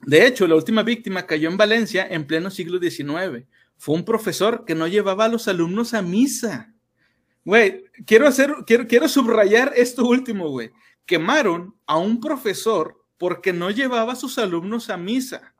De 0.00 0.26
hecho, 0.26 0.48
la 0.48 0.56
última 0.56 0.82
víctima 0.82 1.26
cayó 1.26 1.48
en 1.48 1.56
Valencia 1.56 2.08
en 2.10 2.26
pleno 2.26 2.50
siglo 2.50 2.80
XIX. 2.80 3.46
Fue 3.78 3.94
un 3.94 4.04
profesor 4.04 4.64
que 4.64 4.74
no 4.74 4.88
llevaba 4.88 5.26
a 5.26 5.28
los 5.28 5.48
alumnos 5.48 5.94
a 5.94 6.02
misa. 6.02 6.74
Güey, 7.44 7.84
quiero 8.04 8.26
hacer, 8.26 8.52
quiero, 8.66 8.86
quiero 8.86 9.08
subrayar 9.08 9.72
esto 9.76 10.04
último, 10.04 10.50
güey. 10.50 10.72
Quemaron 11.06 11.74
a 11.86 11.96
un 11.96 12.20
profesor 12.20 13.02
porque 13.16 13.52
no 13.52 13.70
llevaba 13.70 14.12
a 14.12 14.16
sus 14.16 14.36
alumnos 14.38 14.90
a 14.90 14.96
misa. 14.96 15.54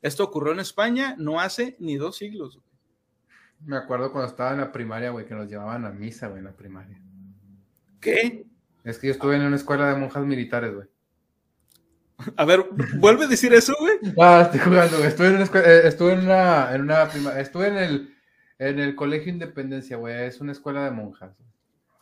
Esto 0.00 0.24
ocurrió 0.24 0.52
en 0.52 0.60
España 0.60 1.16
no 1.18 1.40
hace 1.40 1.76
ni 1.80 1.96
dos 1.96 2.16
siglos. 2.16 2.60
me 3.60 3.76
acuerdo 3.76 4.12
cuando 4.12 4.30
estaba 4.30 4.52
en 4.52 4.60
la 4.60 4.72
primaria, 4.72 5.10
güey, 5.10 5.26
que 5.26 5.34
nos 5.34 5.48
llevaban 5.48 5.84
a 5.84 5.90
misa, 5.90 6.28
güey, 6.28 6.38
en 6.38 6.44
la 6.44 6.52
primaria. 6.52 7.02
¿Qué? 8.00 8.46
Es 8.84 8.98
que 8.98 9.08
yo 9.08 9.12
estuve 9.12 9.34
en 9.34 9.42
una 9.42 9.56
escuela 9.56 9.88
de 9.92 9.98
monjas 9.98 10.24
militares, 10.24 10.72
güey. 10.72 10.88
A 12.36 12.44
ver, 12.44 12.64
vuelve 12.98 13.24
a 13.24 13.28
decir 13.28 13.52
eso, 13.54 13.74
güey. 13.78 13.98
Ah, 14.20 14.42
estoy 14.44 14.60
jugando, 14.60 14.96
güey. 14.96 15.08
Estuve 15.08 15.26
en 15.28 15.34
una 15.34 15.44
escuela, 15.44 15.66
eh, 15.68 15.80
estuve 15.88 16.12
en 16.12 16.20
una, 16.20 16.74
en 16.74 16.80
una 16.82 17.08
prima- 17.08 17.38
estuve 17.38 17.68
en 17.68 17.76
el, 17.76 18.14
en 18.58 18.78
el 18.78 18.94
Colegio 18.94 19.32
Independencia, 19.32 19.96
güey. 19.96 20.14
Es 20.24 20.40
una 20.40 20.52
escuela 20.52 20.84
de 20.84 20.90
monjas. 20.90 21.32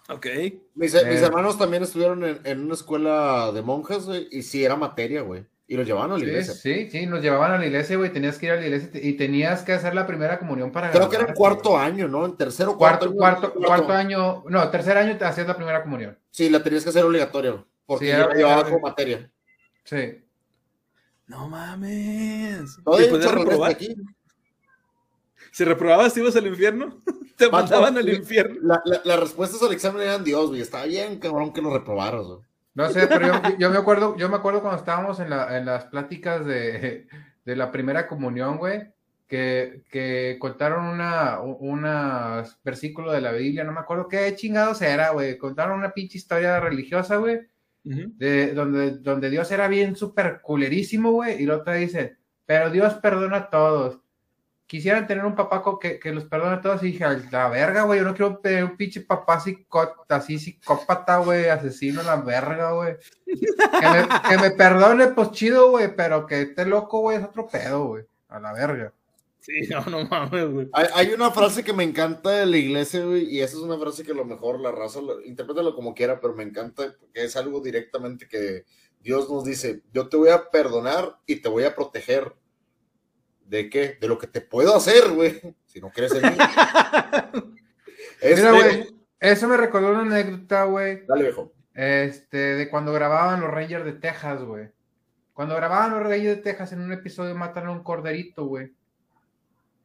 Ok. 0.08 0.26
Mis, 0.74 0.94
Eh. 0.94 1.06
mis 1.10 1.22
hermanos 1.22 1.58
también 1.58 1.82
estuvieron 1.82 2.22
en, 2.24 2.38
en 2.44 2.60
una 2.64 2.74
escuela 2.74 3.50
de 3.52 3.62
monjas, 3.62 4.06
güey, 4.06 4.28
y 4.30 4.42
sí 4.42 4.64
era 4.64 4.76
materia, 4.76 5.22
güey. 5.22 5.46
Y 5.66 5.76
los 5.78 5.86
llevaban 5.86 6.10
a 6.10 6.14
la 6.14 6.20
Sí, 6.20 6.26
iglesia. 6.26 6.52
sí, 6.54 6.90
sí, 6.90 7.06
nos 7.06 7.22
llevaban 7.22 7.50
a 7.52 7.58
la 7.58 7.64
iglesia, 7.66 7.96
güey. 7.96 8.12
Tenías 8.12 8.38
que 8.38 8.46
ir 8.46 8.52
a 8.52 8.56
la 8.56 8.66
iglesia 8.66 8.90
y 9.02 9.14
tenías 9.14 9.62
que 9.62 9.72
hacer 9.72 9.94
la 9.94 10.06
primera 10.06 10.38
comunión 10.38 10.70
para 10.70 10.90
Creo 10.90 11.08
que 11.08 11.16
era 11.16 11.24
en 11.24 11.32
graduarte, 11.32 11.38
cuarto 11.38 11.70
güey. 11.70 11.82
año, 11.82 12.06
¿no? 12.06 12.26
En 12.26 12.36
tercero, 12.36 12.76
Cuarto, 12.76 13.10
cuarto, 13.14 13.52
cuarto, 13.54 13.60
cuarto 13.66 13.92
año, 13.94 14.44
no, 14.48 14.68
tercer 14.70 14.98
año 14.98 15.16
te 15.16 15.24
hacías 15.24 15.46
la 15.48 15.56
primera 15.56 15.82
comunión. 15.82 16.18
Sí, 16.30 16.50
la 16.50 16.62
tenías 16.62 16.84
que 16.84 16.90
hacer 16.90 17.02
obligatoria, 17.02 17.64
porque 17.86 18.04
Sí, 18.04 18.10
era- 18.10 18.28
la 18.28 18.34
llevaba 18.34 18.60
era- 18.60 18.64
como 18.68 18.80
materia. 18.80 19.30
Sí. 19.84 20.22
No 21.26 21.48
mames. 21.48 22.76
Todavía 22.84 23.06
¿Y 23.06 23.10
podías 23.10 23.32
reprobar? 23.32 23.70
aquí. 23.70 23.94
Si 25.52 25.64
reprobabas, 25.64 26.12
te 26.14 26.20
ibas 26.20 26.36
al 26.36 26.46
infierno. 26.46 27.00
Te 27.36 27.46
Vato, 27.46 27.56
mandaban 27.64 27.98
al 27.98 28.08
infierno. 28.08 28.56
La- 28.62 28.80
la- 28.84 29.00
las 29.04 29.20
respuestas 29.20 29.60
al 29.62 29.72
examen 29.72 30.02
eran 30.02 30.22
Dios, 30.22 30.48
güey. 30.50 30.60
Estaba 30.60 30.84
bien, 30.84 31.18
cabrón, 31.18 31.52
que 31.52 31.60
lo 31.62 31.72
reprobaras, 31.76 32.24
güey. 32.26 32.38
No 32.74 32.88
sé, 32.90 33.06
pero 33.08 33.26
yo, 33.26 33.40
yo 33.58 33.70
me 33.70 33.76
acuerdo, 33.78 34.16
yo 34.16 34.28
me 34.28 34.36
acuerdo 34.36 34.60
cuando 34.60 34.78
estábamos 34.78 35.18
en, 35.20 35.30
la, 35.30 35.56
en 35.58 35.64
las 35.66 35.84
pláticas 35.86 36.44
de, 36.44 37.06
de 37.44 37.56
la 37.56 37.70
primera 37.72 38.06
comunión, 38.08 38.56
güey, 38.58 38.88
que, 39.28 39.82
que 39.90 40.36
contaron 40.40 40.84
una, 40.86 41.40
una 41.40 42.44
versículo 42.64 43.10
de 43.12 43.20
la 43.20 43.32
Biblia, 43.32 43.62
no 43.64 43.72
me 43.72 43.80
acuerdo 43.80 44.08
qué 44.08 44.34
chingados 44.36 44.80
era, 44.82 45.10
güey. 45.10 45.36
Contaron 45.38 45.78
una 45.78 45.92
pinche 45.92 46.18
historia 46.18 46.58
religiosa, 46.60 47.16
güey, 47.16 47.40
De 47.84 48.54
donde, 48.54 48.92
donde 48.92 49.28
Dios 49.28 49.50
era 49.50 49.68
bien 49.68 49.94
súper 49.94 50.40
culerísimo, 50.40 51.12
güey, 51.12 51.42
y 51.42 51.46
la 51.46 51.56
otra 51.56 51.74
dice, 51.74 52.16
pero 52.46 52.70
Dios 52.70 52.94
perdona 52.94 53.36
a 53.36 53.50
todos. 53.50 54.00
Quisieran 54.66 55.06
tener 55.06 55.26
un 55.26 55.34
papá 55.34 55.62
que, 55.78 55.98
que 55.98 56.12
los 56.12 56.24
perdone 56.24 56.56
a 56.56 56.60
todos 56.62 56.82
y 56.82 56.86
dije, 56.86 57.04
"A 57.04 57.20
la 57.30 57.48
verga, 57.50 57.82
güey, 57.82 58.00
yo 58.00 58.06
no 58.06 58.14
quiero 58.14 58.38
tener 58.38 58.64
un 58.64 58.78
pinche 58.78 59.02
papá 59.02 59.34
así 60.08 60.38
psicópata, 60.38 61.18
güey, 61.18 61.50
asesino 61.50 62.02
la 62.02 62.16
verga, 62.16 62.72
güey. 62.72 62.96
Que 63.26 63.88
me, 63.88 64.08
que 64.28 64.38
me 64.38 64.50
perdone, 64.52 65.08
pues 65.08 65.32
chido, 65.32 65.70
güey, 65.70 65.94
pero 65.94 66.26
que 66.26 66.40
esté 66.40 66.64
loco, 66.64 67.00
güey, 67.00 67.18
es 67.18 67.24
otro 67.24 67.46
pedo, 67.46 67.84
güey, 67.88 68.04
a 68.28 68.40
la 68.40 68.54
verga. 68.54 68.92
Sí, 69.44 69.52
no, 69.70 69.84
no 69.84 70.04
mames, 70.06 70.50
güey. 70.50 70.68
Hay, 70.72 70.86
hay 70.94 71.08
una 71.12 71.30
frase 71.30 71.62
que 71.62 71.74
me 71.74 71.84
encanta 71.84 72.30
de 72.30 72.46
la 72.46 72.56
iglesia, 72.56 73.04
güey, 73.04 73.24
y 73.24 73.40
esa 73.40 73.58
es 73.58 73.62
una 73.62 73.78
frase 73.78 74.02
que 74.02 74.12
a 74.12 74.14
lo 74.14 74.24
mejor 74.24 74.58
la 74.58 74.72
raza, 74.72 75.02
lo, 75.02 75.22
interprétalo 75.22 75.74
como 75.74 75.94
quiera, 75.94 76.18
pero 76.18 76.34
me 76.34 76.44
encanta 76.44 76.94
porque 76.98 77.24
es 77.24 77.36
algo 77.36 77.60
directamente 77.60 78.26
que 78.26 78.64
Dios 79.02 79.28
nos 79.28 79.44
dice, 79.44 79.82
yo 79.92 80.08
te 80.08 80.16
voy 80.16 80.30
a 80.30 80.50
perdonar 80.50 81.18
y 81.26 81.36
te 81.36 81.50
voy 81.50 81.64
a 81.64 81.74
proteger. 81.74 82.34
¿De 83.44 83.68
qué? 83.68 83.98
De 84.00 84.08
lo 84.08 84.16
que 84.16 84.26
te 84.26 84.40
puedo 84.40 84.74
hacer, 84.74 85.10
güey, 85.10 85.38
si 85.66 85.78
no 85.80 85.90
crees 85.90 86.14
en 86.14 86.22
mí. 86.22 86.38
Este, 88.20 88.36
Mira, 88.36 88.52
güey, 88.52 88.96
eso 89.20 89.48
me 89.48 89.56
recordó 89.58 89.90
una 89.90 90.00
anécdota, 90.00 90.64
güey, 90.64 91.04
Dale, 91.06 91.24
viejo. 91.24 91.52
este, 91.74 92.38
de 92.38 92.70
cuando 92.70 92.92
grababan 92.92 93.42
los 93.42 93.50
Rangers 93.50 93.84
de 93.84 93.92
Texas, 93.92 94.42
güey. 94.42 94.70
Cuando 95.34 95.54
grababan 95.56 95.90
los 95.90 96.02
Rangers 96.02 96.36
de 96.36 96.42
Texas 96.42 96.72
en 96.72 96.80
un 96.80 96.92
episodio 96.92 97.34
matan 97.34 97.66
a 97.66 97.72
un 97.72 97.82
corderito, 97.82 98.46
güey. 98.46 98.72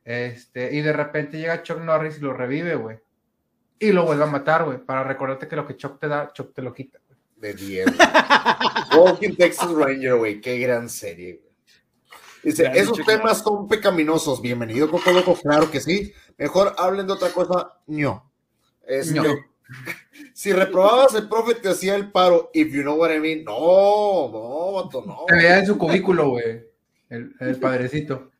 Este, 0.06 0.74
y 0.74 0.82
de 0.82 0.94
repente 0.94 1.38
llega 1.38 1.62
Chuck 1.64 1.80
Norris 1.80 2.18
y 2.18 2.22
lo 2.22 2.34
revive, 2.34 2.76
güey. 2.76 2.98
Y 3.80 3.92
lo 3.92 4.06
vuelve 4.06 4.24
a 4.24 4.28
matar, 4.28 4.66
güey, 4.66 4.78
para 4.78 5.04
recordarte 5.04 5.48
que 5.48 5.56
lo 5.56 5.66
que 5.66 5.78
Chuck 5.78 6.00
te 6.00 6.08
da, 6.08 6.32
Chuck 6.34 6.54
te 6.54 6.62
lo 6.62 6.74
quita. 6.74 7.00
güey. 7.08 7.20
De 7.38 7.54
10. 7.54 7.86
güey. 7.86 7.98
Walking 8.98 9.36
Texas 9.36 9.72
Ranger, 9.72 10.16
güey. 10.16 10.42
Qué 10.42 10.58
gran 10.60 10.90
serie, 10.90 11.36
güey. 11.42 11.50
Dice, 12.44 12.64
Grande 12.64 12.80
esos 12.80 12.98
Chuck 12.98 13.06
temas 13.06 13.40
son 13.40 13.68
pecaminosos. 13.68 14.42
Bienvenido, 14.42 14.90
Coco 14.90 15.12
Loco. 15.12 15.36
Claro 15.36 15.70
que 15.70 15.80
sí. 15.80 16.14
Mejor 16.38 16.74
hablen 16.78 17.06
de 17.08 17.14
otra 17.14 17.30
cosa. 17.30 17.78
No. 17.88 18.32
Este, 18.88 19.20
No. 19.20 19.24
Si 20.34 20.52
reprobabas, 20.52 21.14
el 21.16 21.30
profe 21.30 21.56
te 21.56 21.70
hacía 21.70 21.96
el 21.96 22.12
paro. 22.12 22.50
If 22.54 22.74
you 22.74 22.82
know 22.82 22.96
what 22.96 23.12
I 23.14 23.20
mean. 23.20 23.44
No, 23.44 24.30
no, 24.32 24.72
vato, 24.74 25.04
no. 25.06 25.26
Se 25.28 25.36
veía 25.36 25.60
en 25.60 25.66
su 25.68 25.78
cubículo, 25.78 26.30
güey. 26.30 26.66
El, 27.10 27.34
el 27.40 27.60
padrecito. 27.60 28.32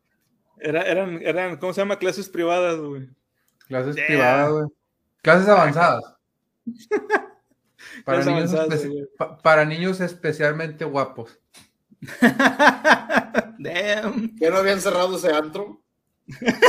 Era, 0.60 0.82
eran, 0.84 1.22
eran, 1.22 1.58
¿cómo 1.58 1.74
se 1.74 1.82
llama? 1.82 1.98
Clases 2.00 2.28
privadas, 2.30 2.78
güey. 2.78 3.08
Clases 3.68 3.96
privadas, 3.96 4.52
güey. 4.52 4.66
Clases 5.22 5.48
avanzadas. 5.48 6.04
Para, 8.06 8.22
Clases 8.22 8.34
niños 8.34 8.54
avanzadas, 8.54 8.88
pa- 9.18 9.38
para 9.40 9.66
niños 9.66 10.00
especialmente 10.02 10.86
guapos. 10.86 11.40
Damn. 13.60 14.36
¿Ya 14.40 14.50
no 14.50 14.58
habían 14.58 14.80
cerrado 14.82 15.16
ese 15.18 15.32
antro? 15.34 15.82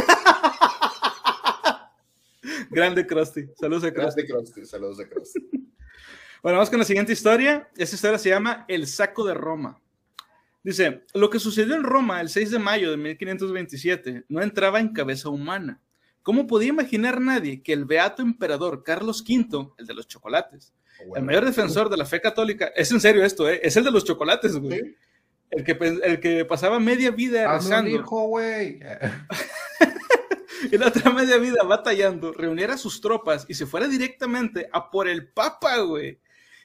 Grande 2.71 3.07
Krusty. 3.07 3.49
Saludos 3.59 3.85
a 3.85 3.93
Krusty. 3.93 4.23
Gracias, 4.23 4.53
Krusty. 4.55 4.67
Saludos 4.67 4.99
de 4.99 5.09
Krusty. 5.09 5.41
Bueno, 6.43 6.59
vamos 6.59 6.71
con 6.71 6.79
la 6.79 6.85
siguiente 6.85 7.13
historia. 7.13 7.69
Esta 7.77 7.97
historia 7.97 8.19
se 8.19 8.29
llama 8.31 8.65
El 8.69 8.87
saco 8.87 9.25
de 9.25 9.35
Roma. 9.35 9.79
Dice, 10.63 11.05
lo 11.15 11.31
que 11.31 11.39
sucedió 11.41 11.75
en 11.75 11.83
Roma 11.85 12.21
el 12.21 12.29
6 12.29 12.51
de 12.51 12.59
mayo 12.59 12.91
de 12.91 12.97
1527 12.99 14.25
no 14.29 14.43
entraba 14.43 14.79
en 14.81 14.93
cabeza 14.93 15.29
humana. 15.29 15.81
¿Cómo 16.23 16.47
podía 16.47 16.69
imaginar 16.69 17.19
nadie 17.21 17.63
que 17.63 17.73
el 17.73 17.87
beato 17.87 18.21
emperador 18.23 18.83
Carlos 18.83 19.23
V, 19.27 19.73
el 19.79 19.87
de 19.87 19.95
los 19.95 20.07
chocolates, 20.07 20.75
el 21.17 21.23
mayor 21.23 21.47
defensor 21.47 21.89
de 21.89 21.97
la 21.97 22.05
fe 22.05 22.21
católica, 22.21 22.71
es 22.77 22.93
en 22.93 23.01
serio 23.01 23.25
esto, 23.25 23.49
¿eh? 23.49 23.59
es 23.63 23.75
el 23.77 23.85
de 23.85 23.91
los 23.91 24.05
chocolates, 24.05 24.55
güey. 24.59 24.81
Sí. 24.81 24.97
El, 25.51 25.65
que, 25.65 25.75
pe- 25.75 25.99
el 26.05 26.21
que 26.21 26.45
pasaba 26.45 26.79
media 26.79 27.11
vida 27.11 27.47
un 27.49 27.55
rezando 27.59 27.91
hijo, 27.91 28.27
güey. 28.29 28.81
y 30.71 30.77
la 30.77 30.89
otra 30.89 31.11
media 31.11 31.39
vida 31.39 31.63
batallando, 31.63 32.33
reuniera 32.33 32.75
a 32.75 32.79
sus 32.79 33.01
tropas 33.01 33.47
y 33.49 33.55
se 33.55 33.67
fuera 33.67 33.89
directamente 33.89 34.69
a 34.73 34.91
por 34.91 35.09
el 35.09 35.29
Papa, 35.29 35.79
güey. 35.79 36.21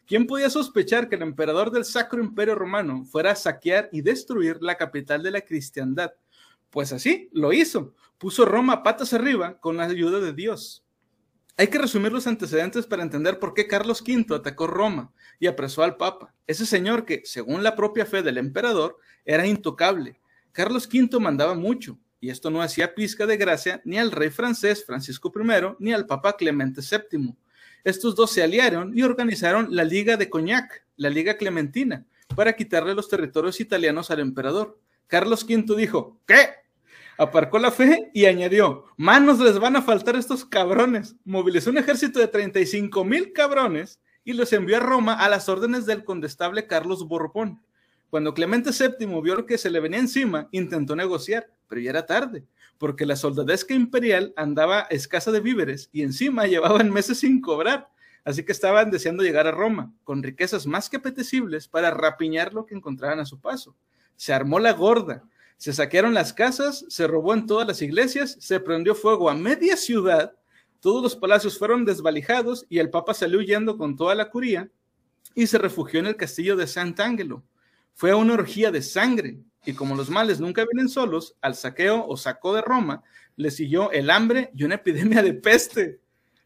¿Quién 0.08 0.28
podía 0.28 0.50
sospechar 0.50 1.10
que 1.10 1.16
el 1.16 1.24
emperador 1.24 1.72
del 1.72 1.84
Sacro 1.84 2.24
Imperio 2.24 2.54
Romano 2.54 3.06
fuera 3.06 3.32
a 3.32 3.36
saquear 3.36 3.90
y 3.92 4.02
destruir 4.02 4.58
la 4.62 4.76
capital 4.76 5.24
de 5.24 5.32
la 5.32 5.42
cristiandad? 5.42 6.12
Pues 6.70 6.94
así, 6.94 7.30
lo 7.32 7.54
hizo. 7.54 7.96
Puso 8.20 8.46
Roma 8.46 8.84
patas 8.84 9.14
arriba 9.14 9.60
con 9.60 9.78
la 9.78 9.86
ayuda 9.86 10.20
de 10.20 10.34
Dios. 10.34 10.86
Hay 11.58 11.68
que 11.68 11.80
resumir 11.80 12.12
los 12.12 12.28
antecedentes 12.28 12.86
para 12.86 13.02
entender 13.02 13.40
por 13.40 13.54
qué 13.54 13.66
Carlos 13.66 14.02
V 14.02 14.36
atacó 14.36 14.68
Roma 14.68 15.12
y 15.40 15.48
apresó 15.48 15.84
al 15.84 15.98
Papa. 15.98 16.34
Ese 16.46 16.66
señor 16.66 17.06
que, 17.06 17.22
según 17.24 17.64
la 17.64 17.76
propia 17.76 18.06
fe 18.06 18.22
del 18.22 18.38
emperador, 18.38 18.98
era 19.24 19.48
intocable. 19.48 20.20
Carlos 20.52 20.88
V 20.88 21.20
mandaba 21.20 21.56
mucho, 21.56 21.98
y 22.20 22.30
esto 22.30 22.50
no 22.50 22.62
hacía 22.62 22.94
pizca 22.94 23.26
de 23.26 23.38
gracia 23.38 23.82
ni 23.86 23.98
al 23.98 24.12
rey 24.12 24.30
francés 24.30 24.86
Francisco 24.86 25.32
I 25.36 25.76
ni 25.80 25.94
al 25.94 26.06
Papa 26.06 26.36
Clemente 26.36 26.82
VII. 26.82 27.36
Estos 27.86 28.16
dos 28.16 28.32
se 28.32 28.42
aliaron 28.42 28.98
y 28.98 29.04
organizaron 29.04 29.68
la 29.70 29.84
Liga 29.84 30.18
de 30.18 30.28
Cognac, 30.28 30.84
la 30.98 31.12
Liga 31.12 31.38
Clementina, 31.38 32.04
para 32.36 32.54
quitarle 32.54 32.96
los 32.96 33.08
territorios 33.08 33.62
italianos 33.62 34.10
al 34.10 34.22
emperador. 34.22 34.80
Carlos 35.06 35.46
V 35.48 35.76
dijo, 35.78 36.20
¿qué? 36.26 36.50
Aparcó 37.16 37.60
la 37.60 37.70
fe 37.70 38.10
y 38.12 38.26
añadió, 38.26 38.86
manos 38.98 39.40
les 39.40 39.60
van 39.60 39.76
a 39.76 39.84
faltar 39.84 40.16
estos 40.16 40.44
cabrones. 40.46 41.16
Movilizó 41.26 41.70
un 41.70 41.78
ejército 41.78 42.20
de 42.20 42.28
35 42.28 43.06
mil 43.06 43.32
cabrones 43.34 44.02
y 44.24 44.34
los 44.34 44.52
envió 44.52 44.78
a 44.78 44.80
Roma 44.80 45.14
a 45.14 45.30
las 45.30 45.48
órdenes 45.48 45.86
del 45.86 46.04
condestable 46.04 46.66
Carlos 46.66 47.08
Borbón. 47.08 47.62
Cuando 48.10 48.34
Clemente 48.34 48.72
VII 48.72 49.22
vio 49.22 49.36
lo 49.36 49.46
que 49.46 49.60
se 49.60 49.70
le 49.70 49.80
venía 49.80 50.00
encima, 50.00 50.50
intentó 50.52 50.96
negociar, 50.96 51.52
pero 51.68 51.82
ya 51.82 51.92
era 51.92 52.08
tarde, 52.08 52.46
porque 52.78 53.06
la 53.06 53.16
soldadesca 53.16 53.74
imperial 53.74 54.34
andaba 54.36 54.82
escasa 54.90 55.32
de 55.32 55.40
víveres 55.40 55.90
y 55.92 56.02
encima 56.02 56.46
llevaban 56.48 56.92
meses 56.92 57.20
sin 57.20 57.42
cobrar. 57.42 57.90
Así 58.24 58.44
que 58.44 58.52
estaban 58.52 58.90
deseando 58.90 59.24
llegar 59.24 59.46
a 59.46 59.52
Roma, 59.52 59.94
con 60.04 60.24
riquezas 60.24 60.66
más 60.66 60.90
que 60.90 60.98
apetecibles 60.98 61.68
para 61.68 61.92
rapiñar 61.92 62.54
lo 62.54 62.66
que 62.66 62.74
encontraran 62.74 63.20
a 63.20 63.26
su 63.26 63.40
paso. 63.40 63.76
Se 64.16 64.34
armó 64.34 64.60
la 64.60 64.74
gorda, 64.74 65.24
se 65.58 65.74
saquearon 65.74 66.14
las 66.14 66.34
casas, 66.34 66.86
se 66.90 67.08
robó 67.08 67.34
en 67.34 67.46
todas 67.46 67.68
las 67.68 67.82
iglesias, 67.82 68.36
se 68.40 68.60
prendió 68.60 68.96
fuego 68.96 69.30
a 69.30 69.36
media 69.36 69.78
ciudad, 69.78 70.34
todos 70.80 71.02
los 71.04 71.16
palacios 71.16 71.58
fueron 71.58 71.86
desvalijados 71.86 72.66
y 72.70 72.80
el 72.80 72.90
Papa 72.90 73.14
salió 73.14 73.40
huyendo 73.40 73.78
con 73.78 73.96
toda 73.96 74.16
la 74.16 74.30
curía 74.30 74.70
y 75.34 75.48
se 75.48 75.58
refugió 75.58 76.00
en 76.00 76.08
el 76.08 76.16
castillo 76.16 76.56
de 76.56 76.68
Sant'Angelo. 76.68 77.44
Fue 77.94 78.14
una 78.14 78.34
orgía 78.34 78.72
de 78.72 78.82
sangre 78.82 79.40
y 79.66 79.74
como 79.74 79.96
los 79.96 80.10
males 80.10 80.40
nunca 80.40 80.66
vienen 80.72 80.90
solos, 80.90 81.36
al 81.42 81.56
saqueo 81.56 82.06
o 82.08 82.18
saco 82.18 82.54
de 82.54 82.62
Roma 82.62 83.04
le 83.36 83.52
siguió 83.52 83.92
el 83.92 84.10
hambre 84.10 84.52
y 84.56 84.64
una 84.64 84.76
epidemia 84.76 85.22
de 85.22 85.34
peste. 85.34 86.00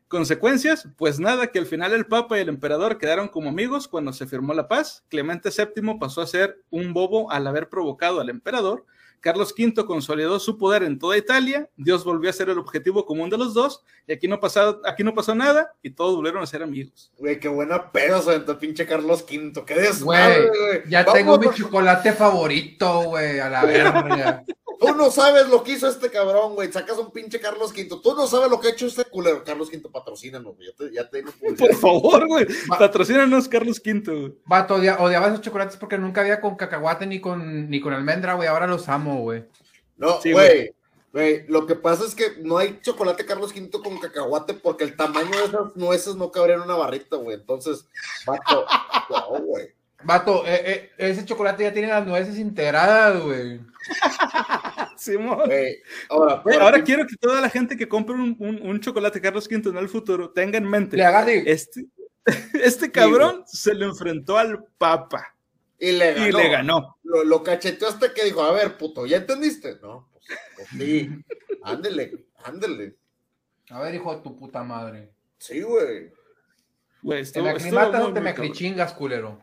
¿Consecuencias? 0.07 0.87
Pues 0.97 1.19
nada, 1.19 1.47
que 1.47 1.59
al 1.59 1.67
final 1.67 1.93
el 1.93 2.07
Papa 2.07 2.37
y 2.37 2.41
el 2.41 2.49
Emperador 2.49 2.97
quedaron 2.97 3.27
como 3.27 3.49
amigos 3.49 3.87
cuando 3.87 4.11
se 4.11 4.25
firmó 4.25 4.55
la 4.55 4.67
paz. 4.67 5.03
Clemente 5.07 5.49
VII 5.55 5.99
pasó 5.99 6.21
a 6.21 6.27
ser 6.27 6.63
un 6.71 6.93
bobo 6.93 7.31
al 7.31 7.45
haber 7.45 7.69
provocado 7.69 8.19
al 8.19 8.29
Emperador. 8.29 8.85
Carlos 9.21 9.53
V 9.57 9.85
consolidó 9.85 10.39
su 10.39 10.57
poder 10.57 10.83
en 10.83 10.97
toda 10.97 11.17
Italia. 11.17 11.69
Dios 11.75 12.03
volvió 12.03 12.29
a 12.29 12.33
ser 12.33 12.49
el 12.49 12.57
objetivo 12.57 13.05
común 13.05 13.29
de 13.29 13.37
los 13.37 13.53
dos. 13.53 13.83
Y 14.07 14.13
aquí 14.13 14.27
no, 14.27 14.39
pasó, 14.39 14.81
aquí 14.85 15.03
no 15.03 15.13
pasó 15.13 15.35
nada 15.35 15.73
y 15.81 15.91
todos 15.91 16.15
volvieron 16.15 16.41
a 16.41 16.47
ser 16.47 16.63
amigos. 16.63 17.11
Güey, 17.17 17.39
qué 17.39 17.47
buena 17.47 17.91
peda 17.91 18.21
se 18.21 18.39
pinche 18.55 18.85
Carlos 18.85 19.25
V. 19.29 19.63
Qué 19.65 19.75
desmadre, 19.75 20.49
Güey, 20.49 20.81
ya 20.89 21.03
Vamos, 21.03 21.13
tengo 21.13 21.37
mi 21.37 21.47
chocolate 21.53 22.13
favorito, 22.13 23.03
güey, 23.03 23.39
a 23.39 23.49
la 23.49 23.65
verga. 23.65 24.43
Tú 24.79 24.95
no 24.95 25.11
sabes 25.11 25.47
lo 25.49 25.63
que 25.63 25.73
hizo 25.73 25.87
este 25.87 26.09
cabrón, 26.09 26.55
güey. 26.55 26.71
Sacas 26.71 26.97
un 26.97 27.11
pinche 27.11 27.39
Carlos 27.39 27.71
V. 27.71 27.89
Tú 28.01 28.15
no 28.15 28.25
sabes 28.27 28.49
lo 28.49 28.59
que 28.59 28.69
ha 28.69 28.71
hecho 28.71 28.87
este 28.87 29.03
culero. 29.05 29.43
Carlos 29.43 29.67
V, 29.69 29.89
patrocínanos, 29.91 30.55
güey. 30.55 30.67
Ya 30.69 30.75
te, 30.75 30.93
ya 30.93 31.09
te. 31.09 31.23
Por 31.55 31.75
favor, 31.75 32.27
güey. 32.27 32.45
Patrocínanos 32.67 33.47
Carlos 33.49 33.81
V, 33.85 34.01
güey. 34.05 34.33
Vato, 34.45 34.75
odia- 34.75 34.97
odiaba 34.99 35.27
esos 35.27 35.41
chocolates 35.41 35.75
porque 35.77 35.97
nunca 35.97 36.21
había 36.21 36.39
con 36.41 36.55
cacahuate 36.55 37.05
ni 37.07 37.19
con, 37.19 37.69
ni 37.69 37.81
con 37.81 37.93
almendra, 37.93 38.35
güey. 38.35 38.47
Ahora 38.47 38.67
los 38.67 38.87
amo, 38.89 39.21
güey. 39.21 39.45
No, 39.97 40.21
Sí, 40.21 40.31
güey. 40.31 40.73
Güey, 41.11 41.47
lo 41.47 41.65
que 41.65 41.73
pasa 41.75 42.05
es 42.05 42.13
que 42.13 42.35
no 42.43 42.59
hay 42.59 42.79
chocolate 42.83 43.25
Carlos 43.25 43.51
V 43.51 43.71
con 43.83 43.97
cacahuate 43.97 44.53
porque 44.53 44.83
el 44.83 44.95
tamaño 44.95 45.31
de 45.31 45.45
esas 45.45 45.75
nueces 45.75 46.15
no 46.15 46.29
cabría 46.31 46.55
en 46.55 46.61
una 46.61 46.75
barrita, 46.75 47.15
güey. 47.15 47.35
Entonces, 47.35 47.85
vato, 48.27 48.65
no, 49.09 49.39
güey. 49.41 49.69
Vato, 50.03 50.43
eh, 50.45 50.61
eh, 50.65 51.09
ese 51.09 51.25
chocolate 51.25 51.63
ya 51.63 51.73
tiene 51.73 51.87
las 51.89 52.05
nueces 52.05 52.37
integradas, 52.37 53.21
güey. 53.21 53.59
Simón. 54.99 55.47
Güey, 55.47 55.77
Ahora, 56.59 56.83
quiero 56.83 57.05
que 57.07 57.15
toda 57.17 57.41
la 57.41 57.49
gente 57.49 57.77
que 57.77 57.87
compre 57.87 58.15
un, 58.15 58.35
un- 58.39 58.61
un 58.61 58.79
chocolate 58.79 59.21
Carlos 59.21 59.47
V 59.49 59.69
en 59.69 59.77
el 59.77 59.89
futuro 59.89 60.31
tenga 60.31 60.57
en 60.57 60.69
mente. 60.69 60.97
Le. 60.97 61.43
Este, 61.45 61.85
este 62.63 62.91
cabrón 62.91 63.43
se 63.47 63.73
le 63.73 63.85
enfrentó 63.85 64.37
al 64.37 64.63
Papa 64.77 65.35
y 65.79 65.91
le 65.93 66.13
ganó. 66.13 66.27
y 66.27 66.31
le 66.31 66.49
ganó. 66.49 66.97
Lo, 67.03 67.23
lo 67.23 67.43
cacheteó 67.43 67.87
hasta 67.87 68.13
que 68.13 68.25
dijo, 68.25 68.41
a 68.41 68.51
ver, 68.51 68.77
puto, 68.77 69.05
¿ya 69.05 69.17
entendiste? 69.17 69.77
No, 69.81 70.09
pues, 70.13 70.25
pues 70.55 70.67
sí. 70.77 71.09
Ándele, 71.63 72.25
ándele. 72.43 72.95
A 73.69 73.81
ver, 73.81 73.95
hijo 73.95 74.15
de 74.15 74.21
tu 74.21 74.35
puta 74.35 74.63
madre. 74.63 75.11
Sí, 75.37 75.61
güey. 75.61 76.11
Güey, 77.01 77.23
¿Te 77.31 77.41
me 77.41 77.53
te 77.53 78.21
me 78.21 78.35
culero? 78.97 79.41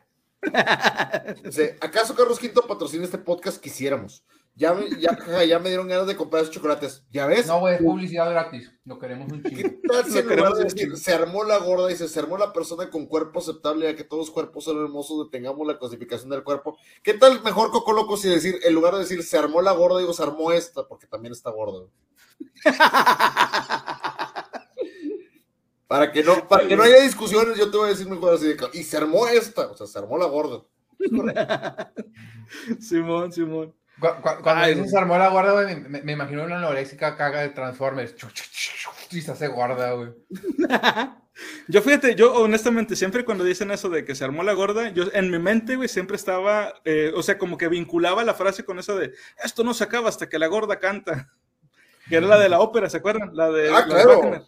Dice, 1.42 1.76
¿acaso 1.80 2.14
Carlos 2.14 2.40
V 2.42 2.52
patrocina 2.66 3.04
este 3.04 3.18
podcast? 3.18 3.60
Quisiéramos. 3.60 4.24
Ya 4.58 4.72
me, 4.72 4.88
ya, 4.98 5.44
ya 5.44 5.58
me 5.58 5.68
dieron 5.68 5.86
ganas 5.86 6.06
de 6.06 6.16
comprar 6.16 6.42
esos 6.42 6.54
chocolates. 6.54 7.04
¿Ya 7.10 7.26
ves? 7.26 7.46
No, 7.46 7.60
güey, 7.60 7.74
es 7.74 7.82
publicidad 7.82 8.30
gratis. 8.30 8.72
Lo 8.84 8.98
queremos 8.98 9.30
un 9.30 9.42
¿Qué 9.42 9.50
chingo. 9.50 9.68
tal 9.86 10.06
si 10.10 10.18
Lo 10.22 10.22
en 10.22 10.30
lugar 10.30 10.54
queremos 10.54 10.58
decir, 10.58 10.74
chingo. 10.74 10.96
se 10.96 11.12
armó 11.12 11.44
la 11.44 11.58
gorda 11.58 11.92
y 11.92 11.96
se 11.96 12.18
armó 12.18 12.38
la 12.38 12.54
persona 12.54 12.88
con 12.88 13.04
cuerpo 13.06 13.40
aceptable, 13.40 13.84
ya 13.84 13.94
que 13.94 14.04
todos 14.04 14.28
los 14.28 14.30
cuerpos 14.30 14.64
son 14.64 14.78
hermosos, 14.82 15.26
detengamos 15.26 15.66
la 15.66 15.78
clasificación 15.78 16.30
del 16.30 16.42
cuerpo? 16.42 16.78
¿Qué 17.02 17.12
tal 17.12 17.42
mejor 17.42 17.70
Coco 17.70 17.92
Loco 17.92 18.16
si 18.16 18.30
decir, 18.30 18.58
en 18.64 18.74
lugar 18.74 18.94
de 18.94 19.00
decir 19.00 19.22
se 19.22 19.36
armó 19.36 19.60
la 19.60 19.72
gorda, 19.72 19.98
digo 19.98 20.14
se 20.14 20.22
armó 20.22 20.52
esta, 20.52 20.88
porque 20.88 21.06
también 21.06 21.32
está 21.34 21.50
gorda? 21.50 21.86
Para 25.86 26.10
que 26.10 26.24
no, 26.24 26.48
para 26.48 26.66
que 26.66 26.76
no 26.76 26.82
haya 26.82 27.00
discusiones, 27.00 27.56
yo 27.56 27.70
te 27.70 27.76
voy 27.76 27.86
a 27.86 27.90
decir 27.90 28.08
mejor 28.08 28.34
así 28.34 28.46
de 28.46 28.56
y 28.72 28.82
se 28.82 28.96
armó 28.96 29.28
esta, 29.28 29.68
o 29.68 29.76
sea, 29.76 29.86
se 29.86 29.96
armó 29.98 30.18
la 30.18 30.26
gorda. 30.26 30.64
Simón, 32.80 33.32
Simón. 33.32 33.72
Cu- 34.00 34.20
cu- 34.22 34.42
Cuando 34.42 34.64
Ay, 34.64 34.88
se 34.88 34.96
armó 34.98 35.16
la 35.18 35.28
guarda, 35.28 35.52
güey, 35.52 35.66
me, 35.76 35.88
me- 35.88 36.02
me 36.02 36.12
imagino 36.12 36.44
una 36.44 36.58
anoréxica 36.58 37.16
caga 37.16 37.40
de 37.40 37.48
Transformers. 37.50 38.14
Y 39.10 39.20
se 39.22 39.32
hace 39.32 39.48
gorda, 39.48 39.92
güey. 39.92 40.10
Yo 41.68 41.82
fíjate, 41.82 42.14
yo 42.14 42.32
honestamente, 42.34 42.96
siempre 42.96 43.22
cuando 43.22 43.44
dicen 43.44 43.70
eso 43.70 43.90
de 43.90 44.06
que 44.06 44.14
se 44.14 44.24
armó 44.24 44.42
la 44.42 44.54
gorda, 44.54 44.88
yo 44.88 45.04
en 45.12 45.30
mi 45.30 45.38
mente, 45.38 45.76
güey, 45.76 45.86
siempre 45.86 46.16
estaba, 46.16 46.72
eh, 46.86 47.12
o 47.14 47.22
sea, 47.22 47.36
como 47.36 47.58
que 47.58 47.68
vinculaba 47.68 48.24
la 48.24 48.32
frase 48.32 48.64
con 48.64 48.78
eso 48.78 48.96
de 48.96 49.12
esto 49.44 49.62
no 49.62 49.74
se 49.74 49.84
acaba 49.84 50.08
hasta 50.08 50.30
que 50.30 50.38
la 50.38 50.46
gorda 50.46 50.78
canta. 50.78 51.28
Que 52.08 52.16
era 52.16 52.26
la 52.26 52.38
de 52.38 52.48
la 52.48 52.60
ópera, 52.60 52.88
¿se 52.88 52.96
acuerdan? 52.96 53.36
La 53.36 53.50
de, 53.50 53.68
Ah, 53.68 53.72
la 53.72 53.80
de 53.82 53.86
claro. 54.04 54.18
Wagner. 54.20 54.42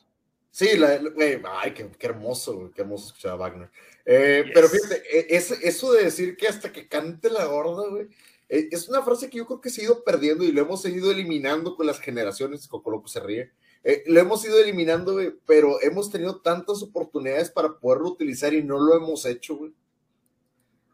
Sí, 0.50 0.78
la, 0.78 0.98
la- 0.98 1.10
güey, 1.10 1.42
ay, 1.60 1.72
qué, 1.72 1.90
qué 1.98 2.06
hermoso, 2.06 2.54
güey, 2.56 2.70
qué 2.72 2.80
hermoso 2.80 3.08
escuchar 3.08 3.32
a 3.32 3.36
Wagner. 3.36 3.70
Eh, 4.06 4.42
Yes. 4.46 4.52
Pero 4.54 4.68
fíjate, 4.70 5.36
ese- 5.36 5.68
eso 5.68 5.92
de 5.92 6.04
decir 6.04 6.38
que 6.38 6.48
hasta 6.48 6.72
que 6.72 6.88
cante 6.88 7.28
la 7.28 7.44
gorda, 7.44 7.86
güey, 7.90 8.06
es 8.48 8.88
una 8.88 9.02
frase 9.02 9.28
que 9.28 9.38
yo 9.38 9.46
creo 9.46 9.60
que 9.60 9.70
se 9.70 9.80
ha 9.82 9.84
ido 9.84 10.02
perdiendo 10.04 10.42
y 10.44 10.52
lo 10.52 10.62
hemos 10.62 10.84
ido 10.86 11.10
eliminando 11.10 11.76
con 11.76 11.86
las 11.86 12.00
generaciones, 12.00 12.66
con 12.68 12.82
lo 12.92 13.02
que 13.02 13.08
se 13.10 13.20
ríe. 13.20 13.50
Eh, 13.84 14.02
lo 14.06 14.18
hemos 14.20 14.44
ido 14.44 14.58
eliminando, 14.58 15.12
güey, 15.12 15.32
pero 15.46 15.80
hemos 15.82 16.10
tenido 16.10 16.40
tantas 16.40 16.82
oportunidades 16.82 17.50
para 17.50 17.74
poderlo 17.78 18.08
utilizar 18.08 18.52
y 18.54 18.62
no 18.62 18.78
lo 18.78 18.96
hemos 18.96 19.24
hecho, 19.26 19.56
güey. 19.56 19.72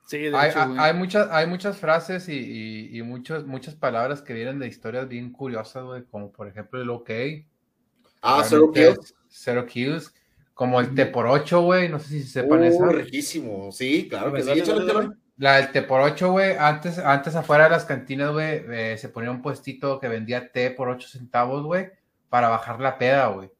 Sí, 0.06 0.18
de 0.18 0.36
Hay, 0.36 0.50
hecho, 0.50 0.60
hay- 0.60 0.66
güey. 0.68 0.78
hay 0.80 0.94
muchas, 0.94 1.28
hay 1.30 1.46
muchas 1.46 1.78
frases 1.78 2.28
y, 2.28 2.34
y, 2.34 2.98
y 2.98 3.02
muchos, 3.02 3.46
muchas 3.46 3.74
palabras 3.74 4.20
que 4.20 4.34
vienen 4.34 4.58
de 4.58 4.66
historias 4.66 5.08
bien 5.08 5.32
curiosas, 5.32 5.82
güey, 5.84 6.02
como 6.04 6.30
por 6.30 6.46
ejemplo 6.46 6.80
el 6.82 6.90
OK. 6.90 7.10
Ah, 8.20 8.42
Zero 8.46 8.70
realmente 8.74 9.00
Kills. 9.00 9.14
Zero 9.30 9.66
Kills. 9.66 10.14
Como 10.52 10.78
el 10.80 10.94
T 10.94 11.06
por 11.06 11.26
8, 11.26 11.62
güey, 11.62 11.88
no 11.88 11.98
sé 11.98 12.08
si 12.10 12.22
sepan 12.22 12.60
Uh, 12.60 12.64
esa. 12.64 12.88
riquísimo, 12.90 13.72
sí, 13.72 14.06
claro 14.08 14.32
que 14.32 14.42
sí. 14.42 14.48
Dale, 14.48 14.60
échale, 14.60 14.78
dale, 14.80 14.90
échale. 14.92 15.06
dale. 15.08 15.20
La 15.36 15.56
del 15.56 15.72
té 15.72 15.82
por 15.82 16.00
8, 16.00 16.30
güey, 16.30 16.56
antes, 16.56 16.98
antes 16.98 17.34
afuera 17.34 17.64
de 17.64 17.70
las 17.70 17.84
cantinas, 17.84 18.30
güey, 18.30 18.62
eh, 18.68 18.96
se 18.98 19.08
ponía 19.08 19.30
un 19.32 19.42
puestito 19.42 19.98
que 19.98 20.06
vendía 20.08 20.52
té 20.52 20.70
por 20.70 20.88
8 20.88 21.08
centavos, 21.08 21.64
güey, 21.64 21.90
para 22.28 22.48
bajar 22.48 22.80
la 22.80 22.98
peda, 22.98 23.26
güey. 23.28 23.50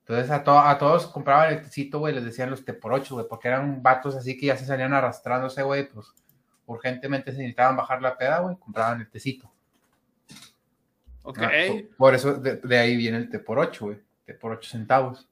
Entonces 0.00 0.30
a, 0.32 0.42
to- 0.42 0.58
a 0.58 0.76
todos 0.78 1.06
compraban 1.06 1.52
el 1.54 1.62
tecito, 1.62 2.00
güey, 2.00 2.12
les 2.12 2.24
decían 2.24 2.50
los 2.50 2.64
té 2.64 2.74
por 2.74 2.92
8, 2.92 3.14
güey, 3.14 3.26
porque 3.28 3.46
eran 3.48 3.82
vatos 3.84 4.16
así 4.16 4.36
que 4.36 4.46
ya 4.46 4.56
se 4.56 4.66
salían 4.66 4.92
arrastrándose, 4.94 5.62
güey, 5.62 5.88
pues 5.88 6.12
urgentemente 6.66 7.30
se 7.30 7.38
necesitaban 7.38 7.76
bajar 7.76 8.02
la 8.02 8.16
peda, 8.18 8.40
güey, 8.40 8.56
compraban 8.56 9.00
el 9.00 9.08
tecito. 9.08 9.52
Ok. 11.22 11.38
Ah, 11.40 11.50
por, 11.68 11.96
por 11.96 12.14
eso 12.16 12.34
de, 12.34 12.56
de 12.56 12.78
ahí 12.78 12.96
viene 12.96 13.18
el 13.18 13.30
té 13.30 13.38
por 13.38 13.60
8, 13.60 13.84
güey, 13.84 13.98
té 14.24 14.34
por 14.34 14.50
8 14.52 14.68
centavos. 14.70 15.28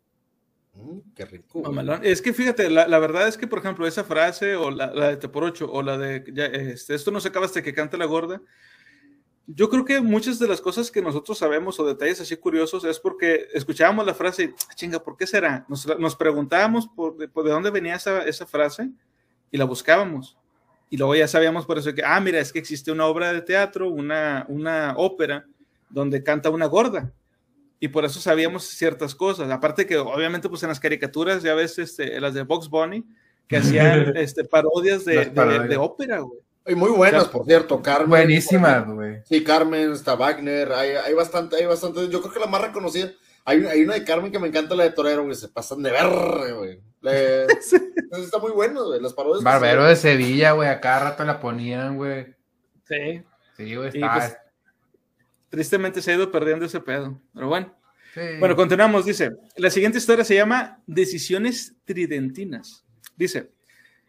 Qué 1.15 1.24
rico. 1.24 1.61
Mamalón. 1.62 2.01
Es 2.02 2.23
que 2.23 2.32
fíjate, 2.32 2.70
la, 2.70 2.86
la 2.89 2.98
verdad 2.98 3.28
es 3.28 3.36
que, 3.36 3.47
por 3.47 3.59
ejemplo, 3.59 3.86
esa 3.86 4.05
frase 4.05 4.57
o 4.57 4.70
la, 4.70 4.93
la 4.93 5.09
de 5.09 5.16
Te 5.16 5.28
por 5.28 5.44
ocho 5.44 5.70
o 5.70 5.82
la 5.82 5.98
de 5.98 6.24
ya, 6.32 6.47
este, 6.47 6.94
esto 6.94 7.11
no 7.11 7.20
se 7.20 7.28
acaba 7.28 7.47
hasta 7.47 7.62
que 7.62 7.74
cante 7.74 7.97
la 7.97 8.05
gorda, 8.07 8.40
yo 9.47 9.69
creo 9.69 9.85
que 9.85 10.01
muchas 10.01 10.39
de 10.39 10.47
las 10.47 10.61
cosas 10.61 10.90
que 10.90 11.02
nosotros 11.02 11.36
sabemos 11.39 11.81
o 11.81 11.86
detalles 11.86 12.20
así 12.20 12.36
curiosos 12.36 12.85
es 12.85 13.01
porque 13.01 13.48
escuchábamos 13.52 14.07
la 14.07 14.15
frase 14.15 14.44
y, 14.44 14.47
"Ah, 14.47 14.74
chinga, 14.74 15.02
¿por 15.02 15.16
qué 15.16 15.27
será? 15.27 15.65
Nos, 15.69 15.86
nos 15.98 16.15
preguntábamos 16.15 16.86
por, 16.86 17.16
de, 17.16 17.27
por 17.27 17.44
de 17.44 17.51
dónde 17.51 17.70
venía 17.70 17.97
esa, 17.97 18.23
esa 18.23 18.47
frase 18.47 18.90
y 19.51 19.59
la 19.59 19.65
buscábamos. 19.65 20.39
Y 20.89 20.97
luego 20.97 21.15
ya 21.16 21.27
sabíamos 21.27 21.66
por 21.66 21.78
eso 21.78 21.93
que, 21.94 22.02
ah, 22.05 22.20
mira, 22.20 22.39
es 22.39 22.52
que 22.52 22.59
existe 22.61 22.93
una 22.93 23.07
obra 23.07 23.32
de 23.32 23.43
teatro, 23.43 23.89
una, 23.90 24.44
una 24.48 24.94
ópera, 24.97 25.47
donde 25.89 26.23
canta 26.23 26.51
una 26.51 26.66
gorda 26.66 27.12
y 27.81 27.89
por 27.89 28.05
eso 28.05 28.20
sabíamos 28.20 28.65
ciertas 28.65 29.15
cosas. 29.15 29.51
Aparte 29.51 29.86
que 29.86 29.97
obviamente 29.97 30.48
pues 30.48 30.62
en 30.62 30.69
las 30.69 30.78
caricaturas 30.78 31.43
ya 31.43 31.55
ves 31.55 31.78
este, 31.78 32.20
las 32.20 32.35
de 32.35 32.43
Box 32.43 32.69
Bunny 32.69 33.05
que 33.48 33.57
hacían 33.57 34.16
este, 34.16 34.44
parodias 34.44 35.05
de, 35.05 35.77
ópera, 35.78 36.19
güey. 36.20 36.39
Y 36.66 36.74
muy 36.74 36.90
buenas, 36.90 37.27
por 37.28 37.44
cierto, 37.47 37.82
Carmen. 37.82 38.11
Buenísimas, 38.11 38.86
güey. 38.86 39.23
Sí, 39.24 39.43
Carmen, 39.43 39.93
está 39.93 40.15
Wagner, 40.15 40.70
hay, 40.73 40.90
hay 40.90 41.15
bastante, 41.15 41.57
hay 41.57 41.65
bastante. 41.66 42.09
Yo 42.11 42.20
creo 42.20 42.32
que 42.35 42.39
la 42.39 42.47
más 42.47 42.61
reconocida, 42.61 43.11
hay, 43.47 43.59
una- 43.59 43.70
hay 43.70 43.82
una 43.82 43.94
de 43.94 44.05
Carmen 44.05 44.31
que 44.31 44.39
me 44.39 44.48
encanta, 44.48 44.77
la 44.77 44.85
de 44.85 44.90
Torero, 44.93 45.24
güey, 45.24 45.35
se 45.35 45.48
pasan 45.48 45.82
de 45.82 45.90
ver, 45.90 46.55
güey. 46.55 46.81
Le- 47.01 47.47
Está 48.12 48.39
muy 48.39 48.52
bueno, 48.52 48.85
güey, 48.86 49.01
las 49.01 49.15
parodias. 49.15 49.43
Barbero 49.43 49.85
de 49.85 49.97
Sevilla, 49.97 50.52
güey, 50.52 50.69
a 50.69 50.81
cada 50.81 51.01
rato 51.11 51.24
la 51.24 51.40
ponían, 51.40 51.97
güey. 51.97 52.27
Sí. 52.86 53.23
Sí, 53.57 53.74
güey, 53.74 53.89
está. 53.89 54.15
pues, 54.15 54.36
Tristemente 55.51 56.01
se 56.01 56.11
ha 56.11 56.15
ido 56.15 56.31
perdiendo 56.31 56.65
ese 56.65 56.81
pedo. 56.81 57.21
Pero 57.35 57.49
bueno. 57.49 57.75
sí. 58.15 58.21
Bueno, 58.39 58.57
continuamos. 58.57 59.05
Dice, 59.05 59.33
la 59.57 59.69
siguiente 59.69 59.99
historia 59.99 60.25
se 60.25 60.37
llama 60.37 60.83
Decisiones 60.87 61.77
Tridentinas. 61.85 62.85
Dice, 63.17 63.51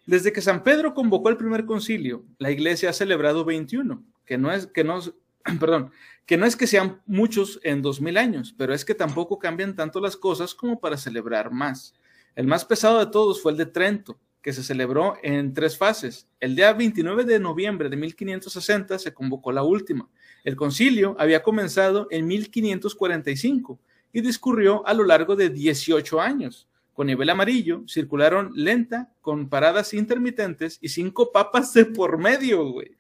desde 0.06 0.32
que 0.32 0.42
San 0.42 0.64
Pedro 0.64 0.94
convocó 0.94 1.30
el 1.30 1.38
primer 1.38 1.66
concilio, 1.66 2.26
la 2.38 2.52
iglesia 2.52 2.90
ha 2.90 2.94
celebrado 2.94 3.46
21, 3.46 4.04
que 4.26 4.38
no 4.38 4.52
es 4.52 4.68
que 4.68 4.84
no, 4.84 5.00
perdón, 5.60 5.92
que 6.26 6.38
no 6.38 6.46
es 6.46 6.56
que 6.56 6.68
sean 6.68 7.02
muchos 7.06 7.60
en 7.64 7.82
2000 7.82 8.18
años, 8.18 8.56
pero 8.58 8.74
es 8.74 8.86
que 8.86 8.96
tampoco 8.96 9.38
cambian 9.38 9.76
tanto 9.76 10.00
las 10.00 10.16
cosas 10.16 10.56
como 10.56 10.80
para 10.80 10.98
celebrar 10.98 11.52
más. 11.52 11.94
El 12.36 12.48
más 12.48 12.66
pesado 12.66 13.00
de 13.00 13.12
todos 13.12 13.42
fue 13.42 13.52
el 13.52 13.58
de 13.58 13.66
Trento, 13.66 14.20
que 14.42 14.54
se 14.54 14.64
celebró 14.64 15.18
en 15.22 15.54
tres 15.54 15.78
fases. 15.78 16.28
El 16.40 16.56
día 16.56 16.74
29 16.74 17.26
de 17.26 17.40
noviembre 17.40 17.90
de 17.90 17.98
1560 17.98 18.98
se 18.98 19.14
convocó 19.14 19.52
la 19.52 19.64
última. 19.64 20.10
El 20.44 20.56
concilio 20.56 21.16
había 21.20 21.44
comenzado 21.44 22.08
en 22.10 22.28
1545 22.28 23.80
y 24.14 24.22
discurrió 24.22 24.86
a 24.88 24.94
lo 24.94 25.04
largo 25.04 25.36
de 25.36 25.50
18 25.50 26.20
años. 26.20 26.68
Con 26.94 27.08
nivel 27.08 27.30
amarillo, 27.30 27.84
circularon 27.88 28.52
lenta, 28.54 29.14
con 29.22 29.50
paradas 29.50 29.94
intermitentes 29.94 30.78
y 30.82 30.90
cinco 30.90 31.32
papas 31.32 31.74
de 31.74 31.86
por 31.86 32.18
medio, 32.18 32.70
güey. 32.72 32.98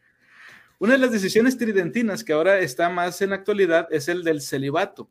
Una 0.79 0.93
de 0.93 0.99
las 0.99 1.11
decisiones 1.11 1.57
tridentinas 1.57 2.23
que 2.23 2.33
ahora 2.33 2.59
está 2.59 2.89
más 2.89 3.21
en 3.21 3.33
actualidad 3.33 3.87
es 3.91 4.07
el 4.07 4.23
del 4.23 4.41
celibato. 4.41 5.09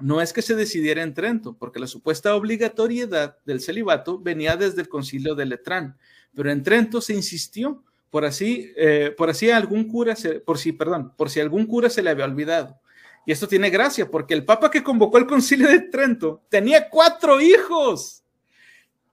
No 0.00 0.20
es 0.20 0.32
que 0.32 0.42
se 0.42 0.54
decidiera 0.54 1.02
en 1.02 1.12
Trento, 1.12 1.56
porque 1.56 1.80
la 1.80 1.86
supuesta 1.86 2.34
obligatoriedad 2.34 3.36
del 3.44 3.60
celibato 3.60 4.18
venía 4.18 4.56
desde 4.56 4.80
el 4.80 4.88
concilio 4.88 5.34
de 5.34 5.46
Letrán, 5.46 5.96
pero 6.34 6.50
en 6.50 6.62
Trento 6.62 7.00
se 7.00 7.14
insistió 7.14 7.84
por 8.10 8.24
así, 8.24 8.72
eh, 8.76 9.14
por 9.16 9.30
así 9.30 9.50
algún 9.50 9.88
cura, 9.88 10.16
se, 10.16 10.40
por 10.40 10.58
si, 10.58 10.72
perdón, 10.72 11.12
por 11.16 11.30
si 11.30 11.40
algún 11.40 11.66
cura 11.66 11.90
se 11.90 12.02
le 12.02 12.10
había 12.10 12.24
olvidado. 12.24 12.80
Y 13.26 13.32
esto 13.32 13.46
tiene 13.46 13.68
gracia, 13.70 14.10
porque 14.10 14.34
el 14.34 14.44
papa 14.44 14.70
que 14.70 14.82
convocó 14.82 15.18
el 15.18 15.26
concilio 15.26 15.68
de 15.68 15.80
Trento 15.80 16.42
tenía 16.48 16.88
cuatro 16.88 17.40
hijos. 17.40 18.24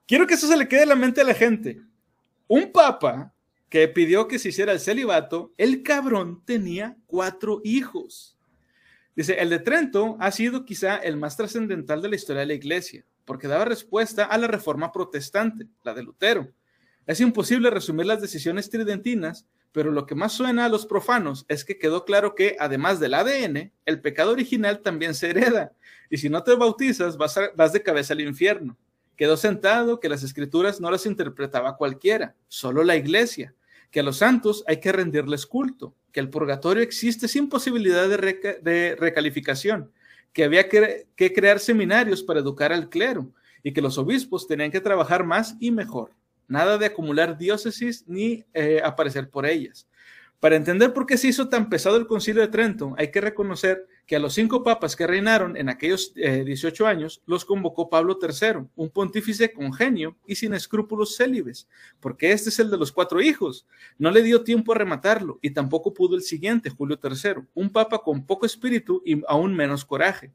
Quiero 0.08 0.26
que 0.26 0.36
eso 0.36 0.48
se 0.48 0.56
le 0.56 0.68
quede 0.68 0.84
en 0.84 0.90
la 0.90 0.96
mente 0.96 1.22
a 1.22 1.26
la 1.26 1.34
gente. 1.34 1.82
Un 2.48 2.72
papa 2.72 3.34
que 3.70 3.88
pidió 3.88 4.28
que 4.28 4.40
se 4.40 4.50
hiciera 4.50 4.72
el 4.72 4.80
celibato, 4.80 5.52
el 5.58 5.84
cabrón 5.84 6.44
tenía 6.46 6.96
cuatro 7.08 7.60
hijos. 7.64 8.38
Dice, 9.16 9.34
el 9.40 9.50
de 9.50 9.60
Trento 9.60 10.16
ha 10.20 10.32
sido 10.32 10.66
quizá 10.66 10.98
el 10.98 11.18
más 11.18 11.36
trascendental 11.36 12.02
de 12.02 12.10
la 12.10 12.16
historia 12.16 12.42
de 12.42 12.48
la 12.48 12.54
iglesia, 12.54 13.06
porque 13.26 13.48
daba 13.48 13.66
respuesta 13.66 14.26
a 14.26 14.38
la 14.38 14.48
reforma 14.48 14.92
protestante, 14.92 15.68
la 15.84 15.94
de 15.94 16.04
Lutero. 16.04 16.50
Es 17.08 17.20
imposible 17.22 17.70
resumir 17.70 18.06
las 18.06 18.22
decisiones 18.22 18.70
tridentinas, 18.70 19.46
pero 19.72 19.92
lo 19.92 20.06
que 20.06 20.16
más 20.16 20.34
suena 20.34 20.66
a 20.66 20.70
los 20.70 20.86
profanos 20.86 21.46
es 21.50 21.64
que 21.66 21.78
quedó 21.78 22.06
claro 22.06 22.34
que, 22.34 22.56
además 22.60 23.00
del 23.00 23.14
ADN, 23.14 23.72
el 23.86 24.02
pecado 24.02 24.32
original 24.32 24.80
también 24.82 25.14
se 25.14 25.30
hereda, 25.30 25.74
y 26.10 26.18
si 26.18 26.30
no 26.30 26.44
te 26.44 26.56
bautizas 26.56 27.18
vas, 27.18 27.38
a- 27.38 27.52
vas 27.56 27.74
de 27.74 27.84
cabeza 27.84 28.14
al 28.14 28.22
infierno. 28.22 28.78
Quedó 29.16 29.38
sentado 29.38 30.00
que 30.00 30.10
las 30.10 30.24
escrituras 30.24 30.82
no 30.82 30.90
las 30.92 31.06
interpretaba 31.06 31.78
cualquiera, 31.78 32.36
solo 32.48 32.84
la 32.84 32.96
iglesia, 32.96 33.54
que 33.92 34.00
a 34.00 34.04
los 34.04 34.18
santos 34.18 34.64
hay 34.68 34.80
que 34.80 34.92
rendirles 34.92 35.46
culto, 35.46 35.94
que 36.12 36.20
el 36.20 36.30
purgatorio 36.30 36.82
existe 36.84 37.28
sin 37.28 37.50
posibilidad 37.50 38.10
de, 38.10 38.18
reca- 38.18 38.60
de 38.62 38.96
recalificación, 39.00 39.92
que 40.34 40.44
había 40.44 40.68
que 40.68 41.34
crear 41.34 41.60
seminarios 41.60 42.22
para 42.24 42.40
educar 42.42 42.74
al 42.74 42.90
clero. 42.90 43.32
Y 43.64 43.74
que 43.74 43.82
los 43.82 43.98
obispos 43.98 44.48
tenían 44.48 44.70
que 44.70 44.80
trabajar 44.82 45.24
más 45.26 45.56
y 45.60 45.72
mejor. 45.72 46.12
Nada 46.48 46.78
de 46.78 46.86
acumular 46.86 47.38
diócesis 47.38 48.04
ni 48.08 48.46
eh, 48.54 48.82
aparecer 48.84 49.30
por 49.30 49.46
ellas. 49.46 49.88
Para 50.40 50.58
entender 50.58 50.94
por 50.94 51.06
qué 51.06 51.18
se 51.18 51.30
hizo 51.30 51.50
tan 51.50 51.70
pesado 51.70 51.98
el 51.98 52.06
concilio 52.06 52.42
de 52.42 52.50
Trento, 52.50 52.94
hay 52.98 53.10
que 53.10 53.22
reconocer 53.22 53.88
que 54.06 54.16
a 54.16 54.20
los 54.20 54.34
cinco 54.34 54.64
papas 54.64 54.96
que 54.96 55.08
reinaron 55.08 55.58
en 55.58 55.70
aquellos 55.70 56.14
eh, 56.16 56.44
18 56.46 56.86
años 56.86 57.24
los 57.26 57.46
convocó 57.46 57.90
Pablo 57.90 58.20
III, 58.22 58.68
un 58.76 58.90
pontífice 58.90 59.52
con 59.52 59.74
genio 59.74 60.16
y 60.28 60.36
sin 60.36 60.54
escrúpulos 60.54 61.16
célibes, 61.16 61.68
porque 62.00 62.32
este 62.32 62.50
es 62.50 62.60
el 62.60 62.70
de 62.70 62.78
los 62.78 62.92
cuatro 62.92 63.22
hijos. 63.22 63.66
No 63.98 64.12
le 64.12 64.22
dio 64.22 64.44
tiempo 64.44 64.74
a 64.74 64.76
rematarlo 64.76 65.40
y 65.42 65.52
tampoco 65.52 65.94
pudo 65.94 66.16
el 66.16 66.22
siguiente, 66.22 66.70
Julio 66.70 67.00
III, 67.02 67.44
un 67.56 67.72
papa 67.72 68.00
con 68.00 68.26
poco 68.26 68.46
espíritu 68.46 69.02
y 69.04 69.24
aún 69.28 69.56
menos 69.56 69.84
coraje. 69.84 70.32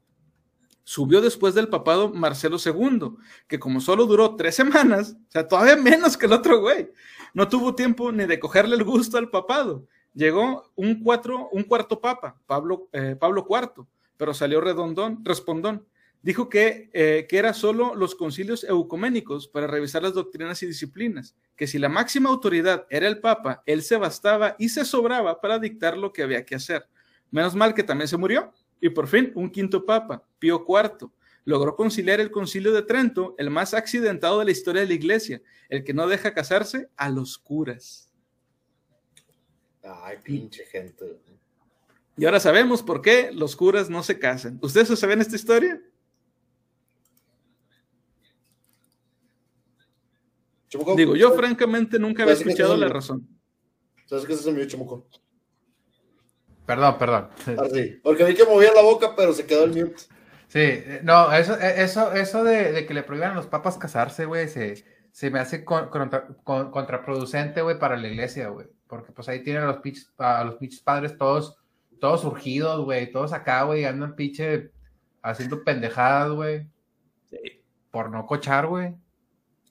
Subió 0.83 1.21
después 1.21 1.53
del 1.53 1.69
papado 1.69 2.13
Marcelo 2.13 2.57
II, 2.63 3.17
que 3.47 3.59
como 3.59 3.79
solo 3.79 4.05
duró 4.05 4.35
tres 4.35 4.55
semanas, 4.55 5.15
o 5.27 5.31
sea, 5.31 5.47
todavía 5.47 5.75
menos 5.75 6.17
que 6.17 6.25
el 6.25 6.33
otro 6.33 6.59
güey, 6.59 6.91
no 7.33 7.47
tuvo 7.47 7.75
tiempo 7.75 8.11
ni 8.11 8.25
de 8.25 8.39
cogerle 8.39 8.75
el 8.75 8.83
gusto 8.83 9.17
al 9.17 9.29
papado. 9.29 9.85
Llegó 10.13 10.71
un, 10.75 11.03
cuatro, 11.03 11.49
un 11.51 11.63
cuarto 11.63 12.01
papa, 12.01 12.37
Pablo, 12.45 12.89
eh, 12.91 13.15
Pablo 13.17 13.45
IV, 13.49 13.85
pero 14.17 14.33
salió 14.33 14.59
redondón, 14.59 15.23
respondón. 15.23 15.85
Dijo 16.23 16.49
que, 16.49 16.91
eh, 16.93 17.25
que 17.27 17.37
era 17.37 17.53
solo 17.53 17.95
los 17.95 18.13
concilios 18.13 18.63
eucuménicos 18.63 19.47
para 19.47 19.65
revisar 19.65 20.03
las 20.03 20.13
doctrinas 20.13 20.61
y 20.61 20.67
disciplinas, 20.67 21.35
que 21.55 21.65
si 21.65 21.79
la 21.79 21.89
máxima 21.89 22.29
autoridad 22.29 22.85
era 22.89 23.07
el 23.07 23.19
papa, 23.19 23.63
él 23.65 23.81
se 23.81 23.97
bastaba 23.97 24.55
y 24.59 24.69
se 24.69 24.85
sobraba 24.85 25.41
para 25.41 25.57
dictar 25.57 25.97
lo 25.97 26.13
que 26.13 26.21
había 26.21 26.45
que 26.45 26.55
hacer. 26.55 26.85
Menos 27.31 27.55
mal 27.55 27.73
que 27.73 27.83
también 27.83 28.07
se 28.07 28.17
murió. 28.17 28.51
Y 28.81 28.89
por 28.89 29.07
fin, 29.07 29.31
un 29.35 29.49
quinto 29.49 29.85
papa, 29.85 30.25
Pío 30.39 30.65
IV, 30.67 31.09
logró 31.45 31.75
conciliar 31.75 32.19
el 32.19 32.31
concilio 32.31 32.73
de 32.73 32.81
Trento, 32.81 33.35
el 33.37 33.49
más 33.49 33.73
accidentado 33.73 34.39
de 34.39 34.45
la 34.45 34.51
historia 34.51 34.81
de 34.81 34.87
la 34.87 34.93
iglesia, 34.95 35.41
el 35.69 35.83
que 35.83 35.93
no 35.93 36.07
deja 36.07 36.33
casarse 36.33 36.89
a 36.97 37.09
los 37.09 37.37
curas. 37.37 38.11
Ay, 39.83 40.17
pinche 40.23 40.65
gente. 40.65 41.19
Y 42.17 42.25
ahora 42.25 42.39
sabemos 42.39 42.83
por 42.83 43.01
qué 43.01 43.31
los 43.31 43.55
curas 43.55 43.89
no 43.89 44.03
se 44.03 44.19
casan. 44.19 44.59
¿Ustedes 44.61 44.99
saben 44.99 45.21
esta 45.21 45.35
historia? 45.35 45.81
Digo, 50.95 51.15
yo 51.15 51.33
francamente 51.33 51.99
nunca 51.99 52.23
había 52.23 52.35
escuchado 52.35 52.77
la 52.77 52.87
razón. 52.87 53.27
¿Sabes 54.05 54.25
qué 54.25 54.35
se 54.35 54.51
me 54.51 54.65
dio? 54.65 55.05
Perdón, 56.65 56.97
perdón. 56.97 57.29
Ah, 57.57 57.65
sí. 57.73 57.99
Porque 58.03 58.23
vi 58.23 58.33
que 58.35 58.45
movía 58.45 58.71
la 58.73 58.81
boca, 58.81 59.13
pero 59.15 59.33
se 59.33 59.45
quedó 59.45 59.65
el 59.65 59.71
mute. 59.71 59.95
Sí, 60.47 60.59
eh, 60.59 60.99
no, 61.03 61.31
eso, 61.33 61.53
eh, 61.59 61.75
eso, 61.83 62.11
eso 62.13 62.43
de, 62.43 62.71
de 62.71 62.85
que 62.85 62.93
le 62.93 63.03
prohíban 63.03 63.31
a 63.31 63.35
los 63.35 63.47
papas 63.47 63.77
casarse, 63.77 64.25
güey, 64.25 64.47
se, 64.47 64.83
se 65.11 65.29
me 65.31 65.39
hace 65.39 65.63
con- 65.63 65.89
contra- 65.89 66.27
con- 66.43 66.71
contraproducente, 66.71 67.61
güey, 67.61 67.79
para 67.79 67.97
la 67.97 68.07
iglesia, 68.07 68.49
güey. 68.49 68.67
Porque 68.87 69.11
pues 69.11 69.27
ahí 69.29 69.43
tienen 69.43 69.63
a 69.63 69.67
los 69.67 69.77
pinches, 69.77 70.11
a 70.17 70.43
los 70.43 70.55
pinches 70.55 70.81
padres 70.81 71.17
todos, 71.17 71.57
todos 71.99 72.21
surgidos, 72.21 72.83
güey, 72.83 73.11
todos 73.11 73.31
acá, 73.33 73.63
güey, 73.63 73.85
andan 73.85 74.15
pinche 74.15 74.71
haciendo 75.21 75.63
pendejadas, 75.63 76.31
güey. 76.31 76.67
Por 77.89 78.09
no 78.09 78.25
cochar, 78.25 78.67
güey. 78.67 78.93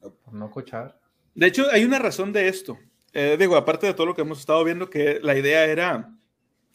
Por 0.00 0.32
no 0.34 0.50
cochar. 0.50 0.98
De 1.34 1.46
hecho, 1.46 1.66
hay 1.70 1.84
una 1.84 1.98
razón 1.98 2.32
de 2.32 2.48
esto. 2.48 2.78
Eh, 3.12 3.36
digo, 3.38 3.56
aparte 3.56 3.86
de 3.86 3.94
todo 3.94 4.06
lo 4.06 4.14
que 4.14 4.22
hemos 4.22 4.40
estado 4.40 4.62
viendo, 4.64 4.88
que 4.88 5.18
la 5.22 5.36
idea 5.36 5.64
era 5.64 6.10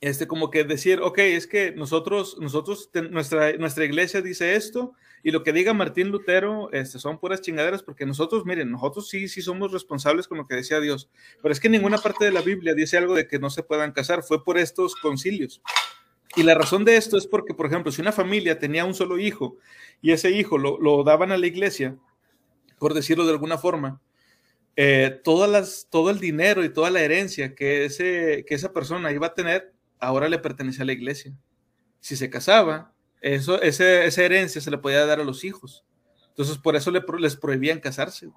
este, 0.05 0.27
como 0.27 0.51
que 0.51 0.63
decir, 0.63 0.99
ok, 1.01 1.17
es 1.17 1.47
que 1.47 1.71
nosotros, 1.71 2.37
nosotros, 2.39 2.91
nuestra, 3.09 3.53
nuestra 3.53 3.85
iglesia 3.85 4.21
dice 4.21 4.55
esto, 4.55 4.93
y 5.23 5.31
lo 5.31 5.41
que 5.41 5.51
diga 5.51 5.73
Martín 5.73 6.09
Lutero 6.09 6.71
este, 6.71 6.99
son 6.99 7.19
puras 7.19 7.41
chingaderas, 7.41 7.81
porque 7.81 8.05
nosotros, 8.05 8.45
miren, 8.45 8.69
nosotros 8.69 9.09
sí, 9.09 9.27
sí 9.27 9.41
somos 9.41 9.71
responsables 9.71 10.27
con 10.27 10.37
lo 10.37 10.45
que 10.45 10.53
decía 10.53 10.79
Dios, 10.79 11.09
pero 11.41 11.51
es 11.51 11.59
que 11.59 11.69
ninguna 11.69 11.97
parte 11.97 12.23
de 12.23 12.31
la 12.31 12.41
Biblia 12.41 12.75
dice 12.75 12.99
algo 12.99 13.15
de 13.15 13.27
que 13.27 13.39
no 13.39 13.49
se 13.49 13.63
puedan 13.63 13.93
casar, 13.93 14.21
fue 14.21 14.43
por 14.43 14.59
estos 14.59 14.95
concilios. 14.95 15.63
Y 16.35 16.43
la 16.43 16.53
razón 16.53 16.85
de 16.85 16.97
esto 16.97 17.17
es 17.17 17.25
porque, 17.25 17.55
por 17.55 17.65
ejemplo, 17.65 17.91
si 17.91 18.01
una 18.01 18.11
familia 18.11 18.59
tenía 18.59 18.85
un 18.85 18.93
solo 18.93 19.17
hijo 19.17 19.57
y 20.03 20.11
ese 20.11 20.29
hijo 20.29 20.59
lo, 20.59 20.79
lo 20.79 21.03
daban 21.03 21.31
a 21.31 21.37
la 21.39 21.47
iglesia, 21.47 21.97
por 22.77 22.93
decirlo 22.93 23.25
de 23.25 23.31
alguna 23.31 23.57
forma, 23.57 24.01
eh, 24.75 25.21
todas 25.23 25.49
las, 25.49 25.87
todo 25.89 26.09
el 26.09 26.19
dinero 26.19 26.63
y 26.63 26.69
toda 26.69 26.89
la 26.89 27.01
herencia 27.01 27.55
que, 27.55 27.85
ese, 27.85 28.43
que 28.45 28.55
esa 28.55 28.73
persona 28.73 29.11
iba 29.11 29.27
a 29.27 29.33
tener, 29.33 29.73
ahora 29.99 30.29
le 30.29 30.39
pertenece 30.39 30.81
a 30.81 30.85
la 30.85 30.93
iglesia. 30.93 31.33
Si 31.99 32.15
se 32.15 32.29
casaba, 32.29 32.93
eso, 33.21 33.61
ese, 33.61 34.05
esa 34.05 34.23
herencia 34.23 34.61
se 34.61 34.71
le 34.71 34.77
podía 34.77 35.05
dar 35.05 35.19
a 35.19 35.23
los 35.23 35.43
hijos. 35.43 35.83
Entonces, 36.29 36.57
por 36.57 36.75
eso 36.75 36.91
le 36.91 37.01
les 37.19 37.35
prohibían 37.35 37.79
casarse. 37.79 38.29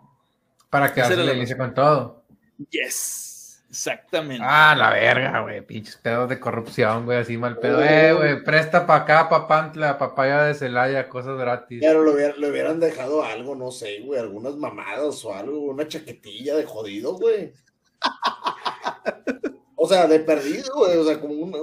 Para 0.70 0.92
que 0.92 1.00
Esa 1.00 1.08
hace 1.08 1.14
era 1.14 1.22
la 1.24 1.28
la 1.28 1.34
iglesia 1.34 1.58
con 1.58 1.74
todo. 1.74 2.24
Yes, 2.70 3.64
exactamente. 3.68 4.44
Ah, 4.46 4.74
la 4.76 4.90
verga, 4.90 5.40
güey. 5.40 5.60
Pinches 5.66 5.96
pedos 5.96 6.28
de 6.28 6.38
corrupción, 6.38 7.04
güey. 7.04 7.18
Así 7.18 7.36
mal 7.36 7.58
pedo. 7.58 7.82
Eh, 7.82 8.12
güey. 8.12 8.44
Presta 8.44 8.86
pa' 8.86 8.96
acá, 8.96 9.28
pa' 9.28 9.48
Pantla, 9.48 9.98
papaya 9.98 10.44
de 10.44 10.54
Celaya, 10.54 11.08
cosas 11.08 11.38
gratis. 11.38 11.80
Pero 11.82 12.04
le 12.04 12.10
hubieran, 12.12 12.40
le 12.40 12.50
hubieran 12.50 12.80
dejado 12.80 13.24
algo, 13.24 13.54
no 13.54 13.70
sé, 13.70 14.00
güey, 14.00 14.20
algunas 14.20 14.56
mamadas 14.56 15.24
o 15.24 15.34
algo, 15.34 15.60
una 15.60 15.88
chaquetilla 15.88 16.56
de 16.56 16.64
jodido, 16.64 17.14
güey. 17.14 17.52
O 19.88 19.90
sea, 19.94 20.06
de 20.06 20.20
perdido, 20.20 20.70
güey, 20.76 20.96
o 20.98 21.04
sea, 21.04 21.18
como 21.18 21.32
una, 21.34 21.58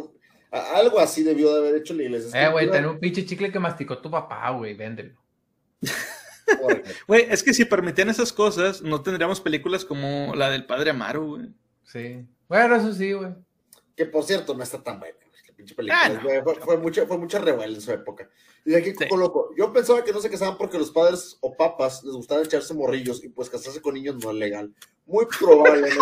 a- 0.51 0.77
algo 0.77 0.99
así 0.99 1.21
debió 1.21 1.53
de 1.53 1.59
haber 1.59 1.75
hecho 1.81 1.93
la 1.93 2.01
iglesia. 2.03 2.27
Es 2.29 2.33
Eh, 2.33 2.39
que 2.47 2.51
güey, 2.51 2.65
iba- 2.65 2.73
ten 2.73 2.85
un 2.87 2.99
pinche 2.99 3.23
chicle 3.23 3.51
que 3.51 3.59
masticó 3.59 3.99
tu 3.99 4.09
papá, 4.09 4.49
güey. 4.51 4.73
Véndelo. 4.73 5.15
Güey, 7.07 7.25
es 7.29 7.43
que 7.43 7.53
si 7.53 7.65
permitían 7.65 8.09
esas 8.09 8.31
cosas, 8.31 8.81
no 8.81 9.01
tendríamos 9.01 9.41
películas 9.41 9.83
como 9.85 10.33
la 10.35 10.49
del 10.49 10.65
Padre 10.65 10.91
Amaro, 10.91 11.25
güey. 11.25 11.47
Sí. 11.83 12.25
Bueno, 12.47 12.75
eso 12.75 12.93
sí, 12.93 13.13
güey. 13.13 13.31
Que 13.95 14.05
por 14.05 14.23
cierto, 14.23 14.53
no 14.53 14.63
está 14.63 14.81
tan 14.83 14.99
buena. 14.99 15.15
güey, 15.17 15.41
La 15.47 15.55
pinche 15.55 15.75
película. 15.75 16.01
Ah, 16.03 16.09
no. 16.09 16.21
güey, 16.23 16.41
fue, 16.43 16.55
fue 16.55 16.77
mucha, 16.77 17.05
fue 17.05 17.17
mucha 17.17 17.39
revuelo 17.39 17.73
en 17.75 17.81
su 17.81 17.91
época. 17.91 18.29
Dice 18.63 18.77
aquí, 18.79 18.89
Sí. 18.91 18.95
Coco 18.95 19.17
Loco. 19.17 19.49
Yo 19.57 19.71
pensaba 19.73 20.03
que 20.03 20.11
no 20.13 20.19
se 20.19 20.29
casaban 20.29 20.57
porque 20.57 20.77
los 20.77 20.91
padres 20.91 21.37
o 21.41 21.55
papas 21.55 22.03
les 22.03 22.13
gustaba 22.13 22.41
echarse 22.43 22.73
morrillos 22.73 23.23
y 23.23 23.29
pues 23.29 23.49
casarse 23.49 23.81
con 23.81 23.93
niños 23.95 24.15
no 24.23 24.31
es 24.31 24.37
legal. 24.37 24.73
Muy 25.05 25.25
probablemente. 25.39 25.97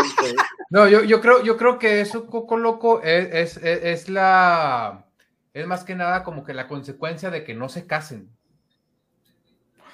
No, 0.70 0.88
yo, 0.88 1.04
yo 1.04 1.20
creo, 1.22 1.44
yo 1.44 1.58
creo 1.58 1.78
que 1.78 2.02
eso, 2.02 2.26
Coco 2.28 2.58
Loco, 2.58 3.02
es, 3.04 3.58
es, 3.58 3.64
es- 3.64 3.84
es 3.84 4.10
la. 4.10 5.06
Es 5.54 5.68
más 5.68 5.84
que 5.84 5.94
nada 5.96 6.24
como 6.24 6.44
que 6.44 6.54
la 6.54 6.68
consecuencia 6.68 7.30
de 7.30 7.44
que 7.44 7.54
no 7.54 7.70
se 7.70 7.86
casen. 7.86 8.30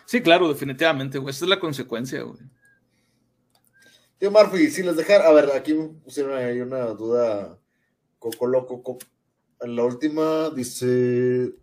Sí, 0.05 0.21
claro, 0.21 0.47
definitivamente, 0.47 1.17
güey. 1.17 1.31
Esa 1.31 1.45
es 1.45 1.49
la 1.49 1.59
consecuencia, 1.59 2.21
güey. 2.23 2.39
Tío 4.17 4.31
Murphy, 4.31 4.69
si 4.69 4.83
les 4.83 4.95
dejar, 4.95 5.21
a 5.21 5.31
ver, 5.31 5.49
aquí 5.55 5.73
me 5.73 5.87
pusieron 5.89 6.37
ahí 6.37 6.59
una 6.61 6.85
duda, 6.87 7.57
Coco 8.19 8.47
Loco, 8.47 8.83
Co- 8.83 8.97
en 9.61 9.75
la 9.75 9.83
última 9.83 10.49
dice, 10.49 11.53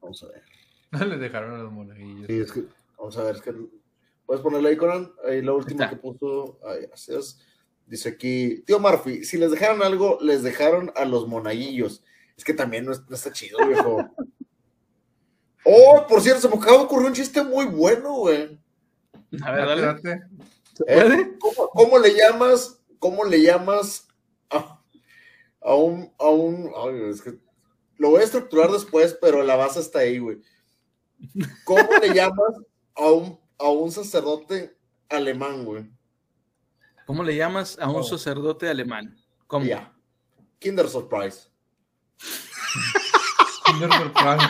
vamos 0.00 0.22
a 0.22 0.28
ver, 0.28 0.42
No 0.90 1.04
les 1.04 1.18
dejaron 1.20 1.54
a 1.54 1.62
los 1.62 1.72
monaguillos. 1.72 2.26
sí, 2.26 2.38
es 2.40 2.52
que, 2.52 2.64
vamos 2.98 3.16
a 3.16 3.22
ver, 3.24 3.36
es 3.36 3.42
que, 3.42 3.54
puedes 4.26 4.42
ponerle 4.42 4.70
ahí, 4.70 4.76
Conan, 4.76 5.12
ahí 5.28 5.42
la 5.42 5.52
última 5.52 5.84
está. 5.84 5.96
que 5.96 6.00
puso, 6.02 6.58
ahí, 6.66 6.86
gracias, 6.86 7.40
dice 7.86 8.08
aquí, 8.10 8.62
tío 8.66 8.78
Murphy, 8.78 9.24
si 9.24 9.36
les 9.38 9.50
dejaron 9.50 9.82
algo, 9.82 10.18
les 10.20 10.42
dejaron 10.42 10.92
a 10.96 11.04
los 11.04 11.26
monaguillos, 11.28 12.02
es 12.36 12.44
que 12.44 12.54
también 12.54 12.84
no, 12.86 12.92
es- 12.92 13.02
no 13.08 13.14
está 13.14 13.32
chido, 13.32 13.58
viejo. 13.66 13.98
Oh, 15.66 16.04
por 16.06 16.20
cierto, 16.20 16.42
se 16.42 16.48
me 16.48 16.56
acaba 16.56 16.76
de 16.76 16.84
ocurrir 16.84 17.06
un 17.08 17.14
chiste 17.14 17.42
muy 17.42 17.64
bueno, 17.64 18.12
güey. 18.16 18.60
A 19.42 19.50
ver, 19.50 19.66
dale. 19.66 20.20
¿Se 20.74 20.84
¿Eh? 20.86 21.38
¿Cómo, 21.40 21.70
cómo 21.70 21.98
le 21.98 22.14
llamas? 22.14 22.82
¿Cómo 22.98 23.24
le 23.24 23.40
llamas 23.40 24.06
a, 24.50 24.78
a 25.62 25.74
un, 25.74 26.12
a 26.18 26.28
un, 26.28 26.70
ay, 26.76 27.08
es 27.10 27.22
que 27.22 27.38
lo 27.96 28.10
voy 28.10 28.20
a 28.20 28.24
estructurar 28.24 28.70
después, 28.70 29.16
pero 29.20 29.42
la 29.42 29.56
base 29.56 29.80
está 29.80 30.00
ahí, 30.00 30.18
güey. 30.18 30.38
¿Cómo 31.64 31.88
le 31.98 32.12
llamas 32.12 32.56
a 32.94 33.10
un, 33.10 33.40
a 33.58 33.68
un 33.68 33.90
sacerdote 33.92 34.76
alemán, 35.08 35.64
güey? 35.64 35.84
¿Cómo 37.06 37.22
le 37.22 37.36
llamas 37.36 37.78
a 37.78 37.88
un 37.88 37.96
Oh. 37.96 38.02
sacerdote 38.02 38.68
alemán? 38.68 39.16
¿Cómo? 39.46 39.66
Kinder 40.58 40.88
Surprise. 40.88 41.48
Kinder 43.66 43.90
Surprise. 43.92 44.46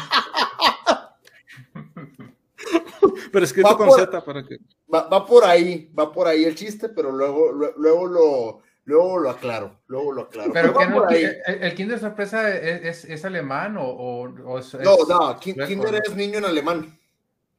Pero 3.33 3.45
escrito 3.45 3.69
Va 3.69 3.77
con 3.77 3.89
por- 3.89 3.99
Z 4.01 4.25
para 4.25 4.45
que. 4.45 4.59
Va, 4.93 5.09
va 5.09 5.27
por 5.27 5.45
ahí, 5.45 5.91
va 5.99 6.13
por 6.13 6.29
ahí 6.29 6.45
el 6.45 6.55
chiste, 6.55 6.89
pero 6.89 7.11
luego, 7.11 7.51
lue- 7.53 7.75
luego 7.77 8.07
lo, 8.07 8.63
luego 8.85 9.19
lo 9.19 9.31
aclaro, 9.31 9.81
luego 9.89 10.13
lo 10.13 10.23
aclaro. 10.23 10.53
Pero 10.53 10.73
va 10.73 10.79
que 10.81 10.87
no, 10.89 10.95
por 10.99 11.13
ahí. 11.13 11.25
el, 11.25 11.63
el 11.65 11.75
Kinder 11.75 11.99
Sorpresa 11.99 12.57
es, 12.57 13.05
es, 13.05 13.11
es 13.11 13.25
alemán 13.25 13.77
o, 13.77 13.83
o, 13.85 14.23
o 14.45 14.59
es, 14.59 14.73
No, 14.75 14.97
no, 15.09 15.41
Kinder 15.41 15.95
es 16.07 16.15
niño 16.15 16.39
en 16.39 16.45
alemán. 16.45 16.97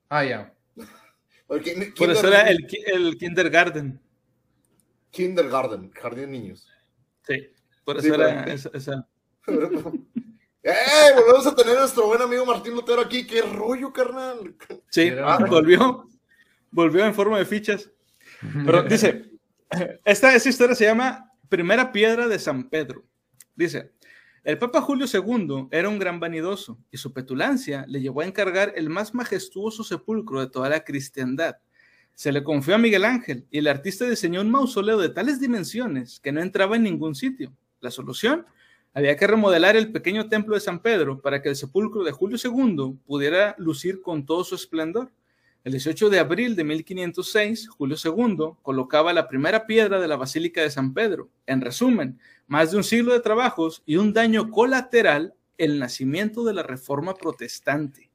Ah, 0.08 0.24
ya. 0.24 0.54
Porque 1.48 1.94
Por 1.98 2.10
eso 2.10 2.20
es 2.22 2.26
era 2.34 2.42
el, 2.50 2.68
el 2.88 3.18
kindergarten. 3.18 4.00
Kindergarten, 5.12 5.92
jardín 5.92 6.22
de 6.26 6.28
niños. 6.28 6.68
Sí, 7.28 7.48
por 7.84 8.02
Sí, 8.02 8.08
eso 8.08 8.16
era 8.16 8.44
pero- 8.44 8.56
esa. 8.56 8.70
esa- 8.74 9.08
¡Eh! 10.64 11.14
Volvemos 11.16 11.46
a 11.46 11.56
tener 11.56 11.78
a 11.78 11.82
nuestro 11.82 12.08
buen 12.08 12.22
amigo 12.22 12.44
Martín 12.46 12.74
Lutero 12.74 13.02
aquí. 13.02 13.26
¡Qué 13.28 13.42
rollo, 13.44 13.94
carnal! 13.94 14.56
Sí, 14.90 15.02
Era- 15.04 15.38
volvió. 15.38 16.08
Volvió 16.72 17.06
en 17.06 17.14
forma 17.14 17.38
de 17.38 17.46
fichas. 17.46 17.92
Pero 18.66 18.82
dice, 18.90 19.30
esta, 20.04 20.34
esta 20.36 20.50
historia 20.50 20.76
se 20.76 20.86
llama 20.86 21.32
Primera 21.50 21.92
Piedra 21.92 22.28
de 22.28 22.40
San 22.40 22.68
Pedro. 22.70 23.04
Dice, 23.56 23.92
el 24.46 24.60
Papa 24.60 24.80
Julio 24.80 25.08
II 25.12 25.70
era 25.72 25.90
un 25.90 25.98
gran 25.98 26.20
vanidoso 26.20 26.78
y 26.92 26.98
su 26.98 27.12
petulancia 27.12 27.84
le 27.88 28.00
llevó 28.00 28.22
a 28.22 28.26
encargar 28.26 28.74
el 28.76 28.92
más 28.92 29.16
majestuoso 29.16 29.84
sepulcro 29.84 30.40
de 30.40 30.52
toda 30.52 30.70
la 30.70 30.84
cristiandad. 30.84 31.56
Se 32.14 32.32
le 32.32 32.44
confió 32.44 32.76
a 32.76 32.78
Miguel 32.78 33.06
Ángel 33.06 33.48
y 33.50 33.58
el 33.58 33.68
artista 33.68 34.08
diseñó 34.08 34.42
un 34.42 34.52
mausoleo 34.52 35.00
de 35.00 35.10
tales 35.10 35.40
dimensiones 35.40 36.20
que 36.20 36.32
no 36.32 36.44
entraba 36.44 36.76
en 36.76 36.84
ningún 36.84 37.16
sitio. 37.16 37.52
La 37.82 37.90
solución, 37.90 38.46
había 38.94 39.18
que 39.18 39.26
remodelar 39.26 39.76
el 39.76 39.92
pequeño 39.92 40.30
templo 40.30 40.54
de 40.54 40.62
San 40.62 40.80
Pedro 40.80 41.22
para 41.22 41.42
que 41.42 41.50
el 41.50 41.56
sepulcro 41.56 42.04
de 42.04 42.12
Julio 42.12 42.38
II 42.42 43.00
pudiera 43.06 43.56
lucir 43.58 44.00
con 44.00 44.28
todo 44.28 44.44
su 44.44 44.54
esplendor. 44.54 45.12
El 45.66 45.72
18 45.72 46.12
de 46.12 46.20
abril 46.20 46.56
de 46.56 46.64
1506, 46.64 47.70
Julio 47.70 47.98
II 48.04 48.52
colocaba 48.62 49.12
la 49.14 49.28
primera 49.28 49.66
piedra 49.66 50.00
de 50.00 50.08
la 50.08 50.16
Basílica 50.16 50.62
de 50.62 50.70
San 50.70 50.94
Pedro. 50.94 51.32
En 51.48 51.60
resumen, 51.60 52.20
más 52.46 52.70
de 52.70 52.78
un 52.78 52.84
siglo 52.84 53.14
de 53.14 53.20
trabajos 53.20 53.82
y 53.84 53.96
un 53.96 54.14
daño 54.14 54.52
colateral, 54.52 55.34
el 55.58 55.80
nacimiento 55.80 56.44
de 56.44 56.54
la 56.54 56.62
Reforma 56.62 57.16
Protestante. 57.16 58.12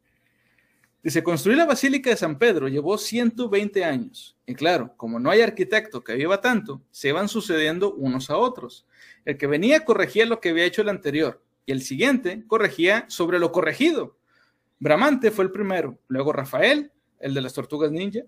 Dice, 1.03 1.25
construir 1.25 1.59
la 1.59 1.65
Basílica 1.65 2.11
de 2.11 2.17
San 2.17 2.39
Pedro 2.39 2.69
llevó 2.69 2.97
120 2.97 3.85
años. 3.85 4.37
Y 4.47 4.55
claro, 4.55 4.95
como 4.97 5.19
no 5.19 5.29
hay 5.29 5.41
arquitecto 5.41 6.05
que 6.05 6.15
viva 6.15 6.41
tanto, 6.41 6.81
se 6.93 7.09
iban 7.09 7.29
sucediendo 7.29 7.93
unos 7.95 8.31
a 8.31 8.37
otros. 8.37 8.87
El 9.25 9.37
que 9.37 9.49
venía 9.49 9.85
corregía 9.85 10.25
lo 10.25 10.39
que 10.39 10.51
había 10.51 10.67
hecho 10.67 10.83
el 10.83 10.89
anterior 10.89 11.43
y 11.67 11.73
el 11.73 11.83
siguiente 11.83 12.45
corregía 12.47 13.07
sobre 13.09 13.41
lo 13.41 13.51
corregido. 13.51 14.17
Bramante 14.79 15.33
fue 15.33 15.47
el 15.47 15.51
primero, 15.51 15.99
luego 16.07 16.33
Rafael, 16.33 16.93
el 17.21 17.35
de 17.35 17.41
las 17.41 17.53
tortugas 17.53 17.93
ninja, 17.93 18.21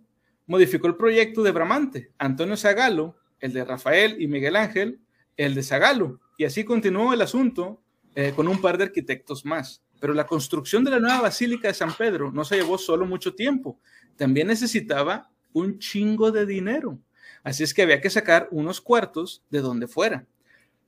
modificó 0.46 0.86
el 0.86 0.96
proyecto 0.96 1.42
de 1.42 1.50
Bramante, 1.50 2.12
Antonio 2.18 2.56
Zagalo, 2.56 3.16
el 3.40 3.52
de 3.52 3.64
Rafael 3.64 4.20
y 4.20 4.28
Miguel 4.28 4.56
Ángel, 4.56 5.00
el 5.36 5.54
de 5.54 5.62
Zagalo, 5.62 6.20
y 6.38 6.44
así 6.44 6.64
continuó 6.64 7.12
el 7.12 7.22
asunto 7.22 7.80
eh, 8.14 8.32
con 8.34 8.46
un 8.48 8.60
par 8.60 8.78
de 8.78 8.84
arquitectos 8.84 9.44
más. 9.44 9.82
Pero 10.00 10.14
la 10.14 10.26
construcción 10.26 10.84
de 10.84 10.90
la 10.90 11.00
nueva 11.00 11.22
Basílica 11.22 11.68
de 11.68 11.74
San 11.74 11.94
Pedro 11.94 12.32
no 12.32 12.44
se 12.44 12.56
llevó 12.56 12.76
solo 12.76 13.06
mucho 13.06 13.34
tiempo, 13.34 13.78
también 14.16 14.48
necesitaba 14.48 15.30
un 15.52 15.78
chingo 15.78 16.30
de 16.30 16.44
dinero. 16.44 16.98
Así 17.42 17.62
es 17.62 17.74
que 17.74 17.82
había 17.82 18.00
que 18.00 18.10
sacar 18.10 18.48
unos 18.50 18.80
cuartos 18.80 19.42
de 19.50 19.60
donde 19.60 19.86
fuera. 19.88 20.26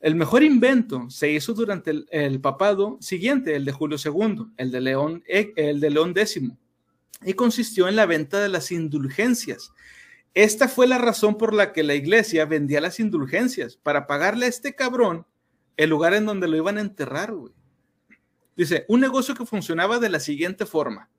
El 0.01 0.14
mejor 0.14 0.43
invento 0.43 1.09
se 1.09 1.31
hizo 1.31 1.55
durante 1.55 1.90
el, 1.90 2.06
el 2.10 2.40
papado 2.40 2.98
siguiente, 3.01 3.56
el 3.56 3.64
de 3.64 3.72
Julio 3.72 3.97
II, 4.02 4.47
el 4.56 4.70
de 4.70 4.81
León, 4.81 5.24
eh, 5.26 5.52
el 5.56 5.81
de 5.81 5.90
León 5.90 6.12
X, 6.14 6.43
y 7.23 7.35
consistió 7.35 7.89
en 7.89 7.97
la 7.97 8.07
venta 8.07 8.41
de 8.41 8.49
las 8.49 8.73
indulgencias. 8.73 9.73
Esta 10.35 10.69
fue 10.69 10.86
la 10.86 10.99
razón 10.99 11.39
por 11.39 11.55
la 11.55 11.73
que 11.73 11.82
la 11.82 11.95
iglesia 11.95 12.45
vendía 12.45 12.81
las 12.81 12.99
indulgencias, 12.99 13.77
para 13.77 14.07
pagarle 14.07 14.47
a 14.47 14.49
este 14.49 14.74
cabrón 14.74 15.27
el 15.77 15.91
lugar 15.91 16.15
en 16.15 16.27
donde 16.27 16.49
lo 16.49 16.57
iban 16.57 16.78
a 16.78 16.81
enterrar, 16.81 17.32
güey. 17.32 17.53
Dice, 18.57 18.85
un 18.89 19.01
negocio 19.01 19.35
que 19.35 19.47
funcionaba 19.47 19.99
de 19.99 20.09
la 20.09 20.20
siguiente 20.20 20.66
forma. 20.66 21.11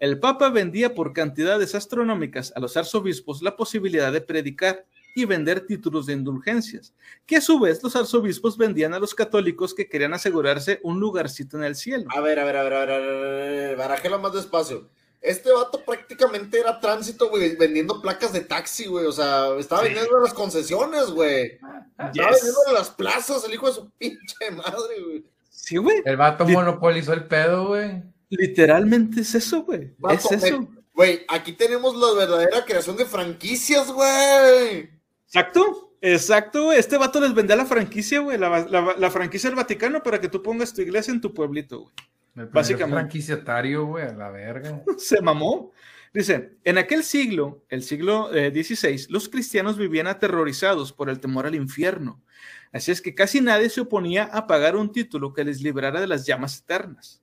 El 0.00 0.18
Papa 0.18 0.50
vendía 0.50 0.94
por 0.94 1.12
cantidades 1.12 1.74
astronómicas 1.74 2.52
a 2.56 2.60
los 2.60 2.76
arzobispos 2.76 3.42
la 3.42 3.56
posibilidad 3.56 4.12
de 4.12 4.20
predicar 4.20 4.86
y 5.14 5.24
vender 5.24 5.66
títulos 5.66 6.06
de 6.06 6.12
indulgencias, 6.12 6.92
que 7.24 7.36
a 7.36 7.40
su 7.40 7.60
vez 7.60 7.80
los 7.82 7.94
arzobispos 7.94 8.58
vendían 8.58 8.94
a 8.94 8.98
los 8.98 9.14
católicos 9.14 9.72
que 9.72 9.88
querían 9.88 10.12
asegurarse 10.12 10.80
un 10.82 10.98
lugarcito 10.98 11.56
en 11.56 11.64
el 11.64 11.76
cielo. 11.76 12.06
A 12.10 12.20
ver, 12.20 12.40
a 12.40 12.44
ver, 12.44 12.56
a 12.56 12.62
ver, 12.64 12.72
a 12.72 12.98
ver, 12.98 13.76
barajela 13.76 14.18
más 14.18 14.32
despacio. 14.32 14.90
Este 15.24 15.50
vato 15.50 15.82
prácticamente 15.84 16.60
era 16.60 16.78
tránsito, 16.78 17.30
güey, 17.30 17.56
vendiendo 17.56 18.02
placas 18.02 18.32
de 18.34 18.40
taxi, 18.42 18.86
güey. 18.86 19.06
O 19.06 19.12
sea, 19.12 19.56
estaba 19.58 19.80
Sí. 19.82 19.88
vendiendo 19.88 20.16
en 20.18 20.22
las 20.22 20.34
concesiones, 20.34 21.06
güey. 21.10 21.52
Estaba 21.52 22.12
Yes. 22.12 22.26
vendiendo 22.42 22.60
en 22.68 22.74
las 22.74 22.90
plazas, 22.90 23.42
el 23.44 23.54
hijo 23.54 23.66
de 23.66 23.72
su 23.72 23.90
pinche 23.92 24.50
madre, 24.52 25.02
güey. 25.02 25.24
Sí, 25.48 25.78
güey. 25.78 26.02
El 26.04 26.18
vato 26.18 26.44
Lit- 26.44 26.52
monopolizó 26.52 27.14
el 27.14 27.24
pedo, 27.26 27.68
güey. 27.68 28.02
Literalmente 28.28 29.22
es 29.22 29.34
eso, 29.34 29.62
güey. 29.62 29.94
Vato, 29.98 30.28
Es 30.30 30.44
eso. 30.44 30.68
Güey, 30.94 31.24
aquí 31.28 31.52
tenemos 31.52 31.96
la 31.96 32.12
verdadera 32.12 32.64
creación 32.64 32.96
de 32.96 33.06
franquicias, 33.06 33.90
güey. 33.90 34.90
Exacto, 35.26 35.92
exacto, 36.00 36.64
güey. 36.64 36.78
Este 36.78 36.98
vato 36.98 37.18
les 37.20 37.34
vendía 37.34 37.56
la 37.56 37.64
franquicia, 37.66 38.20
güey, 38.20 38.36
la, 38.38 38.60
la- 38.68 38.94
la 38.96 39.10
franquicia 39.10 39.48
del 39.48 39.56
Vaticano 39.56 40.02
para 40.02 40.20
que 40.20 40.28
tú 40.28 40.42
pongas 40.42 40.72
tu 40.74 40.82
iglesia 40.82 41.12
en 41.12 41.20
tu 41.20 41.32
pueblito, 41.32 41.80
güey. 41.80 41.94
El 42.36 42.46
Básicamente. 42.46 42.94
franquiciatario, 42.94 43.86
güey, 43.86 44.06
a 44.06 44.12
la 44.12 44.30
verga. 44.30 44.82
Se 44.98 45.20
mamó. 45.20 45.72
Dice, 46.12 46.58
en 46.62 46.78
aquel 46.78 47.02
siglo, 47.02 47.64
el 47.68 47.82
siglo 47.82 48.32
eh, 48.32 48.50
XVI, 48.50 49.06
los 49.08 49.28
cristianos 49.28 49.76
vivían 49.76 50.06
aterrorizados 50.06 50.92
por 50.92 51.10
el 51.10 51.18
temor 51.18 51.46
al 51.46 51.56
infierno. 51.56 52.22
Así 52.72 52.92
es 52.92 53.00
que 53.00 53.14
casi 53.14 53.40
nadie 53.40 53.68
se 53.68 53.80
oponía 53.80 54.24
a 54.24 54.46
pagar 54.46 54.76
un 54.76 54.92
título 54.92 55.32
que 55.32 55.44
les 55.44 55.60
librara 55.60 56.00
de 56.00 56.06
las 56.06 56.24
llamas 56.24 56.60
eternas. 56.60 57.22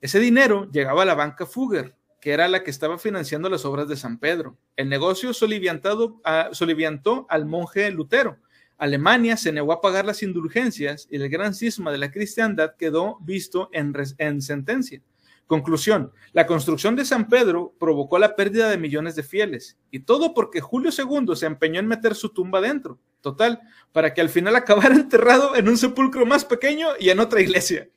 Ese 0.00 0.18
dinero 0.18 0.70
llegaba 0.70 1.02
a 1.02 1.06
la 1.06 1.14
banca 1.14 1.46
Fugger, 1.46 1.94
que 2.20 2.32
era 2.32 2.48
la 2.48 2.62
que 2.62 2.70
estaba 2.70 2.98
financiando 2.98 3.48
las 3.50 3.64
obras 3.64 3.88
de 3.88 3.96
San 3.96 4.18
Pedro. 4.18 4.56
El 4.76 4.88
negocio 4.88 5.34
soliviantado, 5.34 6.20
ah, 6.24 6.50
soliviantó 6.52 7.26
al 7.28 7.46
monje 7.46 7.90
Lutero. 7.90 8.38
Alemania 8.82 9.36
se 9.36 9.52
negó 9.52 9.72
a 9.72 9.80
pagar 9.80 10.04
las 10.04 10.24
indulgencias 10.24 11.06
y 11.08 11.14
el 11.14 11.28
gran 11.28 11.54
cisma 11.54 11.92
de 11.92 11.98
la 11.98 12.10
cristiandad 12.10 12.74
quedó 12.76 13.16
visto 13.20 13.70
en, 13.72 13.94
en 14.18 14.42
sentencia. 14.42 15.00
Conclusión, 15.46 16.10
la 16.32 16.48
construcción 16.48 16.96
de 16.96 17.04
San 17.04 17.28
Pedro 17.28 17.76
provocó 17.78 18.18
la 18.18 18.34
pérdida 18.34 18.68
de 18.68 18.78
millones 18.78 19.14
de 19.14 19.22
fieles, 19.22 19.78
y 19.92 20.00
todo 20.00 20.34
porque 20.34 20.60
Julio 20.60 20.90
II 20.90 21.36
se 21.36 21.46
empeñó 21.46 21.78
en 21.78 21.86
meter 21.86 22.16
su 22.16 22.30
tumba 22.30 22.60
dentro, 22.60 22.98
total, 23.20 23.60
para 23.92 24.12
que 24.12 24.20
al 24.20 24.30
final 24.30 24.56
acabara 24.56 24.94
enterrado 24.96 25.54
en 25.54 25.68
un 25.68 25.78
sepulcro 25.78 26.26
más 26.26 26.44
pequeño 26.44 26.88
y 26.98 27.10
en 27.10 27.20
otra 27.20 27.40
iglesia. 27.40 27.88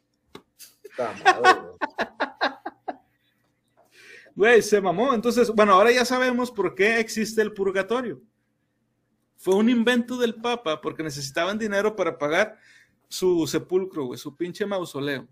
Güey, 4.36 4.62
se 4.62 4.80
mamó. 4.80 5.16
Entonces, 5.16 5.50
bueno, 5.50 5.74
ahora 5.74 5.92
ya 5.92 6.06
sabemos 6.06 6.52
por 6.52 6.76
qué 6.76 7.00
existe 7.00 7.42
el 7.42 7.54
purgatorio. 7.54 8.22
Fue 9.38 9.56
un 9.56 9.70
invento 9.70 10.18
del 10.18 10.36
Papa 10.36 10.82
porque 10.82 11.04
necesitaban 11.04 11.58
dinero 11.60 11.96
para 11.96 12.18
pagar 12.18 12.58
su 13.08 13.46
sepulcro, 13.48 14.06
güey, 14.06 14.18
su 14.20 14.36
pinche 14.36 14.66
mausoleo. 14.66 15.28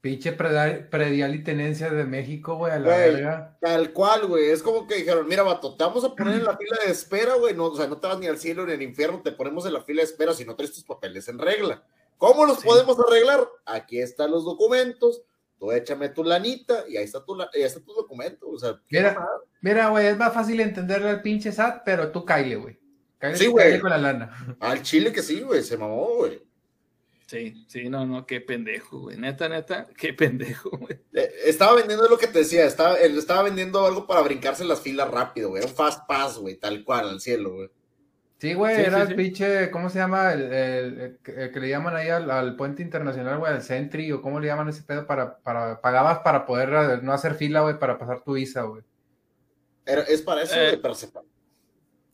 Pinche 0.00 0.32
predial 0.32 1.34
y 1.34 1.42
tenencia 1.42 1.90
de 1.90 2.04
México, 2.04 2.54
güey, 2.56 2.70
a 2.72 2.78
la 2.78 2.86
Güey. 2.96 3.12
verga. 3.14 3.58
Tal 3.60 3.92
cual, 3.92 4.26
güey. 4.28 4.50
Es 4.50 4.62
como 4.62 4.86
que 4.86 4.96
dijeron, 4.96 5.26
mira, 5.26 5.42
vato, 5.42 5.74
te 5.76 5.82
vamos 5.82 6.04
a 6.04 6.14
poner 6.14 6.34
en 6.36 6.44
la 6.44 6.56
fila 6.58 6.76
de 6.84 6.92
espera, 6.92 7.34
güey. 7.34 7.54
No, 7.54 7.64
o 7.66 7.76
sea, 7.76 7.88
no 7.88 7.98
te 7.98 8.06
vas 8.06 8.18
ni 8.20 8.26
al 8.28 8.38
cielo 8.38 8.64
ni 8.66 8.72
al 8.72 8.82
infierno, 8.82 9.20
te 9.22 9.32
ponemos 9.32 9.66
en 9.66 9.72
la 9.72 9.82
fila 9.82 10.02
de 10.02 10.06
espera 10.06 10.32
si 10.32 10.44
no 10.44 10.54
traes 10.54 10.72
tus 10.72 10.84
papeles 10.84 11.26
en 11.28 11.38
regla. 11.38 11.82
¿Cómo 12.18 12.46
los 12.46 12.60
Sí. 12.60 12.66
podemos 12.68 12.96
arreglar? 13.00 13.48
Aquí 13.64 13.98
están 13.98 14.30
los 14.30 14.44
documentos, 14.44 15.22
tú 15.58 15.72
échame 15.72 16.08
tu 16.10 16.22
lanita 16.22 16.84
y 16.88 16.96
ahí 16.98 17.04
está 17.04 17.24
tu, 17.24 17.34
ahí 17.40 17.62
está 17.62 17.80
tu 17.80 17.92
documento. 17.92 18.48
O 18.48 18.58
sea, 18.58 18.74
qué 18.88 18.98
Mira. 18.98 19.26
Mira, 19.60 19.88
güey, 19.88 20.06
es 20.06 20.16
más 20.16 20.32
fácil 20.32 20.60
entenderle 20.60 21.10
al 21.10 21.22
pinche 21.22 21.50
SAT, 21.50 21.82
pero 21.84 22.12
tú 22.12 22.24
caile, 22.24 22.54
güey. 22.56 22.78
Cáile, 23.18 23.36
Sí, 23.38 23.46
güey. 23.46 23.80
con 23.80 23.90
la 23.90 23.98
lana. 23.98 24.56
al 24.60 24.82
chile 24.82 25.12
que 25.12 25.22
sí, 25.22 25.40
güey, 25.40 25.62
se 25.62 25.76
mamó, 25.76 26.16
güey. 26.16 26.42
Sí, 27.26 27.64
sí, 27.66 27.88
no, 27.88 28.06
no, 28.06 28.24
qué 28.24 28.40
pendejo, 28.40 29.00
güey. 29.00 29.16
Neta, 29.16 29.48
neta, 29.48 29.88
qué 29.96 30.12
pendejo, 30.12 30.70
güey. 30.70 31.00
Eh, 31.12 31.28
Estaba 31.46 31.74
vendiendo 31.74 32.06
lo 32.08 32.18
que 32.18 32.28
te 32.28 32.38
decía, 32.40 32.64
estaba, 32.64 32.94
él 32.96 33.18
estaba 33.18 33.42
vendiendo 33.42 33.84
algo 33.84 34.06
para 34.06 34.20
brincarse 34.20 34.64
las 34.64 34.80
filas 34.80 35.10
rápido, 35.10 35.48
güey. 35.48 35.64
Un 35.64 35.68
fast 35.70 36.06
pass, 36.06 36.38
güey, 36.38 36.56
tal 36.56 36.84
cual, 36.84 37.08
al 37.08 37.20
cielo, 37.20 37.54
güey. 37.54 37.70
Sí, 38.38 38.52
güey, 38.54 38.76
Sí, 38.76 38.82
era 38.82 38.96
sí, 38.98 39.02
el 39.02 39.08
sí. 39.08 39.14
pinche, 39.14 39.70
¿cómo 39.72 39.88
se 39.90 39.98
llama? 39.98 40.34
El, 40.34 40.42
el- 40.52 41.00
el 41.00 41.18
que 41.22 41.32
el 41.32 41.50
que 41.50 41.58
le 41.58 41.68
llaman 41.70 41.96
ahí 41.96 42.10
al, 42.10 42.30
al 42.30 42.54
puente 42.54 42.82
internacional, 42.82 43.38
güey, 43.38 43.50
al 43.54 43.62
Sentry, 43.62 44.12
o 44.12 44.20
cómo 44.22 44.38
le 44.38 44.46
llaman 44.46 44.68
ese 44.68 44.82
pedo 44.82 45.06
para, 45.06 45.38
para, 45.38 45.80
pagabas 45.80 46.18
para 46.20 46.44
poder 46.46 46.68
eh, 46.68 47.00
no 47.02 47.12
hacer 47.12 47.34
fila, 47.34 47.62
güey, 47.62 47.78
para 47.78 47.98
pasar 47.98 48.22
tu 48.22 48.34
visa, 48.34 48.62
güey. 48.62 48.82
Era- 49.86 50.02
es 50.02 50.20
para 50.22 50.42
eso, 50.42 50.54
Eh, 50.54 50.68
güey, 50.68 50.82
para 50.82 50.94
separar. 50.94 51.28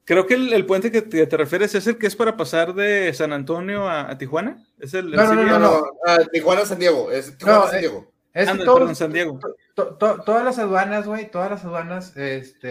Creo 0.04 0.26
que 0.26 0.34
el, 0.34 0.52
el 0.52 0.66
puente 0.66 0.90
que 0.90 1.02
te, 1.02 1.26
te 1.26 1.36
refieres 1.36 1.74
es 1.76 1.86
el 1.86 1.96
que 1.96 2.06
es 2.08 2.16
para 2.16 2.36
pasar 2.36 2.74
de 2.74 3.12
San 3.14 3.32
Antonio 3.32 3.88
a, 3.88 4.10
a 4.10 4.18
Tijuana. 4.18 4.64
Es 4.80 4.94
el, 4.94 5.10
el 5.10 5.16
No, 5.16 5.32
no, 5.34 5.44
no, 5.44 5.58
No, 5.58 5.82
ah, 6.06 6.18
Tijuana, 6.32 6.64
San 6.66 6.78
Diego. 6.80 7.10
Es 7.12 7.36
Tijuana, 7.38 7.58
No, 7.60 7.66
San 7.68 7.76
eh, 7.76 7.80
Diego. 7.80 8.12
Es 8.34 8.46
todos- 8.64 8.78
perdón, 8.78 8.96
San 8.96 9.12
Diego. 9.12 9.38
to- 9.74 9.94
to- 9.96 10.22
todas 10.24 10.44
las 10.44 10.58
aduanas, 10.58 11.06
güey, 11.06 11.30
todas 11.30 11.50
las 11.50 11.64
aduanas, 11.64 12.16
este, 12.16 12.68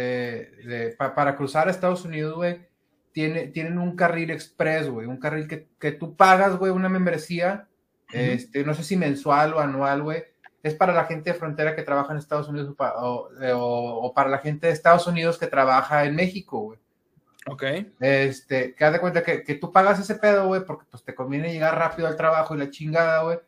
de- 0.65 0.95
pa- 0.97 1.15
para 1.15 1.35
cruzar 1.37 1.67
a 1.67 1.71
Estados 1.71 2.03
Unidos, 2.03 2.35
güey, 2.35 2.67
tiene, 3.13 3.47
tienen 3.47 3.77
un 3.77 3.95
carril 3.95 4.31
express, 4.31 4.89
güey, 4.89 5.05
un 5.07 5.17
carril 5.17 5.47
que, 5.47 5.67
que 5.79 5.91
tú 5.93 6.15
pagas, 6.15 6.57
güey, 6.57 6.71
una 6.71 6.89
membresía, 6.89 7.67
este, 8.11 8.63
no 8.65 8.73
sé 8.73 8.83
si 8.83 8.97
mensual 8.97 9.53
o 9.53 9.59
anual, 9.59 10.01
güey, 10.03 10.23
es 10.63 10.73
para 10.75 10.93
la 10.93 11.05
gente 11.05 11.31
de 11.31 11.37
frontera 11.39 11.75
que 11.75 11.83
trabaja 11.83 12.11
en 12.11 12.19
Estados 12.19 12.49
Unidos 12.49 12.69
o, 12.71 12.75
pa- 12.75 12.95
o- 12.97 13.29
o- 13.55 14.05
o 14.07 14.13
para 14.13 14.29
la 14.29 14.39
gente 14.39 14.67
de 14.67 14.73
Estados 14.73 15.07
Unidos 15.07 15.37
que 15.37 15.47
trabaja 15.47 16.03
en 16.05 16.15
México, 16.15 16.59
güey. 16.59 16.79
Ok. 17.47 17.63
Este, 17.99 18.75
que 18.75 18.85
haz 18.85 18.93
de 18.93 18.99
cuenta 18.99 19.23
que, 19.23 19.43
que 19.43 19.55
tú 19.55 19.71
pagas 19.71 19.99
ese 19.99 20.15
pedo, 20.15 20.47
güey, 20.47 20.63
porque 20.65 20.85
pues 20.89 21.03
te 21.03 21.15
conviene 21.15 21.51
llegar 21.51 21.75
rápido 21.77 22.07
al 22.07 22.15
trabajo 22.15 22.53
y 22.55 22.59
la 22.59 22.69
chingada, 22.69 23.23
güey. 23.23 23.39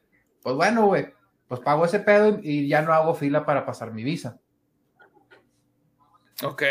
Pues 0.41 0.55
bueno, 0.55 0.87
güey, 0.87 1.13
pues 1.47 1.61
pago 1.61 1.85
ese 1.85 1.99
pedo 1.99 2.39
y 2.41 2.49
y 2.63 2.67
ya 2.67 2.81
no 2.81 2.91
hago 2.93 3.13
fila 3.13 3.45
para 3.45 3.65
pasar 3.65 3.91
mi 3.91 4.03
visa. 4.03 4.39
Ok. 6.43 6.63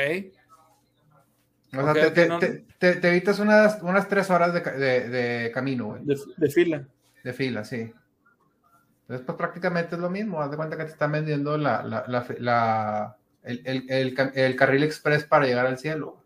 O 1.74 1.82
sea, 1.84 1.92
te, 1.94 2.10
te- 2.10 2.28
no- 2.28 2.38
te- 2.38 2.66
te- 2.78 2.96
te 2.96 3.08
evitas 3.08 3.38
unas, 3.38 3.80
unas 3.82 4.06
tres 4.08 4.28
horas 4.30 4.52
de, 4.52 4.60
de- 4.60 5.08
de 5.08 5.52
camino, 5.52 5.86
güey, 5.86 6.04
De, 6.04 6.18
de 6.36 6.50
fila. 6.50 6.86
de 7.24 7.32
fila, 7.32 7.64
sí. 7.64 7.92
Entonces, 9.02 9.24
pues 9.26 9.38
prácticamente 9.38 9.94
es 9.94 10.00
lo 10.00 10.10
mismo. 10.10 10.42
Haz 10.42 10.50
de 10.50 10.56
cuenta 10.56 10.76
que 10.76 10.84
te 10.84 10.90
están 10.90 11.12
vendiendo 11.12 11.56
la, 11.56 11.82
la, 11.82 12.04
la, 12.08 12.26
la- 12.38 13.16
el, 13.42 13.62
el- 13.64 13.90
el 13.90 14.32
el 14.34 14.56
carril 14.56 14.82
express 14.82 15.24
para 15.24 15.46
llegar 15.46 15.66
al 15.66 15.78
cielo. 15.78 16.22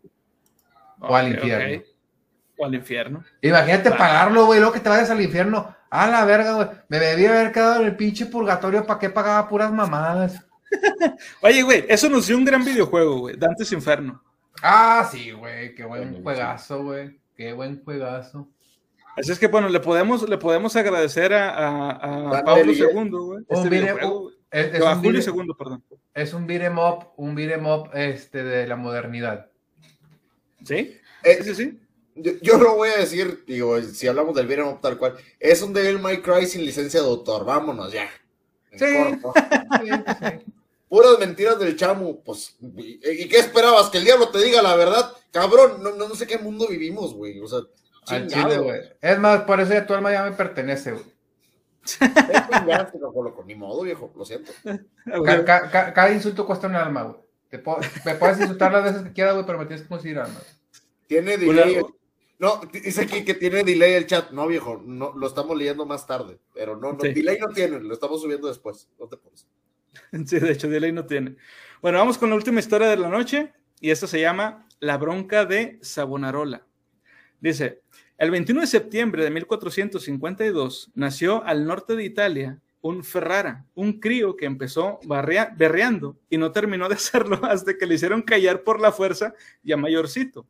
O 0.99 1.15
al 1.15 1.29
infierno. 1.29 1.83
O 2.57 2.65
al 2.65 2.75
infierno. 2.75 3.23
Imagínate 3.41 3.83
Claro. 3.83 3.97
pagarlo, 3.97 4.45
güey, 4.45 4.59
luego 4.59 4.73
que 4.73 4.79
te 4.79 4.89
vayas 4.89 5.09
al 5.09 5.21
infierno. 5.21 5.75
A 5.89 6.07
la 6.07 6.25
verga, 6.25 6.53
güey. 6.53 6.67
Me 6.89 6.99
debía 6.99 7.29
haber 7.29 7.51
quedado 7.51 7.81
en 7.81 7.87
el 7.87 7.95
pinche 7.95 8.25
purgatorio. 8.25 8.85
¿Para 8.85 8.99
qué 8.99 9.09
pagaba 9.09 9.47
puras 9.47 9.71
mamadas? 9.71 10.43
Oye, 11.41 11.61
güey, 11.63 11.85
eso 11.87 12.09
nos 12.09 12.27
dio 12.27 12.37
un 12.37 12.45
gran 12.45 12.63
videojuego, 12.65 13.19
güey. 13.19 13.35
Dantes 13.37 13.71
Inferno. 13.71 14.21
Ah, 14.61 15.07
sí, 15.09 15.31
güey. 15.31 15.73
Qué 15.75 15.85
buen 15.85 16.09
Bueno, 16.11 16.23
juegazo, 16.23 16.83
güey. 16.83 17.19
Qué 17.35 17.53
buen 17.53 17.83
juegazo. 17.83 18.47
Así 19.15 19.31
es 19.31 19.39
que, 19.39 19.47
bueno, 19.47 19.69
le 19.69 19.79
podemos, 19.79 20.27
le 20.27 20.37
podemos 20.37 20.75
agradecer 20.75 21.33
a, 21.33 21.49
a, 21.91 22.37
a 22.39 22.43
Pablo. 22.43 22.71
II, 22.71 23.09
güey. 23.09 23.45
Este 23.47 23.69
video- 23.69 23.95
videojuego. 23.95 24.31
Es, 24.51 24.73
es 24.75 24.81
a 24.81 24.93
un 24.93 25.03
Julio 25.03 25.21
beat- 25.21 25.35
II, 25.35 25.53
perdón. 25.57 25.83
es 26.13 26.33
un 26.33 26.47
beat 26.47 26.61
'em 26.63 26.77
up, 26.79 27.07
un 27.17 27.35
beat 27.35 27.51
'em 27.51 27.65
up 27.67 27.89
este, 27.93 28.43
de 28.43 28.65
la 28.67 28.75
modernidad. 28.77 29.47
¿Sí? 30.67 30.97
Eh, 31.23 31.43
Sí, 31.43 31.55
sí, 31.55 31.79
yo, 32.15 32.31
yo 32.41 32.57
lo 32.57 32.75
voy 32.75 32.89
a 32.89 32.97
decir, 32.97 33.43
digo, 33.47 33.81
si 33.81 34.07
hablamos 34.07 34.35
del 34.35 34.61
up 34.61 34.81
tal 34.81 34.97
cual, 34.97 35.15
es 35.39 35.61
un 35.61 35.71
Devil 35.73 35.99
May 35.99 36.21
Cry 36.21 36.45
sin 36.47 36.65
licencia 36.65 37.01
de 37.01 37.07
autor, 37.07 37.45
vámonos 37.45 37.91
ya. 37.93 38.09
Sí. 38.77 38.85
puras 40.89 41.17
mentiras 41.19 41.57
del 41.59 41.75
chamu. 41.75 42.21
Pues, 42.23 42.55
¿y 42.61 43.27
qué 43.27 43.39
esperabas? 43.39 43.89
¿Que 43.89 43.97
el 43.99 44.03
diablo 44.05 44.29
te 44.29 44.39
diga 44.43 44.61
la 44.61 44.75
verdad? 44.75 45.11
Cabrón, 45.31 45.81
no, 45.81 45.95
no, 45.95 46.07
no 46.07 46.15
sé 46.15 46.27
qué 46.27 46.37
mundo 46.37 46.67
vivimos, 46.67 47.13
güey. 47.13 47.39
O 47.39 47.47
sea, 47.47 47.59
Al 48.07 48.27
chingado, 48.27 48.49
chile, 48.51 48.61
güey. 48.63 48.81
Es 49.01 49.19
más, 49.19 49.41
por 49.43 49.59
eso 49.59 49.73
ya 49.73 49.85
tu 49.87 49.93
alma 49.93 50.11
ya 50.11 50.23
me 50.23 50.31
pertenece, 50.33 50.91
güey. 50.91 51.05
Ni 53.45 53.55
modo, 53.55 53.81
viejo, 53.83 54.11
lo 54.15 54.25
siento. 54.25 54.51
Ca- 55.25 55.45
ca- 55.45 55.69
ca- 55.71 55.93
cada 55.93 56.11
insulto 56.11 56.45
cuesta 56.45 56.67
un 56.67 56.75
alma, 56.75 57.03
güey. 57.03 57.17
Te 57.49 57.59
puedo- 57.59 57.79
me 58.05 58.15
puedes 58.15 58.39
insultar 58.39 58.71
las 58.73 58.83
veces 58.83 59.03
que 59.03 59.13
quieras, 59.13 59.33
güey, 59.35 59.45
pero 59.45 59.57
me 59.59 59.65
tienes 59.65 59.83
que 59.83 59.89
conseguir 59.89 60.19
alma. 60.19 60.39
Tiene 61.07 61.37
delay. 61.37 61.81
No, 62.39 62.61
dice 62.71 63.01
aquí 63.01 63.25
que 63.25 63.33
tiene 63.33 63.63
delay 63.63 63.93
el 63.93 64.05
chat. 64.05 64.31
No, 64.31 64.45
viejo, 64.47 64.81
no, 64.85 65.13
lo 65.15 65.25
estamos 65.25 65.57
leyendo 65.57 65.85
más 65.85 66.05
tarde. 66.05 66.39
Pero 66.53 66.77
no, 66.77 66.93
no, 66.93 66.99
Sí. 66.99 67.13
delay 67.13 67.37
no 67.39 67.47
tiene, 67.47 67.79
lo 67.79 67.93
estamos 67.93 68.21
subiendo 68.21 68.47
después. 68.47 68.89
No 68.99 69.07
te 69.07 69.17
pones. 69.17 69.47
Sí, 70.27 70.39
de 70.39 70.51
hecho, 70.51 70.69
de 70.69 70.79
ley 70.79 70.91
no 70.91 71.05
tiene. 71.05 71.35
Bueno, 71.81 71.97
vamos 71.97 72.17
con 72.17 72.29
la 72.29 72.35
última 72.35 72.59
historia 72.59 72.87
de 72.87 72.97
la 72.97 73.09
noche 73.09 73.51
y 73.79 73.89
esta 73.89 74.07
se 74.07 74.21
llama 74.21 74.67
La 74.79 74.97
bronca 74.97 75.45
de 75.45 75.79
Savonarola. 75.81 76.65
Dice, 77.39 77.81
el 78.17 78.31
21 78.31 78.61
de 78.61 78.67
septiembre 78.67 79.23
de 79.23 79.31
1452 79.31 80.91
nació 80.95 81.43
al 81.43 81.65
norte 81.65 81.95
de 81.95 82.03
Italia 82.03 82.61
un 82.81 83.03
Ferrara, 83.03 83.65
un 83.75 83.99
crío 83.99 84.35
que 84.35 84.45
empezó 84.45 84.99
berreando 85.57 86.17
y 86.29 86.37
no 86.37 86.51
terminó 86.51 86.87
de 86.87 86.95
hacerlo 86.95 87.39
hasta 87.43 87.77
que 87.77 87.85
le 87.85 87.95
hicieron 87.95 88.21
callar 88.21 88.63
por 88.63 88.79
la 88.79 88.91
fuerza 88.91 89.33
ya 89.63 89.77
mayorcito. 89.77 90.47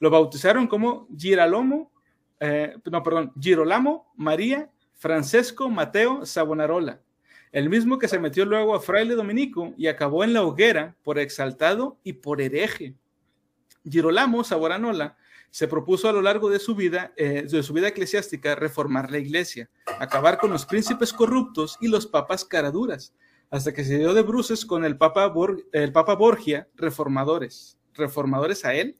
Lo 0.00 0.10
bautizaron 0.10 0.66
como 0.66 1.06
Giralomo, 1.16 1.92
eh, 2.40 2.74
no, 2.90 3.02
perdón, 3.02 3.32
Girolamo 3.40 4.12
María 4.16 4.70
Francesco 4.94 5.70
Mateo 5.70 6.26
Savonarola 6.26 7.00
el 7.52 7.68
mismo 7.68 7.98
que 7.98 8.08
se 8.08 8.18
metió 8.18 8.44
luego 8.44 8.74
a 8.74 8.80
fraile 8.80 9.14
dominico 9.14 9.74
y 9.76 9.88
acabó 9.88 10.22
en 10.22 10.32
la 10.32 10.42
hoguera 10.42 10.96
por 11.02 11.18
exaltado 11.18 11.98
y 12.04 12.14
por 12.14 12.40
hereje. 12.40 12.94
Girolamo 13.88 14.44
Saboranola 14.44 15.16
se 15.50 15.66
propuso 15.66 16.08
a 16.08 16.12
lo 16.12 16.22
largo 16.22 16.48
de 16.48 16.60
su 16.60 16.76
vida, 16.76 17.12
eh, 17.16 17.44
de 17.50 17.62
su 17.62 17.72
vida 17.72 17.88
eclesiástica, 17.88 18.54
reformar 18.54 19.10
la 19.10 19.18
iglesia, 19.18 19.68
acabar 19.98 20.38
con 20.38 20.50
los 20.50 20.64
príncipes 20.64 21.12
corruptos 21.12 21.76
y 21.80 21.88
los 21.88 22.06
papas 22.06 22.44
caraduras, 22.44 23.14
hasta 23.50 23.72
que 23.72 23.84
se 23.84 23.98
dio 23.98 24.14
de 24.14 24.22
bruces 24.22 24.64
con 24.64 24.84
el 24.84 24.96
papa, 24.96 25.32
el 25.72 25.92
papa 25.92 26.14
Borgia, 26.14 26.68
reformadores. 26.76 27.78
¿Reformadores 27.94 28.64
a 28.64 28.74
él? 28.74 28.96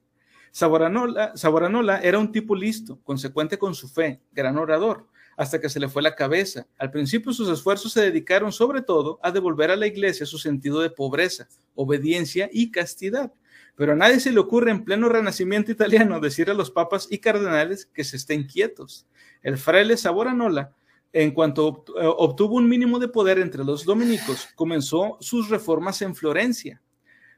Saboranola, 0.50 1.36
Saboranola 1.36 2.00
era 2.00 2.18
un 2.18 2.32
tipo 2.32 2.54
listo, 2.54 2.98
consecuente 3.02 3.58
con 3.58 3.74
su 3.74 3.88
fe, 3.88 4.20
gran 4.32 4.58
orador, 4.58 5.06
hasta 5.36 5.60
que 5.60 5.68
se 5.68 5.80
le 5.80 5.88
fue 5.88 6.02
la 6.02 6.14
cabeza. 6.14 6.66
Al 6.78 6.90
principio 6.90 7.32
sus 7.32 7.48
esfuerzos 7.48 7.92
se 7.92 8.02
dedicaron 8.02 8.52
sobre 8.52 8.82
todo 8.82 9.18
a 9.22 9.30
devolver 9.30 9.70
a 9.70 9.76
la 9.76 9.86
iglesia 9.86 10.26
su 10.26 10.38
sentido 10.38 10.80
de 10.80 10.90
pobreza, 10.90 11.48
obediencia 11.74 12.48
y 12.52 12.70
castidad. 12.70 13.32
Pero 13.76 13.92
a 13.92 13.96
nadie 13.96 14.20
se 14.20 14.32
le 14.32 14.40
ocurre 14.40 14.70
en 14.70 14.84
pleno 14.84 15.08
renacimiento 15.08 15.72
italiano 15.72 16.20
decir 16.20 16.50
a 16.50 16.54
los 16.54 16.70
papas 16.70 17.08
y 17.10 17.18
cardenales 17.18 17.86
que 17.86 18.04
se 18.04 18.16
estén 18.16 18.44
quietos. 18.44 19.06
El 19.42 19.56
fraile 19.56 19.96
Saboranola, 19.96 20.74
en 21.12 21.30
cuanto 21.30 21.84
eh, 21.98 22.04
obtuvo 22.04 22.56
un 22.56 22.68
mínimo 22.68 22.98
de 22.98 23.08
poder 23.08 23.38
entre 23.38 23.64
los 23.64 23.84
dominicos, 23.84 24.48
comenzó 24.54 25.16
sus 25.20 25.48
reformas 25.48 26.02
en 26.02 26.14
Florencia. 26.14 26.82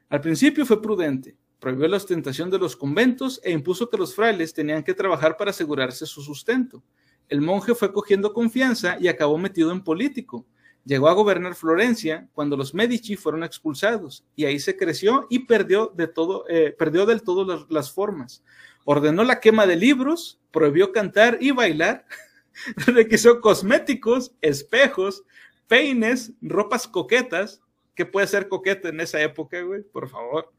Al 0.09 0.19
principio 0.21 0.65
fue 0.65 0.81
prudente, 0.81 1.37
prohibió 1.63 1.87
la 1.87 1.95
ostentación 1.95 2.51
de 2.51 2.59
los 2.59 2.75
conventos 2.75 3.39
e 3.41 3.49
impuso 3.49 3.89
que 3.89 3.95
los 3.95 4.13
frailes 4.13 4.53
tenían 4.53 4.83
que 4.83 4.93
trabajar 4.93 5.37
para 5.37 5.51
asegurarse 5.51 6.05
su 6.05 6.21
sustento. 6.21 6.83
El 7.29 7.39
monje 7.39 7.73
fue 7.73 7.93
cogiendo 7.93 8.33
confianza 8.33 8.97
y 8.99 9.07
acabó 9.07 9.37
metido 9.37 9.71
en 9.71 9.81
político. 9.81 10.45
Llegó 10.83 11.07
a 11.07 11.13
gobernar 11.13 11.55
Florencia 11.55 12.27
cuando 12.33 12.57
los 12.57 12.73
Medici 12.73 13.15
fueron 13.15 13.45
expulsados 13.45 14.25
y 14.35 14.43
ahí 14.43 14.59
se 14.59 14.75
creció 14.75 15.25
y 15.29 15.39
perdió, 15.39 15.93
de 15.95 16.07
todo, 16.09 16.43
eh, 16.49 16.75
perdió 16.77 17.05
del 17.05 17.23
todo 17.23 17.65
las, 17.69 17.93
formas. 17.93 18.43
Ordenó 18.83 19.23
la 19.23 19.39
quema 19.39 19.65
de 19.65 19.77
libros, 19.77 20.41
prohibió 20.51 20.91
cantar 20.91 21.37
y 21.39 21.51
bailar, 21.51 22.05
requisó 22.87 23.39
cosméticos, 23.39 24.35
espejos, 24.41 25.23
peines, 25.69 26.33
ropas 26.41 26.89
coquetas. 26.89 27.61
¿Qué 27.95 28.05
puede 28.05 28.27
ser 28.27 28.49
coqueta 28.49 28.89
en 28.89 28.99
esa 28.99 29.21
época, 29.21 29.61
güey? 29.61 29.81
Por 29.81 30.09
favor. 30.09 30.52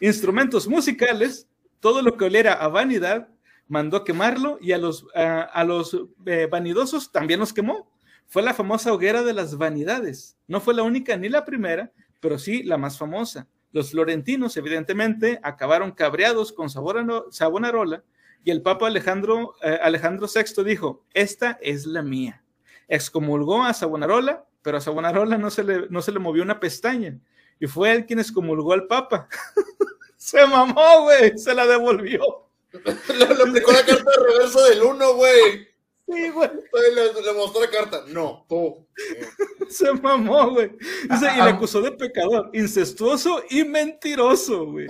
Instrumentos 0.00 0.68
musicales, 0.68 1.48
todo 1.80 2.02
lo 2.02 2.16
que 2.16 2.24
oliera 2.24 2.52
a 2.54 2.68
vanidad, 2.68 3.28
mandó 3.68 4.04
quemarlo 4.04 4.58
y 4.60 4.72
a 4.72 4.78
los, 4.78 5.06
a, 5.14 5.64
los 5.64 5.96
eh, 6.26 6.48
vanidosos 6.50 7.10
también 7.10 7.40
los 7.40 7.52
quemó. 7.52 7.90
Fue 8.26 8.42
la 8.42 8.54
famosa 8.54 8.92
hoguera 8.92 9.22
de 9.22 9.32
las 9.32 9.56
vanidades. 9.56 10.36
No 10.46 10.60
fue 10.60 10.74
la 10.74 10.82
única 10.82 11.16
ni 11.16 11.28
la 11.28 11.44
primera, 11.44 11.92
pero 12.20 12.38
sí 12.38 12.62
la 12.62 12.76
más 12.76 12.98
famosa. 12.98 13.48
Los 13.72 13.90
florentinos, 13.90 14.56
evidentemente, 14.56 15.38
acabaron 15.42 15.92
cabreados 15.92 16.52
con 16.52 16.68
Savonarola 16.70 18.02
y 18.46 18.50
el 18.50 18.62
Papa 18.62 18.86
Alejandro, 18.86 19.54
eh, 19.62 19.78
Alejandro 19.82 20.28
VI 20.32 20.62
dijo, 20.64 21.04
esta 21.12 21.58
es 21.60 21.84
la 21.84 22.02
mía. 22.02 22.44
Excomulgó 22.88 23.64
a 23.64 23.74
Savonarola, 23.74 24.46
pero 24.62 24.78
a 24.78 24.80
Savonarola 24.80 25.36
no 25.36 25.50
se 25.50 25.64
le, 25.64 25.88
no 25.90 26.00
se 26.00 26.12
le 26.12 26.20
movió 26.20 26.42
una 26.42 26.60
pestaña. 26.60 27.18
Y 27.60 27.66
fue 27.66 27.92
él 27.92 28.06
quien 28.06 28.18
excomulgó 28.18 28.72
al 28.72 28.86
Papa. 28.86 29.28
se 30.16 30.46
mamó, 30.46 31.02
güey, 31.02 31.38
se 31.38 31.54
la 31.54 31.66
devolvió. 31.66 32.46
Le, 32.72 33.24
aplicó 33.24 33.72
la 33.72 33.84
carta 33.84 34.10
de 34.10 34.32
reverso 34.32 34.64
del 34.64 34.82
1, 34.82 35.14
güey. 35.14 35.68
Sí, 36.08 36.30
güey. 36.30 36.50
Le, 36.94 37.22
le 37.22 37.32
mostró 37.32 37.60
la 37.60 37.70
carta. 37.70 38.04
No, 38.08 38.44
tú. 38.48 38.86
Se 39.68 39.92
mamó, 39.92 40.50
güey. 40.50 40.70
Dice, 41.10 41.26
y 41.32 41.36
le 41.36 41.50
acusó 41.50 41.80
de 41.82 41.92
pecador, 41.92 42.50
incestuoso 42.52 43.42
y 43.50 43.64
mentiroso, 43.64 44.66
güey. 44.66 44.86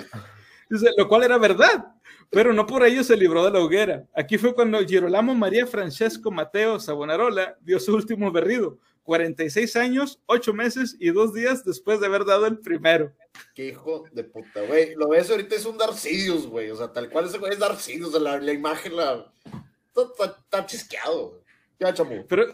Dice, 0.69 0.91
lo 0.97 1.09
cual 1.09 1.23
era 1.23 1.39
verdad, 1.39 1.95
pero 2.29 2.53
no 2.53 2.67
por 2.67 2.85
ello 2.85 3.03
se 3.03 3.17
libró 3.17 3.45
de 3.45 3.53
la 3.53 3.61
hoguera. 3.61 4.05
Aquí 4.15 4.37
fue 4.37 4.55
cuando 4.55 4.85
Girolamo 4.85 5.35
María 5.35 5.67
Francesco 5.67 6.31
Mateo 6.31 6.79
Savonarola 6.79 7.57
dio 7.63 7.81
su 7.81 7.95
último 7.95 8.31
berrido, 8.31 8.79
46 9.07 9.77
años, 9.77 10.21
8 10.27 10.53
meses 10.53 10.97
y 11.01 11.11
2 11.11 11.33
días 11.33 11.65
después 11.65 12.01
de 12.01 12.07
haber 12.07 12.27
dado 12.27 12.45
el 12.47 12.59
primero. 12.59 13.13
Qué 13.55 13.69
hijo 13.69 14.05
de 14.13 14.25
puta, 14.25 14.61
güey. 14.63 14.95
Lo 14.97 15.09
ves 15.09 15.31
ahorita 15.31 15.55
es 15.55 15.65
un 15.65 15.79
Darcidius, 15.79 16.47
güey. 16.47 16.71
O 16.71 16.77
sea, 16.77 16.93
tal 16.93 17.09
cual 17.09 17.27
ese 17.27 17.39
güey 17.39 17.53
es 17.53 17.59
Darcidius. 17.59 18.13
La, 18.21 18.39
la 18.39 18.53
imagen, 18.53 18.97
la. 18.97 19.33
Está, 19.89 20.03
está- 20.25 20.39
está 20.41 20.67
chisqueado. 20.67 21.41
Ya, 21.79 21.95
chamu. 21.95 22.27
Pero, 22.27 22.47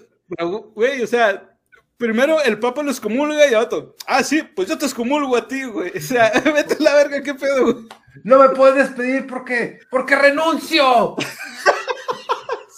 güey, 0.75 1.03
o 1.03 1.07
sea, 1.07 1.57
primero 1.97 2.43
el 2.43 2.59
Papa 2.59 2.83
lo 2.83 2.91
excomulga 2.91 3.49
y 3.49 3.55
otro, 3.55 3.95
ah, 4.07 4.23
sí, 4.25 4.43
pues 4.57 4.69
yo 4.69 4.77
te 4.77 4.87
excomulgo 4.87 5.37
a 5.37 5.47
ti, 5.49 5.65
güey. 5.65 5.93
O 5.97 6.01
sea, 6.01 6.31
vete 6.45 6.75
a 6.75 6.83
la 6.83 6.95
verga, 6.97 7.23
qué 7.23 7.35
pedo, 7.35 7.65
güey. 7.73 7.87
No 8.25 8.39
me 8.41 8.51
puedes 8.51 8.89
despedir 8.89 9.27
porque, 9.27 9.79
porque 9.91 10.17
renuncio. 10.17 11.17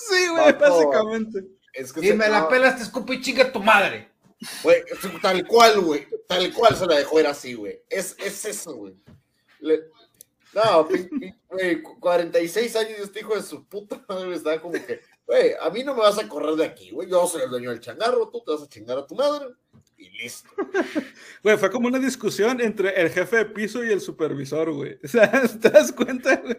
Sí, 0.07 0.29
güey, 0.29 0.53
básicamente. 0.53 1.45
Es 1.75 1.93
que 1.93 2.01
Si 2.01 2.09
se- 2.09 2.15
me 2.15 2.29
la 2.29 2.41
no, 2.41 2.49
pelas, 2.49 2.77
te 2.77 2.83
escupo 2.85 3.13
y 3.13 3.21
chinga 3.21 3.51
tu 3.53 3.61
madre. 3.63 4.09
Güey, 4.63 4.83
tal 5.23 5.47
cual, 5.47 5.81
güey. 5.81 6.07
Tal 6.29 6.53
cual 6.53 6.77
se 6.77 6.87
la 6.87 6.97
dejó 6.97 7.19
era 7.21 7.31
así, 7.31 7.55
güey. 7.55 7.81
Es, 7.89 8.15
es 8.19 8.45
eso, 8.45 8.75
güey. 8.75 8.95
Le- 9.61 9.85
No, 10.53 10.87
güey, 11.49 11.83
cu- 11.83 11.99
46 11.99 12.77
años 12.77 12.93
y 12.99 13.03
este 13.03 13.21
hijo 13.21 13.35
de 13.35 13.43
su 13.43 13.65
puta 13.65 14.05
madre 14.09 14.35
está 14.37 14.61
como 14.61 14.73
que, 14.75 15.01
güey, 15.27 15.53
a 15.61 15.69
mí 15.71 15.83
no 15.83 15.95
me 15.95 16.01
vas 16.03 16.19
a 16.19 16.29
correr 16.29 16.55
de 16.55 16.65
aquí, 16.65 16.91
güey. 16.91 17.09
Yo 17.11 17.27
soy 17.27 17.43
el 17.43 17.51
dueño 17.51 17.71
del 17.71 17.81
changarro, 17.81 18.29
tú 18.29 18.41
te 18.45 18.53
vas 18.53 18.63
a 18.63 18.69
chingar 18.69 18.99
a 18.99 19.07
tu 19.07 19.15
madre 19.17 19.47
y 19.97 20.11
listo. 20.11 20.49
Güey, 21.43 21.57
fue 21.57 21.71
como 21.71 21.89
una 21.89 21.99
discusión 21.99 22.61
entre 22.61 23.01
el 23.01 23.11
jefe 23.11 23.37
de 23.39 23.45
piso 23.47 23.83
y 23.85 23.91
el 23.93 24.01
supervisor, 24.01 24.71
güey. 24.73 24.99
O 25.05 25.09
sea, 25.09 25.31
¿te 25.61 25.71
das 25.71 25.91
cuenta, 25.93 26.37
güey? 26.37 26.57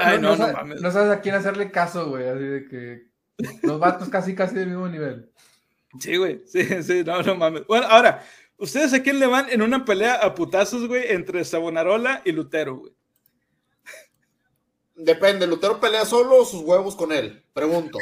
Ay, 0.00 0.18
no, 0.20 0.30
no 0.30 0.36
sabes, 0.36 0.54
mames. 0.54 0.80
no 0.80 0.90
sabes 0.90 1.10
a 1.12 1.20
quién 1.20 1.34
hacerle 1.34 1.70
caso, 1.70 2.08
güey. 2.10 2.28
Así 2.28 2.42
de 2.44 2.64
que 2.68 3.09
los 3.62 3.78
vatos 3.80 4.08
casi, 4.08 4.34
casi 4.34 4.54
del 4.54 4.68
mismo 4.68 4.88
nivel. 4.88 5.30
Sí, 5.98 6.16
güey. 6.16 6.42
Sí, 6.46 6.62
sí, 6.82 7.02
no, 7.04 7.22
no 7.22 7.34
mames. 7.34 7.66
Bueno, 7.66 7.86
ahora, 7.88 8.24
¿ustedes 8.58 8.92
a 8.94 9.02
quién 9.02 9.18
le 9.18 9.26
van 9.26 9.50
en 9.50 9.62
una 9.62 9.84
pelea 9.84 10.14
a 10.16 10.34
putazos, 10.34 10.86
güey, 10.86 11.04
entre 11.12 11.44
Savonarola 11.44 12.22
y 12.24 12.32
Lutero, 12.32 12.76
güey? 12.76 12.92
Depende, 14.94 15.46
¿Lutero 15.46 15.80
pelea 15.80 16.04
solo 16.04 16.36
o 16.42 16.44
sus 16.44 16.62
huevos 16.62 16.94
con 16.94 17.10
él? 17.12 17.44
Pregunto. 17.54 17.98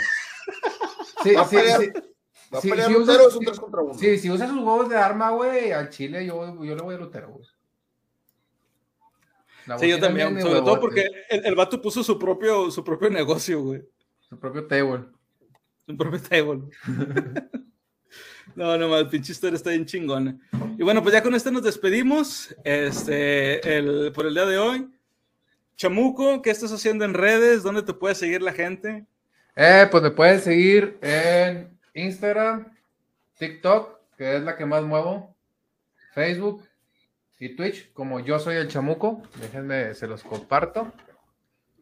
Sí, 1.23 1.33
Va 1.35 1.43
a 1.43 1.45
sí, 1.49 1.57
pelear- 1.57 1.81
sí. 1.81 1.91
¿Va 2.53 2.59
a 2.59 2.63
Sí, 2.63 2.71
pelear 2.71 2.89
sí, 2.89 2.95
Lutero 2.95 3.19
usa- 3.19 3.25
o 3.25 3.29
es 3.29 3.35
un 3.37 3.45
3 3.45 3.61
contra 3.61 3.83
1? 3.83 3.95
Sí, 3.95 4.19
si 4.19 4.31
usa 4.31 4.49
sus 4.49 4.57
huevos 4.59 4.89
de 4.89 4.97
arma, 4.97 5.31
güey, 5.31 5.71
al 5.73 5.91
chile, 5.91 6.25
yo, 6.27 6.65
yo 6.65 6.75
le 6.75 6.83
voy 6.83 6.95
a 6.95 6.99
Lutero, 6.99 7.29
güey. 7.31 7.47
La 9.67 9.79
Sí, 9.79 9.89
yo 9.89 10.01
también. 10.01 10.41
Sobre 10.41 10.61
todo 10.61 10.81
porque 10.81 11.07
el, 11.29 11.45
el 11.45 11.55
vato 11.55 11.81
puso 11.81 12.03
su 12.03 12.19
propio, 12.19 12.71
su 12.71 12.83
propio 12.83 13.11
negocio, 13.11 13.61
güey. 13.61 13.83
Su 14.29 14.39
propio 14.39 14.67
table. 14.67 15.05
Su 15.89 15.97
propio 15.97 16.21
table. 16.21 16.61
No, 18.55 18.77
no, 18.77 18.99
el 18.99 19.09
pinche 19.09 19.33
historia 19.33 19.57
está 19.57 19.71
bien 19.71 19.87
chingona. 19.87 20.37
Y 20.77 20.83
bueno, 20.83 21.03
pues 21.03 21.15
ya 21.15 21.23
con 21.23 21.35
esto 21.35 21.51
nos 21.51 21.63
despedimos 21.63 22.55
este, 22.65 23.77
el, 23.77 24.13
por 24.13 24.27
el 24.27 24.35
día 24.35 24.47
de 24.47 24.59
hoy. 24.59 24.91
Chamuco, 25.77 26.43
¿qué 26.43 26.51
estás 26.51 26.73
haciendo 26.73 27.05
en 27.05 27.15
redes? 27.15 27.63
¿Dónde 27.63 27.83
te 27.83 27.95
puede 27.95 28.15
seguir 28.15 28.43
la 28.43 28.53
gente? 28.53 29.07
Eh, 29.55 29.87
pues 29.91 30.03
me 30.03 30.11
pueden 30.11 30.41
seguir 30.41 30.99
en 31.01 31.79
Instagram, 31.95 32.67
TikTok, 33.39 34.01
que 34.17 34.37
es 34.37 34.43
la 34.43 34.57
que 34.57 34.67
más 34.67 34.83
muevo. 34.83 35.37
Facebook 36.13 36.65
y 37.39 37.55
Twitch 37.55 37.93
como 37.93 38.21
yo 38.21 38.39
soy 38.39 38.57
el 38.57 38.69
chamuco. 38.69 39.23
Déjenme, 39.41 39.95
se 39.95 40.07
los 40.07 40.23
comparto. 40.23 40.93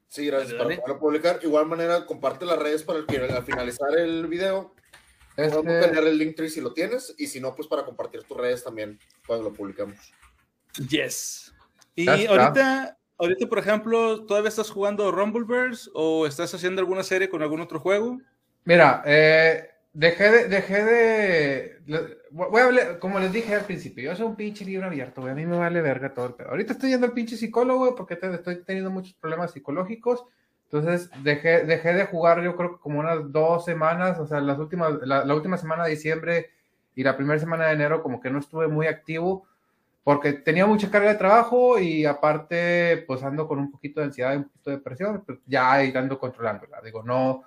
Sí, 0.08 0.26
gracias 0.26 0.56
Dale, 0.56 0.78
para 0.78 0.98
publicar. 0.98 1.40
Igual 1.42 1.66
manera, 1.66 2.06
comparte 2.06 2.44
las 2.46 2.58
redes 2.58 2.82
para 2.82 3.00
el 3.00 3.06
que 3.06 3.18
al 3.18 3.44
finalizar 3.44 3.96
el 3.98 4.26
video 4.26 4.74
podamos 5.36 5.74
Este, 5.74 5.88
tener 5.88 6.04
el 6.04 6.18
link 6.18 6.36
tree 6.36 6.48
si 6.48 6.60
lo 6.60 6.72
tienes 6.72 7.14
y 7.18 7.26
si 7.26 7.40
no, 7.40 7.54
pues 7.54 7.68
para 7.68 7.84
compartir 7.84 8.22
tus 8.24 8.36
redes 8.36 8.64
también 8.64 8.98
cuando 9.26 9.50
lo 9.50 9.54
publicamos. 9.54 9.98
Yes. 10.88 11.54
Y 11.94 12.08
ahorita, 12.08 12.98
ahorita, 13.18 13.46
por 13.46 13.58
ejemplo, 13.58 14.24
¿todavía 14.24 14.48
estás 14.48 14.70
jugando 14.70 15.10
Rumbleverse 15.10 15.90
o 15.94 16.26
estás 16.26 16.54
haciendo 16.54 16.80
alguna 16.80 17.02
serie 17.02 17.28
con 17.28 17.42
algún 17.42 17.60
otro 17.60 17.80
juego? 17.80 18.18
Mira, 18.64 19.02
eh, 19.06 19.70
dejé 19.98 20.30
de, 20.30 20.48
dejé 20.48 20.84
de, 20.84 22.18
voy 22.30 22.60
a 22.60 22.64
hablar, 22.66 22.98
como 22.98 23.18
les 23.18 23.32
dije 23.32 23.54
al 23.54 23.64
principio, 23.64 24.04
yo 24.04 24.14
soy 24.14 24.26
un 24.26 24.36
pinche 24.36 24.62
libro 24.64 24.86
abierto, 24.86 25.22
güey, 25.22 25.32
a 25.32 25.36
mí 25.36 25.46
me 25.46 25.56
vale 25.56 25.80
verga 25.80 26.12
todo 26.12 26.26
el 26.26 26.34
pedo. 26.34 26.50
Ahorita 26.50 26.74
estoy 26.74 26.90
yendo 26.90 27.06
al 27.06 27.12
pinche 27.14 27.36
psicólogo, 27.36 27.78
güey, 27.80 27.92
porque 27.96 28.16
te- 28.16 28.34
estoy 28.34 28.62
teniendo 28.62 28.90
muchos 28.90 29.14
problemas 29.14 29.52
psicológicos, 29.52 30.26
entonces 30.64 31.10
dejé, 31.22 31.64
dejé 31.64 31.94
de 31.94 32.04
jugar 32.04 32.42
yo 32.42 32.56
creo 32.56 32.72
que 32.72 32.80
como 32.80 33.00
unas 33.00 33.32
dos 33.32 33.64
semanas, 33.64 34.18
o 34.18 34.26
sea, 34.26 34.40
las 34.40 34.58
últimas, 34.58 34.92
la, 35.02 35.24
la 35.24 35.34
última 35.34 35.56
semana 35.56 35.84
de 35.84 35.90
diciembre 35.90 36.50
y 36.94 37.02
la 37.02 37.16
primera 37.16 37.38
semana 37.38 37.66
de 37.68 37.72
enero 37.74 38.02
como 38.02 38.20
que 38.20 38.30
no 38.30 38.38
estuve 38.38 38.68
muy 38.68 38.86
activo, 38.88 39.46
porque 40.04 40.34
tenía 40.34 40.66
mucha 40.66 40.90
carga 40.90 41.08
de 41.10 41.18
trabajo 41.18 41.78
y 41.78 42.04
aparte, 42.04 43.02
pues 43.06 43.22
ando 43.22 43.48
con 43.48 43.58
un 43.60 43.70
poquito 43.70 44.00
de 44.00 44.06
ansiedad 44.06 44.34
y 44.34 44.36
un 44.36 44.44
poquito 44.44 44.70
de 44.70 44.76
depresión, 44.76 45.22
pues 45.24 45.38
ya 45.46 45.72
ahí 45.72 45.92
ando 45.96 46.18
controlándola, 46.18 46.80
digo, 46.82 47.02
no 47.02 47.42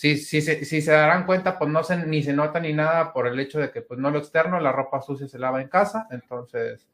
si, 0.00 0.16
si, 0.16 0.40
se, 0.40 0.64
si 0.64 0.80
se 0.80 0.92
darán 0.92 1.26
cuenta, 1.26 1.58
pues 1.58 1.70
no 1.70 1.84
se, 1.84 1.94
ni 2.06 2.22
se 2.22 2.32
nota 2.32 2.58
ni 2.58 2.72
nada 2.72 3.12
por 3.12 3.26
el 3.26 3.38
hecho 3.38 3.58
de 3.60 3.70
que 3.70 3.82
pues 3.82 4.00
no 4.00 4.10
lo 4.10 4.18
externo, 4.18 4.58
la 4.58 4.72
ropa 4.72 5.02
sucia 5.02 5.28
se 5.28 5.38
lava 5.38 5.60
en 5.60 5.68
casa, 5.68 6.06
entonces 6.10 6.88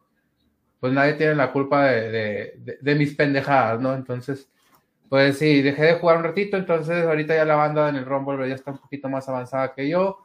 pues 0.80 0.92
nadie 0.92 1.12
tiene 1.14 1.36
la 1.36 1.52
culpa 1.52 1.84
de, 1.84 2.10
de, 2.10 2.54
de- 2.58 2.78
de 2.80 2.94
mis 2.96 3.14
pendejadas, 3.14 3.80
¿no? 3.80 3.94
Entonces, 3.94 4.48
pues 5.08 5.38
sí, 5.38 5.62
dejé 5.62 5.84
de 5.84 5.94
jugar 6.00 6.16
un 6.18 6.24
ratito, 6.24 6.56
entonces 6.56 7.06
ahorita 7.06 7.34
ya 7.36 7.44
la 7.44 7.54
banda 7.54 7.88
en 7.88 7.94
el 7.94 8.04
Rumble 8.04 8.48
ya 8.48 8.56
está 8.56 8.72
un 8.72 8.78
poquito 8.78 9.08
más 9.08 9.28
avanzada 9.28 9.72
que 9.72 9.88
yo. 9.88 10.18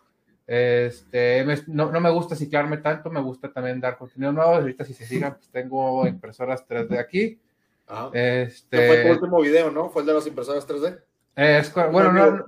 Este, 0.47 1.43
me- 1.45 1.55
no, 1.67 1.91
no 1.91 1.99
me 2.01 2.09
gusta 2.09 2.35
ciclarme 2.35 2.77
tanto, 2.77 3.09
me 3.11 3.21
gusta 3.21 3.51
también 3.53 3.79
dar 3.79 3.95
contenido 3.97 4.31
nuevo. 4.33 4.55
Ahorita 4.55 4.83
si 4.85 4.93
se 4.95 5.05
sigan, 5.05 5.35
pues 5.35 5.49
tengo 5.49 6.05
impresoras 6.07 6.65
3D 6.67 6.97
aquí. 6.99 7.39
Ajá. 7.87 8.09
Este, 8.13 8.77
Que 8.77 8.87
fue 8.87 9.03
tu 9.03 9.09
último 9.11 9.39
video, 9.41 9.69
¿no? 9.69 9.89
Fue 9.89 10.01
el 10.01 10.07
de 10.07 10.13
las 10.15 10.25
impresoras 10.27 10.65
3D. 10.67 10.97
Eh, 11.35 11.59
es 11.61 11.71
bueno, 11.73 12.11
no- 12.11 12.45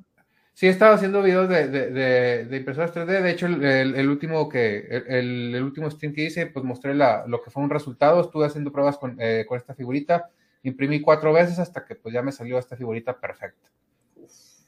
sí 0.54 0.68
he 0.68 0.70
estado 0.70 0.94
haciendo 0.96 1.22
videos 1.22 1.50
de, 1.50 1.68
de, 1.68 2.46
de- 2.46 2.58
impresoras 2.58 2.94
3D. 2.94 3.22
De 3.22 3.32
hecho, 3.32 3.48
el, 3.48 4.10
último 4.10 4.48
que 4.50 5.04
el 5.08 5.62
último 5.64 5.90
stream 5.90 6.14
que 6.14 6.26
hice, 6.26 6.48
pues 6.48 6.64
mostré 6.66 6.94
la, 6.96 7.26
lo 7.28 7.42
que 7.42 7.52
fue 7.52 7.64
un 7.64 7.70
resultado. 7.70 8.22
Estuve 8.22 8.46
haciendo 8.46 8.72
pruebas 8.72 8.98
con, 8.98 9.18
eh, 9.20 9.46
con 9.48 9.58
esta 9.58 9.74
figurita. 9.76 10.30
Imprimí 10.64 11.02
cuatro 11.02 11.34
veces 11.34 11.60
hasta 11.60 11.86
que 11.86 11.96
pues 11.96 12.14
ya 12.14 12.22
me 12.22 12.32
salió 12.32 12.58
esta 12.58 12.78
figurita 12.78 13.20
perfecta. 13.20 13.70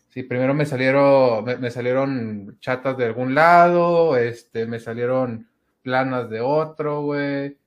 Sí, 0.09 0.23
primero 0.23 0.53
me 0.53 0.65
salieron, 0.65 1.43
me, 1.43 1.57
me 1.57 1.69
salieron 1.71 2.57
chatas 2.59 2.97
de 2.97 3.05
algún 3.05 3.35
lado, 3.35 4.15
este, 4.17 4.65
me 4.65 4.79
salieron 4.79 5.49
planas 5.81 6.29
de 6.29 6.39
otro, 6.41 7.01
güey. 7.01 7.57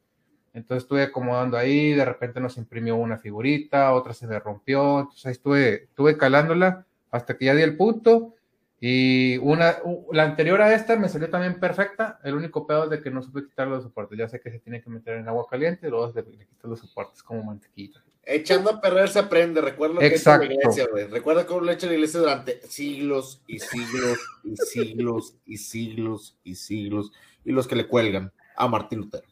Entonces 0.55 0.85
estuve 0.85 1.03
acomodando 1.05 1.57
ahí, 1.57 1.93
de 1.93 2.05
repente 2.05 2.41
nos 2.41 2.57
imprimió 2.57 2.97
una 2.97 3.19
figurita, 3.19 3.93
otra 3.93 4.15
se 4.15 4.27
me 4.27 4.39
rompió, 4.41 5.01
entonces 5.01 5.27
ahí 5.27 5.33
estuve, 5.33 5.85
estuve 5.85 6.17
calándola 6.17 6.88
hasta 7.11 7.37
que 7.37 7.47
ya 7.47 7.55
di 7.55 7.63
el 7.63 7.77
punto. 7.77 8.35
Y 8.81 9.39
una, 9.39 9.79
la 10.13 10.23
anterior 10.23 10.63
a 10.63 10.73
esta 10.73 10.97
me 10.97 11.09
salió 11.09 11.29
también 11.31 11.59
perfecta. 11.59 12.21
El 12.23 12.35
único 12.35 12.67
pedo 12.67 12.85
es 12.85 12.91
de 12.91 13.03
que 13.03 13.11
no 13.11 13.23
supe 13.23 13.45
quitar 13.45 13.67
los 13.67 13.83
soportes. 13.83 14.17
Ya 14.19 14.29
sé 14.29 14.41
que 14.41 14.51
se 14.53 14.61
tiene 14.61 14.81
que 14.81 14.89
meter 14.91 15.17
en 15.17 15.27
agua 15.29 15.47
caliente 15.51 15.89
y 15.89 15.91
luego 15.91 16.13
se 16.13 16.23
le 16.23 16.47
quitas 16.47 16.65
los 16.71 16.79
soportes 16.79 17.23
como 17.23 17.43
mantequilla. 17.43 18.01
Echando 18.23 18.71
a 18.71 18.81
perder 18.81 19.09
se 19.09 19.19
aprende. 19.19 19.61
Recuerda 19.61 19.95
lo 19.95 20.01
que 20.01 20.07
Exacto. 20.07 20.45
hecho 20.45 20.53
la 20.55 20.61
iglesia, 20.61 20.87
güey. 20.93 21.07
Recuerda 21.09 21.45
cómo 21.47 21.61
lo 21.63 21.71
ha 21.71 21.75
hecho 21.75 21.87
la 21.89 21.95
iglesia 21.95 22.21
durante 22.21 22.61
siglos 22.69 23.43
y 23.49 23.59
siglos 23.59 24.19
y 24.45 24.57
siglos 24.57 25.35
y 25.45 25.57
siglos 25.57 26.39
y 26.45 26.55
siglos. 26.55 27.11
Y 27.45 27.51
los 27.53 27.67
que 27.67 27.75
le 27.75 27.89
cuelgan 27.89 28.31
a 28.57 28.69
Martín 28.69 29.01
Lutero. 29.01 29.25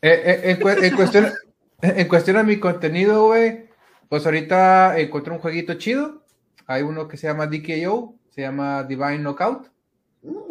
Eh, 0.00 0.22
eh, 0.24 0.40
en, 0.50 0.60
cue- 0.60 0.82
en 0.82 0.94
cuestión, 0.96 1.26
en 1.82 2.08
cuestión 2.08 2.36
a 2.38 2.42
mi 2.42 2.58
contenido, 2.58 3.26
güey, 3.26 3.66
pues 4.08 4.24
ahorita 4.24 4.98
encontré 4.98 5.32
un 5.34 5.40
jueguito 5.40 5.74
chido. 5.74 6.23
Hay 6.66 6.82
uno 6.82 7.08
que 7.08 7.16
se 7.16 7.26
llama 7.26 7.46
DKO, 7.46 8.14
se 8.30 8.40
llama 8.42 8.84
Divine 8.84 9.18
Knockout. 9.18 9.70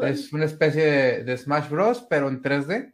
Es 0.03 0.31
una 0.34 0.45
especie 0.45 0.84
de, 0.85 1.23
de 1.23 1.38
Smash 1.38 1.69
Bros, 1.69 2.06
pero 2.10 2.27
en 2.30 2.41
3D. 2.41 2.94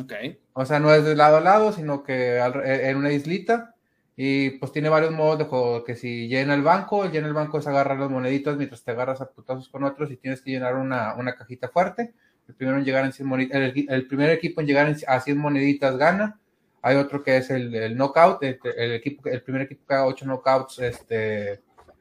Ok. 0.00 0.12
O 0.52 0.64
sea, 0.64 0.78
no 0.78 0.92
es 0.94 1.04
de 1.04 1.16
lado 1.16 1.38
a 1.38 1.40
lado, 1.40 1.72
sino 1.72 2.02
que 2.02 2.38
al- 2.38 2.64
en 2.64 2.96
una 2.96 3.12
islita. 3.12 3.74
Y 4.18 4.50
pues 4.52 4.72
tiene 4.72 4.88
varios 4.88 5.12
modos 5.12 5.38
de 5.38 5.44
juego. 5.44 5.84
Que 5.84 5.96
si 5.96 6.28
llena 6.28 6.54
el 6.54 6.62
banco, 6.62 7.04
llena 7.10 7.26
el 7.26 7.34
banco 7.34 7.58
es 7.58 7.66
agarrar 7.66 7.98
las 7.98 8.10
moneditas 8.10 8.56
mientras 8.56 8.82
te 8.84 8.92
agarras 8.92 9.20
a 9.20 9.28
putazos 9.30 9.68
con 9.68 9.84
otros 9.84 10.10
y 10.10 10.16
tienes 10.16 10.40
que 10.40 10.52
llenar 10.52 10.76
una, 10.76 11.14
una 11.16 11.34
cajita 11.34 11.68
fuerte. 11.68 12.14
El 12.48 12.54
primero 12.54 12.78
en 12.78 12.84
llegar 12.84 13.04
en 13.04 13.12
100 13.12 13.28
moni- 13.28 13.48
el, 13.50 13.86
el 13.88 14.06
primer 14.06 14.30
equipo 14.30 14.60
en 14.60 14.66
llegar 14.68 14.86
en- 14.88 14.96
a 15.08 15.20
100 15.20 15.36
moneditas 15.38 15.96
gana. 15.98 16.38
Hay 16.82 16.96
otro 16.96 17.22
que 17.24 17.36
es 17.38 17.50
el, 17.50 17.74
el 17.74 17.96
knockout. 17.96 18.42
El, 18.44 18.58
el 18.76 18.92
equipo, 18.92 19.28
el 19.28 19.42
primer 19.42 19.62
equipo 19.62 19.84
que 19.86 19.94
haga 19.94 20.06
8 20.06 20.24
knockouts 20.24 20.78
este, 20.78 21.60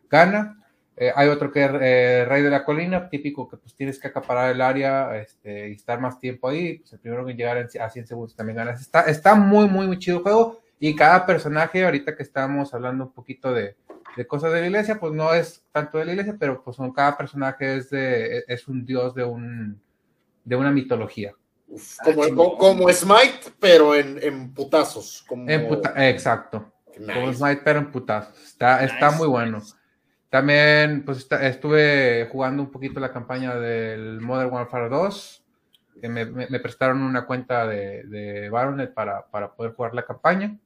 gana. 0.09 0.61
Eh, 0.97 1.11
hay 1.13 1.27
otro 1.27 1.51
que 1.51 1.65
es 1.65 1.71
eh, 1.81 2.25
Rey 2.27 2.41
de 2.41 2.49
la 2.49 2.63
Colina, 2.63 3.09
típico 3.09 3.49
que 3.49 3.57
pues 3.57 3.75
tienes 3.75 3.99
que 3.99 4.07
acaparar 4.07 4.49
el 4.51 4.61
área 4.61 5.17
este, 5.17 5.69
y 5.69 5.73
estar 5.73 5.99
más 5.99 6.19
tiempo 6.19 6.47
ahí. 6.47 6.79
Pues 6.79 6.93
el 6.93 6.99
primero 6.99 7.27
en 7.29 7.35
llegar 7.37 7.57
en- 7.57 7.81
a 7.81 7.89
100 7.89 8.07
segundos 8.07 8.35
también 8.35 8.55
ganas. 8.57 8.79
Está, 8.81 9.01
está 9.01 9.35
muy, 9.35 9.67
muy, 9.67 9.87
muy 9.87 9.99
chido 9.99 10.17
el 10.17 10.23
juego. 10.23 10.61
Y 10.79 10.95
cada 10.95 11.25
personaje, 11.25 11.83
ahorita 11.83 12.15
que 12.15 12.23
estamos 12.23 12.73
hablando 12.73 13.05
un 13.05 13.11
poquito 13.13 13.53
de, 13.53 13.75
de 14.15 14.27
cosas 14.27 14.53
de 14.53 14.61
la 14.61 14.67
iglesia, 14.67 14.99
pues 14.99 15.13
no 15.13 15.33
es 15.33 15.63
tanto 15.71 15.97
de 15.97 16.05
la 16.05 16.11
iglesia, 16.11 16.35
pero 16.39 16.63
pues 16.63 16.75
son, 16.77 16.91
cada 16.93 17.17
personaje 17.17 17.77
es, 17.77 17.89
de, 17.89 18.43
es 18.47 18.67
un 18.67 18.85
dios 18.85 19.13
de, 19.15 19.23
un, 19.25 19.81
de 20.45 20.55
una 20.55 20.71
mitología. 20.71 21.33
uf, 21.67 21.97
Ah, 21.99 22.03
como, 22.05 22.23
como, 22.29 22.57
como 22.57 22.89
Smite, 22.93 23.51
pero 23.59 23.95
en, 23.95 24.17
en 24.21 24.53
putazos. 24.53 25.23
Como... 25.27 25.49
En 25.49 25.67
puta- 25.67 25.93
exacto. 26.09 26.71
Nice. 26.97 27.13
Como 27.13 27.33
Smite, 27.33 27.61
pero 27.65 27.79
en 27.79 27.91
putazos. 27.91 28.41
Está, 28.45 28.83
está 28.85 29.07
Nice, 29.07 29.17
muy 29.17 29.27
bueno. 29.27 29.61
También, 30.39 31.03
pues 31.05 31.19
está- 31.19 31.47
estuve 31.47 32.27
jugando 32.29 32.61
un 32.61 32.69
poquito 32.69 32.99
la 32.99 33.13
campaña 33.13 33.55
del 33.55 34.19
Modern 34.19 34.51
Warfare 34.51 34.89
2, 34.89 35.45
que 36.01 36.09
me, 36.09 36.25
me- 36.25 36.47
me 36.49 36.59
prestaron 36.59 37.01
una 37.03 37.25
cuenta 37.25 37.65
de, 37.65 38.03
de 38.03 38.49
Baronet 38.49 38.93
para, 38.93 39.25
para 39.27 39.53
poder 39.53 39.71
jugar 39.71 39.93
la 39.95 40.03
campaña, 40.03 40.57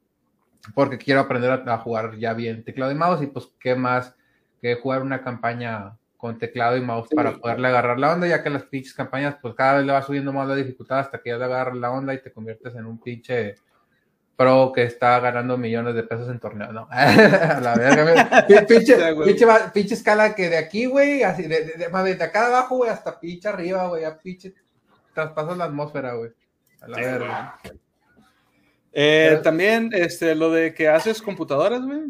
porque 0.74 0.98
quiero 0.98 1.20
aprender 1.20 1.52
a, 1.52 1.72
a 1.74 1.78
jugar 1.78 2.16
ya 2.18 2.34
bien 2.34 2.64
teclado 2.64 2.90
y 2.90 2.96
mouse, 2.96 3.22
y 3.22 3.28
pues 3.28 3.48
qué 3.60 3.76
más 3.76 4.16
que 4.60 4.74
jugar 4.74 5.02
una 5.02 5.22
campaña 5.22 5.96
con 6.16 6.36
teclado 6.36 6.76
y 6.76 6.80
mouse 6.80 7.08
Sí. 7.08 7.14
para 7.14 7.34
poderle 7.38 7.68
agarrar 7.68 8.00
la 8.00 8.12
onda, 8.12 8.26
ya 8.26 8.42
que 8.42 8.50
las 8.50 8.64
pinches 8.64 8.92
campañas, 8.92 9.36
pues 9.40 9.54
cada 9.54 9.76
vez 9.76 9.86
le 9.86 9.92
va 9.92 10.02
subiendo 10.02 10.32
más 10.32 10.48
la 10.48 10.56
dificultad 10.56 10.98
hasta 10.98 11.18
que 11.22 11.30
ya 11.30 11.36
le 11.38 11.44
agarras 11.44 11.76
la 11.76 11.92
onda 11.92 12.12
y 12.12 12.20
te 12.20 12.32
conviertes 12.32 12.74
en 12.74 12.86
un 12.86 12.98
pinche 13.00 13.54
pro 14.40 14.72
que 14.72 14.84
está 14.84 15.20
ganando 15.20 15.58
millones 15.58 15.94
de 15.94 16.02
pesos 16.02 16.30
en 16.30 16.40
torneo, 16.40 16.72
¿no? 16.72 16.88
a 16.90 17.60
la 17.60 17.74
verga, 17.74 18.46
pinche, 18.66 18.98
Ya, 18.98 19.10
güey. 19.10 19.28
pinche, 19.28 19.46
pinche 19.74 19.94
escala 19.94 20.34
que 20.34 20.48
de 20.48 20.56
aquí, 20.56 20.86
güey, 20.86 21.22
así, 21.22 21.42
de, 21.42 21.64
de, 21.66 21.88
de, 21.88 22.14
de 22.14 22.24
acá 22.24 22.46
abajo, 22.46 22.78
güey, 22.78 22.88
hasta 22.90 23.20
pinche 23.20 23.48
arriba, 23.48 23.86
güey, 23.88 24.04
a 24.04 24.16
pinche 24.18 24.54
traspasas 25.12 25.58
la 25.58 25.64
atmósfera, 25.66 26.14
güey. 26.14 26.30
A 26.80 26.88
la 26.88 26.96
Sí, 26.96 27.02
verga. 27.02 27.58
Eh, 28.92 29.26
Pero- 29.30 29.42
también 29.42 29.90
este, 29.92 30.34
lo 30.34 30.50
de 30.50 30.72
que 30.72 30.88
haces 30.88 31.20
computadoras, 31.20 31.82
güey. 31.84 32.04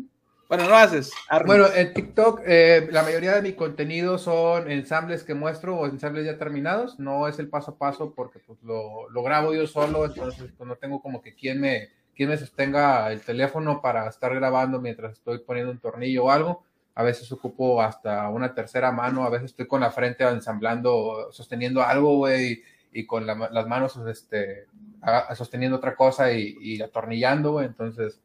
Bueno, 0.49 0.69
no 0.69 0.77
haces. 0.77 1.13
armas. 1.29 1.47
Bueno, 1.47 1.67
en 1.75 1.93
TikTok 1.95 2.43
eh, 2.45 2.89
la 2.93 3.03
mayoría 3.03 3.35
de 3.35 3.43
mi 3.43 3.53
contenido 3.55 4.19
son 4.19 4.71
ensambles 4.71 5.23
que 5.25 5.35
muestro 5.35 5.77
o 5.77 5.87
ensambles 5.87 6.27
ya 6.27 6.39
terminados. 6.39 6.99
No 7.01 7.27
es 7.29 7.39
el 7.41 7.49
paso 7.49 7.73
a 7.73 7.77
paso 7.79 8.15
porque 8.15 8.39
pues, 8.41 8.59
lo, 8.63 9.09
lo 9.11 9.23
grabo 9.25 9.53
yo 9.55 9.67
solo, 9.67 10.05
entonces 10.05 10.51
pues, 10.57 10.69
no 10.69 10.77
tengo 10.77 11.01
como 11.03 11.23
que 11.23 11.35
quien 11.37 11.61
me, 11.61 11.91
quien 12.15 12.29
me 12.29 12.37
sostenga 12.37 13.11
el 13.13 13.23
teléfono 13.23 13.81
para 13.81 14.09
estar 14.09 14.35
grabando 14.35 14.81
mientras 14.81 15.13
estoy 15.15 15.39
poniendo 15.39 15.73
un 15.73 15.79
tornillo 15.79 16.25
o 16.25 16.31
algo. 16.31 16.65
A 16.95 17.03
veces 17.03 17.31
ocupo 17.33 17.81
hasta 17.81 18.29
una 18.29 18.55
tercera 18.55 18.93
mano, 18.93 19.25
a 19.25 19.31
veces 19.31 19.51
estoy 19.53 19.67
con 19.67 19.81
la 19.81 19.91
frente 19.91 20.25
ensamblando, 20.25 21.29
sosteniendo 21.33 21.83
algo, 21.83 22.17
güey, 22.17 22.63
y 22.93 23.07
con 23.07 23.25
la- 23.27 23.49
las 23.53 23.67
manos 23.67 23.97
este, 24.09 24.67
a- 25.01 25.35
sosteniendo 25.35 25.77
otra 25.79 25.95
cosa 25.95 26.33
y, 26.33 26.57
y 26.61 26.83
atornillando, 26.83 27.53
güey. 27.53 27.67
Entonces, 27.67 28.21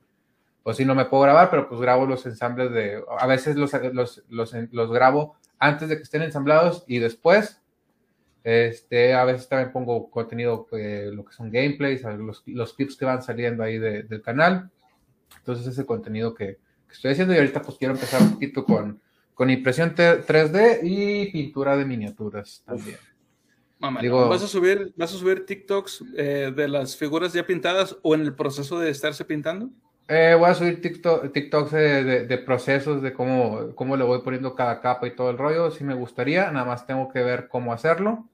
pues 0.64 0.78
sí, 0.78 0.84
no 0.86 0.96
me 0.96 1.06
puedo 1.06 1.24
grabar, 1.24 1.50
pero 1.52 1.70
pues 1.70 1.80
grabo 1.80 2.06
los 2.08 2.26
ensambles 2.26 2.72
de, 2.72 3.04
a 3.20 3.28
veces 3.28 3.56
los, 3.56 3.72
los, 3.94 4.24
los, 4.30 4.54
los 4.72 4.92
grabo 4.92 5.36
antes 5.60 5.88
de 5.88 5.98
que 5.98 6.04
estén 6.04 6.24
ensamblados 6.24 6.84
y 6.88 6.98
después, 7.00 7.62
este, 8.46 9.14
a 9.16 9.26
veces 9.26 9.50
también 9.50 9.72
pongo 9.74 10.10
contenido, 10.12 10.68
eh, 10.72 11.10
lo 11.12 11.26
que 11.26 11.34
son 11.34 11.50
gameplays, 11.52 12.04
los, 12.04 12.44
los 12.46 12.74
clips 12.76 12.96
que 12.96 13.04
van 13.06 13.22
saliendo 13.24 13.64
ahí 13.64 13.80
de- 13.80 14.04
del 14.04 14.22
canal. 14.22 14.70
Entonces 15.40 15.66
ese 15.68 15.86
contenido 15.86 16.34
que, 16.36 16.60
que 16.88 16.94
estoy 16.94 17.12
haciendo 17.12 17.34
y 17.34 17.38
ahorita 17.38 17.62
pues 17.64 17.78
quiero 17.80 17.96
empezar 17.96 18.22
un 18.22 18.34
poquito 18.34 18.64
con, 18.64 19.02
con 19.34 19.50
impresión 19.50 19.96
te- 19.96 20.22
3D 20.24 20.80
y 20.84 21.32
pintura 21.32 21.76
de 21.76 21.86
miniaturas 21.86 22.62
también. 22.66 22.98
Mamá, 23.80 24.00
Digo- 24.02 24.30
¿vas, 24.30 24.44
a 24.44 24.48
subir, 24.48 24.94
¿Vas 24.96 25.14
a 25.14 25.18
subir 25.18 25.46
TikToks 25.46 26.04
eh, 26.16 26.54
de 26.56 26.68
las 26.68 26.96
figuras 26.96 27.34
ya 27.34 27.46
pintadas 27.46 27.98
o 28.04 28.14
en 28.16 28.22
el 28.22 28.34
proceso 28.36 28.80
de 28.80 28.90
estarse 28.92 29.26
pintando? 29.26 29.70
Eh, 30.08 30.36
voy 30.40 30.50
a 30.50 30.54
subir 30.54 30.82
TikTok, 30.82 31.34
TikToks 31.34 31.72
de, 31.72 32.04
de- 32.04 32.28
de 32.28 32.38
procesos, 32.38 33.02
de 33.02 33.12
cómo, 33.12 33.74
cómo 33.74 33.98
le 33.98 34.04
voy 34.04 34.22
poniendo 34.22 34.54
cada 34.54 34.80
capa 34.80 35.08
y 35.08 35.16
todo 35.16 35.32
el 35.32 35.38
rollo. 35.40 35.72
Sí 35.72 35.84
me 35.84 35.96
gustaría, 35.96 36.52
nada 36.52 36.64
más 36.66 36.86
tengo 36.86 37.12
que 37.12 37.24
ver 37.24 37.48
cómo 37.48 37.74
hacerlo. 37.74 38.28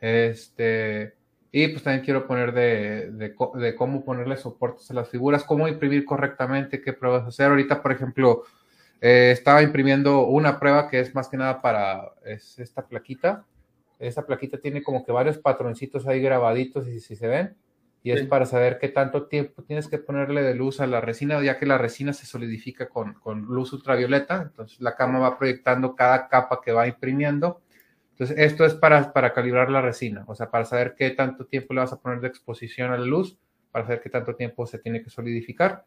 Este, 0.00 1.14
y 1.52 1.68
pues 1.68 1.82
también 1.82 2.04
quiero 2.04 2.26
poner 2.26 2.52
de, 2.52 3.10
de, 3.12 3.34
de 3.54 3.74
cómo 3.74 4.04
ponerle 4.04 4.36
soportes 4.36 4.90
a 4.90 4.94
las 4.94 5.08
figuras, 5.08 5.44
cómo 5.44 5.68
imprimir 5.68 6.04
correctamente, 6.04 6.80
qué 6.80 6.92
pruebas 6.92 7.26
hacer. 7.26 7.50
Ahorita, 7.50 7.82
por 7.82 7.92
ejemplo, 7.92 8.44
eh, 9.00 9.30
estaba 9.32 9.62
imprimiendo 9.62 10.26
una 10.26 10.58
prueba 10.58 10.88
que 10.88 11.00
es 11.00 11.14
más 11.14 11.28
que 11.28 11.36
nada 11.36 11.60
para 11.60 12.12
es 12.24 12.58
esta 12.58 12.86
plaquita. 12.86 13.44
Esta 13.98 14.24
plaquita 14.24 14.58
tiene 14.58 14.82
como 14.82 15.04
que 15.04 15.12
varios 15.12 15.38
patroncitos 15.38 16.06
ahí 16.06 16.20
grabaditos, 16.22 16.88
y 16.88 17.00
si 17.00 17.16
se 17.16 17.28
ven 17.28 17.56
y 18.02 18.12
es 18.12 18.20
Sí. 18.20 18.26
para 18.28 18.46
saber 18.46 18.78
qué 18.78 18.88
tanto 18.88 19.26
tiempo 19.26 19.62
tienes 19.62 19.86
que 19.86 19.98
ponerle 19.98 20.42
de 20.42 20.54
luz 20.54 20.80
a 20.80 20.86
la 20.86 21.02
resina, 21.02 21.42
ya 21.42 21.58
que 21.58 21.66
la 21.66 21.76
resina 21.76 22.14
se 22.14 22.24
solidifica 22.24 22.88
con, 22.88 23.12
con 23.14 23.42
luz 23.42 23.74
ultravioleta, 23.74 24.40
entonces 24.40 24.80
la 24.80 24.96
cama 24.96 25.18
va 25.18 25.36
proyectando 25.36 25.94
cada 25.94 26.28
capa 26.28 26.60
que 26.64 26.72
va 26.72 26.86
imprimiendo. 26.86 27.60
Entonces, 28.20 28.36
esto 28.38 28.66
es 28.66 28.74
para, 28.74 29.12
para 29.14 29.32
calibrar 29.32 29.70
la 29.70 29.80
resina, 29.80 30.24
o 30.26 30.34
sea, 30.34 30.50
para 30.50 30.66
saber 30.66 30.94
qué 30.96 31.10
tanto 31.10 31.46
tiempo 31.46 31.72
le 31.72 31.80
vas 31.80 31.92
a 31.92 32.00
poner 32.00 32.20
de 32.20 32.28
exposición 32.28 32.92
a 32.92 32.98
la 32.98 33.06
luz, 33.06 33.38
para 33.72 33.86
saber 33.86 34.02
qué 34.02 34.10
tanto 34.10 34.34
tiempo 34.36 34.66
se 34.66 34.78
tiene 34.78 35.02
que 35.02 35.08
solidificar. 35.10 35.84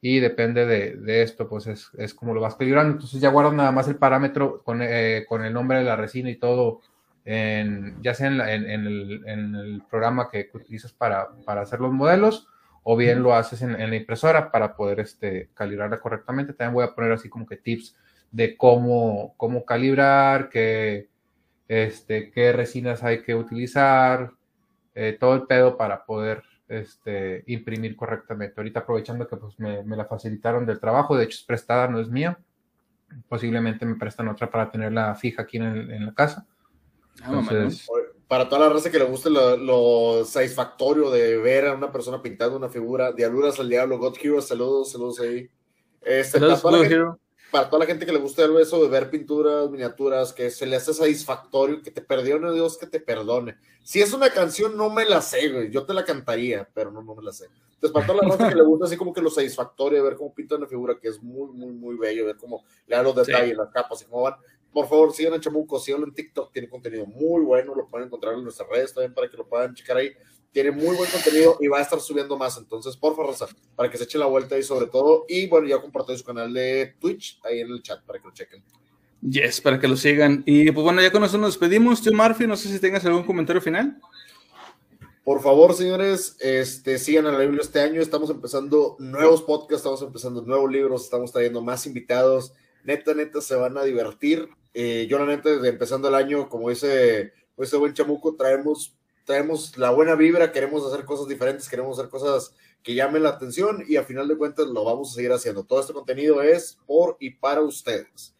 Y 0.00 0.20
depende 0.20 0.66
de, 0.66 0.96
de 0.96 1.22
esto, 1.22 1.48
pues 1.48 1.66
es, 1.66 1.90
es 1.98 2.14
como 2.14 2.34
lo 2.34 2.40
vas 2.40 2.56
calibrando. 2.56 2.92
Entonces 2.92 3.20
ya 3.20 3.30
guardas 3.30 3.54
nada 3.54 3.72
más 3.72 3.88
el 3.88 3.96
parámetro 3.96 4.62
con, 4.62 4.80
eh, 4.82 5.24
con 5.28 5.44
el 5.44 5.52
nombre 5.52 5.78
de 5.78 5.84
la 5.84 5.96
resina 5.96 6.30
y 6.30 6.36
todo 6.36 6.80
en, 7.24 7.96
ya 8.02 8.14
sea 8.14 8.26
en, 8.28 8.38
la- 8.38 8.52
en- 8.54 8.68
en 8.68 8.86
el, 8.86 9.22
en 9.26 9.54
el 9.54 9.82
programa 9.88 10.28
que 10.30 10.50
utilizas 10.52 10.92
para, 10.92 11.28
para 11.44 11.62
hacer 11.62 11.80
los 11.80 11.92
modelos 11.92 12.48
o 12.82 12.96
bien 12.96 13.22
lo 13.22 13.34
haces 13.34 13.62
en, 13.62 13.80
en 13.80 13.90
la 13.90 13.96
impresora 13.96 14.50
para 14.50 14.76
poder 14.76 15.00
este, 15.00 15.48
calibrarla 15.54 16.00
correctamente. 16.00 16.52
También 16.52 16.74
voy 16.74 16.84
a 16.84 16.94
poner 16.94 17.12
así 17.12 17.28
como 17.30 17.46
que 17.46 17.56
tips 17.56 17.96
de 18.30 18.56
cómo, 18.58 19.34
cómo 19.38 19.64
calibrar, 19.64 20.50
qué, 20.50 21.08
este, 21.68 22.30
qué 22.30 22.52
resinas 22.52 23.02
hay 23.02 23.22
que 23.22 23.34
utilizar, 23.34 24.32
eh, 24.94 25.16
todo 25.18 25.34
el 25.34 25.42
pedo 25.46 25.76
para 25.76 26.04
poder 26.04 26.42
este, 26.68 27.42
imprimir 27.46 27.96
correctamente. 27.96 28.54
Ahorita 28.56 28.80
aprovechando 28.80 29.26
que 29.26 29.36
pues, 29.36 29.58
me, 29.58 29.82
me 29.82 29.96
la 29.96 30.04
facilitaron 30.06 30.64
del 30.66 30.80
trabajo, 30.80 31.16
de 31.16 31.24
hecho 31.24 31.36
es 31.38 31.44
prestada, 31.44 31.88
no 31.88 32.00
es 32.00 32.08
mía. 32.08 32.38
Posiblemente 33.28 33.86
me 33.86 33.94
prestan 33.96 34.28
otra 34.28 34.50
para 34.50 34.70
tenerla 34.70 35.14
fija 35.14 35.42
aquí 35.42 35.58
en, 35.58 35.62
el- 35.64 35.90
en 35.90 36.06
la 36.06 36.14
casa. 36.14 36.46
Ah, 37.22 37.30
mamá, 37.32 37.52
¿no? 37.52 37.58
Entonces, 37.58 37.86
Para 38.26 38.48
toda 38.48 38.66
la 38.66 38.72
raza 38.74 38.90
que 38.90 38.98
le 38.98 39.04
guste 39.04 39.30
lo, 39.30 39.56
lo 39.56 40.24
satisfactorio 40.24 41.10
de 41.10 41.36
ver 41.36 41.66
a 41.68 41.74
una 41.74 41.92
persona 41.92 42.20
pintando 42.22 42.56
una 42.56 42.68
figura, 42.68 43.12
diabluras 43.12 43.60
al 43.60 43.68
diablo, 43.68 43.98
God 43.98 44.16
Hero, 44.20 44.40
saludos, 44.40 44.90
saludos 44.92 45.20
ahí. 45.20 45.48
Este, 46.02 46.38
Saludos, 46.38 46.62
gente, 46.62 46.94
Hero. 46.94 47.18
Para 47.54 47.70
toda 47.70 47.84
la 47.84 47.86
gente 47.86 48.04
que 48.04 48.10
le 48.10 48.18
guste 48.18 48.42
algo 48.42 48.58
eso 48.58 48.82
de 48.82 48.88
ver 48.88 49.10
pinturas, 49.10 49.70
miniaturas, 49.70 50.32
que 50.32 50.50
se 50.50 50.66
le 50.66 50.74
hace 50.74 50.92
satisfactorio, 50.92 51.80
que 51.82 51.92
te 51.92 52.00
perdone 52.00 52.52
Dios, 52.52 52.76
que 52.76 52.88
te 52.88 52.98
perdone. 52.98 53.56
Si 53.84 54.02
es 54.02 54.12
una 54.12 54.28
canción, 54.28 54.76
no 54.76 54.90
me 54.90 55.04
la 55.04 55.22
sé, 55.22 55.50
güey. 55.50 55.70
Yo 55.70 55.86
te 55.86 55.94
la 55.94 56.04
cantaría, 56.04 56.68
pero 56.74 56.90
no, 56.90 57.00
no 57.00 57.14
me 57.14 57.22
la 57.22 57.30
sé. 57.30 57.46
Entonces, 57.74 57.92
para 57.92 58.06
toda 58.08 58.22
la 58.24 58.28
raza 58.28 58.48
que 58.48 58.56
le 58.56 58.64
gusta 58.64 58.86
así 58.86 58.96
como 58.96 59.12
que 59.12 59.20
lo 59.20 59.30
satisfactorio 59.30 60.02
de 60.02 60.04
ver 60.04 60.16
cómo 60.16 60.34
pinta 60.34 60.56
una 60.56 60.66
figura, 60.66 60.98
que 61.00 61.06
es 61.06 61.22
muy, 61.22 61.48
muy, 61.52 61.72
muy 61.72 61.96
bello, 61.96 62.26
ver 62.26 62.36
cómo 62.38 62.64
le 62.88 62.96
da 62.96 63.04
los 63.04 63.14
detalles, 63.14 63.56
las 63.56 63.70
capas 63.70 64.02
y 64.02 64.06
cómo 64.06 64.22
van. 64.22 64.34
Por 64.72 64.88
favor, 64.88 65.12
sigan 65.12 65.34
a 65.34 65.40
Chamuco, 65.40 65.78
síganlo 65.78 66.08
en 66.08 66.14
TikTok, 66.14 66.52
tiene 66.52 66.68
contenido 66.68 67.06
muy 67.06 67.44
bueno, 67.44 67.72
lo 67.72 67.86
pueden 67.86 68.08
encontrar 68.08 68.34
en 68.34 68.42
nuestras 68.42 68.68
redes 68.68 68.92
también 68.92 69.14
para 69.14 69.30
que 69.30 69.36
lo 69.36 69.46
puedan 69.46 69.72
checar 69.76 69.98
ahí. 69.98 70.10
Tiene 70.54 70.70
muy 70.70 70.96
buen 70.96 71.10
contenido 71.10 71.58
y 71.60 71.66
va 71.66 71.80
a 71.80 71.82
estar 71.82 72.00
subiendo 72.00 72.38
más. 72.38 72.56
Entonces, 72.56 72.96
por 72.96 73.16
favor, 73.16 73.32
raza, 73.32 73.48
para 73.74 73.90
que 73.90 73.98
se 73.98 74.04
eche 74.04 74.18
la 74.18 74.26
vuelta 74.26 74.54
ahí 74.54 74.62
sobre 74.62 74.86
todo. 74.86 75.26
Y 75.28 75.48
bueno, 75.48 75.66
ya 75.66 75.82
compartió 75.82 76.16
su 76.16 76.24
canal 76.24 76.54
de 76.54 76.94
Twitch 77.00 77.40
ahí 77.42 77.60
en 77.60 77.72
el 77.72 77.82
chat 77.82 78.02
para 78.04 78.20
que 78.20 78.28
lo 78.28 78.32
chequen. 78.32 78.62
Yes, 79.20 79.60
para 79.60 79.80
que 79.80 79.88
lo 79.88 79.96
sigan. 79.96 80.44
Y 80.46 80.70
pues 80.70 80.84
bueno, 80.84 81.02
ya 81.02 81.10
con 81.10 81.24
eso 81.24 81.36
nos 81.38 81.58
despedimos. 81.58 82.00
Tío 82.00 82.12
Murphy, 82.12 82.46
no 82.46 82.56
sé 82.56 82.68
si 82.68 82.78
tengas 82.78 83.04
algún 83.04 83.24
comentario 83.24 83.60
final. 83.60 84.00
Por 85.24 85.42
favor, 85.42 85.74
señores, 85.74 86.36
este, 86.38 86.98
sigan 86.98 87.26
a 87.26 87.32
la 87.32 87.40
Biblia 87.40 87.60
este 87.60 87.80
año. 87.80 88.00
Estamos 88.00 88.30
empezando 88.30 88.94
nuevos 89.00 89.42
podcasts, 89.42 89.78
estamos 89.78 90.02
empezando 90.02 90.42
nuevos 90.42 90.70
libros, 90.70 91.02
estamos 91.02 91.32
trayendo 91.32 91.62
más 91.62 91.84
invitados. 91.84 92.52
Neta, 92.84 93.12
neta, 93.12 93.40
se 93.40 93.56
van 93.56 93.76
a 93.76 93.82
divertir. 93.82 94.48
Eh, 94.72 95.08
yo, 95.10 95.18
la 95.18 95.26
neta, 95.26 95.50
desde 95.50 95.68
empezando 95.68 96.06
el 96.06 96.14
año, 96.14 96.48
como 96.48 96.70
dice 96.70 97.32
dice 97.62 97.76
buen 97.76 97.94
chamuco, 97.94 98.34
traemos, 98.34 98.96
traemos 99.24 99.76
la 99.78 99.90
buena 99.90 100.14
vibra, 100.14 100.52
queremos 100.52 100.84
hacer 100.90 101.04
cosas 101.04 101.28
diferentes, 101.28 101.68
queremos 101.68 101.98
hacer 101.98 102.10
cosas 102.10 102.54
que 102.82 102.94
llamen 102.94 103.22
la 103.22 103.30
atención 103.30 103.82
y 103.88 103.96
a 103.96 104.04
final 104.04 104.28
de 104.28 104.36
cuentas 104.36 104.66
lo 104.66 104.84
vamos 104.84 105.10
a 105.10 105.14
seguir 105.14 105.32
haciendo. 105.32 105.64
Todo 105.64 105.80
este 105.80 105.92
contenido 105.94 106.42
es 106.42 106.78
por 106.86 107.16
y 107.18 107.30
para 107.30 107.62
ustedes. 107.62 108.34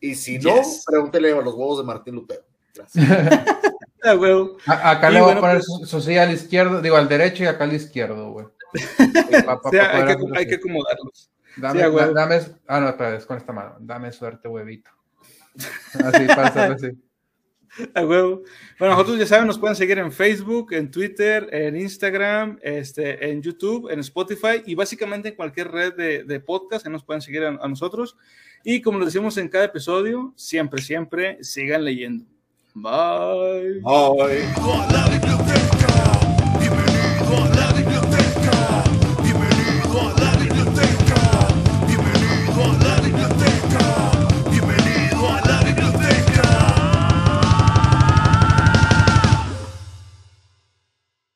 Y 0.00 0.14
si 0.14 0.38
no, 0.38 0.54
Yes. 0.56 0.84
pregúntele 0.86 1.32
a 1.32 1.40
los 1.40 1.54
huevos 1.54 1.78
de 1.78 1.84
Martín 1.84 2.14
Lutero. 2.14 2.42
Gracias. 2.74 3.04
Ah, 4.04 4.90
Acá 4.92 5.10
Y 5.10 5.14
le 5.14 5.20
voy 5.20 5.32
bueno, 5.34 5.38
a 5.38 5.40
poner 5.42 5.56
pues- 5.56 5.66
su, 5.66 5.86
su 5.86 6.00
silla 6.00 6.22
al 6.22 6.32
izquierdo, 6.32 6.80
digo 6.80 6.96
al 6.96 7.08
derecho 7.08 7.42
y 7.42 7.46
acá 7.46 7.64
al 7.64 7.72
izquierdo, 7.74 8.30
güey. 8.30 8.46
Pa- 9.44 9.60
pa- 9.60 9.68
O 9.68 9.70
sea, 9.72 9.90
hay, 9.96 10.04
que, 10.16 10.24
hay 10.36 10.54
acomodarlos. 10.54 11.30
Dame, 11.56 11.80
sí, 11.80 11.84
a 11.84 11.90
huevo. 11.90 12.12
da- 12.14 12.20
dame, 12.26 12.40
ah, 12.68 12.80
no, 12.96 13.06
es 13.08 13.26
con 13.26 13.36
esta 13.36 13.52
mano. 13.52 13.74
Dame 13.80 14.12
suerte, 14.12 14.46
huevito. 14.46 14.90
Así, 16.04 16.26
para 16.28 16.46
hacerlo 16.46 16.74
así. 16.76 16.90
A 17.94 18.04
huevo. 18.04 18.42
Bueno, 18.78 18.94
nosotros 18.94 19.18
ya 19.18 19.26
saben, 19.26 19.46
nos 19.46 19.58
pueden 19.58 19.76
seguir 19.76 19.98
en 19.98 20.12
Facebook, 20.12 20.72
en 20.72 20.90
Twitter, 20.90 21.48
en 21.52 21.76
Instagram, 21.76 22.58
este, 22.62 23.30
en 23.30 23.42
YouTube, 23.42 23.90
en 23.90 24.00
Spotify 24.00 24.62
y 24.66 24.74
básicamente 24.74 25.28
en 25.28 25.34
cualquier 25.34 25.70
red 25.70 25.94
de, 25.94 26.24
de 26.24 26.40
podcast 26.40 26.84
que 26.84 26.90
nos 26.90 27.04
pueden 27.04 27.22
seguir 27.22 27.44
a, 27.44 27.48
a 27.48 27.68
nosotros. 27.68 28.16
Y 28.64 28.82
como 28.82 28.98
lo 28.98 29.04
decimos 29.04 29.36
en 29.38 29.48
cada 29.48 29.64
episodio, 29.66 30.32
siempre, 30.36 30.82
siempre 30.82 31.42
sigan 31.42 31.84
leyendo. 31.84 32.24
Bye. 32.74 33.80
Bye. 33.80 35.67